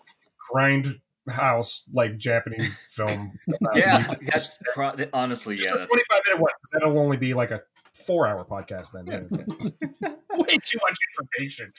[0.52, 1.00] grind
[1.30, 3.38] house like Japanese film.
[3.76, 5.76] yeah, that's pro- honestly, just yeah.
[5.76, 6.52] a That's, 25 minute one.
[6.74, 7.62] That'll only be like a
[8.06, 9.06] four hour podcast then.
[9.08, 11.74] Yeah, way too much information.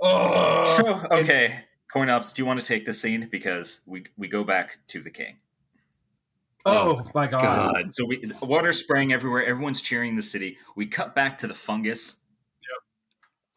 [0.00, 2.32] Oh, so okay, coin ops.
[2.32, 5.36] Do you want to take the scene because we we go back to the king?
[6.64, 7.42] oh, oh my god.
[7.42, 7.94] God.
[7.94, 9.44] So we water spraying everywhere.
[9.44, 10.58] Everyone's cheering the city.
[10.76, 12.20] We cut back to the fungus.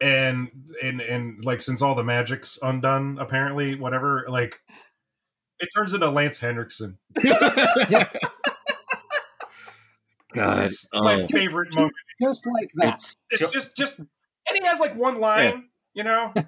[0.01, 0.49] and
[0.83, 4.59] and and like since all the magic's undone apparently whatever like
[5.61, 6.97] it turns into lance henriksen
[10.33, 12.93] God, it's my oh, favorite moment Just like that.
[12.95, 14.07] it's it's just just and
[14.53, 16.33] he has like one line you know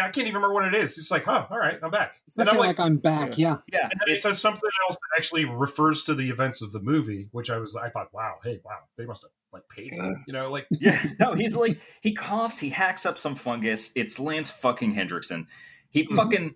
[0.00, 0.96] I can't even remember what it is.
[0.96, 2.12] It's like, oh, all right, I'm back.
[2.38, 3.36] And I'm like, like, I'm back.
[3.36, 3.56] Yeah.
[3.70, 6.78] Yeah, and then he says something else that actually refers to the events of the
[6.80, 10.14] movie, which I was, I thought, wow, hey, wow, they must have like paid me,
[10.28, 13.90] you know, like Yeah, no, he's like he coughs, he hacks up some fungus.
[13.96, 15.48] It's Lance fucking Henriksen.
[15.90, 16.16] He Mhm.
[16.16, 16.54] fucking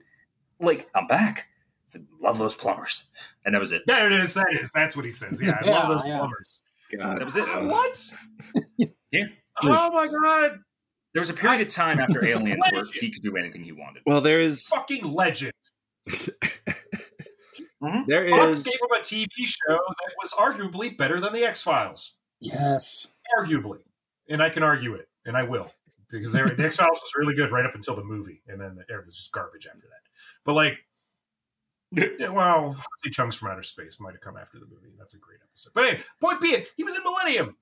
[0.61, 1.49] like I'm back.
[1.51, 3.09] I said, love those plumbers,
[3.45, 3.83] and that was it.
[3.87, 4.35] there it is.
[4.35, 5.43] That is, that's what he says.
[5.43, 6.17] Yeah, I Yeah, love those yeah.
[6.17, 6.61] plumbers.
[6.97, 7.19] God.
[7.21, 7.45] That was it.
[7.49, 8.13] Uh, what?
[9.11, 9.25] Yeah.
[9.63, 10.61] Oh my god,
[11.15, 14.03] There was a period of time after Aliens where he could do anything he wanted.
[14.07, 15.53] Well, there is fucking legend.
[18.07, 21.63] there Fox is gave him a TV show that was arguably better than the X
[21.63, 22.15] Files.
[22.41, 23.11] Yes.
[23.39, 23.81] Arguably,
[24.29, 25.71] and I can argue it, and I will
[26.11, 28.61] because they were- the X Files was really good right up until the movie, and
[28.61, 30.01] then it was just garbage after that.
[30.45, 30.79] But like,
[31.93, 34.93] yeah, well, see, Chung's from Outer Space might have come after the movie.
[34.99, 35.71] That's a great episode.
[35.75, 37.57] But anyway, point being, he was in Millennium,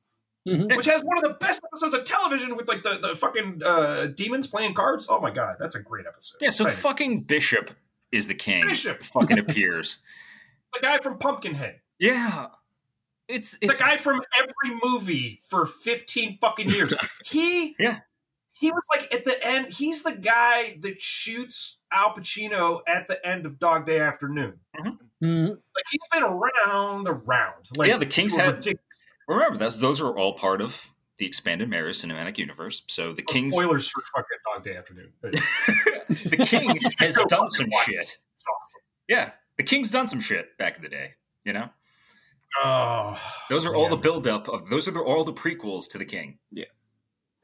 [0.47, 0.77] Mhm.
[0.77, 4.07] which has one of the best episodes of television with like the the fucking uh,
[4.15, 5.07] demons playing cards.
[5.11, 6.39] Oh my god, that's a great episode.
[6.41, 6.75] Yeah, so Right.
[6.75, 7.71] fucking Bishop
[8.13, 8.67] is the king.
[8.67, 9.03] Bishop.
[9.15, 9.99] fucking appears.
[10.75, 11.81] the guy from Pumpkinhead.
[11.99, 12.49] Yeah,
[13.29, 16.95] it's the guy from every movie for 15 fucking years.
[17.25, 18.01] He Yeah.
[18.59, 23.25] He was like at the end, he's the guy that shoots Al Pacino at the
[23.27, 24.61] end of Dog Day Afternoon.
[24.77, 25.51] Mhm.
[25.51, 27.67] Like he's been around, around.
[27.77, 28.85] Like Yeah, the Kings had- ridiculous-
[29.27, 30.81] remember those those are all part of
[31.19, 32.83] the expanded Mario cinematic universe.
[32.89, 35.13] So the king's spoilers for fucking Dog Day Afternoon.
[36.09, 36.71] The king
[37.01, 37.97] has done some watch shit.
[37.99, 38.81] It's awesome.
[39.09, 41.15] Yeah, the king's done some shit back in the day.
[41.45, 41.69] You know,
[42.65, 43.21] Oh,
[43.51, 44.03] those are all the man.
[44.03, 46.39] buildup of those are the, all the prequels to the king.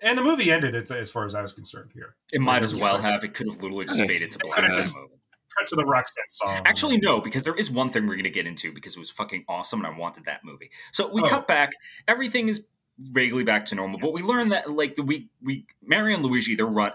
[0.05, 2.15] And the movie ended as, as far as I was concerned here.
[2.33, 3.25] It might as well have.
[3.25, 4.55] It could have literally just faded to black.
[4.55, 5.09] could've just- the.
[5.57, 6.63] Cut to the Roxette song.
[6.65, 9.09] Actually, no, because there is one thing we're going to get into because it was
[9.11, 10.71] fucking awesome and I wanted that movie.
[10.91, 11.29] So we Oh.
[11.29, 11.71] cut back.
[12.09, 12.67] Everything is
[12.99, 16.57] vaguely back to normal, but we learn that like the we we Mario and Luigi
[16.57, 16.91] they're run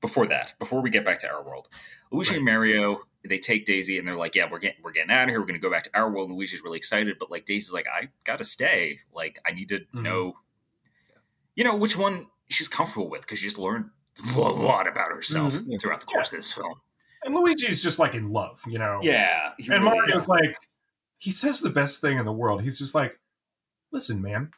[0.00, 1.68] before that before we get back to our world.
[2.12, 2.36] Luigi Right.
[2.36, 5.30] and Mario they take Daisy and they're like, yeah, we're getting we're getting out of
[5.30, 5.40] here.
[5.40, 6.28] We're going to go back to our world.
[6.28, 9.00] And Luigi's really excited, but like Daisy's like, I got to stay.
[9.12, 10.02] Like I need to Mhm.
[10.02, 10.36] know,
[11.56, 13.90] you know, which one she's comfortable with because she's learned
[14.36, 15.70] a lot about herself Mm-hmm.
[15.72, 15.80] Mhm.
[15.80, 16.74] throughout the course of this film.
[17.24, 19.00] and Luigi's just like in love, you know.
[19.02, 20.28] Yeah, And really Mario's is.
[20.28, 20.56] like,
[21.18, 22.62] he says the best thing in the world.
[22.62, 23.18] He's just like,
[23.92, 24.50] listen, man,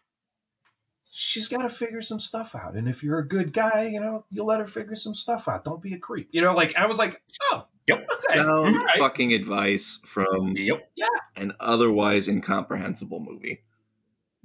[1.11, 2.75] she's got to figure some stuff out.
[2.75, 5.65] And if you're a good guy, you know, you'll let her figure some stuff out.
[5.65, 6.29] Don't be a creep.
[6.33, 7.23] You know, like, I was like,
[7.53, 8.09] oh, Yep.
[8.29, 8.39] okay.
[8.39, 8.99] sound all right.
[8.99, 10.91] fucking advice from Yep.
[10.97, 11.07] yeah.
[11.37, 13.63] an otherwise incomprehensible movie.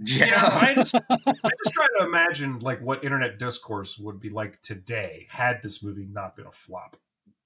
[0.04, 0.26] Yeah.
[0.26, 4.60] Yeah, I just, I just try to imagine like what internet discourse would be like
[4.62, 6.96] today had this movie not been a flop.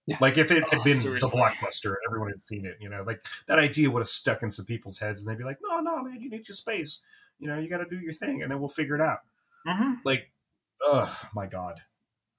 [0.07, 0.17] Yeah.
[0.21, 1.29] Like if it had Oh, been seriously.
[1.31, 4.49] the blockbuster everyone had seen it, you know, like that idea would have stuck in
[4.49, 7.01] some people's heads and they'd be like, no, no, man, you need your space.
[7.39, 9.19] You know, you got to do your thing and then we'll figure it out.
[9.67, 9.97] Mhm.
[10.05, 10.31] Like,
[10.83, 11.81] oh my God.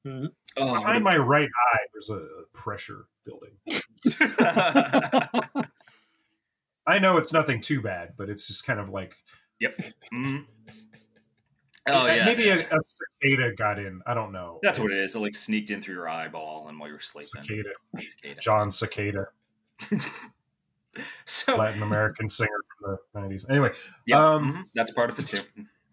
[0.06, 0.28] Mhm.
[0.56, 2.24] Oh, Behind my right eye, there's a
[2.54, 3.56] pressure building.
[6.86, 9.16] I know it's nothing too bad, but it's just kind of like,
[9.60, 9.74] yep.
[10.12, 10.46] Mhm.
[11.88, 12.24] Oh yeah.
[12.24, 14.00] maybe a, a cicada got in.
[14.06, 14.58] I don't know.
[14.62, 15.14] That's what It's.
[15.14, 17.42] It like sneaked in through your eyeball and while you were sleeping.
[17.42, 17.70] Cicada.
[17.96, 18.40] Cicada.
[18.40, 19.26] Jon Secada.
[21.24, 22.48] So Latin American singer
[22.80, 23.46] from the nineties.
[23.50, 23.72] Anyway,
[24.06, 25.42] yeah, um, mhm, that's part of it too.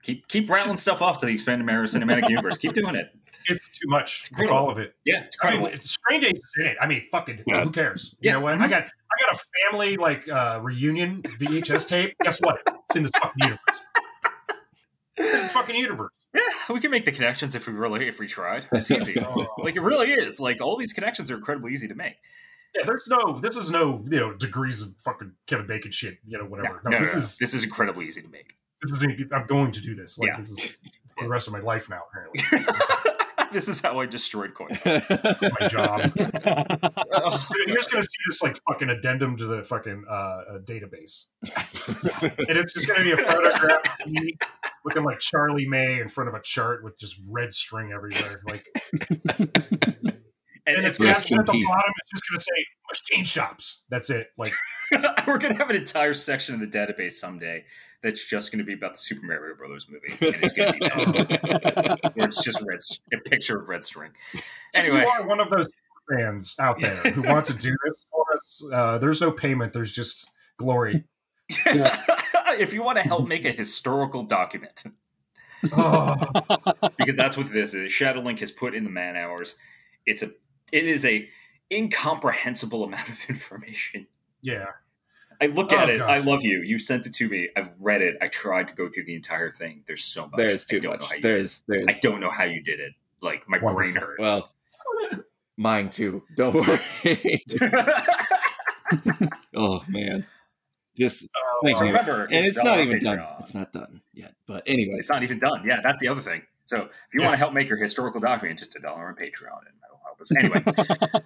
[0.04, 2.58] Keep keep rattling stuff off to the expanded Mario Cinematic Universe.
[2.58, 3.08] Keep doing it.
[3.48, 4.22] it's too much.
[4.22, 4.58] It's incredible.
[4.58, 4.96] all of it.
[5.06, 5.74] Yeah, it's I mean, incredible.
[5.80, 6.78] it's Strange Days is in it.
[6.82, 7.64] I mean, fucking Yeah.
[7.64, 8.16] who cares?
[8.20, 8.34] You Yeah.
[8.34, 8.54] know what?
[8.62, 9.40] I got I got a
[9.72, 12.16] family like uh, reunion VHS tape.
[12.22, 12.60] Guess what?
[12.68, 13.86] It's in this fucking universe.
[15.18, 16.12] It's in this fucking universe.
[16.34, 16.42] Yeah,
[16.74, 18.66] we can make the connections if we really if we tried.
[18.72, 19.16] It's easy.
[19.60, 20.40] like it really is.
[20.40, 22.16] Like all these connections are incredibly easy to make.
[22.76, 23.38] Yeah, there's no.
[23.40, 24.04] This is no.
[24.10, 26.18] You know, degrees of fucking Kevin Bacon shit.
[26.26, 26.82] You know, whatever.
[26.84, 27.24] No, No, no, this no, no.
[27.24, 28.56] is this is incredibly easy to make.
[28.84, 29.08] This is.
[29.34, 30.18] I'm going to do this.
[30.20, 30.38] Like Yeah.
[30.38, 30.78] this is
[31.18, 32.02] for the rest of my life now.
[32.12, 32.44] Apparently,
[32.74, 32.98] this,
[33.54, 34.70] this is how I destroyed coin.
[34.84, 36.00] this is my job.
[36.16, 42.58] You're just gonna see this like fucking addendum to the fucking uh, uh, database, and
[42.58, 44.38] it's just gonna be a photograph of me
[44.86, 48.42] looking like Charlie Day in front of a chart with just red string everywhere.
[48.48, 48.66] Like,
[50.66, 51.92] and and it's it's Rest caption at the bottom.
[52.02, 53.84] It's just gonna say machine shops.
[53.90, 54.28] That's it.
[54.38, 54.54] Like,
[55.28, 57.64] We're gonna have an entire section of the database someday
[58.04, 62.12] that's just gonna be about the Super Mario Brothers movie, and it's gonna be that,
[62.14, 62.80] where it's just red,
[63.14, 64.12] a picture of red string.
[64.34, 64.44] if
[64.74, 65.70] Anyway, you are one of those
[66.12, 69.74] fans out there who want to do this for us, uh, there's no payment.
[69.74, 71.06] There's just glory.
[71.50, 74.84] if you want to help make a historical document,
[75.72, 76.16] Oh,
[76.98, 77.92] because that's what this is.
[77.92, 79.58] Shadowlink has put in the man hours.
[80.06, 80.32] It's a,
[80.74, 81.30] it is a
[81.72, 84.08] incomprehensible amount of information.
[84.42, 84.66] yeah.
[85.42, 86.00] I look Oh, at it.
[86.00, 86.10] gosh.
[86.10, 86.62] I love you.
[86.62, 87.50] You sent it to me.
[87.56, 88.18] I've read it.
[88.22, 89.84] I tried to go through the entire thing.
[89.88, 90.34] There's so much.
[90.38, 91.02] There's too much.
[91.02, 92.94] Know how you There's there's I don't know how you did it.
[93.22, 94.02] Like my brain Wonderful.
[94.02, 94.20] hurt.
[94.20, 94.52] well
[95.58, 96.24] Mine too.
[96.36, 96.80] Don't worry.
[99.56, 100.26] oh man,
[100.98, 101.26] just
[101.64, 101.80] thanks.
[101.82, 101.94] Uh, man.
[101.94, 103.18] Remember, and it's all not on even done.
[103.20, 103.40] Patreon.
[103.40, 104.34] It's not done yet.
[104.48, 105.64] But anyway, It's not even done.
[105.66, 106.42] Yeah, that's the other thing.
[106.66, 107.28] So if you Yeah.
[107.28, 110.20] want to help make your historical document, just a dollar on Patreon, and that'll help
[110.22, 110.32] us.
[110.36, 110.64] Anyway,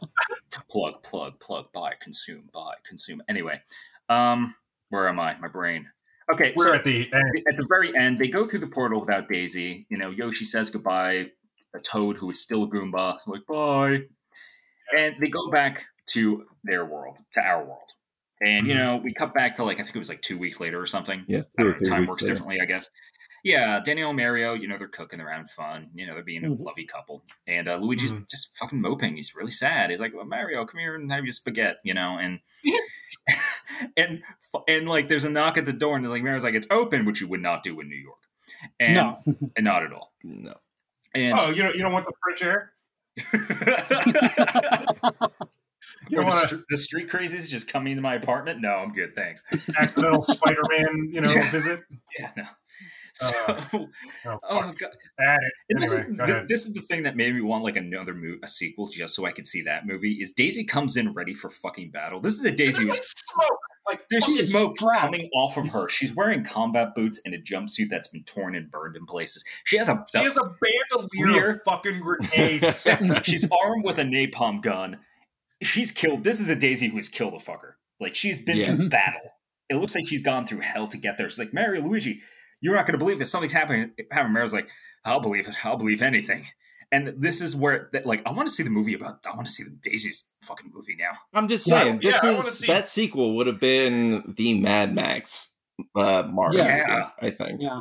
[0.69, 3.21] plug, plug, plug, buy, consume, buy, consume.
[3.29, 3.61] Anyway,
[4.09, 4.55] um,
[4.89, 5.37] where am I?
[5.39, 5.87] My brain.
[6.31, 7.43] Okay, We're so at the end.
[7.49, 9.85] at the very end, they go through the portal without Daisy.
[9.89, 11.31] You know, Yoshi says goodbye.
[11.75, 14.03] A Toad, who is still a Goomba, like bye,
[14.97, 17.89] and they go back to their world, to our world.
[18.41, 18.77] And you Mhm.
[18.77, 20.85] know, we cut back to like I think it was like two weeks later or
[20.85, 21.25] something.
[21.27, 22.33] yeah, I don't know, time works later.
[22.35, 22.89] differently, I guess.
[23.47, 26.43] Yeah, Danielle and Mario, you know, they're cooking, they're having fun, you know, they're being
[26.43, 26.59] a Mhm.
[26.65, 27.23] lovey couple.
[27.47, 28.29] And uh, Luigi's Mhm.
[28.29, 29.15] just fucking moping.
[29.15, 29.89] He's really sad.
[29.89, 32.39] He's like, well, Mario, come here and have your spaghetti, you know, and
[33.97, 34.21] and
[34.67, 37.21] and like there's a knock at the door, and like Mario's like, it's open, which
[37.21, 38.19] you would not do in New York.
[38.79, 39.23] And, no.
[39.55, 40.13] and not at all.
[40.23, 40.55] No,
[41.15, 42.73] And Oh, you don't you don't want the fridge air?
[46.09, 48.61] You Or don't the, want str- the street crazies just coming into my apartment?
[48.61, 49.43] No, I'm good, thanks.
[49.77, 51.81] accidental Spider-Man, you know, visit?
[52.17, 52.43] Yeah, no.
[53.19, 53.87] So, uh, Oh,
[54.43, 54.79] oh, fuck.
[54.79, 54.89] god,
[55.19, 55.53] Add it.
[55.69, 58.13] And this is go th- this is the thing that made me want like another
[58.13, 60.13] movie, a sequel, just so I could see that movie.
[60.21, 62.19] Is Daisy comes in ready for fucking battle?
[62.19, 63.59] This is a Daisy like who's smoke.
[63.87, 64.99] Like there's smoke strapped.
[64.99, 65.87] coming off of her.
[65.87, 69.43] She's wearing combat boots and a jumpsuit that's been torn and burned in places.
[69.63, 71.49] She has a she has a bandolier Lear.
[71.51, 72.85] of fucking grenades.
[73.23, 74.99] she's armed with a napalm gun.
[75.61, 76.23] She's killed.
[76.25, 77.73] This is a Daisy who's killed a fucker.
[77.99, 78.65] Like she's been Yeah.
[78.67, 78.87] through mm-hmm.
[78.89, 79.21] battle.
[79.69, 81.29] It looks like she's gone through hell to get there.
[81.29, 82.21] She's like Mario Luigi,
[82.61, 83.91] you're not going to believe that Something's happening.
[84.11, 84.33] Happening.
[84.33, 84.67] Mario's like,
[85.05, 85.55] I'll believe it.
[85.65, 86.45] I'll believe anything.
[86.91, 89.19] And this is where, that, like, I want to see the movie about.
[89.29, 91.17] I want to see the Daisy's fucking movie now.
[91.33, 91.99] I'm just Yeah, saying.
[92.01, 95.53] this I wanna is see- that sequel would have been the Mad Max
[95.95, 96.53] uh, Mark.
[96.53, 97.09] Yeah.
[97.21, 97.61] I think.
[97.61, 97.79] yeah.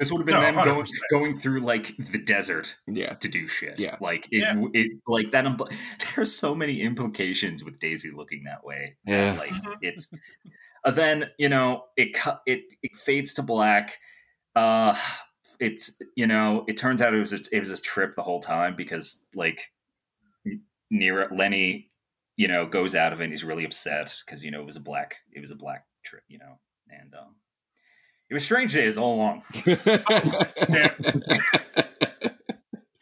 [0.00, 0.90] This would have been No, them going 100%.
[1.12, 3.14] going through like the desert Yeah.
[3.14, 3.78] to do shit.
[3.78, 3.96] Yeah.
[4.00, 4.64] like it, Yeah.
[4.74, 5.44] it like that.
[5.44, 5.72] Impl-
[6.18, 8.96] are so many implications with Daisy looking that way.
[9.06, 9.34] Yeah.
[9.38, 9.76] like Mhm.
[9.82, 10.12] it's.
[10.86, 13.98] Uh, then you know it cut it it fades to black.
[14.54, 14.96] Uh,
[15.60, 18.40] it's you know it turns out it was a, it was a trip the whole
[18.40, 19.72] time because like
[20.90, 21.90] near Lenny,
[22.36, 24.76] you know, goes out of it and he's really upset because you know it was
[24.76, 26.58] a black it was a black trip, you know,
[26.88, 27.34] and um,
[28.30, 29.42] it was strange days all along.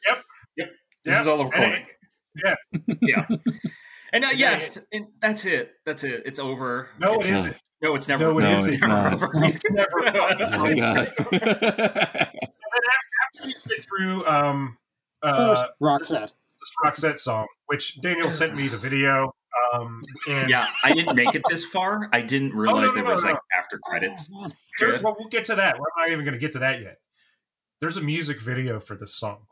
[0.07, 0.25] Yep.
[0.57, 0.69] Yep.
[1.05, 1.87] This Yeah, is all the and recording.
[2.45, 2.55] yeah.
[3.01, 3.27] yeah.
[4.13, 4.81] And uh, Yeah, yeah, yeah.
[4.93, 5.73] and that's it.
[5.87, 6.23] That's it.
[6.27, 6.89] It's over.
[6.99, 7.57] No, it It's- isn't.
[7.85, 8.25] No, it's never.
[8.33, 8.75] No, it No, isn't.
[8.75, 9.13] it's not.
[9.45, 10.01] It's never.
[10.55, 11.13] oh It's- god.
[12.55, 12.95] So then
[13.25, 14.77] after we sit through um,
[15.23, 16.33] uh, First, Roxette.
[16.61, 19.35] this Roxette song, which Daniel sent me the video.
[19.75, 22.09] Um, and yeah, I didn't make it this far.
[22.13, 24.31] I didn't realize no, there no, was no, like after credits.
[24.35, 24.55] Oh, man.
[24.79, 25.79] Sure, well, we'll get to that.
[25.79, 26.99] We're not even going to get to that yet.
[27.81, 29.47] There's a music video for this song,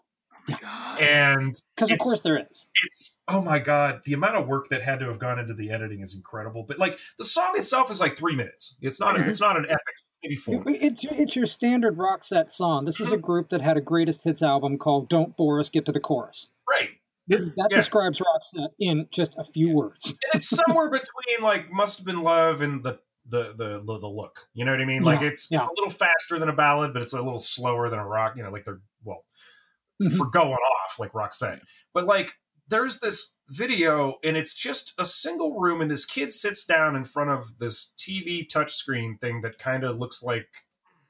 [1.01, 2.67] and Because of course there is.
[2.85, 5.71] it's oh my god, the amount of work that had to have gone into the
[5.71, 6.65] editing is incredible.
[6.67, 8.77] But like the song itself is like three minutes.
[8.81, 9.17] It's not.
[9.17, 9.27] Mhm.
[9.29, 9.81] It's not an epic.
[10.23, 10.63] Maybe four.
[10.69, 12.85] It- It's it's your standard Roxette song.
[12.85, 15.85] This is a group that had a greatest hits album called "Don't Bore Us, Get
[15.87, 16.91] to the Chorus." Right.
[17.29, 17.77] That Yeah.
[17.77, 20.07] describes set in just a few words.
[20.11, 22.99] and it's somewhere between like must have been love and the
[23.29, 25.59] the the the, look you know what i mean like it's yeah.
[25.59, 28.35] it's a little faster than a ballad but it's a little slower than a rock
[28.37, 29.25] you know like they're well
[30.03, 30.17] Mhm.
[30.17, 31.61] for going off like roxette
[31.95, 32.35] but like
[32.69, 37.05] there's this video and it's just a single room and this kid sits down in
[37.05, 40.47] front of this tv touchscreen thing that kind of looks like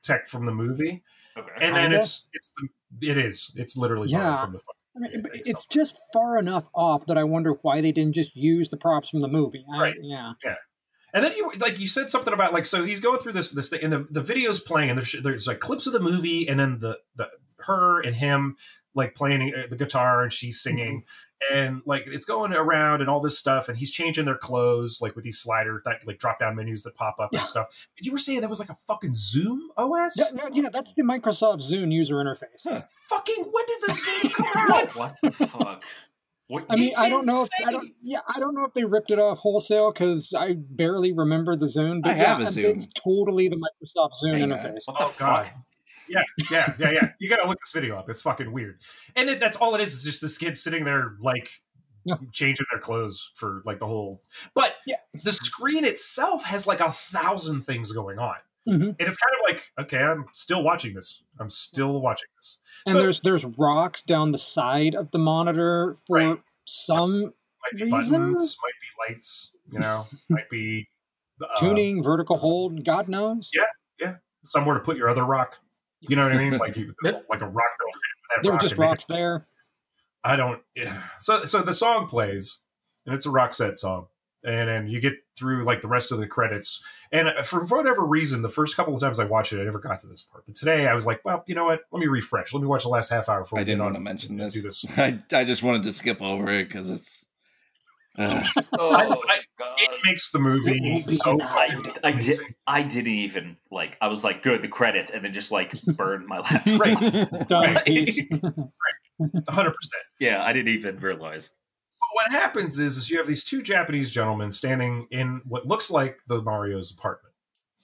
[0.03, 1.03] tech from the movie
[1.37, 1.49] Okay.
[1.61, 1.97] and then Kinda?
[1.99, 2.53] it's it's
[3.01, 4.41] the, it is it's literally borrowed Yeah.
[4.41, 7.55] from the fucking I mean, Yeah, it's it's just far enough off that I wonder
[7.63, 9.65] why they didn't just use the props from the movie.
[9.73, 9.95] I- Right.
[10.03, 10.33] Yeah.
[10.45, 10.57] Yeah.
[11.15, 13.71] And then you like you said something about like so he's going through this this
[13.71, 16.61] thing and the the video's playing and there's there's like clips of the movie and
[16.61, 17.29] then the the
[17.61, 18.57] her and him
[18.95, 21.05] like playing uh, the guitar and she's singing
[21.53, 25.17] and like it's going around and all this stuff and he's changing their clothes like
[25.17, 27.41] with these slider that like drop down menus that pop up Yeah.
[27.41, 27.89] and stuff.
[27.99, 30.17] And you were saying that was like a fucking Zune OS?
[30.19, 32.63] Yeah, no, yeah, that's the Microsoft Zune user interface.
[32.65, 32.83] Huh.
[33.09, 34.93] Fucking when did the Zune come out?
[34.97, 35.85] what the fuck?
[36.49, 36.67] What?
[36.69, 37.41] I mean, It's I don't know.
[37.43, 37.93] If, I don't.
[38.03, 41.65] Yeah, I don't know if they ripped it off wholesale because I barely remember the
[41.67, 42.03] Zune.
[42.03, 42.65] But I have yeah, a Zune.
[42.75, 44.59] It's totally the Microsoft Zune Hang on.
[44.59, 44.83] interface.
[44.85, 45.51] what the Oh, God.
[46.13, 47.09] Yeah, yeah, yeah, yeah.
[47.19, 48.09] You gotta look this video up.
[48.11, 48.81] It's fucking weird.
[49.17, 51.51] And it, that's all it is, is just this kid sitting there like
[52.05, 52.17] Yeah.
[52.33, 54.21] changing their clothes for like the whole
[54.55, 54.97] but Yeah.
[55.25, 58.37] the screen itself has like a thousand things going on.
[58.69, 58.89] Mhm.
[58.89, 61.23] And it's kind of like, okay, I'm still watching this.
[61.41, 62.59] I'm still watching this.
[62.87, 66.39] And So- there's there's rocks down the side of the monitor for Right.
[66.67, 67.23] some
[67.63, 68.11] Might be Reasons?
[68.11, 68.73] buttons, might
[69.09, 70.89] be lights, you know, might be
[71.41, 72.85] uh, tuning, vertical hold.
[72.85, 73.51] God knows.
[73.53, 73.65] Yeah,
[74.01, 74.17] yeah.
[74.45, 75.61] somewhere to put your other rock.
[76.09, 76.59] You know what I mean?
[76.59, 79.47] Like you, like a rock that'll fit There were just and make rocks there.
[80.25, 80.61] I don't.
[80.77, 81.03] yeah.
[81.19, 82.59] So so the song plays,
[83.07, 84.07] and it's a Roxette song,
[84.45, 86.83] and then you get through like the rest of the credits.
[87.11, 89.79] And uh, for whatever reason, the first couple of times I watched it, I never
[89.79, 90.45] got to this part.
[90.47, 91.81] But today, I was like, well, you know what?
[91.91, 92.53] Let me refresh.
[92.53, 93.41] Let me watch the last half hour.
[93.41, 94.53] Before I didn't get want to mention this.
[94.55, 94.85] Do this.
[94.99, 97.27] I, I just wanted to skip over it because it's.
[98.19, 98.43] Uh,
[98.79, 99.41] Oh, I- I-
[99.79, 102.39] It makes the movie Movie so I, I did.
[102.67, 103.97] I didn't even like.
[104.01, 106.81] I was like, good, the credits, and then just like burned my laptop.
[106.81, 107.49] Right.
[107.49, 107.75] Done.
[107.75, 108.63] Right.
[109.21, 109.73] 100%.
[110.21, 111.53] Yeah, I didn't even realize.
[112.01, 115.91] But what happens is, is you have these two Japanese gentlemen standing in what looks
[115.91, 117.35] like the Mario's apartment,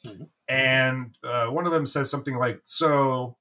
[0.07, 0.29] Mhm.
[0.49, 3.37] and uh, one of them says something like, "So,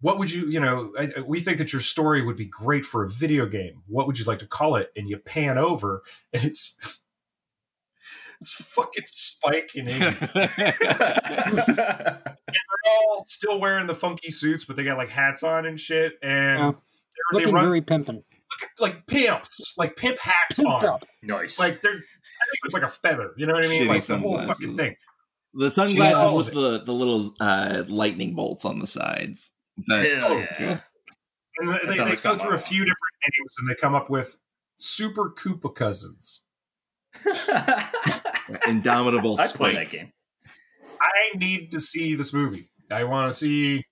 [0.00, 2.84] what would you, you know, I, I- we think that your story would be great
[2.84, 3.82] for a video game.
[3.86, 6.02] What would you like to call it?" And you pan over,
[6.32, 6.74] and it's
[8.40, 10.10] it's fucking Spike and Amy.
[11.74, 12.34] They're
[13.00, 16.58] all still wearing the funky suits, but they got like hats on and shit, and
[16.58, 16.70] Yeah.
[16.70, 16.80] they're-
[17.32, 18.22] they Looking run very pimpin'.
[18.80, 20.84] like pimps, like pimp hats Pimped on.
[20.86, 21.04] up.
[21.22, 21.58] nice.
[21.58, 23.32] Like they're, I think it's like a feather.
[23.36, 23.82] You know what I mean?
[23.82, 24.96] Shitty like the whole fucking thing.
[25.52, 26.36] the sunglasses Oh.
[26.38, 29.50] with the, the little uh, lightning bolts on the sides.
[29.86, 30.80] That, Hell oh, yeah.
[31.58, 33.74] And they, That they, they like go something through a few different names, and they
[33.74, 34.36] come up with
[34.78, 36.42] Super Koopa Cousins.
[38.68, 40.12] Indomitable I play that game.
[41.00, 42.70] I need to see this movie.
[42.90, 43.84] I want to see.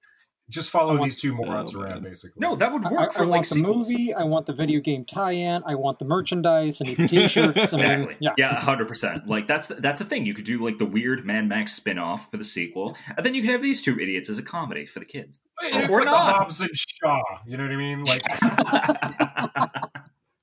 [0.51, 2.41] Just follow want- these two oh, morons Oh, around, basically.
[2.41, 4.15] No, that would work I for like want the movie.
[4.15, 5.63] I want the video game tie-in.
[5.67, 6.81] I want the merchandise.
[6.83, 7.75] I need the T-shirts.
[7.75, 8.17] I mean, Exactly.
[8.21, 8.31] yeah.
[8.39, 9.27] Yeah, hundred percent.
[9.27, 10.25] Like that's the, that's the thing.
[10.25, 13.43] You could do like the weird Mad Max spin-off for the sequel, and then you
[13.43, 15.41] could have these two idiots as a comedy for the kids.
[15.63, 16.35] it's Or like the not.
[16.35, 17.23] Hobbs and Shaw.
[17.47, 18.05] You know what I mean?
[18.05, 18.23] Like,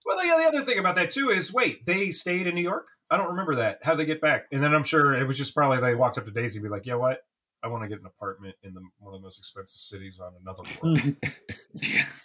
[0.06, 2.88] well, the, the other thing about that too is, wait, they stayed in New York.
[3.10, 3.80] I don't remember that.
[3.84, 4.46] How they get back?
[4.52, 6.70] And then I'm sure it was just probably they walked up to Daisy and be
[6.70, 7.20] like, "Yeah, what?
[7.66, 10.34] I want to get an apartment in the one of the most expensive cities on
[10.42, 12.22] another world." Mhm.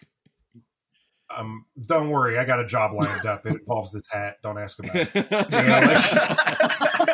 [1.36, 3.46] um, don't worry, I got a job lined up.
[3.46, 4.36] It involves this hat.
[4.42, 5.08] Don't ask about it.
[5.14, 5.22] You
[5.62, 7.10] know, like-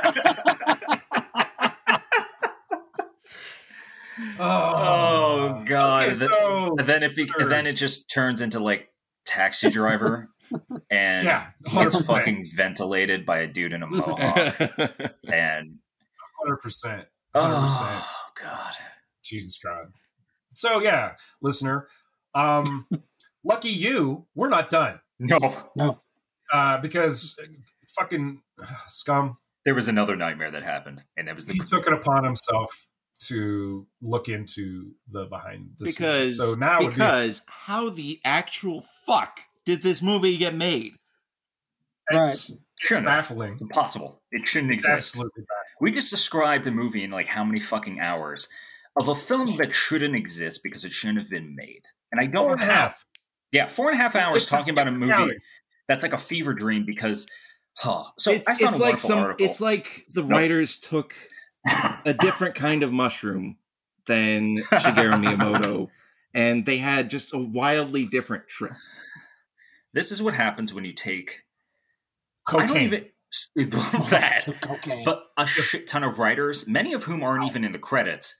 [4.38, 6.04] oh god!
[6.08, 8.88] Okay, then- so- and then it be, and then it just turns into like
[9.24, 10.30] taxi driver,
[10.90, 12.06] and yeah, he gets 100%.
[12.06, 14.18] fucking ventilated by a dude in a mohawk,
[15.30, 15.78] and
[16.40, 17.02] hundred percent.
[17.02, 17.08] 100%.
[17.34, 18.06] oh
[18.40, 18.74] god,
[19.22, 19.86] Jesus God.
[20.50, 21.88] So yeah, listener,
[22.34, 22.86] um,
[23.44, 25.38] lucky you, we're not done no,
[25.74, 26.00] no,
[26.52, 27.46] uh, because uh,
[27.88, 29.36] fucking uh, scum.
[29.64, 32.86] there was another nightmare that happened, and that was the He took it upon himself
[33.18, 36.36] to look into the behind the because scenes.
[36.36, 40.92] So now would be because how the actual fuck did this movie get made?
[42.10, 43.52] it's, it's baffling.
[43.52, 44.20] It's impossible.
[44.30, 45.14] It shouldn't It's exist.
[45.14, 45.65] absolutely baffling.
[45.80, 48.48] We just described the movie in like how many fucking hours
[48.98, 51.82] of a film that shouldn't exist because it shouldn't have been made.
[52.10, 52.70] And I don't Four know how.
[52.72, 53.04] half.
[53.52, 55.38] Yeah, four and a half hours talking about a movie counting.
[55.88, 57.26] that's like a fever dream because,
[57.78, 58.04] huh.
[58.18, 59.46] So it's I found it's a like some article.
[59.46, 60.30] it's like the Nope.
[60.30, 61.14] writers took
[62.04, 63.56] a different kind of mushroom
[64.06, 65.88] than Shigeru Miyamoto
[66.34, 68.72] and they had just a wildly different trip.
[69.92, 71.42] this is what happens when you take.
[72.48, 72.82] I don't Cocaine.
[72.84, 73.06] even
[73.56, 75.04] that, Lots of cocaine.
[75.04, 78.36] but a shit ton of writers, many of whom aren't even in the credits,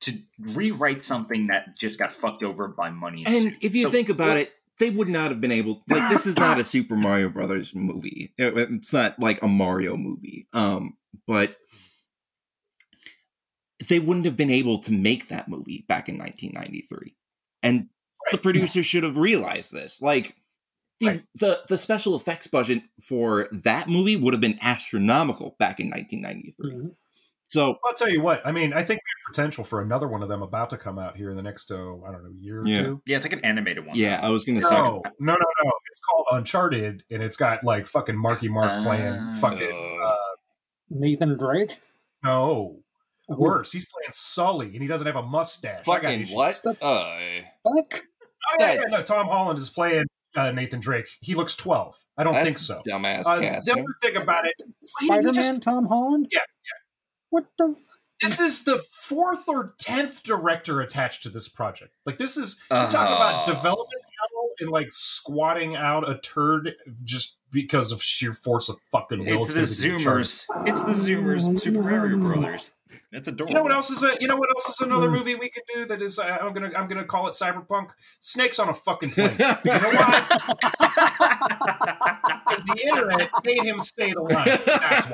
[0.00, 3.24] to rewrite something that just got fucked over by money.
[3.26, 5.82] And, And if you So think about what- it, they would not have been able
[5.88, 8.32] like this is not a Super Mario Brothers movie.
[8.38, 10.46] It- It's not like a Mario movie.
[10.52, 10.96] Um,
[11.26, 11.56] but
[13.88, 17.14] they wouldn't have been able to make that movie back in 1993.
[17.62, 17.88] And
[18.30, 18.42] the Right.
[18.42, 20.02] producers should have realized this.
[20.02, 20.34] Like
[21.00, 21.22] the, Right.
[21.36, 26.72] the the special effects budget for that movie would have been astronomical back in 1993.
[26.74, 26.94] Mhm.
[27.44, 28.42] So I'll tell you what.
[28.46, 30.98] I mean, I think we have potential for another one of them about to come
[30.98, 32.82] out here in the next, oh, I don't know, year or Yeah.
[32.82, 33.02] two.
[33.06, 33.96] yeah, it's like an animated one.
[33.96, 35.72] yeah, I was gonna say No, no, no, no.
[35.90, 39.32] It's called Uncharted, and it's got like fucking Marky Mark playing Ah.
[39.40, 39.98] fucking.
[40.04, 40.14] Uh,
[40.90, 41.80] Nathan Drake.
[42.24, 42.80] no,
[43.28, 43.72] Who- worse.
[43.72, 45.82] He's playing Sully, and he doesn't have a mustache.
[45.88, 46.36] I got fucking issues.
[46.36, 46.66] what?
[46.66, 48.02] Uh, Fuck.
[48.50, 49.02] Oh, yeah, yeah, no.
[49.02, 50.04] Tom Holland is playing
[50.38, 51.08] uh, Nathan Drake.
[51.20, 51.96] He looks twelve.
[52.16, 52.82] I don't that's think so.
[52.86, 56.28] Dumbass Uh, the other thing about it, Spider-Man Tom Holland.
[56.30, 56.78] Yeah, yeah.
[57.30, 57.74] What the?
[58.20, 61.94] this is the fourth or tenth director attached to this project.
[62.04, 63.52] Like this is you talk about Oh.
[63.52, 63.97] development hell
[64.60, 66.74] and like squatting out a turd
[67.04, 69.38] just because of sheer force of fucking will.
[69.38, 70.24] It's the gonna be Uncharted.
[70.26, 70.44] Zoomers.
[70.66, 71.60] It's the Zoomers.
[71.60, 72.74] Super Mario Brothers.
[73.12, 73.50] It's adorable.
[73.50, 75.62] You know what else is a you know what else is another movie we could
[75.74, 77.90] do that is uh, I'm gonna I'm gonna call it cyberpunk
[78.20, 79.36] snakes on a fucking plane.
[79.38, 80.24] You know why?
[82.48, 84.46] Because the internet made him say the line.
[84.64, 85.06] That's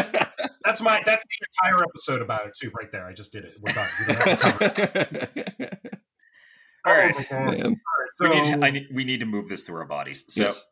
[0.00, 0.24] why.
[0.68, 3.06] That's my that's the entire episode about it too, right there.
[3.06, 3.54] I just did it.
[3.58, 3.88] We're done.
[4.00, 6.00] We don't have to cover it.
[6.86, 7.16] All right.
[7.32, 7.74] Oh, my
[8.12, 10.26] So we, need to, I need, we need to move this through our bodies.
[10.28, 10.64] So Yes.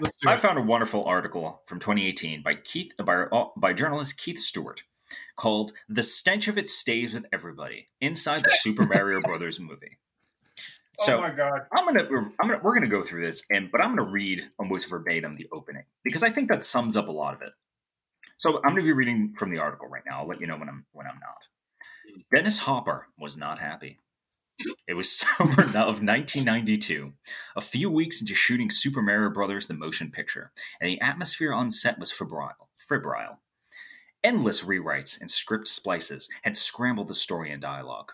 [0.00, 0.40] let's do I it.
[0.40, 4.82] found a wonderful article from 2018 by Keith by, uh, by journalist Keith Stuart
[5.36, 9.98] called "The Stench of It Stays with Everybody" inside the Super Mario Brothers movie.
[11.00, 11.62] So oh my god.
[11.76, 12.06] I'm gonna
[12.40, 15.48] I'm gonna we're gonna go through this, and but I'm gonna read almost verbatim the
[15.52, 17.52] opening because I think that sums up a lot of it.
[18.36, 20.20] So I'm gonna be reading from the article right now.
[20.20, 22.22] I'll let you know when I'm when I'm not.
[22.34, 23.98] Dennis Hopper was not happy.
[24.86, 27.12] It was summer of 1992,
[27.56, 31.70] a few weeks into shooting Super Mario Brothers: The Motion Picture, and the atmosphere on
[31.70, 32.68] set was febrile.
[32.76, 33.40] Febrile.
[34.22, 38.12] Endless rewrites and script splices had scrambled the story and dialogue.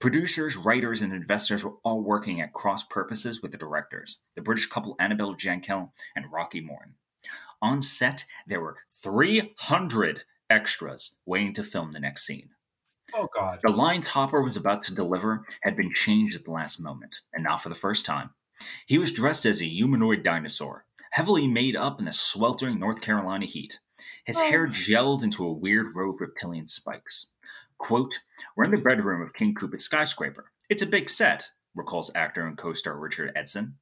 [0.00, 4.66] Producers, writers, and investors were all working at cross purposes with the directors, the British
[4.66, 6.94] couple Annabel Jankel and Rocky Morton.
[7.62, 12.50] On set, there were 300 extras waiting to film the next scene.
[13.14, 13.60] Oh god.
[13.62, 17.44] The lines Hopper was about to deliver had been changed at the last moment, and
[17.44, 18.30] not for the first time.
[18.86, 23.46] He was dressed as a humanoid dinosaur, heavily made up in the sweltering North Carolina
[23.46, 23.78] heat.
[24.24, 24.50] His oh.
[24.50, 27.26] hair gelled into a weird row of reptilian spikes.
[27.78, 28.14] Quote,
[28.56, 30.50] We're in the bedroom of King Koopa's skyscraper.
[30.68, 33.76] It's a big set, recalls actor and co star Richard Edson.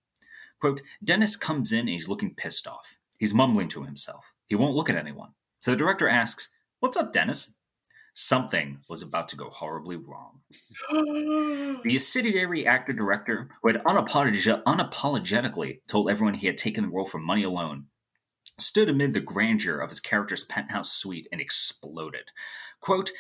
[0.61, 3.00] Quote, Dennis comes in and he's looking pissed off.
[3.21, 4.33] He's mumbling to himself.
[4.47, 5.33] He won't look at anyone.
[5.61, 6.49] So the director asks,
[6.81, 7.55] What's up, Dennis?
[8.15, 10.41] Something was about to go horribly wrong.
[11.83, 17.07] The acidiary actor director, who had unapolog- unapologetically told everyone he had taken the role
[17.07, 17.87] for money alone,
[18.59, 22.31] stood amid the grandeur of his character's penthouse suite and exploded.
[22.81, 23.11] Quote,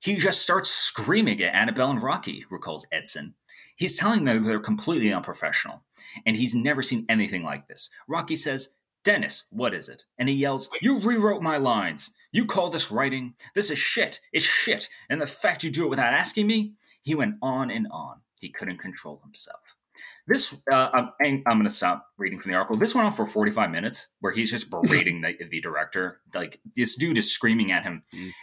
[0.00, 3.34] he just starts screaming at Annabel and Rocky, recalls Edson.
[3.74, 5.82] He's telling them they're completely unprofessional,
[6.24, 7.90] and he's never seen anything like this.
[8.06, 8.74] Rocky says,
[9.06, 10.02] Dennis, what is it?
[10.18, 12.12] And he yells, You rewrote my lines.
[12.32, 13.34] You call this writing?
[13.54, 14.18] This is shit.
[14.32, 14.88] It's shit.
[15.08, 16.72] And the fact you do it without asking me?
[17.02, 18.22] He went on and on.
[18.40, 19.76] He couldn't control himself.
[20.26, 22.76] This, uh, I'm, I'm going to stop reading from the article.
[22.76, 26.20] This went on for 45 minutes, where he's just berating the, the director.
[26.34, 28.02] Like this dude is screaming at him,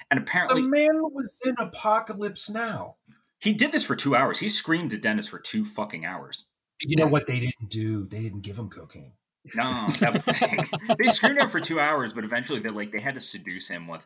[0.10, 0.62] And apparently.
[0.62, 2.96] The man was in Apocalypse Now.
[3.42, 4.40] he did this for two hours.
[4.40, 6.48] He screamed at Dennis for two fucking hours.
[6.80, 8.08] You know what they didn't do?
[8.08, 9.12] They didn't give him cocaine.
[9.56, 10.66] No, that was the thing.
[11.00, 13.68] they screamed at him for two hours, but eventually they like they had to seduce
[13.68, 14.06] him with.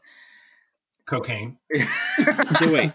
[1.06, 1.58] Cocaine.
[2.60, 2.92] So wait.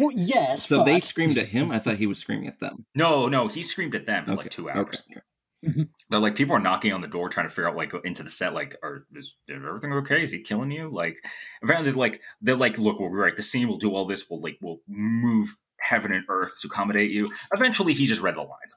[0.00, 0.66] Well, yes.
[0.66, 1.70] So but they screamed at him.
[1.70, 2.86] I thought he was screaming at them.
[2.94, 5.02] No, no, he screamed at them for like two hours.
[5.10, 5.20] Okay.
[5.20, 5.86] okay.
[6.10, 8.30] They're like people are knocking on the door trying to figure out like into the
[8.30, 10.22] set like are is, is everything okay?
[10.22, 10.90] Is he killing you?
[10.92, 11.18] Like
[11.62, 13.68] apparently they're like they're like look we'll rewrite the scene.
[13.68, 14.26] We'll do all this.
[14.28, 17.28] We'll like we'll move heaven and earth to accommodate you.
[17.52, 18.74] Eventually he just read the lines.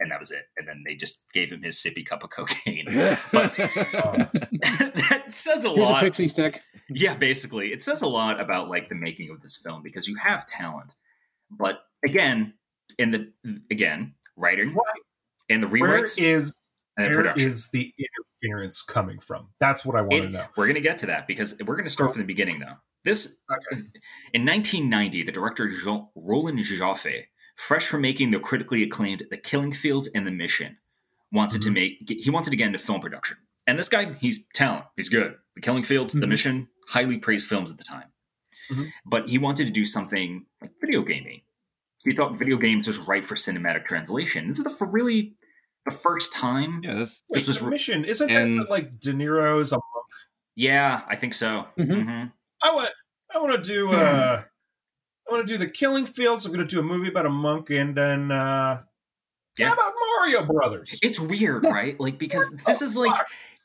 [0.00, 0.44] And that was it.
[0.56, 2.84] And then they just gave him his sippy cup of cocaine.
[3.32, 3.58] But
[4.04, 4.28] um,
[4.62, 6.02] that says a Here's a lot.
[6.02, 6.60] pixie stick.
[6.88, 10.16] Yeah, basically, it says a lot about like the making of this film because you
[10.16, 10.94] have talent,
[11.50, 12.54] but again,
[12.98, 13.32] in the
[13.70, 14.82] again writing Why-
[15.48, 16.60] and the Where rewrites is
[16.96, 17.48] and the where production.
[17.48, 19.48] is the interference coming from?
[19.60, 20.46] That's what I want It- to know.
[20.56, 22.74] We're going to get to that because we're going to start from the beginning though.
[23.04, 23.82] This Okay.
[24.34, 27.24] in 1990, the director Jean, Roland Joffe,
[27.56, 30.78] fresh from making the critically acclaimed The Killing Fields and The Mission,
[31.32, 31.74] wanted to Mhm.
[31.74, 33.38] make he wanted to get into film production.
[33.66, 34.84] And this guy, he's talent.
[34.96, 35.36] He's good.
[35.56, 36.28] The Killing Fields, The Mhm.
[36.28, 38.12] Mission, highly praised films at the time.
[38.70, 38.92] Mhm.
[39.04, 41.42] But he wanted to do something like video gaming.
[42.04, 44.46] He thought video games was ripe for cinematic translation.
[44.48, 45.34] This is the for really
[45.84, 46.80] the first time.
[46.84, 50.06] Yeah, that's Wait, This was the mission isn't and- that like De Niro's a monk?
[50.54, 51.66] Yeah, I think so.
[51.76, 52.04] Mhm.
[52.04, 52.32] Mhm.
[52.62, 52.90] I want
[53.34, 54.42] I want to do uh
[55.28, 56.46] I want to do the Killing Fields.
[56.46, 58.82] I'm going to do a movie about a monk, and then uh
[59.58, 59.72] Yeah.
[59.72, 60.98] about Mario Brothers?
[61.02, 61.98] It's weird, right?
[61.98, 63.14] Like because this the is like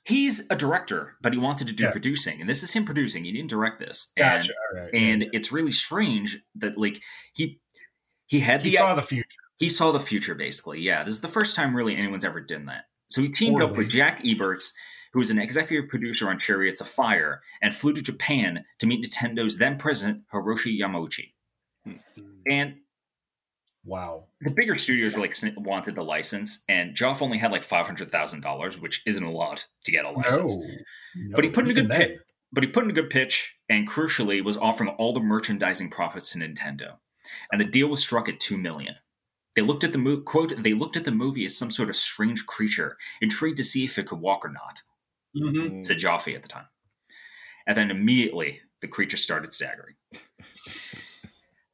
[0.05, 1.91] he's a director, but he wanted to do Yeah.
[1.91, 3.23] producing, and this is him producing.
[3.25, 4.53] He didn't direct this, and Gotcha.
[4.75, 4.93] All right.
[4.93, 7.01] and yeah, it's really strange that like
[7.33, 7.59] he
[8.27, 8.65] he had yeah.
[8.65, 9.27] he the saw the future.
[9.59, 10.79] he saw the future basically.
[10.81, 12.85] Yeah, this is the first time really anyone's ever done that.
[13.11, 14.71] So he teamed up with Jack Eberts,
[15.11, 19.05] who was an executive producer on Chariots of Fire, and flew to Japan to meet
[19.05, 21.33] Nintendo's then president Hiroshi Yamauchi.
[22.49, 22.77] And
[23.83, 24.27] Wow.
[24.41, 28.09] the bigger studios were like wanted the license, and Joff only had like five hundred
[28.11, 30.55] thousand dollars, which isn't a lot to get a license.
[30.55, 30.67] No.
[31.15, 32.19] No, But he put in a good pitch.
[32.53, 36.31] But he put in a good pitch, and crucially, was offering all the merchandising profits
[36.33, 36.97] to Nintendo.
[37.51, 38.95] And the deal was struck at two million.
[39.55, 40.53] They looked at the mo- quote.
[40.61, 43.97] They looked at the movie as some sort of strange creature, intrigued to see if
[43.97, 44.81] it could walk or not.
[45.35, 45.83] Mhm.
[45.83, 46.67] Said Jaffe at the time.
[47.65, 49.95] And then immediately, the creature started staggering.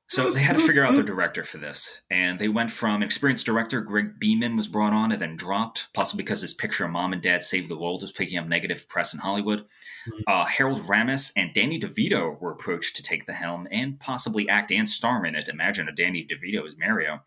[0.10, 3.46] So they had to figure out their director for this, and they went from experienced
[3.46, 7.12] director Greg Beeman was brought on and then dropped, possibly because his picture of Mom
[7.12, 9.66] and Dad Save the World was picking up negative press in Hollywood.
[10.08, 10.22] Mhm.
[10.26, 14.72] Uh, Harold Ramis and Danny DeVito were approached to take the helm and possibly act
[14.72, 15.50] and star in it.
[15.50, 17.26] Imagine a Danny DeVito as Mario.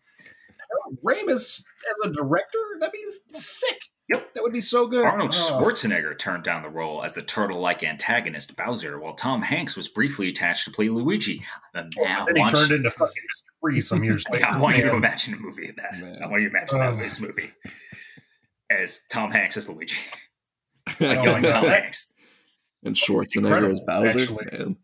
[0.69, 3.79] Harold Ramis as a director, that'd be sick.
[4.11, 4.33] Yep.
[4.33, 5.05] That would be so good.
[5.05, 5.59] Arnold Oh.
[5.61, 10.29] Schwarzenegger turned down the role as the turtle-like antagonist Bowser, while Tom Hanks was briefly
[10.29, 11.43] attached to play Luigi.
[11.75, 13.43] Uh, and now then he watch- turned into fucking Mr.
[13.61, 14.45] Freeze some years later.
[14.47, 15.93] I want you to imagine a movie of that.
[16.01, 16.17] Man.
[16.23, 16.97] I want you to imagine Ugh.
[16.99, 17.51] this movie
[18.69, 19.97] as Tom Hanks as Luigi,
[20.87, 21.51] Oh, like young no.
[21.51, 22.13] Tom Hanks.
[22.83, 24.75] and Schwarzenegger as Bowser.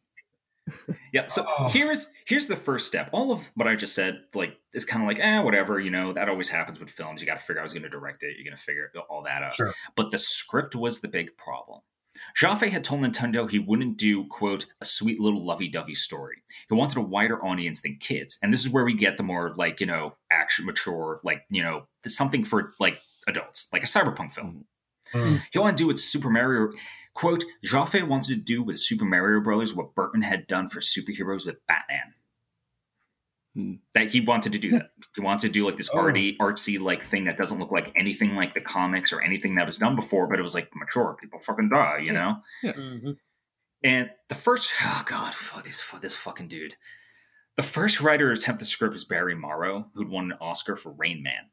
[1.14, 1.27] Yeah.
[1.27, 1.69] So Oh.
[1.69, 3.10] here's here's the first step.
[3.14, 5.80] All of what I just said, like, is kind of like, eh, whatever.
[5.80, 7.22] You know, that always happens with films.
[7.22, 8.35] You got to figure out who's going to direct it.
[8.38, 9.53] You're going to figure all that out.
[9.53, 9.73] Sure.
[9.95, 11.81] But the script was the big problem.
[12.35, 16.38] Jaffe had told Nintendo he wouldn't do, quote, a sweet little lovey dovey story.
[16.68, 18.39] He wanted a wider audience than kids.
[18.41, 21.61] And this is where we get the more, like, you know, action mature, like, you
[21.61, 24.65] know, something for, like, adults, like a cyberpunk film.
[25.14, 25.44] Mm.
[25.52, 26.72] He wanted to do with Super Mario.
[27.18, 31.48] Quote, Jaffe wanted to do with Super Mario Brothers what Burton had done for superheroes
[31.48, 32.14] with Batman.
[33.56, 33.73] Hmm.
[33.95, 34.91] That he wanted to do that.
[35.15, 35.98] He wanted to do like this Oh.
[35.98, 39.65] arty, artsy like thing that doesn't look like anything like the comics or anything that
[39.65, 41.18] was done before, but it was like mature.
[41.19, 42.44] People fucking die, you know.
[42.64, 43.18] Mhm.
[43.84, 46.76] And the first, oh god, fuck this, fuck this fucking dude.
[47.56, 50.91] The first writer to attempt the script was Barry Morrow, who'd won an Oscar for
[50.91, 51.49] Rain Man.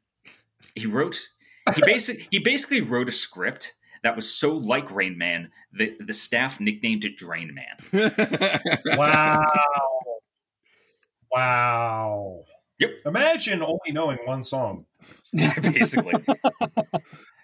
[0.75, 1.29] He wrote,
[1.73, 3.73] he basically, he basically wrote a script
[4.05, 8.11] that was so like Rain Man that the staff nicknamed it Drain Man.
[8.95, 9.51] Wow.
[11.31, 12.43] wow.
[12.77, 12.89] Yep.
[13.07, 14.85] Imagine only knowing one song.
[15.33, 16.13] basically.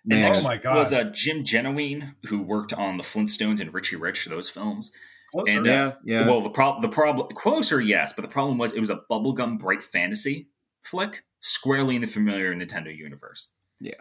[0.04, 0.22] And Man.
[0.24, 0.78] next Oh my God.
[0.78, 4.92] was uh, Jim Jennewein, who worked on the Flintstones and Richie Rich, those films.
[5.30, 5.60] Closer.
[5.60, 6.28] And, uh, yeah, yeah.
[6.28, 9.60] Well, the problem, the problem, closer, yes, but the problem was it was a bubblegum
[9.60, 10.48] bright fantasy
[10.82, 13.54] flick, squarely in the familiar Nintendo universe.
[13.80, 13.94] Yeah.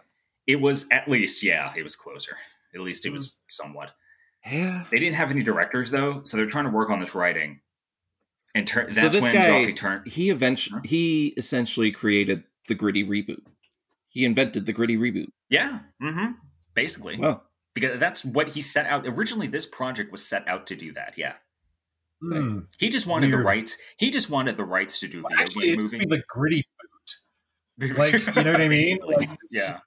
[0.51, 2.35] It was at least, yeah, it was closer.
[2.75, 3.91] At least it was somewhat.
[4.45, 4.85] yeah.
[4.91, 7.61] They didn't have any directors though, so they're trying to work on this writing.
[8.53, 10.07] And tur- So that's this when guy- Joffrey turned.
[10.07, 13.41] He eventually he essentially created the gritty reboot.
[14.09, 15.29] He invented the gritty reboot.
[15.49, 16.33] Yeah, mm-hmm.
[16.73, 19.05] Basically, Well, because that's what he set out.
[19.07, 21.17] Originally, this project was set out to do that.
[21.17, 21.35] Yeah,
[22.21, 22.59] Hmm.
[22.77, 23.77] he just wanted the rights.
[23.97, 26.05] He just wanted the rights to do a Well, video actually, game movie.
[26.05, 26.63] the gritty
[27.77, 27.97] boot.
[27.97, 28.99] Like, you know what I mean?
[29.03, 29.79] Like, yeah.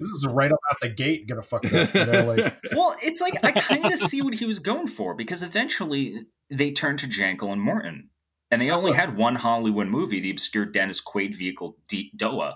[0.00, 1.94] This is right up out the gate gonna fuck it up.
[1.94, 5.14] You know, like, Well, it's like I kind of see what he was going for
[5.14, 8.08] because eventually they turned to Jankel and Morton,
[8.50, 12.54] and they only had one Hollywood movie, the obscure Dennis Quaid vehicle D- DOA,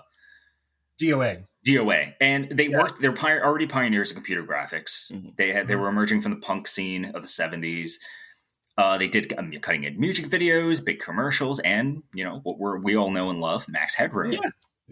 [1.01, 1.45] DOA.
[1.65, 2.77] DOA, and they Yeah.
[2.79, 3.01] worked.
[3.01, 5.11] They're pi- already pioneers of computer graphics.
[5.11, 5.35] Mhm.
[5.35, 7.99] They had they were emerging from the punk scene of the seventies.
[8.77, 12.77] Uh, they did um, cutting edge music videos, big commercials, and you know what we're,
[12.77, 14.33] we all know and love, Max Headroom.
[14.33, 14.39] Yeah.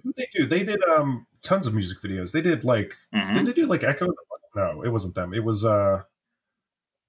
[0.04, 0.46] Who they do?
[0.46, 2.32] They did um tons of music videos.
[2.32, 3.34] They did like Mhm.
[3.34, 4.08] did they do like Echo?
[4.56, 5.34] No, it wasn't them.
[5.34, 6.04] It was uh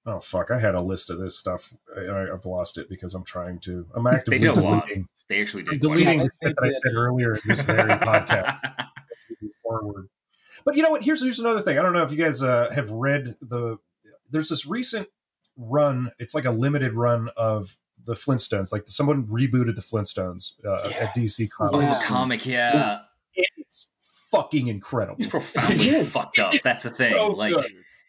[0.06, 0.50] oh fuck.
[0.50, 1.72] I had a list of this stuff.
[1.96, 3.86] I, I've lost it because I'm trying to.
[3.94, 4.86] I'm actively did a lot.
[4.86, 5.80] deleting, They actually I'm did.
[5.80, 8.58] deleting Yeah, the shit that I said earlier in this very podcast.
[8.64, 10.08] as we move forward.
[10.64, 11.02] But you know what?
[11.02, 11.78] Here's here's another thing.
[11.78, 13.78] I don't know if you guys uh, have read the.
[14.30, 15.08] There's this recent
[15.56, 16.10] run.
[16.18, 18.72] It's like a limited run of the Flintstones.
[18.72, 22.00] Like someone rebooted the Flintstones uh, at DC Oh, Comics.
[22.00, 22.98] the comic, yeah.
[23.34, 23.88] It's
[24.30, 25.16] fucking incredible.
[25.18, 26.12] It's profoundly It is.
[26.12, 26.54] fucked up.
[26.62, 27.10] That's the thing.
[27.16, 27.54] So like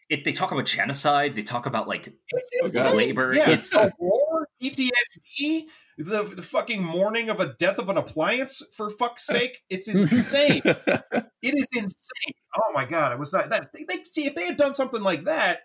[0.08, 1.34] it, they talk about genocide.
[1.34, 3.34] They talk about like It's Oh, labor.
[3.34, 5.64] Yeah, It's a war, PTSD,
[5.98, 8.62] the the fucking mourning of a death of an appliance.
[8.72, 10.62] For fuck's sake, it's insane.
[10.64, 12.34] it is insane.
[12.56, 13.70] Oh my god, it was not that.
[13.74, 15.60] They, they see if they had done something like that.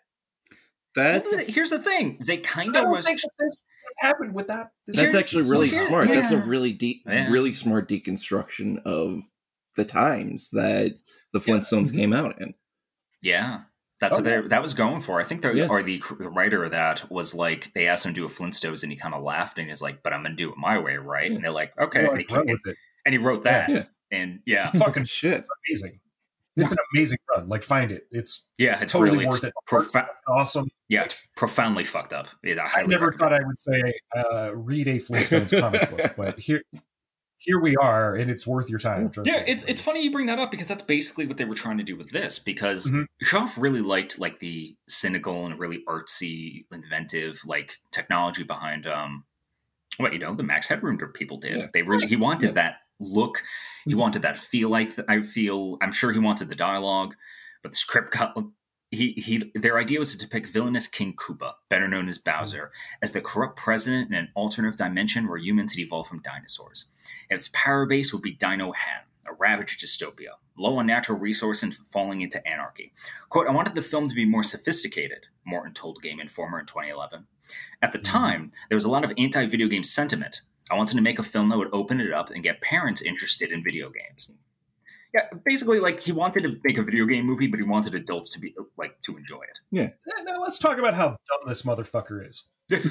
[0.95, 2.17] Well, that's here's the thing.
[2.25, 3.05] They kind of was.
[3.05, 3.63] think that this
[4.01, 4.71] would happen with that.
[4.87, 6.07] This that's Here- actually really here- smart.
[6.09, 7.29] That's a really deep, Yeah.
[7.29, 9.23] really smart deconstruction of
[9.75, 10.97] the times that
[11.33, 11.95] the Flintstones Mhm.
[11.95, 12.53] came out in.
[13.21, 13.61] Yeah,
[13.99, 14.47] that's Oh, what they yeah.
[14.47, 15.19] that was going for.
[15.21, 15.67] I think the Yeah.
[15.67, 18.83] or the, the writer of that was like they asked him to do a Flintstones
[18.83, 20.97] and he kind of laughed and he's like, "But I'm gonna do it my way,
[20.97, 22.77] right?" And they're like, "Okay," Like, and, he, run with it.
[23.05, 23.69] and he wrote that.
[23.69, 23.83] Yeah.
[24.11, 25.45] And yeah, Fucking Shit.
[25.69, 25.99] amazing.
[26.57, 27.47] It's an amazing run.
[27.47, 28.07] Like, find it.
[28.11, 30.05] It's yeah, it's totally really worth it's it.
[30.27, 30.67] Awesome.
[30.89, 32.27] yeah, it's profoundly fucked up.
[32.43, 36.39] It, I I never thought I would say uh, read a Flintstones comic book, but
[36.39, 36.61] here,
[37.37, 39.09] here we are, and it's worth your time.
[39.09, 39.45] trust Yeah, me.
[39.47, 41.83] it's it's funny you bring that up because that's basically what they were trying to
[41.83, 42.37] do with this.
[42.37, 43.05] Because Mhm.
[43.21, 49.23] Schaff really liked like the cynical and really artsy, inventive like technology behind um,
[49.97, 51.57] what you know the Max Headroom people did.
[51.57, 51.67] Yeah.
[51.73, 52.51] They really he wanted Yeah.
[52.53, 53.43] that look,
[53.85, 53.97] he Mhm.
[53.97, 54.73] wanted that feel.
[54.75, 57.15] I I feel I'm sure he wanted the dialogue,
[57.61, 58.35] but the script got
[58.93, 62.71] he, he their idea was to depict villainous King Koopa, better known as Bowser,
[63.01, 66.89] as the corrupt president in an alternative dimension where humans had evolved from dinosaurs.
[67.29, 72.19] Its power base would be Dinohattan, a ravaged dystopia, low on natural resources and falling
[72.19, 72.91] into anarchy.
[73.29, 77.27] Quote, I wanted the film to be more sophisticated, Morton told Game Informer in 2011.
[77.81, 80.41] At the time, there was a lot of anti video game sentiment.
[80.71, 83.51] I wanted to make a film that would open it up and get parents interested
[83.51, 84.31] in video games.
[85.13, 88.29] Yeah, basically, like he wanted to make a video game movie, but he wanted adults
[88.29, 89.41] to be like to enjoy
[89.77, 89.89] Eh,
[90.23, 92.45] Now let's talk about how dumb this motherfucker is.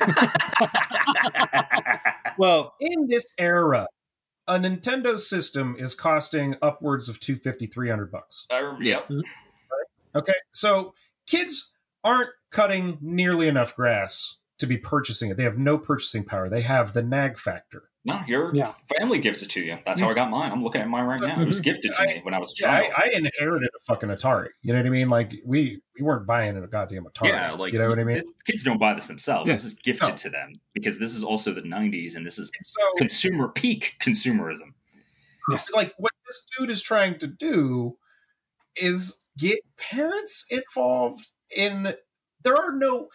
[2.39, 3.86] Well, In this era,
[4.47, 8.47] a Nintendo system is costing upwards of 250 300 bucks.
[8.51, 9.01] I rem- Yeah.
[10.15, 10.94] Okay, so
[11.27, 15.36] kids aren't cutting nearly enough grass to be purchasing it.
[15.36, 16.48] They have no purchasing power.
[16.48, 17.84] They have the nag factor.
[18.02, 18.72] No, your Yeah.
[18.98, 19.78] family gives it to you.
[19.84, 20.50] That's how I got mine.
[20.52, 21.40] I'm looking at mine right now.
[21.40, 21.64] It was mm-hmm.
[21.64, 22.92] gifted to me when I was a Yeah, I, child.
[22.96, 24.48] I inherited a fucking Atari.
[24.62, 25.08] You know what I mean?
[25.10, 27.28] Like we we weren't buying a goddamn Atari.
[27.28, 28.16] Yeah, like you know what I mean.
[28.16, 29.48] this- kids don't buy this themselves.
[29.48, 29.54] Yeah.
[29.54, 30.14] This is gifted No.
[30.14, 34.72] to them because this is also the '90s, and this is So consumer peak consumerism.
[35.74, 37.98] like what this dude is trying to do
[38.76, 41.94] is get parents involved in
[42.42, 43.08] there are no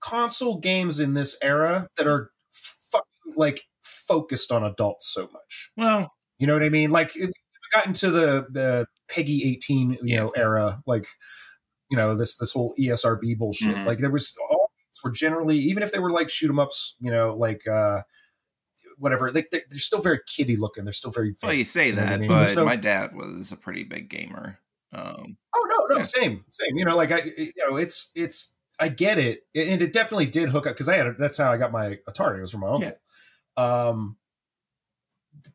[0.00, 6.12] console games in this era that are fucking like focused on adults so much well,
[6.38, 9.98] you know what i mean like it, we got into the the PEGI 18 you
[10.04, 10.16] Yeah.
[10.20, 11.06] know era like
[11.90, 13.86] you know this this whole esrb bullshit Mhm.
[13.86, 14.70] like there was all
[15.04, 18.02] were generally even if they were like shoot 'em ups you know like uh
[18.98, 22.02] whatever like they're, they're still very kiddie looking they're still very well, you say know
[22.02, 22.28] I that, mean?
[22.28, 24.58] But no- my dad was a pretty big gamer.
[24.92, 26.02] Um, Oh no, no, Yeah.
[26.04, 26.76] same, same.
[26.76, 28.54] You know, like I, you know, it's it's.
[28.78, 31.06] I get it, and it definitely did hook up because I had.
[31.06, 32.38] A, that's how I got my Atari.
[32.38, 32.92] It was from my uncle.
[33.56, 34.16] Um,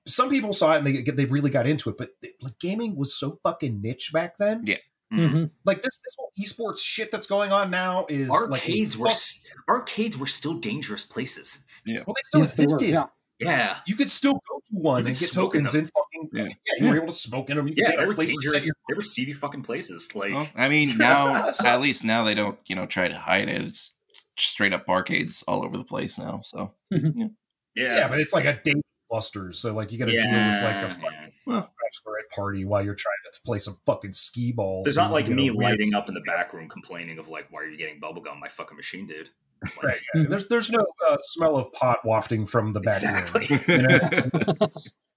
[0.07, 2.09] some people saw it and they they really got into it, but
[2.41, 4.61] like gaming was so fucking niche back then.
[4.63, 4.77] Yeah.
[5.11, 9.07] hmm Like this this whole esports shit that's going on now is like Arcades were
[9.07, 11.67] fuck- s- arcades were still dangerous places.
[11.85, 12.93] Yeah, well, they still Yes, they were, existed.
[12.93, 13.05] yeah.
[13.39, 15.81] Yeah, You could still go to one You and get tokens them.
[15.81, 15.87] in
[16.23, 16.53] fucking Yeah.
[16.77, 16.83] yeah.
[16.83, 17.67] you were able to smoke in them.
[17.67, 18.65] You yeah, get they were place to set dangerous.
[18.65, 20.15] your They were seedy fucking places.
[20.15, 23.49] Like, well, I mean, now at least now they don't, you know, try to hide
[23.49, 23.61] it.
[23.61, 23.93] It's
[24.37, 26.41] straight up arcades all over the place now.
[26.41, 27.27] So yeah,
[27.75, 28.77] yeah, but it's like a date
[29.09, 29.59] busters.
[29.59, 31.53] So like you got to deal with like a fucking yeah.
[31.61, 34.85] bachelorette party while you're trying to play some fucking skee balls.
[34.85, 37.67] There's not like me lighting up in the back room complaining of like, why are
[37.67, 39.29] you getting bubblegum, my fucking machine, dude?
[39.63, 40.23] Like, Right, yeah.
[40.27, 43.47] There's there's no uh, smell of pot wafting from the back Exactly.
[43.47, 43.61] room.
[43.67, 44.53] You know?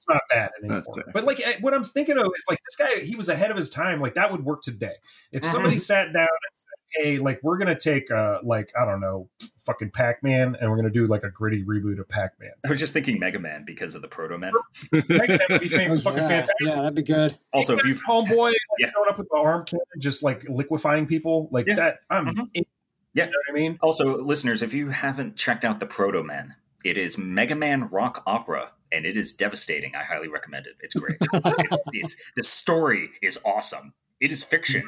[0.00, 0.82] it's, it's not that anymore.
[1.12, 3.56] But like eh, what I'm thinking of is like this guy, he was ahead of
[3.56, 4.00] his time.
[4.00, 4.94] Like that would work today.
[5.32, 5.52] If Mm-hmm.
[5.52, 6.66] somebody sat down and said,
[7.04, 9.28] "Hey, like we're gonna take uh like I don't know,
[9.66, 12.68] fucking Pac Man, and we're gonna do like a gritty reboot of Pac Man," I
[12.68, 14.52] was just thinking Mega Man because of the Protomen.
[14.92, 16.28] Pac Man would be fucking yeah.
[16.28, 16.54] fantastic.
[16.62, 17.38] Yeah, that'd be good.
[17.52, 18.90] Also, if you homeboy like, Yeah.
[18.92, 21.74] showing up with the arm cannon, just like liquefying people like Yeah.
[21.76, 22.48] that, I'm Mhm.
[22.54, 22.64] in,
[23.14, 23.24] Yeah.
[23.26, 23.78] you know what I mean.
[23.82, 26.54] Also, listeners, if you haven't checked out the Protomen,
[26.84, 29.94] it is Mega Man rock opera, and it is devastating.
[29.94, 30.74] I highly recommend it.
[30.80, 31.16] It's great.
[31.32, 33.94] it's, it's the story is awesome.
[34.20, 34.82] It is fiction.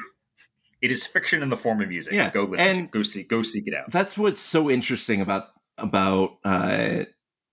[0.81, 2.13] It is fiction in the form of music.
[2.13, 2.67] Yeah, Go listen.
[2.67, 3.23] and- to, go see.
[3.23, 3.89] Go seek it out.
[3.91, 5.47] that's what's so interesting about
[5.77, 7.05] about uh,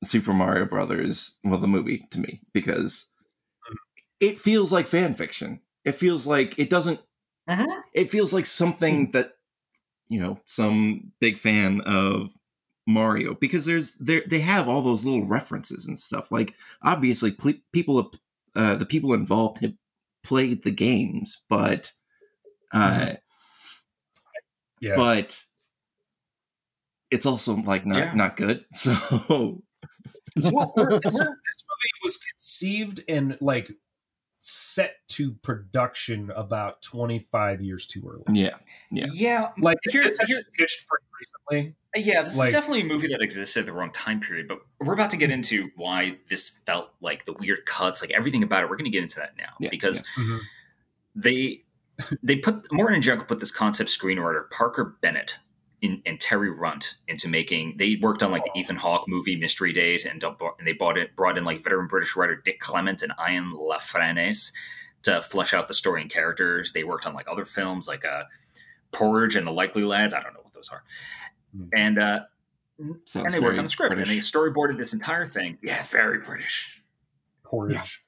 [0.04, 3.06] Super Mario Brothers, well, the movie to me, because
[4.20, 5.60] it feels like fan fiction.
[5.84, 7.00] It feels like it doesn't.
[7.48, 7.66] Mhm.
[7.94, 9.34] It feels like something that
[10.08, 12.30] you know some big fan of
[12.86, 16.30] Mario because there's there they have all those little references and stuff.
[16.32, 18.10] Like obviously, ple- people have
[18.56, 19.74] uh, the people involved have
[20.24, 21.92] played the games, but.
[22.72, 23.14] Uh,
[24.80, 25.44] Yeah, but
[27.10, 28.14] it's also like not Yeah.
[28.14, 28.64] not good.
[28.74, 28.92] So
[30.36, 33.72] well, we're- we're- this movie was conceived and like
[34.38, 38.22] set to production about 25 years too early.
[38.40, 38.56] yeah,
[38.90, 39.06] Yeah.
[39.12, 39.50] yeah.
[39.58, 41.74] Like Here's- this had here- pitched pretty recently.
[41.96, 44.60] Yeah, this Like- is definitely a movie that existed at the wrong time period, but
[44.78, 48.62] we're about to get into why this felt like the weird cuts, like everything about
[48.62, 48.70] it.
[48.70, 50.06] We're going to get into that now Yeah, because
[51.14, 51.64] they
[52.22, 55.38] they put Morton and Jankel put this concept screenwriter Parker Bennett
[55.82, 57.76] in, and Terry Runt into making.
[57.76, 61.16] They worked on like the Ethan Hawke movie Mystery Date, and, and they bought it
[61.16, 64.52] brought in like veteran British writer Dick Clement and Ian La Frenais
[65.02, 66.72] to flesh out the story and characters.
[66.72, 68.24] They worked on like other films like uh,
[68.92, 70.14] Porridge and the Likely Lads.
[70.14, 70.82] I don't know what those are.
[71.74, 72.20] And uh,
[73.04, 74.10] sounds and they worked on the script British.
[74.10, 75.58] and they storyboarded this entire thing.
[75.62, 76.82] Yeah, very British.
[77.44, 78.00] Porridge.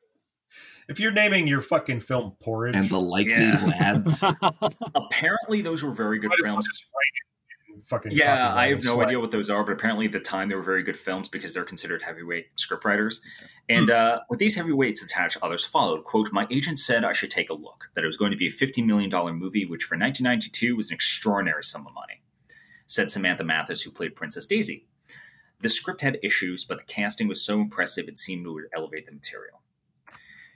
[0.88, 3.64] If you're naming your fucking film Porridge, and the likely Yeah.
[3.80, 4.22] lads.
[4.94, 6.66] Apparently, those were very good might as well films.
[6.68, 8.12] just write it in fucking.
[8.12, 9.06] Yeah, I have no slang.
[9.06, 11.54] idea what those are, but apparently at the time they were very good films because
[11.54, 13.20] they're considered heavyweight scriptwriters.
[13.68, 16.04] And uh, with these heavyweights attached, others followed.
[16.04, 17.90] "Quote: My agent said I should take a look.
[17.94, 20.90] That it was going to be a fifty million dollar movie, which for 1992 was
[20.90, 22.21] an extraordinary sum of money,"
[22.92, 24.86] said Samantha Mathis, who played Princess Daisy.
[25.60, 29.12] The script had issues, but the casting was so impressive it seemed to elevate the
[29.12, 29.62] material.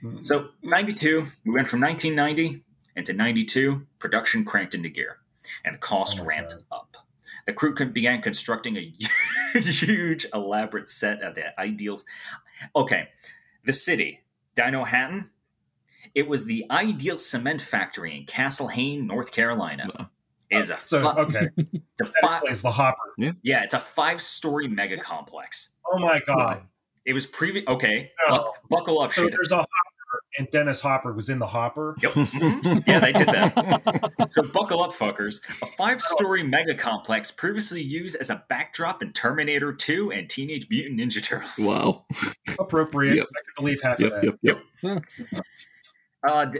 [0.03, 0.23] Mm.
[0.23, 2.63] So, 92, we went from 1990
[2.95, 5.17] into 92, production cranked into gear,
[5.65, 6.77] and the cost Oh ramped God.
[6.77, 6.97] up.
[7.47, 8.93] The crew began constructing a
[9.59, 12.05] huge, elaborate set of the ideals.
[12.75, 13.07] Okay,
[13.63, 14.21] the city,
[14.55, 15.29] Dinohattan,
[16.13, 20.11] it was the Ideal Cement Factory in Castle Hayne, North Carolina.
[20.51, 20.57] Wow.
[20.57, 23.13] It is a, So fi- okay, it's a that fi- explains the hopper.
[23.43, 25.69] yeah, it's a five-story mega complex.
[25.91, 26.61] Oh my god!
[27.05, 27.65] It was previous.
[27.67, 28.37] Okay, No.
[28.37, 29.31] buck- buckle up, So shit.
[29.31, 31.95] there's a hopper, and Dennis Hopper was in the hopper.
[32.01, 32.11] Yep.
[32.87, 34.13] Yeah, they did that.
[34.31, 35.41] So buckle up, fuckers.
[35.61, 36.47] A five-story oh.
[36.47, 41.55] mega complex previously used as a backdrop in Terminator 2 and Teenage Mutant Ninja Turtles.
[41.59, 42.05] wow.
[42.59, 43.15] Appropriate.
[43.15, 43.25] Yep.
[43.25, 44.11] I can believe half Yep.
[44.13, 44.37] of that.
[44.41, 44.59] Yep.
[44.83, 45.03] Yep.
[46.27, 46.51] Uh,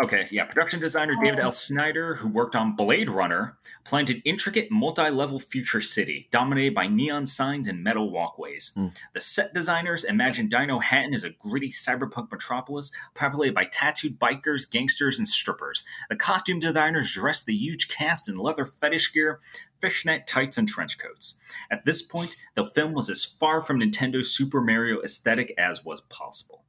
[0.00, 0.44] okay, yeah.
[0.44, 1.52] Production designer David L.
[1.52, 7.26] Snyder, who worked on Blade Runner, planned an intricate multi-level future city dominated by neon
[7.26, 8.72] signs and metal walkways.
[8.74, 8.88] Hmm.
[9.14, 15.18] The set designers imagined Dinohattan as a gritty cyberpunk metropolis populated by tattooed bikers, gangsters,
[15.18, 15.84] and strippers.
[16.08, 19.40] The costume designers dressed the huge cast in leather fetish gear,
[19.80, 21.36] fishnet tights, and trench coats.
[21.68, 26.00] At this point, the film was as far from Nintendo's Super Mario aesthetic as was
[26.00, 26.62] possible.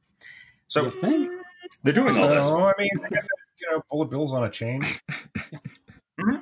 [0.68, 1.32] So You think?
[1.84, 2.48] They're doing all this.
[2.50, 3.24] No, I mean, they got,
[3.62, 4.82] you know, bullet bills on a chain.
[6.20, 6.42] Mhm.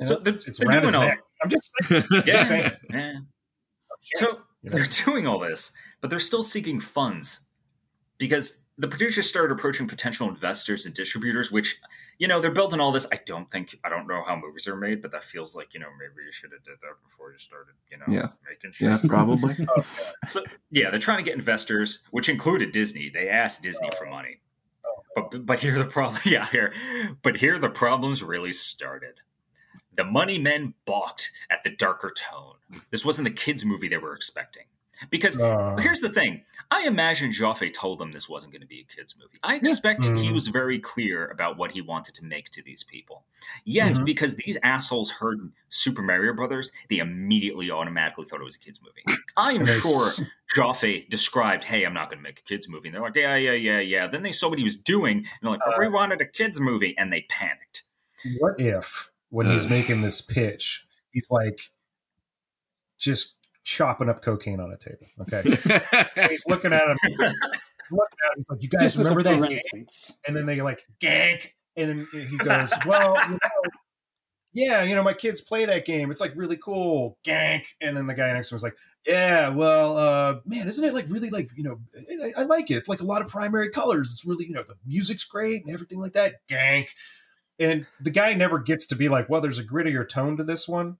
[0.00, 1.20] You So know, they're- it's, it's they're around doing his all- neck.
[1.42, 2.04] I'm just saying.
[2.12, 2.20] Yeah.
[2.32, 2.70] Just saying.
[2.90, 3.12] Yeah.
[4.00, 4.26] So
[4.62, 4.76] You know?
[4.76, 7.40] they're doing all this, but they're still seeking funds
[8.18, 11.78] because the producers started approaching potential investors and distributors, which,
[12.18, 13.06] you know, they're building all this.
[13.12, 15.80] I don't think, I don't know how movies are made, but that feels like, you
[15.80, 18.28] know, maybe you should have did that before you started, you know, Yeah.
[18.48, 18.88] making shit.
[18.88, 19.54] Yeah, probably.
[20.28, 23.10] So, yeah, they're trying to get investors, which included Disney.
[23.10, 24.40] They asked Disney for money.
[25.14, 26.72] But but here the problem yeah, here
[27.22, 29.20] but here the problems really started.
[29.94, 32.54] The money men balked at the darker tone.
[32.90, 34.64] This wasn't the kids movie they were expecting.
[35.10, 36.44] Because Uh, here's the thing.
[36.70, 39.38] I imagine Jaffe told them this wasn't going to be a kids movie.
[39.42, 40.32] I expect he Mhm.
[40.32, 43.26] was very clear about what he wanted to make to these people.
[43.64, 44.04] Yet, Mhm.
[44.04, 48.80] because these assholes heard Super Mario Brothers, they immediately automatically thought it was a kids
[48.80, 49.02] movie.
[49.36, 50.22] I am sure s-
[50.54, 53.36] Jaffe described, "Hey, I'm not going to make a kids movie." And they're like, "Yeah,
[53.36, 55.88] yeah, yeah, yeah." Then they saw what he was doing, and they're like, "But we
[55.88, 57.82] wanted a kids movie," and they panicked.
[58.38, 61.72] what if when he's making this pitch, he's like
[62.98, 65.06] just chopping up cocaine on a table?
[65.20, 65.42] Okay,
[66.28, 66.96] he's looking at him.
[67.02, 68.36] He's looking at him.
[68.36, 70.12] He's like, "You guys Just remember that?" for instance.
[70.26, 73.70] And then they're like, "Gank," and then he goes, "Well, you know."
[74.54, 76.10] Yeah, you know, my kids play that game.
[76.10, 77.16] It's like really cool.
[77.26, 77.64] Gank.
[77.80, 78.76] And then the guy next to him was like,
[79.06, 81.78] Yeah, well, uh, man, isn't it like really like, you know,
[82.36, 82.74] I, I like it.
[82.74, 84.10] It's like a lot of primary colors.
[84.12, 86.34] It's really, you know, the music's great and everything like that.
[86.50, 86.88] Gank.
[87.58, 90.68] And the guy never gets to be like, well, there's a grittier tone to this
[90.68, 90.98] one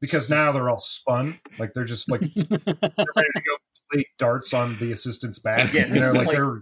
[0.00, 1.38] because now they're all spun.
[1.58, 3.56] Like they're just like they're ready to go
[3.92, 5.72] play darts on the assistant's back.
[5.72, 6.60] Yeah, know, it's like, like- they're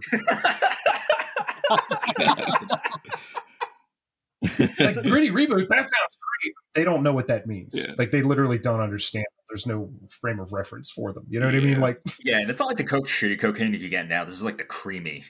[4.95, 5.67] like gritty reboot.
[5.67, 6.53] That sounds great.
[6.73, 7.75] They don't know what that means.
[7.75, 7.93] Yeah.
[7.97, 9.25] Like they literally don't understand.
[9.49, 9.91] There's no
[10.21, 11.25] frame of reference for them.
[11.27, 11.79] You know what I mean?
[11.79, 14.23] Like, yeah, and it's not like the coke shitty cocaine you get now.
[14.23, 15.23] This is like the creamy.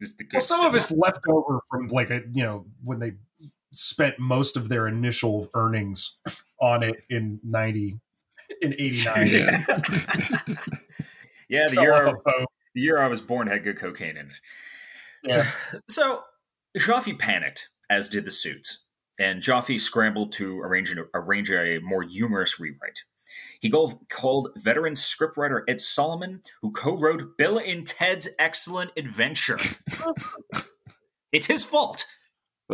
[0.00, 0.74] This is the well, some stuff.
[0.74, 3.12] of it's left over from like a you know when they
[3.72, 6.18] spent most of their initial earnings
[6.60, 7.98] on it in ninety
[8.60, 9.26] in eighty nine.
[9.26, 9.64] Yeah.
[11.48, 12.48] yeah, the year off I, a boat.
[12.74, 14.40] the year I was born had good cocaine in it.
[15.22, 15.46] Yeah.
[15.62, 16.22] So, so
[16.78, 18.84] Jaffe panicked, as did the suits,
[19.18, 23.04] and Jaffe scrambled to arrange, an, arrange a more humorous rewrite.
[23.60, 29.58] He go, called veteran scriptwriter Ed Solomon, who co-wrote Bill and Ted's Excellent Adventure.
[31.32, 32.06] it's his fault.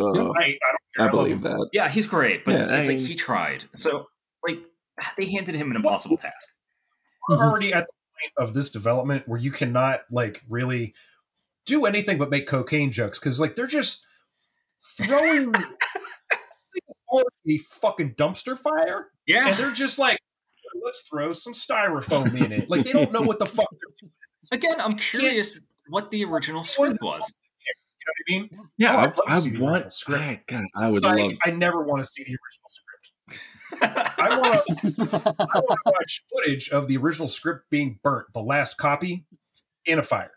[0.03, 1.07] Right, I don't care.
[1.07, 1.41] I believe him.
[1.43, 1.69] that.
[1.73, 3.65] Yeah, he's great, but Yeah, it's I like he tried.
[3.73, 4.07] So,
[4.47, 4.59] like,
[5.17, 6.53] they handed him an impossible task.
[7.29, 7.41] We're Mhm.
[7.49, 10.93] already at the point of this development where you cannot like really
[11.65, 14.05] do anything but make cocaine jokes because like they're just
[14.97, 15.53] throwing
[17.49, 20.17] a fucking dumpster fire Yeah, and they're just like
[20.83, 24.11] let's throw some styrofoam in it like they don't know what the fuck they're doing
[24.51, 25.59] again, I'm curious
[25.89, 27.33] what the original script was.
[28.27, 29.93] You know what i mean Yeah, Oh, I'd I, I want.
[29.93, 30.21] script.
[30.21, 31.31] I, God, I would Psych, love.
[31.45, 33.11] i never want to see the original script
[34.19, 35.07] i want to
[35.53, 39.25] i want to watch footage of the original script being burnt the last copy
[39.85, 40.31] in a fire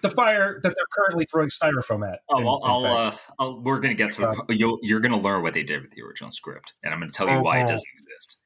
[0.00, 3.60] the fire that they're currently throwing styrofoam at Oh, in- I'll, in I'll, uh, I'll
[3.62, 4.54] we're gonna get to the.
[4.54, 7.28] You'll, you're gonna learn what they did with the original script, and I'm gonna tell
[7.28, 7.72] you why it Uh-huh.
[7.72, 8.40] doesn't exist.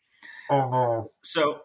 [0.50, 1.08] Oh no.
[1.22, 1.60] So,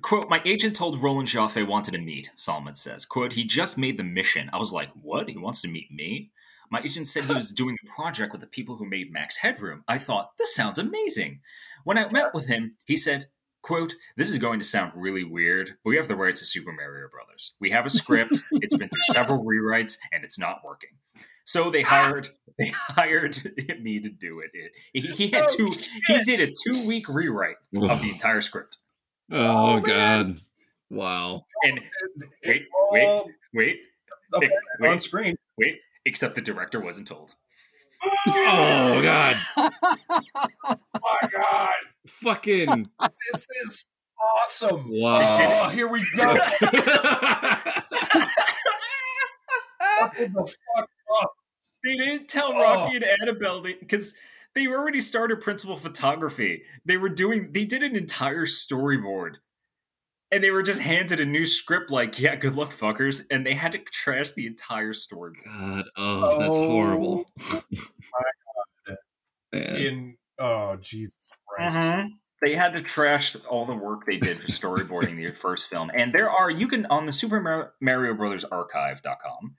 [0.00, 3.04] quote, my agent told Roland Jaffe wanted to meet, Solomon says.
[3.04, 4.50] Quote, he just made the mission.
[4.52, 5.28] I was like, what?
[5.28, 6.30] He wants to meet me?
[6.70, 9.84] My agent said he was doing a project with the people who made Max Headroom.
[9.86, 11.40] I thought, this sounds amazing.
[11.84, 13.26] When I met with him, he said,
[13.60, 16.72] quote, this is going to sound really weird, but we have the rights to Super
[16.72, 17.54] Mario Brothers.
[17.60, 20.90] We have a script, it's been through several rewrites, and it's not working.
[21.44, 22.28] So they hired
[22.58, 23.36] they hired
[23.82, 24.50] me to do it.
[24.92, 25.70] He, he had Oh, two
[26.06, 28.78] he did a two week rewrite of the entire script.
[29.32, 29.82] Oh, Oh, man.
[29.82, 30.36] god.
[30.90, 31.44] Wow.
[31.64, 31.80] And
[32.44, 33.24] Wait, It wait.
[33.54, 33.78] wait,
[34.34, 34.88] apparent wait.
[34.90, 35.36] on screen.
[35.58, 37.34] wait, except the director wasn't told.
[38.04, 39.36] Oh god.
[39.56, 41.74] my god,
[42.08, 42.90] Fucking
[43.32, 43.86] this is
[44.40, 44.90] awesome.
[44.90, 45.64] wow.
[45.64, 46.24] Oh, here we go.
[49.98, 50.28] What the
[50.76, 50.88] fuck
[51.22, 51.30] up?
[51.84, 52.82] They didn't tell Rocky Oh.
[52.84, 54.14] Rocky and Annabel because
[54.54, 56.62] they already started principal photography.
[56.84, 59.36] They were doing they did an entire storyboard.
[60.30, 63.22] And they were just handed a new script like, yeah, good luck, fuckers.
[63.30, 65.34] And they had to trash the entire storyboard.
[65.44, 65.84] God.
[65.98, 67.24] Oh, that's Oh, horrible.
[67.50, 67.62] God.
[69.52, 69.76] Man.
[69.76, 71.76] In oh Jesus Christ.
[71.76, 72.08] Mm-hmm.
[72.42, 75.90] They had to trash all the work they did for storyboarding the first film.
[75.94, 79.54] And there are, you can, on the Super Mario Brothers archive.com,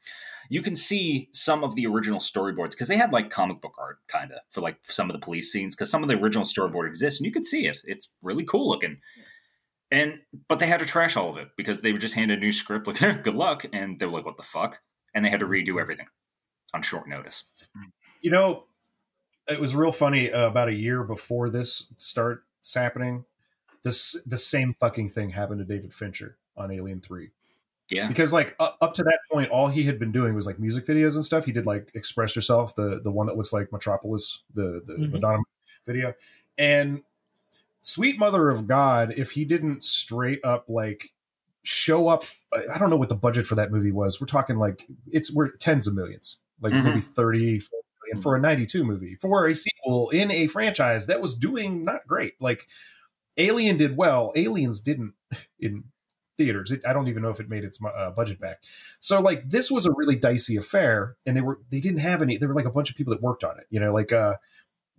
[0.50, 4.00] you can see some of the original storyboards because they had like comic book art
[4.08, 6.88] kind of for like some of the police scenes because some of the original storyboard
[6.88, 7.78] exists and you can see it.
[7.86, 8.98] It's really cool looking.
[9.90, 10.20] And,
[10.50, 12.52] but they had to trash all of it because they were just handed a new
[12.52, 13.66] script, like, good luck.
[13.72, 14.82] And they were like, what the fuck?
[15.14, 16.08] And they had to redo everything
[16.74, 17.46] on short notice.
[18.22, 18.66] You know,
[19.48, 21.92] it was real funny uh, about a year before this
[22.64, 23.26] starts happening.
[23.84, 27.30] This the same fucking thing happened to David Fincher on Alien Three.
[27.90, 28.08] Yeah.
[28.08, 30.86] because like up, up to that point all he had been doing was like music
[30.86, 34.42] videos and stuff he did like express yourself the the one that looks like metropolis
[34.54, 35.12] the the Mhm.
[35.12, 35.44] madonna
[35.86, 36.14] video
[36.58, 37.04] and
[37.82, 41.10] sweet mother of god if he didn't straight up like
[41.62, 42.24] show up
[42.74, 45.50] i don't know what the budget for that movie was we're talking like it's we're
[45.58, 46.84] tens of millions like Mhm.
[46.86, 47.83] maybe 30 40
[48.16, 52.08] million for a 92 movie for a sequel in a franchise that was doing not
[52.08, 52.68] great like
[53.38, 55.14] alien did well aliens didn't
[55.60, 55.84] in
[56.38, 56.72] theaters.
[56.72, 58.62] It, I don't even know if it made its uh, budget back.
[59.00, 62.38] So like this was a really dicey affair, and they were they didn't have any.
[62.38, 63.66] There were like a bunch of people that worked on it.
[63.70, 64.36] You know, like uh,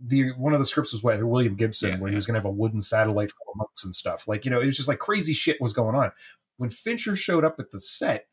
[0.00, 2.40] the one of the scripts was by William Gibson, Yeah, where he was going to
[2.40, 4.28] have a wooden satellite of monks and stuff.
[4.28, 6.12] Like you know, it was just like crazy shit was going on.
[6.56, 8.26] When Fincher showed up at the set,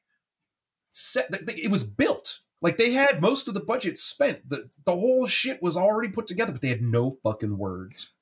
[0.91, 2.40] set it was built.
[2.61, 4.47] Like they had most of the budget spent.
[4.49, 8.13] The the whole shit was already put together, but they had no fucking words.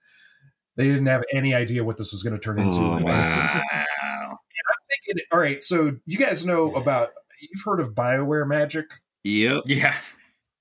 [0.78, 2.78] They didn't have any idea what this was going to turn into.
[2.80, 3.62] Oh, And, like, wow.
[3.72, 4.38] Wow.
[4.90, 7.10] thinking, all right, so you guys know about
[7.42, 8.86] you've heard of Bioware magic.
[9.24, 9.64] Yep.
[9.66, 9.94] Yeah.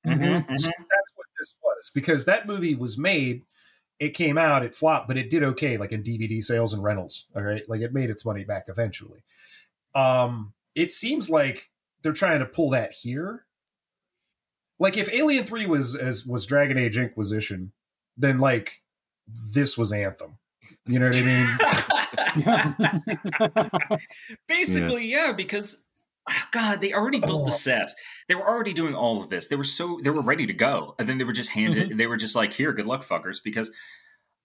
[0.06, 0.44] Mhm.
[0.44, 0.86] Mhm, So mhm.
[0.90, 3.44] that's what this was because that movie was made.
[4.00, 7.26] It came out, it flopped, but it did okay, like in DVD sales and rentals.
[7.36, 9.22] All right, like it made its money back eventually.
[9.94, 11.70] Um, it seems like
[12.02, 13.44] they're trying to pull that here.
[14.78, 17.72] Like if Alien Three was as was Dragon Age Inquisition,
[18.16, 18.82] then like
[19.54, 20.38] this was Anthem.
[20.86, 22.38] You know what I
[23.84, 23.98] mean?
[24.48, 25.84] Basically, yeah, because
[26.30, 27.54] oh, God, they already built the Oh.
[27.54, 27.90] set.
[28.28, 29.48] They were already doing all of this.
[29.48, 31.98] They were so they were ready to go, and then they were just handed.
[31.98, 33.70] They were just like, "Here, good luck, fuckers." Because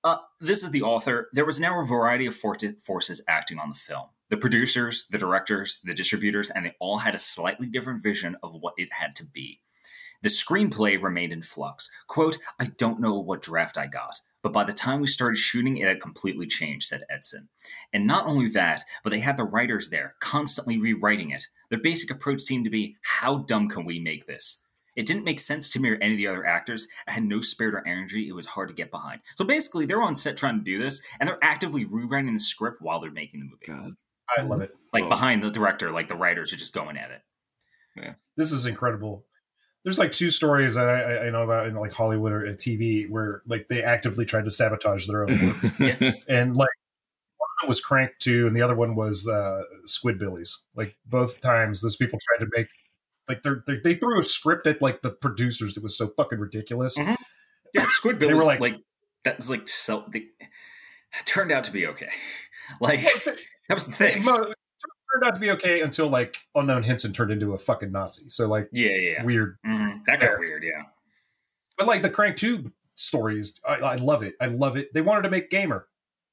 [0.04, 1.30] uh, this is the author.
[1.34, 2.56] There was now a variety of for-
[2.86, 7.16] forces acting on the film: the producers, the directors, the distributors, and they all had
[7.16, 9.62] a slightly different vision of what it had to be.
[10.24, 11.90] The screenplay remained in flux.
[12.08, 15.78] Quote, I don't know what draft I got, but by the time we started shooting,
[15.78, 17.50] it had completely changed, said Edson.
[17.92, 21.44] And not only that, but they had the writers there, constantly rewriting it.
[21.70, 24.66] Their basic approach seemed to be, how dumb can we make this?
[24.96, 26.88] It didn't make sense to me or any of the other actors.
[27.08, 28.30] I had no spirit or energy.
[28.30, 29.22] It was hard to get behind.
[29.36, 32.82] So basically, they're on set trying to do this, and they're actively rewriting the script
[32.82, 33.66] while they're making the movie.
[33.82, 33.94] God.
[34.38, 34.72] I love it.
[34.94, 35.10] Like Oh.
[35.10, 37.22] behind the director, like the writers are just going at it.
[37.96, 38.14] Yeah.
[38.38, 39.26] This is incredible.
[39.84, 43.10] There's like two stories that I, I- I know about in like Hollywood or TV
[43.10, 46.70] where like they actively tried to sabotage their own work, and like
[47.38, 50.58] one was Crank Two, and the other one was uh, Squidbillies.
[50.76, 52.68] Like both times, those people tried to make
[53.28, 56.40] like they're, they they threw a script at like the producers that was so fucking
[56.40, 56.98] ridiculous.
[56.98, 57.16] Mhm.
[57.74, 58.78] Yeah, Squidbillies, They were like, like-
[59.26, 60.06] that was like so.
[60.14, 60.26] They,
[61.26, 62.10] turned out to be okay.
[62.80, 63.02] Like
[63.68, 64.24] that was the thing.
[64.24, 64.54] mo-
[65.14, 68.24] turned out to be okay until like unknown Hinson turned into a fucking Nazi.
[68.30, 69.24] So like Yeah, yeah, yeah.
[69.24, 69.58] weird.
[69.66, 70.04] Mhm.
[70.06, 70.64] That got weird.
[70.64, 70.84] Yeah.
[71.78, 74.36] But like the Crank Two stories, I, I love it.
[74.42, 74.94] I love it.
[74.94, 75.88] They wanted to make gamer.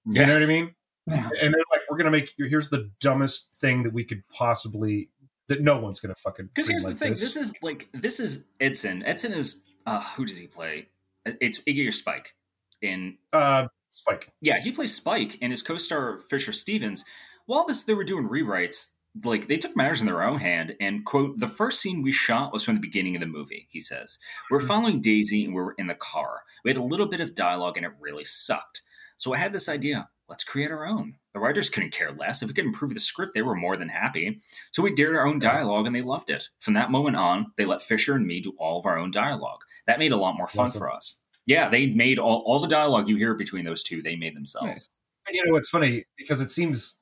[0.06, 0.26] You Yeah.
[0.26, 0.74] know what I mean?
[1.06, 1.28] Yeah.
[1.42, 5.08] And they're like, we're gonna make here's the dumbest thing that we could possibly
[5.48, 7.36] that no one's gonna fucking Because here's greenlight the thing: this.
[7.36, 9.02] is like this is Edson.
[9.04, 10.88] Edson is uh, who does he play?
[11.24, 12.34] It's Iggy or Spike
[12.82, 14.30] in uh Spike.
[14.40, 17.04] Yeah, he plays Spike, and his co-star Fisher Stevens.
[17.50, 18.92] While this, they were doing rewrites.
[19.24, 22.52] Like they took matters in their own hand, and quote: "The first scene we shot
[22.52, 24.18] was from the beginning of the movie." He says,
[24.52, 24.68] "We're hmm.
[24.68, 26.42] following Daisy, and we were in the car.
[26.62, 28.82] We had a little bit of dialogue, and it really sucked.
[29.16, 31.16] So I had this idea: let's create our own.
[31.34, 32.40] The writers couldn't care less.
[32.40, 34.40] If we could improve the script, they were more than happy.
[34.70, 36.50] So we dared our own dialogue, and they loved it.
[36.60, 39.62] From that moment on, they let Fisher and me do all of our own dialogue.
[39.88, 40.78] That made a lot more fun Awesome.
[40.78, 41.20] for us.
[41.46, 44.02] Yeah, they made all all the dialogue you hear between those two.
[44.02, 44.68] They made themselves.
[44.68, 44.88] Nice.
[45.26, 46.99] And you know, it's funny because it seems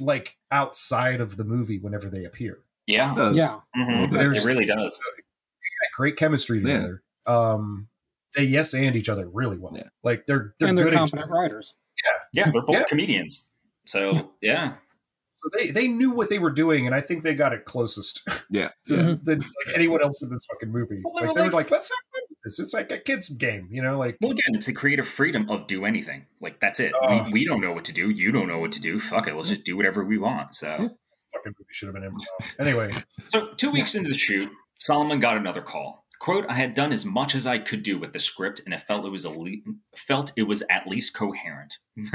[0.00, 2.58] like outside of the movie whenever they appear.
[2.86, 3.36] Yeah, Does.
[3.36, 3.58] Yeah.
[3.76, 4.12] Mhm.
[4.12, 4.98] There's- it really does.
[4.98, 6.74] got great chemistry Yeah.
[6.74, 7.02] together.
[7.26, 7.88] Um,
[8.36, 9.72] they yes and each other really well.
[9.74, 9.88] Yeah.
[10.04, 11.74] Like they're they're and they're good competent writers.
[12.04, 12.84] Yeah, yeah, they're both Yeah.
[12.84, 13.50] comedians.
[13.86, 14.74] So yeah,
[15.38, 18.22] So they they knew what they were doing, and I think they got it closest
[18.50, 18.70] Yeah.
[18.86, 19.14] to Yeah.
[19.22, 21.00] than like anyone else in this fucking movie.
[21.04, 21.98] Well, they like were they were like- like, let's have
[22.46, 22.60] fun with.
[22.66, 23.98] It's like a kids game, you know.
[23.98, 26.26] Like well, again, it's the creative freedom of do anything.
[26.40, 26.92] Like that's it.
[27.00, 27.24] Oh.
[27.24, 28.10] we, we don't know what to do.
[28.10, 28.98] You don't know what to do.
[28.98, 29.34] Fuck it.
[29.34, 30.56] Let's just do whatever we want.
[30.56, 30.68] So.
[30.76, 32.54] fucking movie should have been improv.
[32.60, 32.92] Anyway,
[33.28, 36.04] So, two weeks into the shoot, Solomon got another call.
[36.18, 38.78] "Quote: I had done as much as I could do with the script, and I
[38.78, 39.34] felt it was a
[39.96, 41.74] felt it was at least coherent.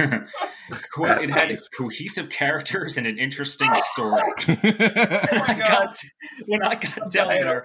[0.93, 1.67] Quote: It had Nice.
[1.69, 4.21] cohesive characters and an interesting story.
[4.47, 4.55] Oh
[5.31, 5.97] when, I got,
[6.47, 7.63] when I got down there,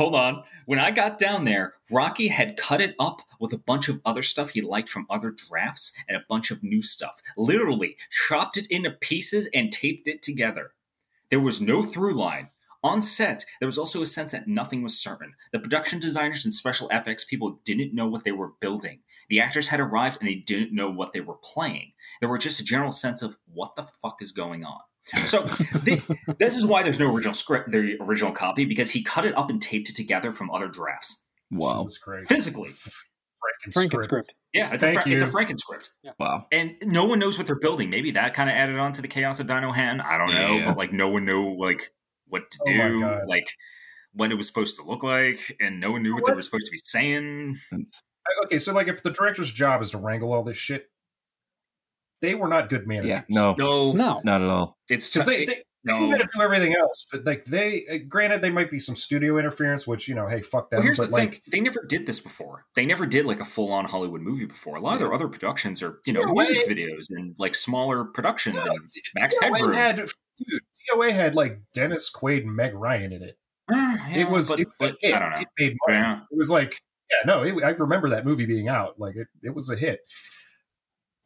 [0.00, 0.42] hold on.
[0.64, 4.22] When I got down there, Rocky had cut it up with a bunch of other
[4.22, 7.20] stuff he liked from other drafts and a bunch of new stuff.
[7.36, 10.72] Literally, chopped it into pieces and taped it together.
[11.28, 12.48] There was no through line.
[12.82, 15.34] On set, there was also a sense that nothing was certain.
[15.52, 19.00] The production designers and special FX people didn't know what they were building.
[19.28, 21.92] The actors had arrived and they didn't know what they were playing.
[22.20, 24.80] There was just a general sense of what the fuck is going on.
[25.24, 26.02] So the,
[26.38, 29.50] this is why there's no original script, the original copy, because he cut it up
[29.50, 31.82] and taped it together from other drafts wow.
[31.84, 32.28] Jesus Christ.
[32.28, 32.68] physically.
[32.68, 34.22] Franken Franken
[34.52, 35.32] Yeah, it's, a, Thank Fra- it's a you.
[35.32, 35.90] Frankenscript.
[36.18, 36.46] Wow.
[36.52, 37.88] and no one knows what they're building.
[37.90, 40.04] Maybe that kind of added on to the chaos of Dinohattan.
[40.04, 40.64] I don't know, Yeah.
[40.66, 41.92] but like no one knew like
[42.28, 43.22] what to Oh do, God.
[43.26, 43.48] like
[44.12, 46.66] what it was supposed to look like, and no one knew what they were supposed
[46.66, 47.56] to be saying.
[48.44, 50.90] Okay, so like if the director's job is to wrangle all this shit,
[52.20, 53.08] they were not good managers.
[53.10, 53.22] yeah.
[53.28, 53.54] No.
[53.58, 54.20] No, No.
[54.24, 54.78] Not at all.
[54.88, 56.10] it's because just they, it- they no.
[56.10, 57.06] they got to do everything else.
[57.10, 60.42] But like they, uh, granted, they might be some studio interference, which you know, hey,
[60.42, 60.76] fuck them.
[60.78, 62.66] Well, here's but the like, thing: they never did this before.
[62.76, 64.76] They never did like a full-on Hollywood movie before.
[64.76, 68.04] A lot of their other productions are, you know, Yeah, music videos and like smaller
[68.04, 68.88] productions Yeah, and
[69.22, 69.72] Max DOA Headroom.
[69.72, 70.60] had dude,
[70.92, 73.38] DOA had like Dennis Quaid and Meg Ryan in it.
[73.72, 75.14] Ah, yeah, it was, but- it was but a hit.
[75.14, 75.38] I don't know.
[75.38, 75.98] It made money.
[75.98, 76.16] Yeah.
[76.30, 76.78] It was like,
[77.10, 78.98] yeah, no, it, I remember that movie being out.
[79.00, 80.00] Like it, it was a hit.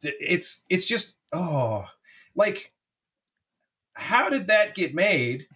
[0.01, 1.85] It's, it's just, oh,
[2.35, 2.71] like,
[3.93, 5.47] how did that get made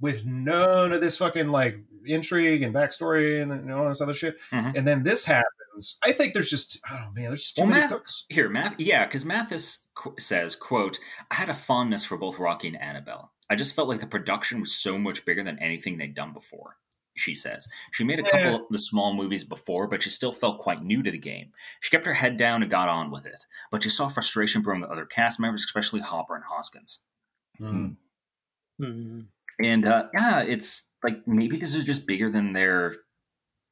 [0.00, 4.38] with none of this fucking like intrigue and backstory and, and all this other shit?
[4.50, 4.76] Mhm.
[4.76, 5.98] And then this happens.
[6.02, 8.24] I think there's just, oh man, there's just too Well, many Matt- cooks.
[8.28, 10.98] Here, Math, yeah, because Mathis qu- says, "quote
[11.30, 13.32] I had a fondness for both Rocky and Annabel.
[13.50, 16.76] I just felt like the production was so much bigger than anything they'd done before."
[17.18, 20.58] She says she made a couple of the small movies before, but she still felt
[20.58, 21.52] quite new to the game.
[21.80, 24.80] She kept her head down and got on with it, but she saw frustration brewing
[24.80, 27.02] with other cast members, especially Hopper and Hoskins.
[27.60, 27.96] Mm.
[28.80, 29.20] Hmm.
[29.60, 32.94] And uh, yeah, it's like maybe this is just bigger than their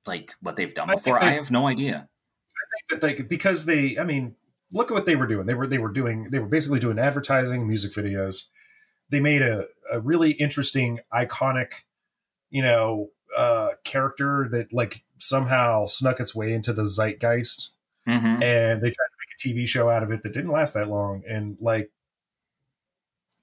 [0.06, 1.18] like what they've done I before.
[1.20, 2.09] they- I have no idea.
[2.09, 4.35] I think that like because they I mean
[4.73, 5.47] look at what they were doing.
[5.47, 8.43] They were they were doing they were basically doing advertising, music videos.
[9.10, 11.85] They made a, a really interesting, iconic,
[12.51, 17.70] you know, uh character that like somehow snuck its way into the zeitgeist
[18.04, 20.74] hmm and they tried to make a TV show out of it that didn't last
[20.74, 21.22] that long.
[21.28, 21.90] And like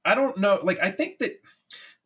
[0.06, 1.40] I don't know, like I think that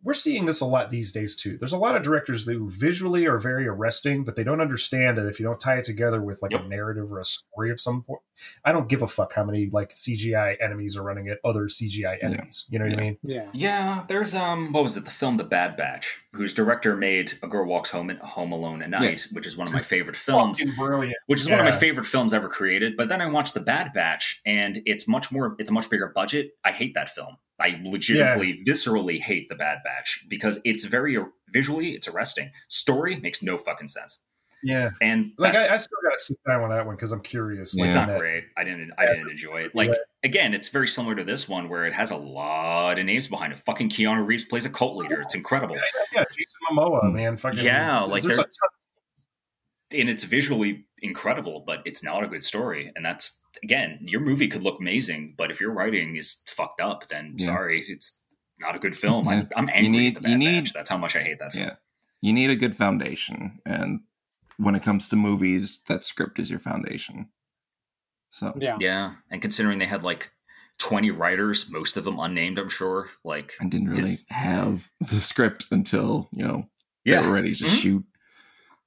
[0.03, 1.57] we're seeing this a lot these days too.
[1.57, 5.27] There's a lot of directors who visually are very arresting, but they don't understand that
[5.27, 6.65] if you don't tie it together with like Yep.
[6.65, 8.22] a narrative or a story of some point,
[8.64, 12.23] I don't give a fuck how many like CGI enemies are running at other CGI
[12.23, 12.65] enemies.
[12.69, 13.18] You know what I mean?
[13.23, 13.49] Yeah.
[13.53, 15.05] Yeah, there's um, what was it?
[15.05, 18.81] The film The Bad Batch, whose director made A Girl Walks Home at Home Alone
[18.81, 20.64] at Night, which is one of my favorite films.
[21.26, 22.95] Which is one of my favorite films ever created.
[22.95, 25.55] But then I watched The Bad Batch, and it's much more.
[25.59, 26.51] It's a much bigger budget.
[26.64, 27.38] I hate that film.
[27.59, 31.18] I legitimately, viscerally hate The Bad Batch because it's very
[31.51, 32.51] visually, it's arresting.
[32.68, 34.19] Story makes no fucking sense.
[34.64, 34.90] Yeah.
[35.02, 37.78] And Like that- I, I still gotta sit down with that one because I'm curious.
[37.78, 38.46] It's not great.
[38.58, 38.92] I didn't.
[38.98, 39.76] I didn't enjoy it.
[39.76, 39.92] Like
[40.24, 43.54] again, it's very similar to this one where it has a lot of names behind
[43.54, 43.60] it.
[43.60, 45.22] Fucking Keanu Reeves plays a cult leader.
[45.22, 45.82] It's incredible, Yeah,
[46.14, 47.16] yeah, Jason Momoa, Hmm.
[47.16, 47.38] man.
[47.38, 52.28] Fucking Yeah, like there's a they're- ton- and it's visually incredible, but it's not a
[52.28, 52.92] good story.
[52.96, 57.08] And that's again, your movie could look amazing, but if your writing is fucked up,
[57.08, 57.46] then Yeah.
[57.46, 58.22] sorry, it's
[58.60, 59.28] not a good film.
[59.28, 60.68] I'm, I'm angry need- at the you need-.
[60.74, 61.66] That's how much I hate that film.
[61.68, 61.76] Yeah.
[62.22, 63.60] You need a good foundation.
[63.66, 64.02] And
[64.58, 67.30] when it comes to movies, that script is your foundation.
[68.30, 68.78] So Yeah.
[68.80, 70.32] Yeah, and considering they had like
[70.80, 73.10] 20 writers, most of them unnamed, I'm sure.
[73.24, 76.70] Like, I didn't really have the script until you know
[77.06, 77.82] they yeah, were ready to Mhm.
[77.82, 78.06] shoot.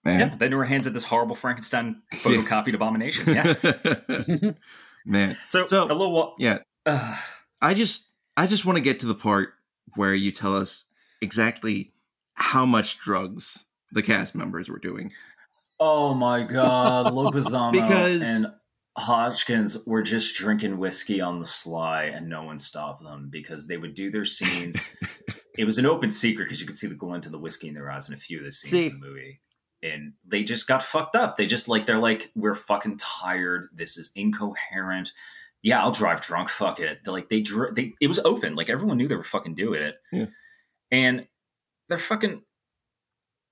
[0.05, 0.19] yeah.
[0.19, 3.35] Man, Then they were hands at this horrible Frankenstein photocopied abomination.
[3.35, 4.53] Yeah.
[5.07, 5.37] man.
[5.49, 6.35] So, So- a little while.
[6.39, 7.17] Yeah, Uh,
[7.61, 8.07] I just
[8.37, 9.55] I just want to get to the part
[9.97, 10.85] where you tell us
[11.21, 11.93] exactly
[12.35, 15.13] how much drugs the cast members were doing.
[15.81, 18.47] Oh my god, Leguizamo Because- and
[18.99, 23.79] Hoskins were just drinking whiskey on the sly and no one stopped them because they
[23.79, 24.95] would do their scenes.
[25.59, 27.75] it was an open secret because you could see the glint of the whiskey in
[27.75, 29.41] their eyes in a few of the scenes See- in the movie.
[29.83, 31.39] And they just got fucked up.
[31.39, 33.71] They just like they're like, we're fucking tired.
[33.73, 35.13] This is incoherent.
[35.63, 36.51] Yeah, I'll drive drunk.
[36.51, 36.99] Fuck it.
[37.03, 38.57] They're like they dr- they it was open.
[38.57, 39.95] Like everyone knew they were fucking doing it.
[40.13, 40.27] Yeah.
[40.91, 41.27] And
[41.89, 42.43] they're fucking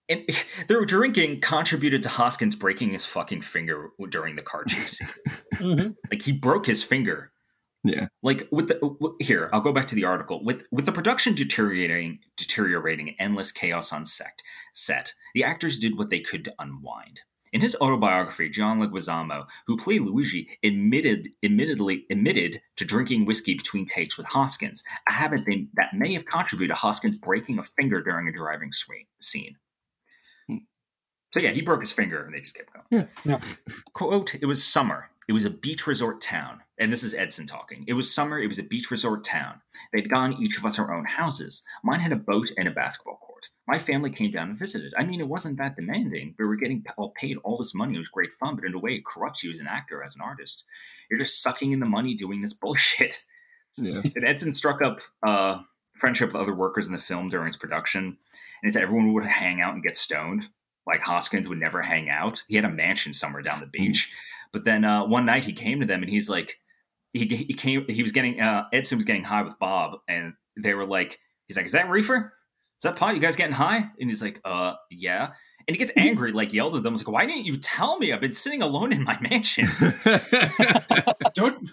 [0.09, 0.25] and
[0.69, 4.99] their drinking contributed to Hoskins breaking his fucking finger during the car chase.
[4.99, 5.77] scene.
[5.77, 5.95] Mhm.
[6.11, 7.33] like he broke his finger.
[7.85, 8.09] Yeah.
[8.23, 10.43] Like with the here, I'll go back to the article.
[10.45, 14.43] With with the production deteriorating, deteriorating, endless chaos on set.
[14.75, 17.21] Set the actors did what they could to unwind.
[17.53, 23.87] In his autobiography, John Leguizamo, who played Luigi, admitted admittedly admitted to drinking whiskey between
[23.87, 28.03] takes with Hoskins, a habit they, that may have contributed to Hoskins breaking a finger
[28.03, 28.71] during a driving
[29.21, 29.57] scene.
[31.33, 32.85] So yeah, he broke his finger, and they just kept going.
[32.91, 33.07] Yeah.
[33.25, 33.41] Yeah.
[33.93, 35.11] Quote: It was summer.
[35.29, 37.85] It was a beach resort town, and this is Edson talking.
[37.87, 38.39] It was summer.
[38.39, 39.61] It was a beach resort town.
[39.93, 41.63] They'd gone each of us our own houses.
[41.85, 43.51] Mine had a boat and a basketball court.
[43.67, 44.95] My family came down and visited.
[44.97, 46.35] I mean, it wasn't that demanding.
[46.39, 47.97] We were getting all paid all this money.
[47.97, 50.17] It was great fun, but in a way, it corrupts you as an actor, as
[50.17, 50.65] an artist.
[51.11, 53.25] You're just sucking in the money doing this bullshit.
[53.77, 54.01] Yeah.
[54.17, 55.61] And Edson struck up uh,
[55.95, 58.17] friendship with other workers in the film during its production,
[58.63, 60.49] and said everyone would hang out and get stoned.
[60.89, 62.43] Like Hoskins would never hang out.
[62.49, 64.13] He had a mansion somewhere down the beach,
[64.53, 66.59] but then uh, one night he came to them and he's like,
[67.13, 70.75] he, he came, he was getting uh, Edson was getting high with Bob, and they
[70.75, 72.33] were like, he's like, is that reefer?
[72.79, 73.15] Is that pot?
[73.15, 73.91] You guys getting high?
[74.01, 75.33] And he's like, uh, yeah.
[75.67, 78.13] And he gets angry, like yelled at them, was like, why didn't you tell me?
[78.13, 79.69] I've been sitting alone in my mansion.
[81.35, 81.71] Don't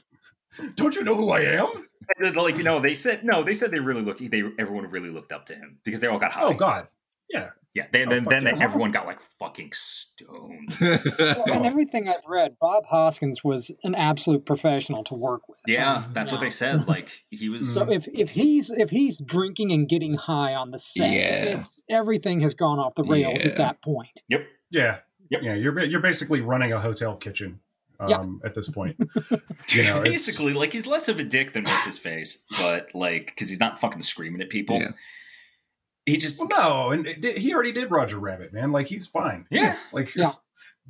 [0.76, 1.68] don't you know who I am?
[2.16, 3.44] And then, like you know, they said no.
[3.44, 6.20] They said they really looked, They everyone really looked up to him because they all
[6.20, 6.44] got high.
[6.44, 6.88] Oh God.
[7.30, 7.50] Yeah.
[7.76, 7.86] Yeah.
[7.92, 8.64] Then Oh, then, fuck then yeah.
[8.64, 10.76] everyone got like fucking stoned.
[10.80, 15.60] Well, and everything I've read, Bob Hoskins was an absolute professional to work with.
[15.68, 16.88] Yeah, Um, that's what they said.
[16.88, 17.72] Like he was.
[17.72, 21.64] So if, if he's if he's drinking and getting high on the set, Yeah.
[21.90, 23.52] everything has gone off the rails Yeah.
[23.52, 24.24] at that point.
[24.30, 24.48] Yep.
[24.72, 24.98] Yeah.
[25.30, 25.42] Yep.
[25.44, 25.54] Yeah.
[25.56, 27.60] You're you're basically running a hotel kitchen
[28.08, 28.18] Yeah.
[28.20, 28.96] um, at this point.
[29.70, 32.94] You know, it's- basically, like he's less of a dick than what's his face, but
[32.96, 34.80] like because he's not fucking screaming at people.
[36.06, 36.12] Yeah.
[36.14, 38.72] He just Well, no, and it did- he already did Roger Rabbit, man.
[38.72, 39.46] Like he's fine.
[39.50, 39.78] Yeah.
[39.92, 40.32] Like Yeah.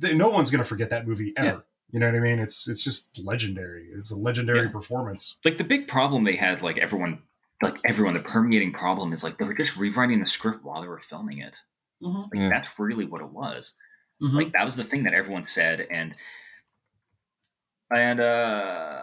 [0.02, 1.46] no one's gonna forget that movie ever.
[1.46, 1.58] Yeah.
[1.92, 2.38] You know what I mean?
[2.38, 3.88] It's it's just legendary.
[3.94, 4.72] It's a legendary Yeah.
[4.72, 5.36] performance.
[5.44, 6.60] like the big problem they had.
[6.62, 7.22] Like everyone,
[7.62, 10.88] like everyone, the permeating problem is like they were just rewriting the script while they
[10.88, 11.56] were filming it.
[12.00, 12.48] Like Yeah.
[12.50, 13.74] that's really what it was.
[14.22, 14.34] Mhm.
[14.34, 16.14] Like that was the thing that everyone said, and
[17.90, 19.02] and uh,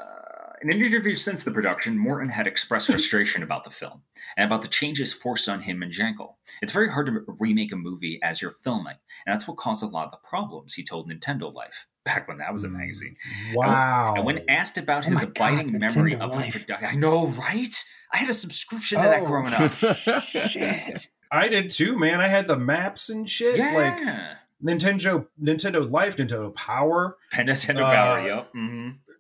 [0.64, 4.02] in an interview since the production, Morton had expressed frustration about the film
[4.38, 6.36] and about the changes forced on him and Jankel.
[6.62, 8.96] It's very hard to remake a movie as you're filming,
[9.26, 10.74] and that's what caused a lot of the problems.
[10.74, 12.74] He told Nintendo Life back when that was a Mm.
[12.78, 13.16] magazine.
[13.54, 14.14] Wow.
[14.16, 17.28] And when asked about Oh his God, abiding memory Nintendo of the production, I know,
[17.28, 17.84] right?
[18.12, 19.26] I had a subscription to that Oh.
[19.26, 19.74] growing up.
[20.24, 21.10] Shit.
[21.32, 22.22] I did too, man.
[22.22, 23.58] I had the maps and shit.
[23.58, 27.18] Like Yeah, Nintendo Nintendo Life, Nintendo Power.
[27.34, 28.28] Nintendo Uh, Power.
[28.28, 28.50] Yep.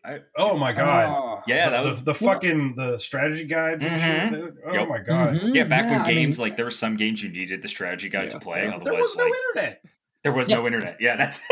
[0.05, 1.09] Hmm Oh my god.
[1.09, 1.41] Oh.
[1.47, 4.31] Yeah, the, that was the, the fucking the strategy guides and Mhm.
[4.31, 4.53] shit.
[4.67, 4.87] Oh Yep.
[4.89, 5.33] my god.
[5.35, 5.55] Mhm.
[5.55, 8.09] Yeah, back when I mean, games like there were some games you needed the strategy
[8.09, 8.67] guide to play.
[8.67, 9.81] Otherwise, There was no like, internet.
[10.23, 10.55] there was Yeah.
[10.57, 10.97] no internet.
[10.99, 11.41] Yeah, that's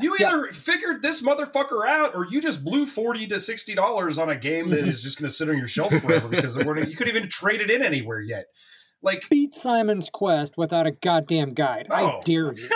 [0.00, 0.26] You Yeah.
[0.26, 4.36] either figured this motherfucker out, or you just blew forty to sixty dollars on a
[4.36, 4.86] game that Mhm.
[4.86, 7.60] just going to sit on your shelf forever because there weren't, you couldn't even trade
[7.60, 8.46] it in anywhere yet.
[9.02, 11.86] Like, beat Simon's Quest without a goddamn guide.
[11.90, 12.20] I Oh.
[12.24, 12.68] dare you.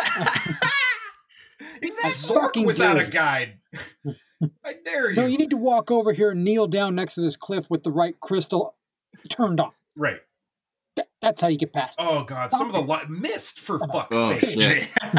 [1.83, 3.59] it's I Zork fucking without dare a guide.
[4.65, 5.17] I dare you.
[5.17, 7.83] No, you need to walk over here and kneel down next to this cliff with
[7.83, 8.77] the right crystal
[9.29, 9.73] turned on.
[9.97, 10.21] right.
[10.97, 11.97] Th- that's how you get past.
[12.01, 14.61] Oh god, some of the li- missed for fuck's Oh, sake.
[14.61, 14.89] shit.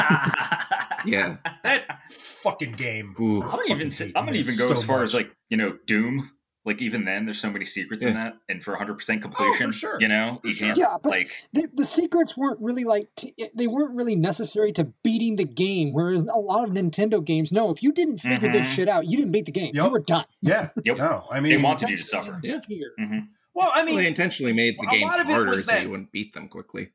[1.06, 1.38] Yeah.
[1.64, 3.16] That fucking game.
[3.22, 3.40] Ooh.
[3.42, 5.06] gonna even say, I'm gonna even go so as far much.
[5.06, 6.30] as like you know Doom.
[6.66, 9.98] Like even then, there's so many secrets in that, and for 100 percent completion, sure.
[10.02, 10.68] you know, you sure.
[10.68, 14.72] can't Yeah, but- like The, the secrets weren't really like t- they weren't really necessary
[14.74, 15.94] to beating the game.
[15.94, 18.72] Whereas a lot of Nintendo games, no, if you didn't figure this Mhm.
[18.74, 19.72] shit out, you didn't beat the game.
[19.74, 20.26] You were done.
[20.42, 20.70] Yeah.
[20.84, 20.98] Yep.
[20.98, 22.38] No, I mean they wanted you to suffer.
[22.44, 22.60] Yeah.
[22.68, 22.92] Here.
[22.98, 23.20] hmm
[23.56, 25.90] well, I Well, they intentionally made the game lot of it harder so that- you
[25.90, 26.92] wouldn't beat them quickly.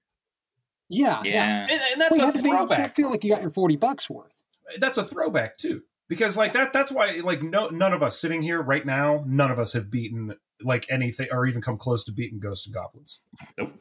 [0.91, 1.33] Yeah, yeah.
[1.33, 2.95] Yeah, and, and that's Well, you a have be- throwback.
[2.95, 4.31] to feel like you got your forty bucks worth.
[4.79, 5.83] That's a throwback too,
[6.15, 9.51] because like that that's why like no none of us sitting here right now none
[9.51, 13.21] of us have beaten like anything or even come close to beating Ghosts and Goblins.
[13.59, 13.73] Nope.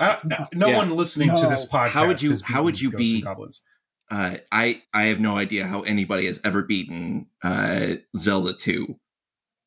[0.00, 0.76] Uh, no no Yeah.
[0.78, 1.88] one listening to this podcast.
[1.90, 3.62] How would you- has how would you Ghosts and Goblins?
[4.10, 8.98] Uh, I I have no idea how anybody has ever beaten uh, Zelda 2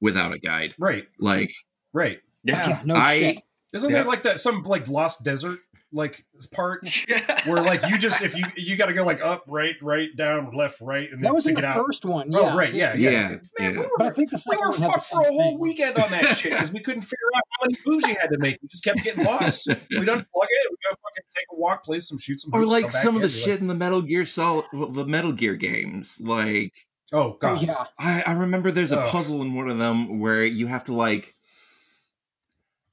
[0.02, 0.76] without a guide.
[0.80, 1.54] Right, Like
[1.94, 2.20] right.
[2.44, 2.82] Yeah.
[2.86, 3.42] no I- shit.
[3.74, 3.98] Isn't Yeah.
[3.98, 5.60] there like that some like lost desert
[5.92, 7.42] like part Yeah.
[7.50, 10.52] where like you just if you you got to go like up, right, right, down,
[10.52, 11.86] left, right, and then That was to in get the out.
[11.86, 12.30] first one.
[12.34, 12.56] Oh, Yeah.
[12.58, 13.10] right, yeah, yeah.
[13.10, 13.70] Yeah, Man, yeah.
[13.72, 15.60] we were I think we were one had the fucked for a whole thing.
[15.60, 18.38] weekend on that shit because we couldn't figure out how many moves you had to
[18.38, 18.60] make.
[18.62, 19.68] We just kept getting lost.
[19.68, 20.26] We'd unplug it.
[20.32, 23.22] We'd go fucking take a walk, play some, shoot some, or boots, like some of
[23.22, 26.20] the be shit in the Metal Gear Solid well, the Metal Gear games.
[26.22, 26.74] Like
[27.12, 27.86] oh Oh, god, yeah.
[27.98, 29.10] I, I remember there's a Ugh.
[29.12, 31.34] puzzle in one of them where you have to like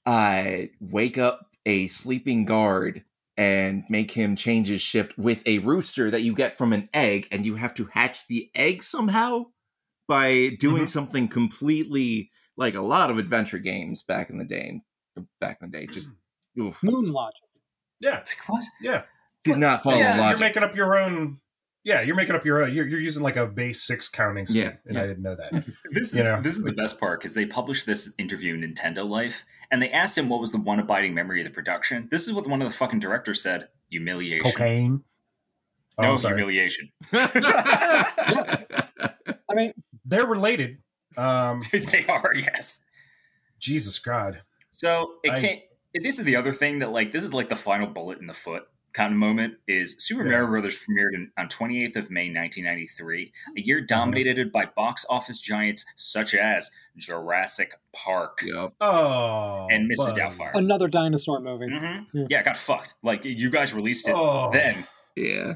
[0.06, 3.04] uh wake up a sleeping guard
[3.36, 7.28] and make him change his shift with a rooster that you get from an egg
[7.30, 9.44] and you have to hatch the egg somehow
[10.08, 10.88] by doing Mhm.
[10.88, 14.80] something completely like a lot of adventure games back in the day
[15.40, 16.10] back in the day just
[16.58, 17.42] oof, Moon logic.
[18.00, 18.64] yeah, What?
[18.80, 19.02] yeah.
[19.44, 21.40] did not follow yeah, you're making up your own.
[21.86, 22.74] Yeah, you're making up your own.
[22.74, 25.02] You're, you're using like a base six counting scheme, Yeah, and yeah.
[25.04, 25.52] I didn't know that.
[25.92, 28.60] This is You know, this is the best part because they published this interview in
[28.62, 32.08] Nintendo Life, and they asked him what was the one abiding memory of the production.
[32.10, 34.50] This is what one of the fucking directors said: humiliation.
[34.50, 35.04] Cocaine.
[35.96, 36.34] Oh, No I'm sorry.
[36.38, 36.90] humiliation.
[37.12, 38.64] I
[39.54, 39.72] mean,
[40.04, 40.78] They're related.
[41.16, 42.84] Um, they are, yes.
[43.60, 44.42] Jesus God.
[44.72, 45.60] So it I- can't.
[45.94, 48.34] This is the other thing that like this is like the final bullet in the
[48.34, 48.64] foot
[48.96, 50.30] kind of moment is Super Yeah.
[50.30, 53.86] Mario Brothers premiered in, on 28th of May 1993, a year Uh-huh.
[53.86, 58.72] dominated by box office giants such as Jurassic Park Yep.
[58.80, 59.96] Oh, and Mrs.
[59.98, 60.20] buddy.
[60.20, 60.50] Doubtfire.
[60.54, 61.68] another dinosaur movie.
[61.68, 62.26] hmm Yeah.
[62.30, 62.94] Yeah, it got fucked.
[63.02, 64.50] Like you guys released it Oh.
[64.52, 64.86] then.
[65.14, 65.54] yeah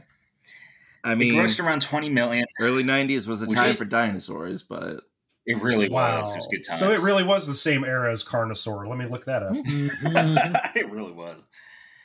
[1.02, 2.44] i mean, It mean grossed around 20 million.
[2.60, 5.00] early 90s was a time is- for dinosaurs but
[5.46, 6.18] It really Wow.
[6.20, 6.34] was.
[6.34, 6.78] It was good times.
[6.78, 8.86] So it really was the same era as Carnosaur.
[8.86, 9.54] Let me look that up.
[10.76, 11.46] It really was.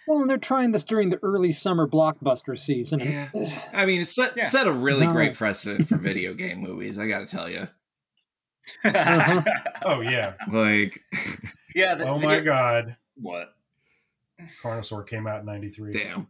[0.07, 2.99] Well, and they're trying this during the early summer blockbuster season.
[2.99, 3.29] Yeah.
[3.73, 4.47] I mean, it set, Yeah.
[4.47, 5.13] set a really No.
[5.13, 6.97] great precedent for video game movies.
[6.99, 7.67] I got to tell you,
[8.83, 9.41] Uh-huh.
[9.83, 10.33] Oh yeah.
[10.51, 10.99] like,
[11.75, 11.95] yeah.
[11.95, 12.97] The Oh my video- God.
[13.15, 13.53] What?
[14.61, 15.91] Carnosaur came out in '93.
[15.93, 16.27] damn.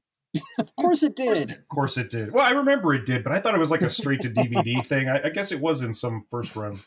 [0.60, 1.52] Of course it did.
[1.54, 2.32] Of course it did.
[2.34, 4.86] Well, I remember it did, but I thought it was like a straight to DVD
[4.86, 5.08] thing.
[5.08, 6.78] I, I guess it was in some first run.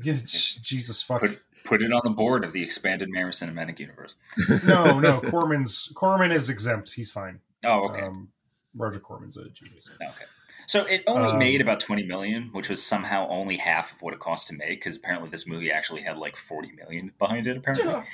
[0.00, 1.20] Yes, Jesus fuck.
[1.20, 4.16] Put, put it on the board of the expanded Marvel Cinematic Universe.
[4.66, 5.20] No, no.
[5.20, 6.92] Corman's Corman is exempt.
[6.94, 7.40] He's fine.
[7.64, 8.02] Oh, okay.
[8.02, 8.28] Um,
[8.74, 9.90] Roger Corman's a genius.
[10.00, 10.24] Okay.
[10.66, 14.14] So it only Um, made about 20 million, which was somehow only half of what
[14.14, 17.56] it cost to make because apparently this movie actually had like 40 million behind it
[17.58, 18.04] apparently.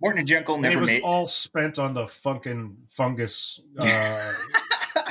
[0.00, 3.60] Morton and Jankel And never it was made all spent on the funkin' fungus.
[3.78, 3.84] Uh,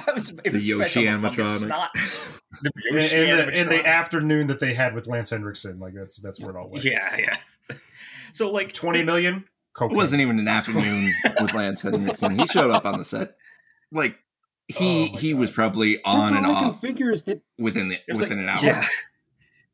[0.08, 2.42] it was, it The was Yoshi spent on the fucking animatronic.
[2.56, 2.74] Snot.
[2.74, 6.16] The in, in the, in the afternoon that they had with Lance Henriksen, like that's
[6.22, 6.84] that's where it all went.
[6.84, 7.78] Yeah, yeah.
[8.34, 9.36] So like twenty million.
[9.36, 9.96] It Cocaine.
[9.96, 12.38] wasn't even an afternoon with Lance Henriksen.
[12.38, 13.36] He showed up on the set.
[13.92, 14.18] Like,
[14.68, 15.56] he Oh my he was God.
[15.56, 18.32] probably That's on and all I can off figure is that within the within like,
[18.40, 18.64] an hour.
[18.64, 18.82] Yeah.
[18.84, 18.88] It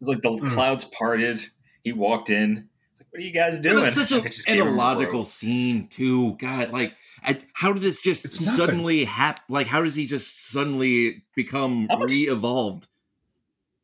[0.02, 0.54] was like the Mm.
[0.54, 1.42] clouds parted.
[1.84, 2.68] He walked in.
[2.92, 3.86] It's like, what are you guys And doing?
[3.86, 6.36] it's such a, an gave him a illogical scene too.
[6.36, 9.44] God, like, I, how did this just suddenly happen?
[9.50, 12.88] Like, how does he just suddenly become How much- re-evolved?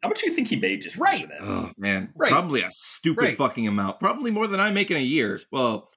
[0.04, 1.28] How much do you think he made just Right.
[1.42, 2.32] Oh man, Right.
[2.32, 3.38] probably a stupid Right.
[3.38, 4.00] fucking amount.
[4.00, 5.40] Probably more than I make in a year.
[5.52, 5.90] Well,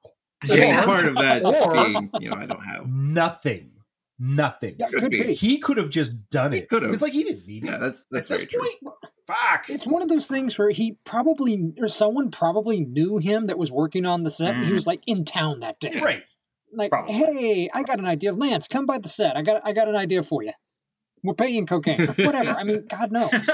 [0.43, 0.85] I Yeah.
[0.85, 2.87] part of that Or- being, you know, I don't have.
[2.89, 3.73] nothing.
[4.21, 4.77] Nothing.
[4.81, 5.23] yeah, Could could be.
[5.23, 5.35] be.
[5.35, 6.69] He could have just done He it.
[6.69, 6.89] could've.
[6.89, 7.67] Because like he didn't need it.
[7.67, 8.61] Yeah, that's that's At very true.
[8.83, 8.95] point,
[9.29, 9.67] fuck.
[9.69, 13.71] It's one of those things where he probably or someone probably knew him that was
[13.71, 14.55] working on the set.
[14.55, 14.75] and He Mhm.
[14.75, 16.01] was like in town that day.
[16.03, 16.23] Right.
[16.73, 17.15] Like, Probably.
[17.15, 18.33] hey, I got an idea.
[18.33, 19.37] Lance, come by the set.
[19.37, 20.53] I got I got an idea for you.
[21.23, 22.07] We're paying cocaine.
[22.19, 22.51] Whatever.
[22.51, 23.31] I mean, God knows.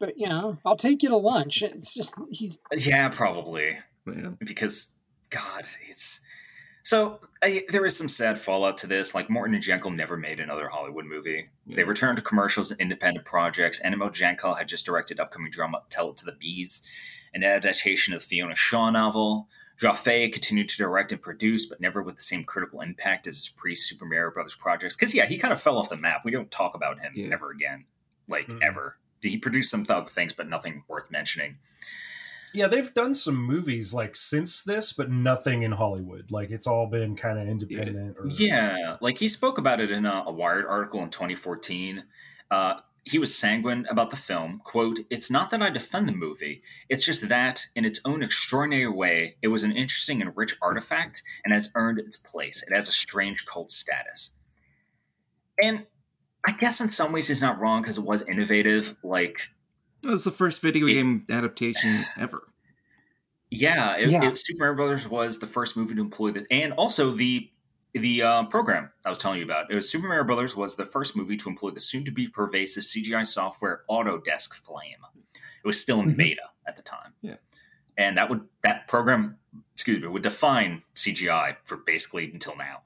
[0.00, 1.62] But you know, I'll take you to lunch.
[1.62, 3.78] It's just he's yeah, probably.
[4.06, 4.30] Yeah.
[4.38, 4.96] because
[5.30, 6.20] God, it's
[6.82, 9.14] so I, there is some sad fallout to this.
[9.14, 11.48] Like Morton and Jankel never made another Hollywood movie.
[11.66, 13.80] They returned to commercials and independent projects.
[13.80, 16.82] Annabel Jankel had just directed upcoming drama "Tell It to the Bees,"
[17.32, 19.48] an adaptation of the Fiona Shaw novel.
[19.80, 23.48] Jaffe continued to direct and produce, but never with the same critical impact as his
[23.48, 24.96] pre-Super Mario Brothers projects.
[24.96, 26.22] Because yeah, he kind of fell off the map.
[26.24, 27.30] We don't talk about him Yeah.
[27.32, 27.84] ever again,
[28.28, 28.62] like Mm.
[28.62, 28.98] ever.
[29.20, 31.56] He produced some other things, but nothing worth mentioning.
[32.52, 36.30] Yeah, they've done some movies like since this, but nothing in Hollywood.
[36.30, 38.16] Like it's all been kind of independent.
[38.16, 42.04] Or, Yeah, like he spoke about it in a, a Wired article in 2014.
[42.52, 44.60] Uh, he was sanguine about the film.
[44.64, 46.62] "Quote: It's not that I defend the movie.
[46.88, 51.22] It's just that, in its own extraordinary way, it was an interesting and rich artifact,
[51.44, 52.62] and has earned its place.
[52.62, 54.30] It has a strange cult status."
[55.62, 55.86] And
[56.46, 58.96] I guess in some ways he's not wrong because it was innovative.
[59.02, 59.48] Like,
[60.02, 62.52] It was the first video It- game adaptation ever.
[63.50, 64.28] yeah, it, Yeah.
[64.28, 67.50] It, Super Mario Brothers was the first movie to employ the, and also the
[67.94, 69.70] the uh, program I was telling you about.
[69.70, 73.26] It was Super Mario Brothers was the first movie to employ the soon-to-be pervasive CGI
[73.26, 74.98] software Autodesk Flame.
[75.34, 76.16] It was still in Mhm.
[76.16, 77.14] beta at the time.
[77.22, 77.36] Yeah.
[77.96, 79.38] and that would that program,
[79.72, 82.82] excuse me, would define CGI for basically until now.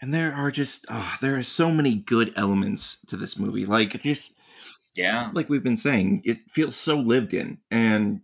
[0.00, 3.64] And there are just oh, there are so many good elements to this movie.
[3.66, 4.14] Like if you're
[4.94, 8.20] Yeah, like we've been saying, it feels so lived in, and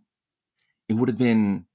[0.89, 1.67] it would have been.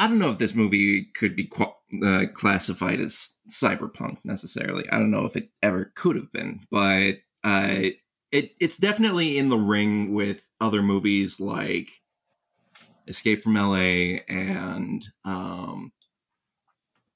[0.00, 4.88] I don't know if this movie could be qu- uh, classified as cyberpunk necessarily.
[4.88, 7.90] I don't know if it ever could have been, but uh,
[8.32, 11.90] it it's definitely in the ring with other movies like
[13.08, 14.24] Escape from L.A.
[14.26, 15.92] and um,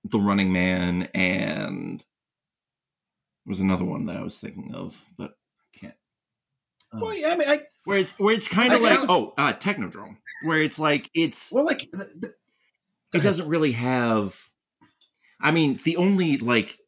[0.04, 5.78] The Running Man, and there was another one that I was thinking of, but I
[5.78, 5.94] can't.
[6.92, 9.54] Oh Well, yeah, I mean, I where it's where it's kind of like oh uh
[9.54, 12.34] technodrome where it's like it's well, like the, the,
[13.15, 14.49] it doesn't really have
[15.41, 16.78] i mean the only like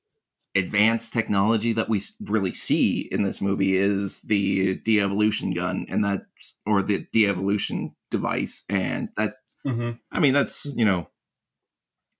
[0.54, 6.22] advanced technology that we really see in this movie is the de-evolution gun and that
[6.64, 9.98] or the de-evolution device and that Mhm.
[10.12, 11.08] i mean that's you know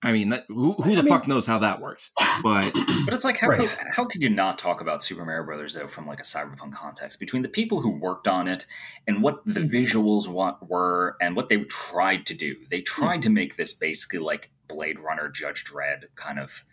[0.03, 2.11] i mean that who, who I the mean- fuck knows how that works
[2.43, 2.71] but
[3.05, 3.61] but it's like how Right.
[3.61, 6.73] could, how could you not talk about Super Mario Brothers though from like a cyberpunk
[6.73, 8.65] context between the people who worked on it
[9.07, 9.75] and what the Mm-hmm.
[9.75, 12.55] visuals wa- were and what they tried to do.
[12.69, 16.63] They tried to make this basically like Blade Runner, Judge Dredd kind of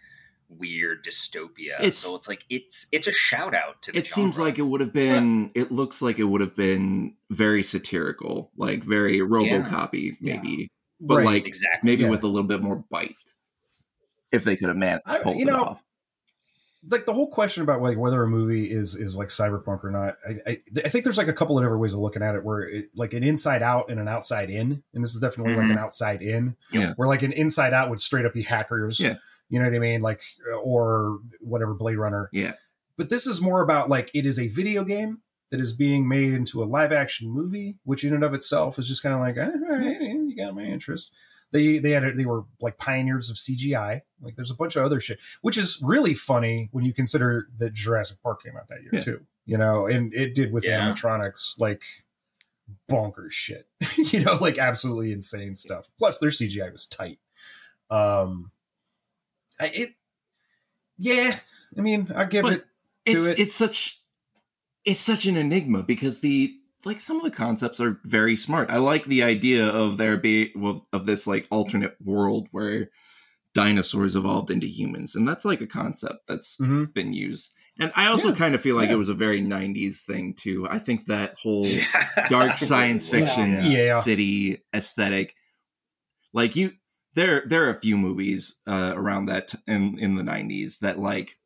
[0.50, 1.78] weird dystopia.
[1.78, 4.62] It's- so it's like it's it's a shout out to the it seems like it
[4.62, 10.12] would have been it looks like it would have been very satirical like very robocopy
[10.20, 10.68] maybe
[11.00, 11.26] but Right.
[11.26, 12.10] like exactly maybe Yeah.
[12.10, 13.16] with a little bit more bite
[14.32, 15.82] if they could have man I- pulled you it know, off.
[16.90, 20.16] like the whole question about like whether a movie is is like cyberpunk or not.
[20.28, 22.44] I, I, I think there's like a couple of different ways of looking at it,
[22.44, 25.66] where it, like an inside out and an outside in, and this is definitely like
[25.66, 25.72] Mhm.
[25.72, 26.56] an outside in.
[26.72, 26.92] Yeah.
[26.96, 29.00] Where like an inside out would straight up be hackers.
[29.00, 29.16] Yeah.
[29.48, 30.02] You know what I mean?
[30.02, 30.20] Like
[30.62, 32.28] or whatever Blade Runner.
[32.32, 32.52] Yeah.
[32.98, 35.18] But this is more about like it is a video game
[35.50, 38.88] that is being made into a live action movie, which in and of itself is
[38.88, 40.00] just kind of like, eh, all right,
[40.36, 41.12] you got my interest.
[41.52, 44.00] They they had a, they were like pioneers of CGI.
[44.20, 47.72] Like there's a bunch of other shit, which is really funny when you consider that
[47.72, 49.00] Jurassic Park came out that year Yeah.
[49.00, 49.20] too.
[49.46, 50.80] You know, and it did with Yeah.
[50.90, 51.84] animatronics like
[52.90, 53.68] bonkers shit.
[53.96, 55.88] you know, like absolutely insane stuff.
[55.98, 57.18] Plus their CGI was tight.
[57.90, 58.50] Um,
[59.60, 59.94] I, it,
[60.98, 61.36] yeah.
[61.76, 62.64] I mean, I give But it
[63.06, 63.38] to It's it.
[63.42, 64.00] it's such
[64.84, 66.56] it's such an enigma because the
[66.86, 68.70] like some of the concepts are very smart.
[68.70, 70.52] I like the idea of there be
[70.92, 72.90] of this like alternate world where
[73.54, 76.92] dinosaurs evolved into humans, and that's like a concept that's Mhm.
[76.92, 77.52] been used.
[77.78, 78.34] And I also Yeah.
[78.36, 78.94] kind of feel like Yeah.
[78.94, 80.66] it was a very '90s thing too.
[80.68, 82.26] I think that whole Yeah.
[82.28, 83.10] dark science Yeah.
[83.18, 84.00] fiction Yeah.
[84.00, 85.34] city aesthetic.
[86.32, 86.72] Like you,
[87.14, 90.98] there there are a few movies uh, around that t- in in the '90s that
[90.98, 91.36] like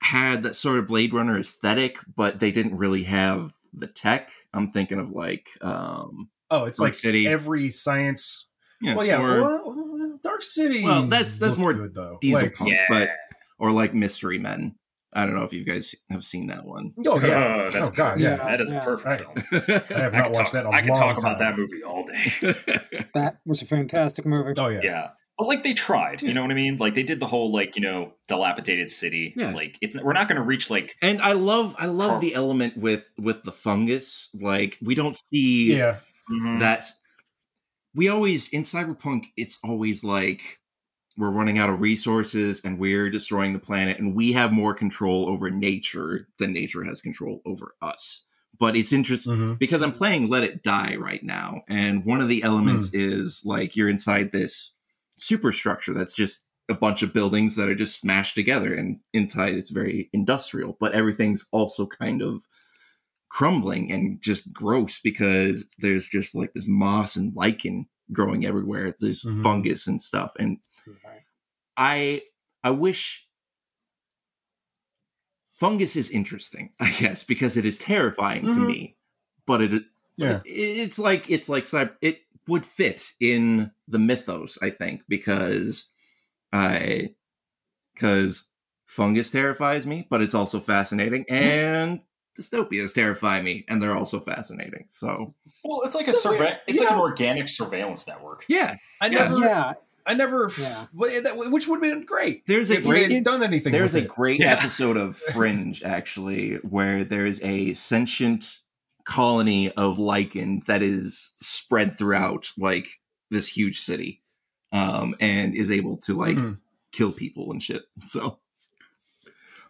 [0.00, 4.30] had that sort of Blade Runner aesthetic, but they didn't really have the tech.
[4.54, 7.26] I'm thinking of like, um, Oh, it's Dark like City.
[7.28, 8.46] every science.
[8.80, 10.82] yeah, well, yeah, or well, Dark City.
[10.84, 12.18] Well, that's- that's more good though.
[12.20, 12.86] Diesel Like, Punk, Yeah.
[12.88, 13.10] but
[13.58, 14.76] or like Mystery Men.
[15.12, 16.92] I don't know if you guys have seen that one.
[17.06, 18.36] oh yeah, Oh, that's oh god, yeah.
[18.36, 18.78] That is Yeah.
[18.80, 19.80] a perfect I- film.
[19.90, 20.60] I have not could watched talk, that.
[20.60, 22.54] In a I could long talk about that movie all day.
[23.14, 24.52] That was a fantastic movie.
[24.58, 25.08] Oh yeah, Yeah.
[25.38, 26.78] But like they tried, you know what I mean?
[26.78, 29.34] Like they did the whole like, you know, dilapidated city.
[29.36, 29.52] Yeah.
[29.54, 32.20] Like it's we're not gonna reach like and I love I love Carl.
[32.20, 34.28] the element with with the fungus.
[34.34, 35.98] Like we don't see yeah.
[36.30, 36.58] mhm.
[36.58, 37.00] that's
[37.94, 40.58] we always in cyberpunk it's always like
[41.16, 45.28] we're running out of resources and we're destroying the planet and we have more control
[45.28, 48.24] over nature than nature has control over us
[48.58, 49.58] but it's interesting Mhm.
[49.58, 53.74] because i'm playing let it die right now and one of the elements is like
[53.74, 54.74] you're inside this
[55.18, 59.70] superstructure that's just a bunch of buildings that are just smashed together and inside it's
[59.70, 62.42] very industrial but everything's also kind of
[63.30, 69.22] crumbling and just gross because there's just like this moss and lichen growing everywhere there's
[69.22, 69.42] Mhm.
[69.42, 70.58] fungus and stuff and
[71.76, 72.20] i
[72.64, 73.26] i wish
[75.54, 78.66] fungus is interesting i guess because it is terrifying to Mhm.
[78.66, 78.96] me
[79.46, 79.82] but it
[80.16, 80.38] Yeah.
[80.44, 80.48] it,
[80.84, 81.66] it's like it's like
[82.00, 85.86] it would fit in the mythos i think because
[86.52, 87.10] i
[87.94, 88.44] because
[88.86, 91.34] fungus terrifies me but it's also fascinating mm-hmm.
[91.34, 92.00] and
[92.38, 96.78] dystopias terrify me and they're also fascinating so Well, it's like a No, surve- it's
[96.78, 98.44] you like an organic surveillance network.
[98.48, 99.38] yeah I never.
[99.38, 99.72] Yeah,
[100.06, 100.86] I never, Yeah.
[100.94, 102.46] which would have been great.
[102.46, 103.72] There's a if great done anything.
[103.72, 104.10] There's with a it.
[104.10, 104.52] great Yeah.
[104.52, 108.60] episode of Fringe actually where there's a sentient
[109.08, 112.86] colony of lichen that is spread throughout like
[113.30, 114.22] this huge city,
[114.70, 116.58] um, and is able to like Mhm.
[116.92, 117.82] kill people and shit.
[118.04, 118.38] So,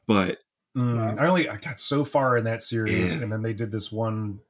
[0.06, 0.38] but
[0.76, 3.22] Mm, I only I got so far in that series, Yeah.
[3.22, 4.40] and then they did this one.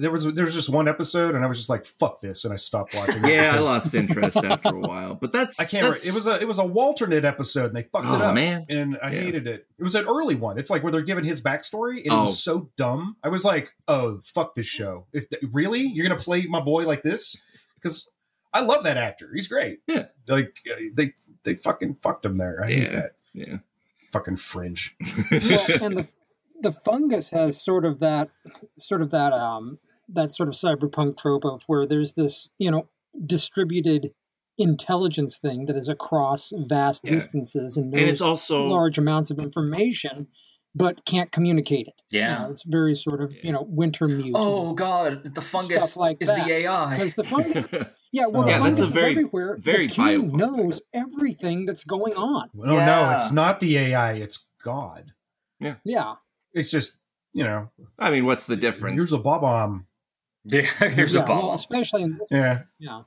[0.00, 2.52] There was there was just one episode, and I was just like, "Fuck this," and
[2.52, 3.24] I stopped watching.
[3.24, 5.14] it yeah, I lost interest after a while.
[5.14, 5.84] But that's I can't.
[5.84, 8.26] Re- that's- it was a it was a alternate episode, and they fucked it oh
[8.28, 8.34] up.
[8.34, 9.20] man, and I Yeah.
[9.20, 9.66] hated it.
[9.78, 10.58] It was an early one.
[10.58, 12.22] It's like where they're giving his backstory, and it Oh.
[12.22, 13.16] was so dumb.
[13.22, 15.06] I was like, "Oh, fuck this show!
[15.12, 17.36] If th- really you're gonna play my boy like this?"
[17.74, 18.08] Because
[18.52, 19.30] I love that actor.
[19.34, 19.80] He's great.
[19.86, 20.06] Yeah.
[20.28, 21.12] like uh, they
[21.44, 22.62] they fucking fucked him there.
[22.64, 22.90] I hate Yeah.
[22.90, 23.56] that yeah.
[24.12, 24.96] fucking fringe.
[25.00, 25.40] well,
[25.82, 26.08] and the
[26.62, 28.28] the fungus has sort of that
[28.78, 29.78] sort of that um
[30.12, 32.88] that sort of cyberpunk trope of where there's this you know
[33.26, 34.12] distributed
[34.58, 37.12] intelligence thing that is across vast Yeah.
[37.12, 40.26] distances and and it's also large amounts of information
[40.72, 42.00] but can't communicate it.
[42.12, 42.38] You Yeah.
[42.44, 44.32] know, it's very sort of you know Wintermute.
[44.34, 46.46] Oh god, the fungus Stuff like is that.
[46.46, 46.90] the AI.
[46.96, 47.64] because the fungus,
[48.12, 49.56] yeah, well, Yeah, the that's fungus a is very- everywhere.
[49.58, 52.50] very the king knows everything that's going on.
[52.56, 54.12] Oh no, it's not the AI.
[54.12, 55.12] It's God.
[55.58, 56.14] Yeah, yeah.
[56.52, 57.00] It's just
[57.32, 57.70] you know.
[57.98, 58.96] I mean, what's the difference?
[59.00, 59.84] Here's a Bob-omb.
[60.44, 61.46] Yeah, here's yeah, a bomb.
[61.46, 62.28] well, especially in this.
[62.30, 63.02] Yeah, Yeah,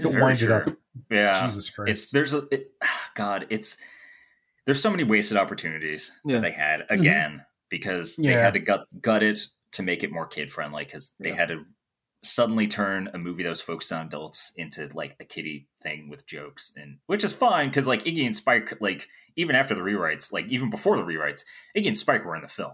[0.00, 0.68] Go Very wind it up.
[1.10, 1.90] Yeah, Jesus Christ.
[1.90, 2.72] it's there's a it,
[3.14, 3.46] God.
[3.50, 3.78] It's
[4.66, 6.36] there's so many wasted opportunities Yeah.
[6.36, 7.00] that they had mm-hmm.
[7.00, 9.40] again because they had to gut gut it
[9.72, 11.36] to make it more kid friendly because they Yeah.
[11.36, 11.64] had to
[12.22, 16.26] suddenly turn a movie that was focused on adults into like a kiddie thing with
[16.26, 20.32] jokes and which is fine because like Iggy and Spike like even after the rewrites
[20.32, 21.44] like even before the rewrites
[21.76, 22.72] Iggy and Spike were in the film.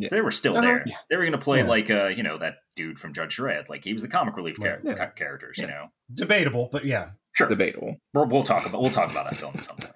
[0.00, 0.08] Yeah.
[0.10, 0.66] They were still Uh-huh.
[0.66, 0.82] there.
[0.86, 0.96] Yeah.
[1.08, 1.66] They were going to play Yeah.
[1.68, 3.68] like uh you know that dude from Judge Dredd.
[3.68, 4.80] Like he was the comic relief char- Right.
[4.84, 4.94] Yeah.
[4.94, 5.58] ca- characters.
[5.58, 7.10] You know, debatable, but yeah.
[7.32, 7.48] sure.
[7.48, 7.96] debatable.
[8.14, 9.94] We'll, we'll talk about we'll talk about that film at some point.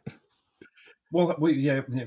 [1.12, 1.82] Well, we yeah.
[1.90, 2.04] yeah.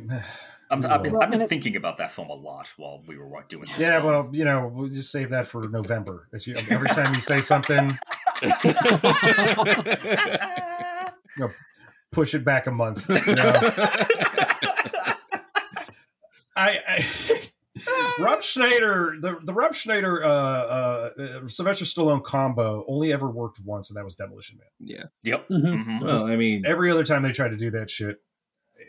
[0.69, 3.17] I'm, I've been, Well, I've been it- thinking about that film a lot while we
[3.17, 3.77] were doing this.
[3.79, 4.05] Yeah, film.
[4.05, 6.27] well, you know, we'll just save that for November.
[6.45, 7.97] You, every time you say something,
[12.11, 13.07] push it back a month.
[13.09, 13.21] you know?
[16.55, 17.05] I, I
[18.19, 23.59] Rob Schneider, the the Rob Schneider, uh, uh, uh, Sylvester Stallone combo only ever worked
[23.63, 24.67] once, and that was Demolition Man.
[24.79, 25.03] yeah.
[25.23, 25.47] Yep.
[25.49, 25.85] Mhm.
[25.85, 26.01] Mhm.
[26.03, 28.17] Well, I mean, Every other time they tried to do that shit,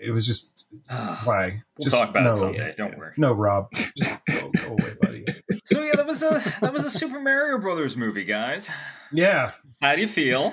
[0.02, 1.62] it was just why.
[1.78, 2.74] We'll just talk about no, it someday.
[2.76, 3.12] Don't worry.
[3.16, 5.24] no, Rob, just go, go away, buddy.
[5.66, 8.70] So yeah, that was a that was a Super Mario Brothers movie, guys.
[9.12, 10.52] Yeah, How do you feel?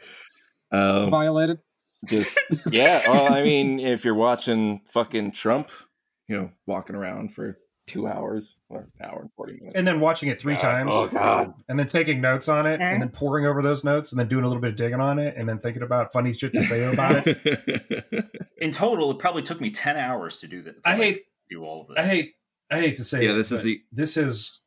[0.72, 1.58] um, violated.
[2.06, 2.38] just
[2.70, 3.02] yeah.
[3.10, 5.70] Well, I mean, if you're watching fucking Trump,
[6.28, 9.74] you know, walking around for two hours or an hour and forty minutes.
[9.74, 10.60] and then watching it three God.
[10.60, 10.90] times.
[10.94, 11.52] Oh god.
[11.68, 12.98] and then taking notes on it, and eh?
[12.98, 15.34] then poring over those notes, and then doing a little bit of digging on it,
[15.36, 18.24] and then thinking about funny shit to say about it.
[18.58, 20.76] In total, it probably took me ten hours to do that.
[20.84, 21.96] I like, hate- do all of this.
[21.98, 22.32] I hate,
[22.70, 24.60] I hate to say, Yeah, it, this is the- this is,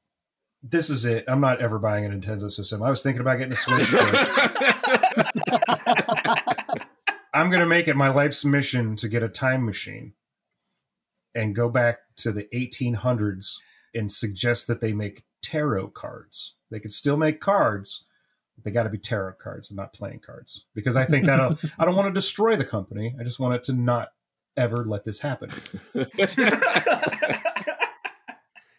[0.61, 1.23] this is it.
[1.27, 2.83] I'm not ever buying a Nintendo system.
[2.83, 3.93] I was thinking about getting a Switch.
[7.33, 10.13] I'm gonna make it my life's mission to get a time machine
[11.35, 13.59] and go back to the 1800s
[13.93, 16.55] and suggest that they make tarot cards.
[16.71, 18.05] They could still make cards,
[18.55, 21.51] but they got to be tarot cards and not playing cards because I think that'll.
[21.51, 23.15] Uh, I don't want to destroy the company.
[23.19, 24.09] I just want it to not
[24.57, 25.49] ever let this happen.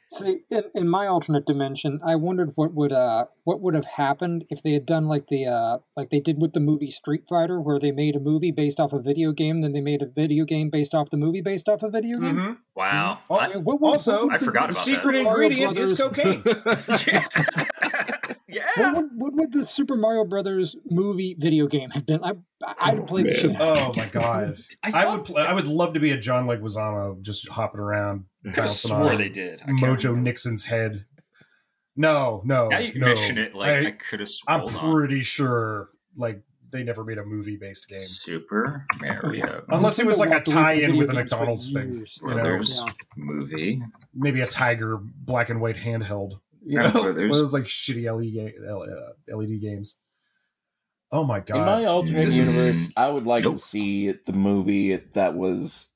[0.08, 4.44] See, in, in my alternate dimension, I wondered what would uh what would have happened
[4.50, 7.60] if they had done like the uh like they did with the movie Street Fighter,
[7.60, 10.44] where they made a movie based off a video game, then they made a video
[10.44, 12.36] game based off the movie based off a video game.
[12.36, 12.56] Mhm.
[12.76, 13.18] wow.
[13.28, 15.24] Oh, I- I mean, what would- Also, what would I forgot The about secret that.
[15.24, 16.42] Mario ingredient is cocaine.
[18.48, 18.64] yeah.
[18.76, 22.22] What would, what would the Super Mario Brothers movie video game have been?
[22.22, 22.32] I
[22.80, 23.36] I'd play the man.
[23.36, 23.60] shit.
[23.60, 24.56] out of Oh my god!
[24.82, 25.24] I, I would.
[25.24, 28.64] Play, I would love to be a John Leguizamo, just hopping around, I could have
[28.66, 29.62] bouncing swore they did.
[29.62, 30.20] I Mojo remember.
[30.22, 31.04] Nixon's head.
[31.96, 33.06] No, no, Now you no.
[33.06, 34.60] mention it like I, I, could have sworn.
[34.60, 34.84] I'm sworn.
[34.84, 34.92] on.
[34.98, 40.28] pretty sure, like they never made a movie-based game, Super Mario unless it was like
[40.30, 41.94] a Walked away from tie-in with a video games for McDonald's thing.
[41.94, 42.18] years.
[42.22, 42.84] You know, Yeah.
[43.16, 43.82] movie.
[44.14, 46.32] maybe a Tiger black and white handheld.
[46.62, 47.14] You know, Brothers.
[47.16, 49.96] one of those like shitty LED, ga- L- uh, LED games.
[51.12, 51.56] Oh my god!
[51.58, 53.52] In my alternate This is- universe, I would like Nope.
[53.54, 55.88] to see the movie that was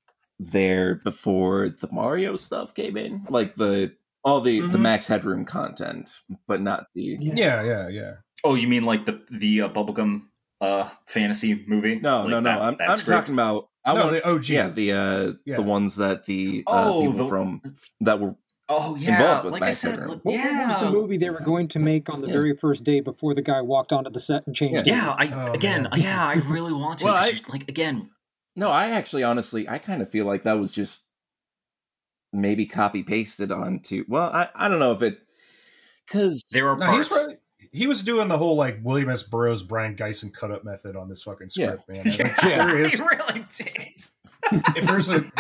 [0.42, 3.92] there before the Mario stuff came in, like the
[4.24, 4.80] all the the Mhm.
[4.80, 7.16] Max Headroom content, but not the.
[7.20, 8.12] yeah, yeah, yeah.
[8.42, 10.22] Oh, you mean like the the uh, bubblegum
[10.60, 12.00] uh fantasy movie?
[12.00, 12.50] No, Like no, no.
[12.50, 13.68] that- I'm, that I'm talking about.
[13.84, 14.48] I no, want, the OG.
[14.50, 15.56] yeah, the uh, Yeah.
[15.56, 17.62] the ones that the uh, Oh, people the- from
[18.00, 18.34] that were
[18.72, 20.08] Oh yeah, Involved with like I said, Turner.
[20.10, 20.34] like, What
[20.68, 22.34] was the movie they were going to make on the Yeah.
[22.34, 24.86] very first day before the guy walked onto the set and changed it?
[24.86, 26.00] Yeah, I Oh, again, man.
[26.00, 27.06] yeah, I really want to.
[27.06, 28.10] Well, 'cause I- like again,
[28.56, 31.04] No, I actually, honestly, I kind of feel like that was just
[32.32, 34.04] maybe copy pasted onto.
[34.08, 35.18] Well, I, I don't know if it
[36.06, 37.10] because there are parts.
[37.12, 37.38] right.
[37.72, 39.22] He was doing the whole like William S.
[39.22, 42.04] Burroughs, Brion Gysin cut up method on this fucking script, man.
[42.04, 42.66] Like, Yeah.
[42.66, 44.02] there is he really did.
[44.76, 45.30] if there's a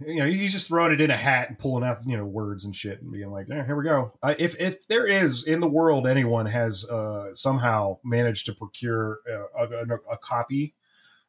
[0.00, 2.64] you know he's just throwing it in a hat and pulling out you know words
[2.64, 5.60] and shit and being like eh, here we go I, if if there is in
[5.60, 10.74] the world anyone has uh somehow managed to procure uh, a, a, a copy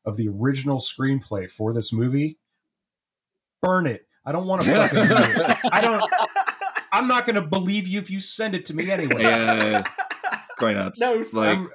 [0.05, 2.37] of the original screenplay for this movie.
[3.61, 4.05] Burn it.
[4.25, 5.57] I don't want to fucking read it.
[5.71, 6.03] i don't
[6.91, 9.21] i'm not going to believe you if you send it to me anyway.
[9.23, 9.83] Yeah,
[10.59, 10.99] going nuts.
[10.99, 11.69] No, like I'm-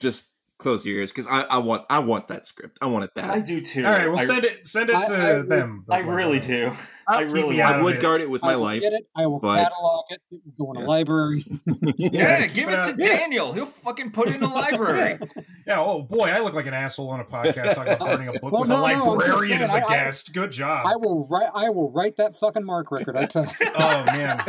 [0.00, 0.24] just
[0.60, 2.78] close your ears because I, I want I want that script.
[2.80, 3.30] I want it bad.
[3.30, 3.84] I do too.
[3.84, 6.72] all right well I, send it send it I- to I them I really do.
[7.08, 8.02] I really I would it.
[8.02, 8.80] guard it with I my will life.
[8.82, 9.02] get it.
[9.16, 10.20] I will but- catalog it.
[10.30, 10.86] It will go in Yeah.
[10.86, 11.44] a library.
[11.98, 12.98] Yeah, Yeah, give it it to out.
[12.98, 13.52] Daniel.
[13.52, 15.18] He'll fucking put it in the library.
[15.66, 18.32] Yeah, oh boy, I look like an asshole on a podcast talking about burning a
[18.38, 20.32] book Well, with no, a no, librarian as saying, a I- I- guest.
[20.32, 20.86] Good job.
[20.86, 21.50] I will write.
[21.54, 23.16] I will write that fucking MARC record.
[23.16, 23.50] I tell you.
[23.76, 24.40] oh man.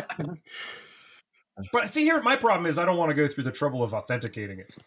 [1.71, 3.93] But see here, my problem is I don't want to go through the trouble of
[3.93, 4.77] authenticating it.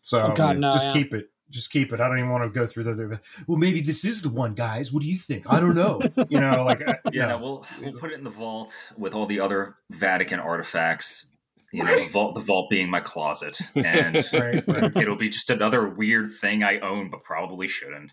[0.00, 0.92] So Oh, God, no, just yeah.
[0.94, 1.30] keep it.
[1.50, 2.00] Just keep it.
[2.00, 3.20] I don't even want to go through the.
[3.48, 4.92] Well, maybe this is the one, guys.
[4.92, 5.52] What do you think?
[5.52, 6.00] I don't know.
[6.28, 7.38] you know, like I- uh, Yeah, no.
[7.38, 11.26] no, we'll we'll put it in the vault with all the other Vatican artifacts.
[11.72, 14.96] You know, the vault, the vault being my closet, and Right, right.
[14.96, 18.12] it'll be just another weird thing I own, but probably shouldn't.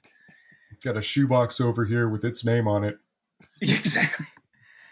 [0.83, 2.97] got a shoebox over here with its name on it.
[3.61, 4.25] Exactly.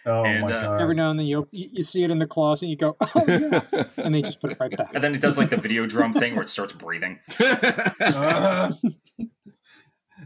[0.07, 0.77] Oh And, my uh.
[0.77, 2.65] Every now and then you, you you see it in the closet.
[2.65, 3.61] and You go, oh yeah,
[3.97, 4.91] and they just put it right back.
[4.93, 7.19] And then it does like the Videodrome thing where it starts breathing.
[7.39, 8.71] Uh,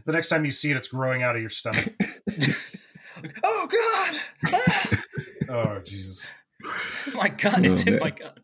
[0.06, 1.88] the next time you see it, it's growing out of your stomach.
[3.44, 4.20] Oh God!
[4.54, 5.02] Ah!
[5.50, 6.26] Oh Jesus.
[7.14, 7.66] my God!
[7.66, 8.40] It's Oh, in my God.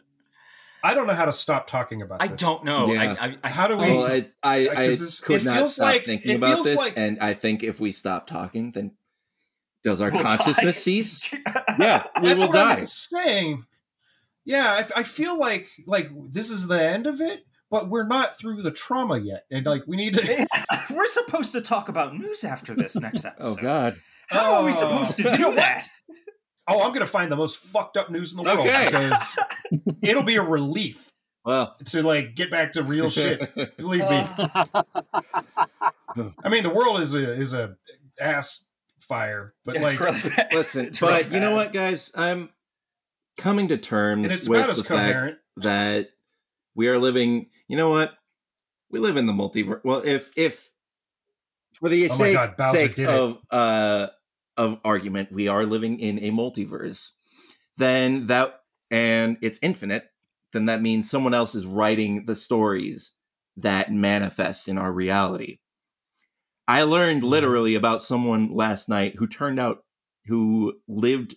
[0.85, 2.31] I don't know how to stop talking about This.
[2.31, 2.93] I don't know.
[2.93, 3.15] Yeah.
[3.19, 3.85] I, I, I, How do we?
[3.85, 7.19] well, I I, I 'cause this- could not stop like- thinking about this, like- and
[7.21, 8.91] I think if we stop talking, then
[9.87, 10.81] does our We'll consciousness die.
[10.81, 11.33] cease?
[11.79, 12.73] Yeah, we That's will what die.
[12.75, 13.65] I'm saying.
[14.45, 18.63] Yeah, I feel like like this is the end of it, but we're not through
[18.63, 20.47] the trauma yet, and like we need to.
[20.91, 23.45] We're supposed to talk about news after this next episode.
[23.47, 23.97] Oh God!
[24.29, 24.73] How are we Oh.
[24.73, 25.57] supposed to You know do what?
[25.57, 25.89] that?
[26.69, 28.87] Oh, I'm gonna find the most fucked up news in the world Okay.
[28.87, 29.37] because
[30.03, 31.13] it'll be a relief
[31.45, 33.55] Well, to like get back to real shit.
[33.77, 34.25] Believe me.
[36.45, 37.77] I mean, the world is a is a
[38.21, 38.65] ass
[39.07, 42.10] fire, but it's like really listen, It's but really you know what, guys?
[42.15, 42.51] I'm
[43.39, 46.10] coming to terms and it's with about as the fact that
[46.75, 47.51] we are living.
[47.68, 48.15] You know what?
[48.91, 49.81] We live in the multiverse.
[49.85, 50.70] Well, if if
[51.75, 54.09] for the Oh sake, God, sake of uh
[54.57, 57.10] of argument, we are living in a multiverse.
[57.76, 58.60] Then that
[58.91, 60.05] and it's infinite.
[60.52, 63.12] Then that means someone else is writing the stories
[63.57, 65.59] that manifest in our reality.
[66.69, 67.28] I learned Mm-hmm.
[67.31, 69.85] literally about someone last night who turned out
[70.27, 71.36] who lived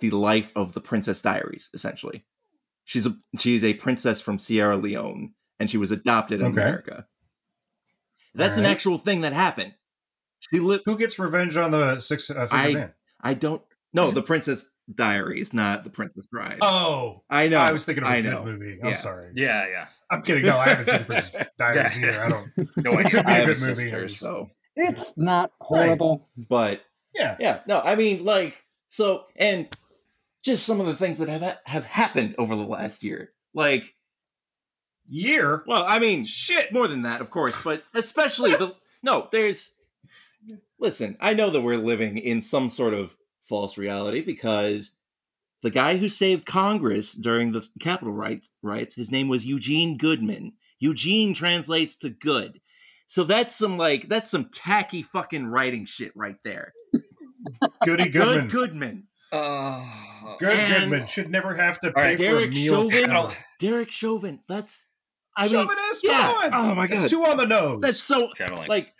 [0.00, 2.24] the life of the Princess Diaries, essentially.
[2.84, 6.60] She's a she's a princess from Sierra Leone, and she was adopted in Okay.
[6.62, 7.06] America.
[8.34, 9.74] That's an actual thing that happened.
[10.38, 10.84] She lived.
[10.86, 12.92] Who gets revenge on the six uh, I- man?
[13.20, 13.62] I don't.
[13.92, 16.58] No, the Princess Diaries, not the Princess Bride.
[16.62, 17.58] Oh, I know.
[17.58, 18.44] I was thinking of a I good know.
[18.44, 18.78] movie.
[18.82, 18.94] I'm Yeah.
[18.94, 19.32] sorry.
[19.34, 19.88] Yeah, yeah.
[20.10, 20.44] I'm kidding.
[20.46, 22.08] No, I haven't seen The Princess Diaries Yeah.
[22.08, 22.24] either.
[22.24, 22.76] I don't.
[22.84, 23.74] No, It could be I a have a good movie.
[23.84, 26.28] sister, so it's not horrible.
[26.48, 26.82] but
[27.14, 27.36] Yeah.
[27.40, 29.68] yeah, no, I mean like so, and
[30.44, 33.94] just some of the things that have have happened over the last year, like
[35.10, 35.64] Year.
[35.66, 36.72] well, I mean Shit.
[36.72, 39.72] more than that, of course, but especially the no, there's
[40.78, 43.16] listen, I know that we're living in some sort of
[43.48, 44.92] false reality because
[45.62, 50.52] the guy who saved Congress during the Capitol rights riots, his name was Eugene Goodman.
[50.78, 52.60] Eugene translates to good.
[53.06, 56.74] So that's some like that's some tacky fucking writing shit right there.
[57.84, 58.48] Goody Goodman.
[58.48, 59.04] Good Goodman.
[59.32, 59.84] Uh,
[60.38, 62.74] Good And- Goodman should never have to pay right, for a Derek meal.
[62.90, 63.10] Chauvin.
[63.10, 64.40] I don't- Derek Chauvin.
[64.48, 64.88] That's
[65.36, 66.32] I mean Chauvinist, yeah.
[66.44, 66.50] on.
[66.54, 66.94] Oh my god.
[67.02, 67.80] It's two on the nose.
[67.82, 68.68] that's so Shadowlink.
[68.68, 68.92] like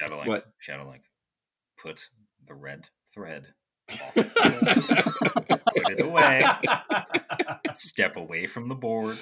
[0.00, 0.26] Shadowlink.
[0.26, 0.46] What?
[0.66, 1.00] Shadowlink.
[1.78, 2.08] Put
[2.46, 3.48] the red thread.
[3.90, 4.14] Off.
[4.14, 6.44] Put it away.
[7.74, 9.18] Step away from the board.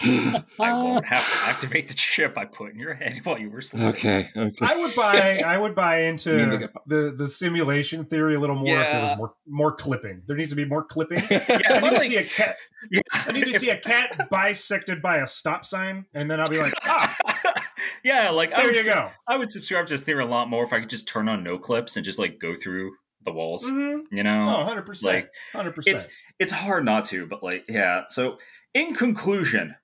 [0.00, 3.60] I won't have to activate the chip I put in your head while you were
[3.60, 3.88] sleeping.
[3.88, 4.28] Okay.
[4.36, 4.56] Okay.
[4.60, 5.40] I would buy.
[5.44, 9.34] I would buy into the the simulation theory a little more if there was more
[9.46, 10.22] more clipping.
[10.26, 11.22] There needs to be more clipping.
[11.32, 12.56] Yeah, I if need to see a cat.
[12.90, 13.00] yeah.
[13.12, 16.58] I need to see a cat bisected by a stop sign, and then I'll be
[16.58, 17.16] like, ah,
[18.04, 19.10] yeah, like I there would, you go.
[19.28, 21.44] I would subscribe to this theory a lot more if I could just turn on
[21.44, 22.92] no clips and just like go through
[23.24, 23.68] the walls.
[23.70, 24.02] Mhm.
[24.10, 25.04] You know, Oh, 100%.
[25.06, 25.94] like 100%.
[25.94, 28.04] it's it's hard not to, but like yeah.
[28.08, 28.38] So
[28.74, 29.74] in conclusion,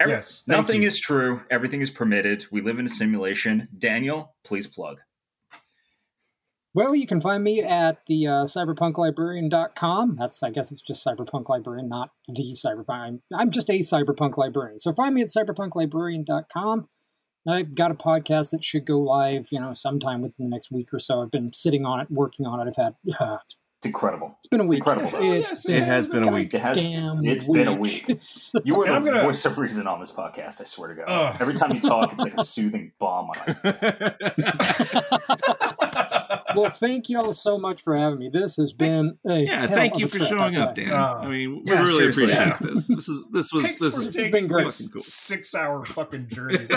[0.00, 0.88] every- Yes, nothing you.
[0.88, 1.42] is true.
[1.50, 2.46] Everything is permitted.
[2.50, 3.68] We live in a simulation.
[3.76, 5.00] Daniel, please plug.
[6.76, 10.16] Well, you can find me at the uh, cyberpunklibrarian.com.
[10.18, 12.88] That's, I guess it's just cyberpunk librarian, not the cyberpunk.
[12.90, 14.80] I'm, I'm just a cyberpunk librarian.
[14.80, 16.88] So find me at cyberpunklibrarian.com.
[17.46, 20.92] I've got a podcast that should go live, you know, sometime within the next week
[20.94, 21.22] or so.
[21.22, 22.70] I've been sitting on it, working on it.
[22.70, 23.56] I've had, uh, It's
[23.86, 24.34] incredible.
[24.38, 24.78] it's been a week.
[24.78, 25.10] Incredible.
[25.14, 26.54] Oh, It's yes, It has been a week.
[26.54, 26.76] It has.
[26.78, 28.06] Damn It's been a week.
[28.64, 30.60] You were the I'm gonna- voice of reason on this podcast.
[30.62, 31.04] I swear to God.
[31.08, 31.36] Ugh.
[31.40, 33.56] Every time you talk, it's like a soothing bomb on it.
[36.56, 38.28] well, thank you all so much for having me.
[38.32, 40.84] This has been a yeah, hell thank of you a for trip, showing up, tell
[40.86, 40.92] Dan.
[40.94, 42.24] Uh, I mean, we yeah, really seriously.
[42.32, 42.86] appreciate this.
[42.88, 44.66] This is this was Thanks this for is taking been great.
[44.66, 45.00] this cool.
[45.00, 46.66] six-hour fucking journey.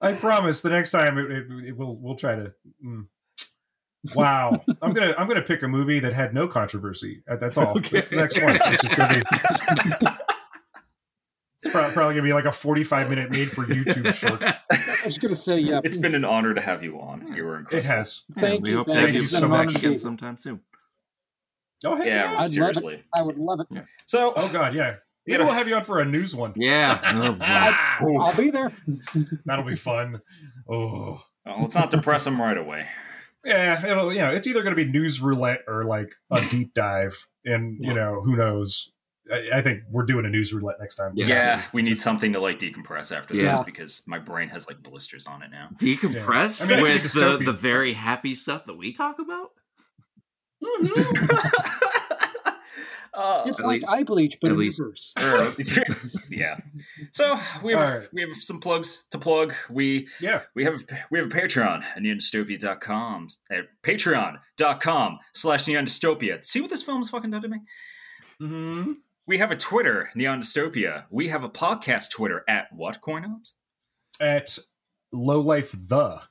[0.00, 0.60] I promise.
[0.60, 2.52] The next time, it, it, it will we'll try to.
[2.84, 3.06] mm.
[4.14, 7.22] Wow, I'm gonna I'm gonna pick a movie that had no controversy.
[7.26, 7.76] That's all.
[7.78, 7.96] Okay.
[7.96, 8.56] That's the next one.
[8.66, 9.22] It's just gonna
[10.00, 10.06] be.
[11.62, 14.44] It's prob- probably gonna be like a 45 minute made for YouTube short.
[14.44, 15.80] I was going to say, yeah.
[15.82, 17.32] It's been an honor to have you on.
[17.34, 17.78] You were incredible.
[17.78, 18.22] It has.
[18.38, 18.76] Thank we you.
[18.78, 19.74] hope to thank you you so much.
[19.76, 20.60] again sometime soon.
[21.84, 22.36] Oh heck Yeah, yeah.
[22.36, 22.48] love it.
[22.50, 23.02] seriously.
[23.16, 23.84] I would love it.
[24.06, 24.96] So, Oh god, yeah.
[25.26, 26.52] You Maybe know- we'll have you on for a news one.
[26.56, 26.98] Yeah.
[28.00, 28.18] Oh, boy.
[28.22, 28.70] I'll be there.
[29.44, 30.20] that'll be fun.
[30.68, 31.20] Oh.
[31.44, 32.86] well, let's not depress him right away.
[33.44, 37.26] Yeah, it'll you know, it's either gonna be news roulette or like a deep dive.
[37.44, 38.90] And you know, who knows?
[39.32, 41.12] I, I think we're doing a news roulette next time.
[41.14, 41.26] Yeah.
[41.26, 43.52] Yeah, we need something to like decompress after Yeah.
[43.56, 45.68] this because my brain has like blisters on it now.
[45.76, 46.76] Decompress Yeah.
[46.76, 49.50] I mean, with the, the very happy stuff that we talk about.
[53.14, 55.12] Uh, It's At like least- eye bleach, but at in least- reverse.
[56.30, 56.58] yeah.
[57.12, 58.08] So we have All right.
[58.12, 59.54] we have some plugs to plug.
[59.68, 60.42] We Yeah.
[60.54, 66.44] we have we have a Patreon at neondystopia.com at patreon.com slash neondystopia.
[66.44, 67.58] See what this film's fucking done to me?
[68.40, 68.92] Mm-hmm.
[69.28, 71.04] We have a Twitter, Neon Dystopia.
[71.10, 73.52] We have a podcast Twitter at what coinops?
[74.22, 74.58] At
[75.12, 76.22] low life the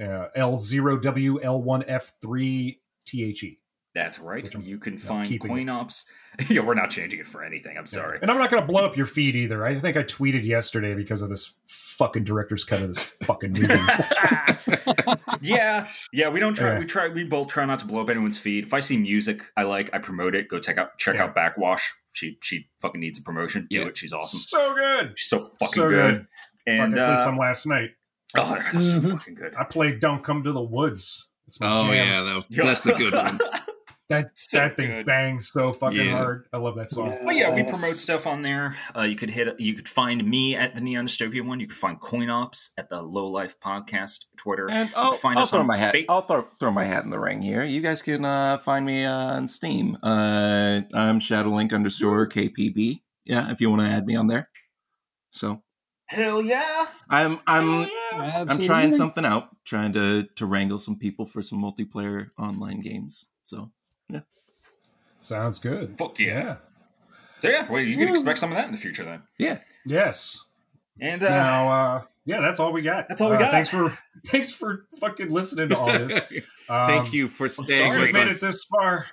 [0.00, 3.58] uh, L zero W L one F three T H E.
[3.96, 4.48] That's right.
[4.62, 6.04] You can find coinops.
[6.48, 7.76] yeah, we're not changing it for anything.
[7.76, 8.20] I'm sorry.
[8.22, 9.66] And I'm not going to blow up your feed either.
[9.66, 13.66] I think I tweeted yesterday because of this fucking director's cut of this fucking movie.
[15.40, 16.28] yeah, yeah.
[16.28, 16.74] We don't try.
[16.74, 16.78] Yeah.
[16.78, 17.08] We try.
[17.08, 18.62] We both try not to blow up anyone's feed.
[18.62, 20.46] If I see music I like, I promote it.
[20.46, 21.24] Go check out check Yeah.
[21.24, 21.82] out Backxwash.
[22.12, 23.66] She she fucking needs a promotion.
[23.70, 23.86] Do Yeah.
[23.86, 23.96] it.
[23.96, 24.38] She's awesome.
[24.40, 25.12] so good.
[25.16, 26.14] She's so fucking So good.
[26.16, 26.26] good.
[26.66, 27.90] And Fucking played uh, some last night.
[28.36, 29.54] oh, they're so fucking good.
[29.56, 31.94] I played "Don't Come to the Woods." It's my Oh jam.
[31.94, 33.38] yeah, that was, that's a good one.
[34.10, 35.06] That So that thing good.
[35.06, 36.18] bangs so fucking Yeah.
[36.18, 36.46] hard.
[36.52, 37.16] I love that song.
[37.24, 38.76] But yeah, we promote stuff on there.
[38.94, 39.58] Uh, you could hit.
[39.58, 41.60] You could find me at the Neon Dystopia one.
[41.60, 44.68] You could find CoinOps at the Low Life Podcast Twitter.
[44.70, 45.94] And I'll, Find I'll us throw on my hat.
[45.94, 47.62] Fa- I'll throw, throw my hat in the ring here.
[47.64, 49.96] You guys can uh, find me uh, on Steam.
[50.02, 53.00] Uh, I'm Shadowlink underscore KPB.
[53.24, 54.50] Yeah, if you want to add me on there.
[55.30, 55.62] So
[56.06, 56.86] Hell yeah!
[57.08, 61.62] I'm I'm Oh, I'm trying something out, trying to to wrangle some people for some
[61.62, 63.26] multiplayer online games.
[63.44, 63.70] So
[65.20, 65.96] Sounds good.
[65.98, 66.56] Fuck yeah.
[67.40, 69.22] So yeah, well, you can expect some of that in the future then.
[69.38, 70.44] yeah, Yes.
[71.00, 73.08] And uh, now, uh, yeah, that's all we got.
[73.08, 73.50] That's all we Uh, got.
[73.50, 76.20] Thanks for thanks for fucking listening to all this.
[76.70, 78.04] Um, thank you for staying sorry.
[78.06, 78.36] We've with made us.
[78.36, 79.06] it this far.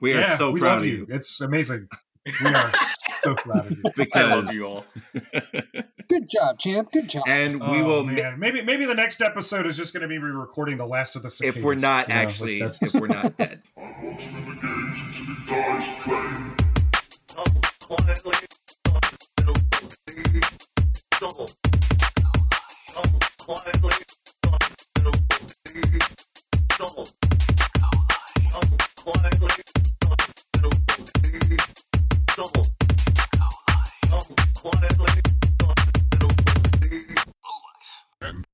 [0.00, 0.96] we are yeah, so we proud love of you.
[0.96, 1.86] you It's amazing.
[2.42, 2.72] We are
[3.22, 3.82] so proud of you.
[3.86, 4.84] I because love you all.
[6.12, 6.92] Good job, champ.
[6.92, 7.22] Good job.
[7.26, 10.76] And we oh, will maybe maybe the next episode is just going to be re-recording
[10.76, 11.56] the last of the cicadas.
[11.56, 13.62] If we're not yeah, actually, if we're not dead.
[23.42, 23.92] quietly
[38.24, 38.46] and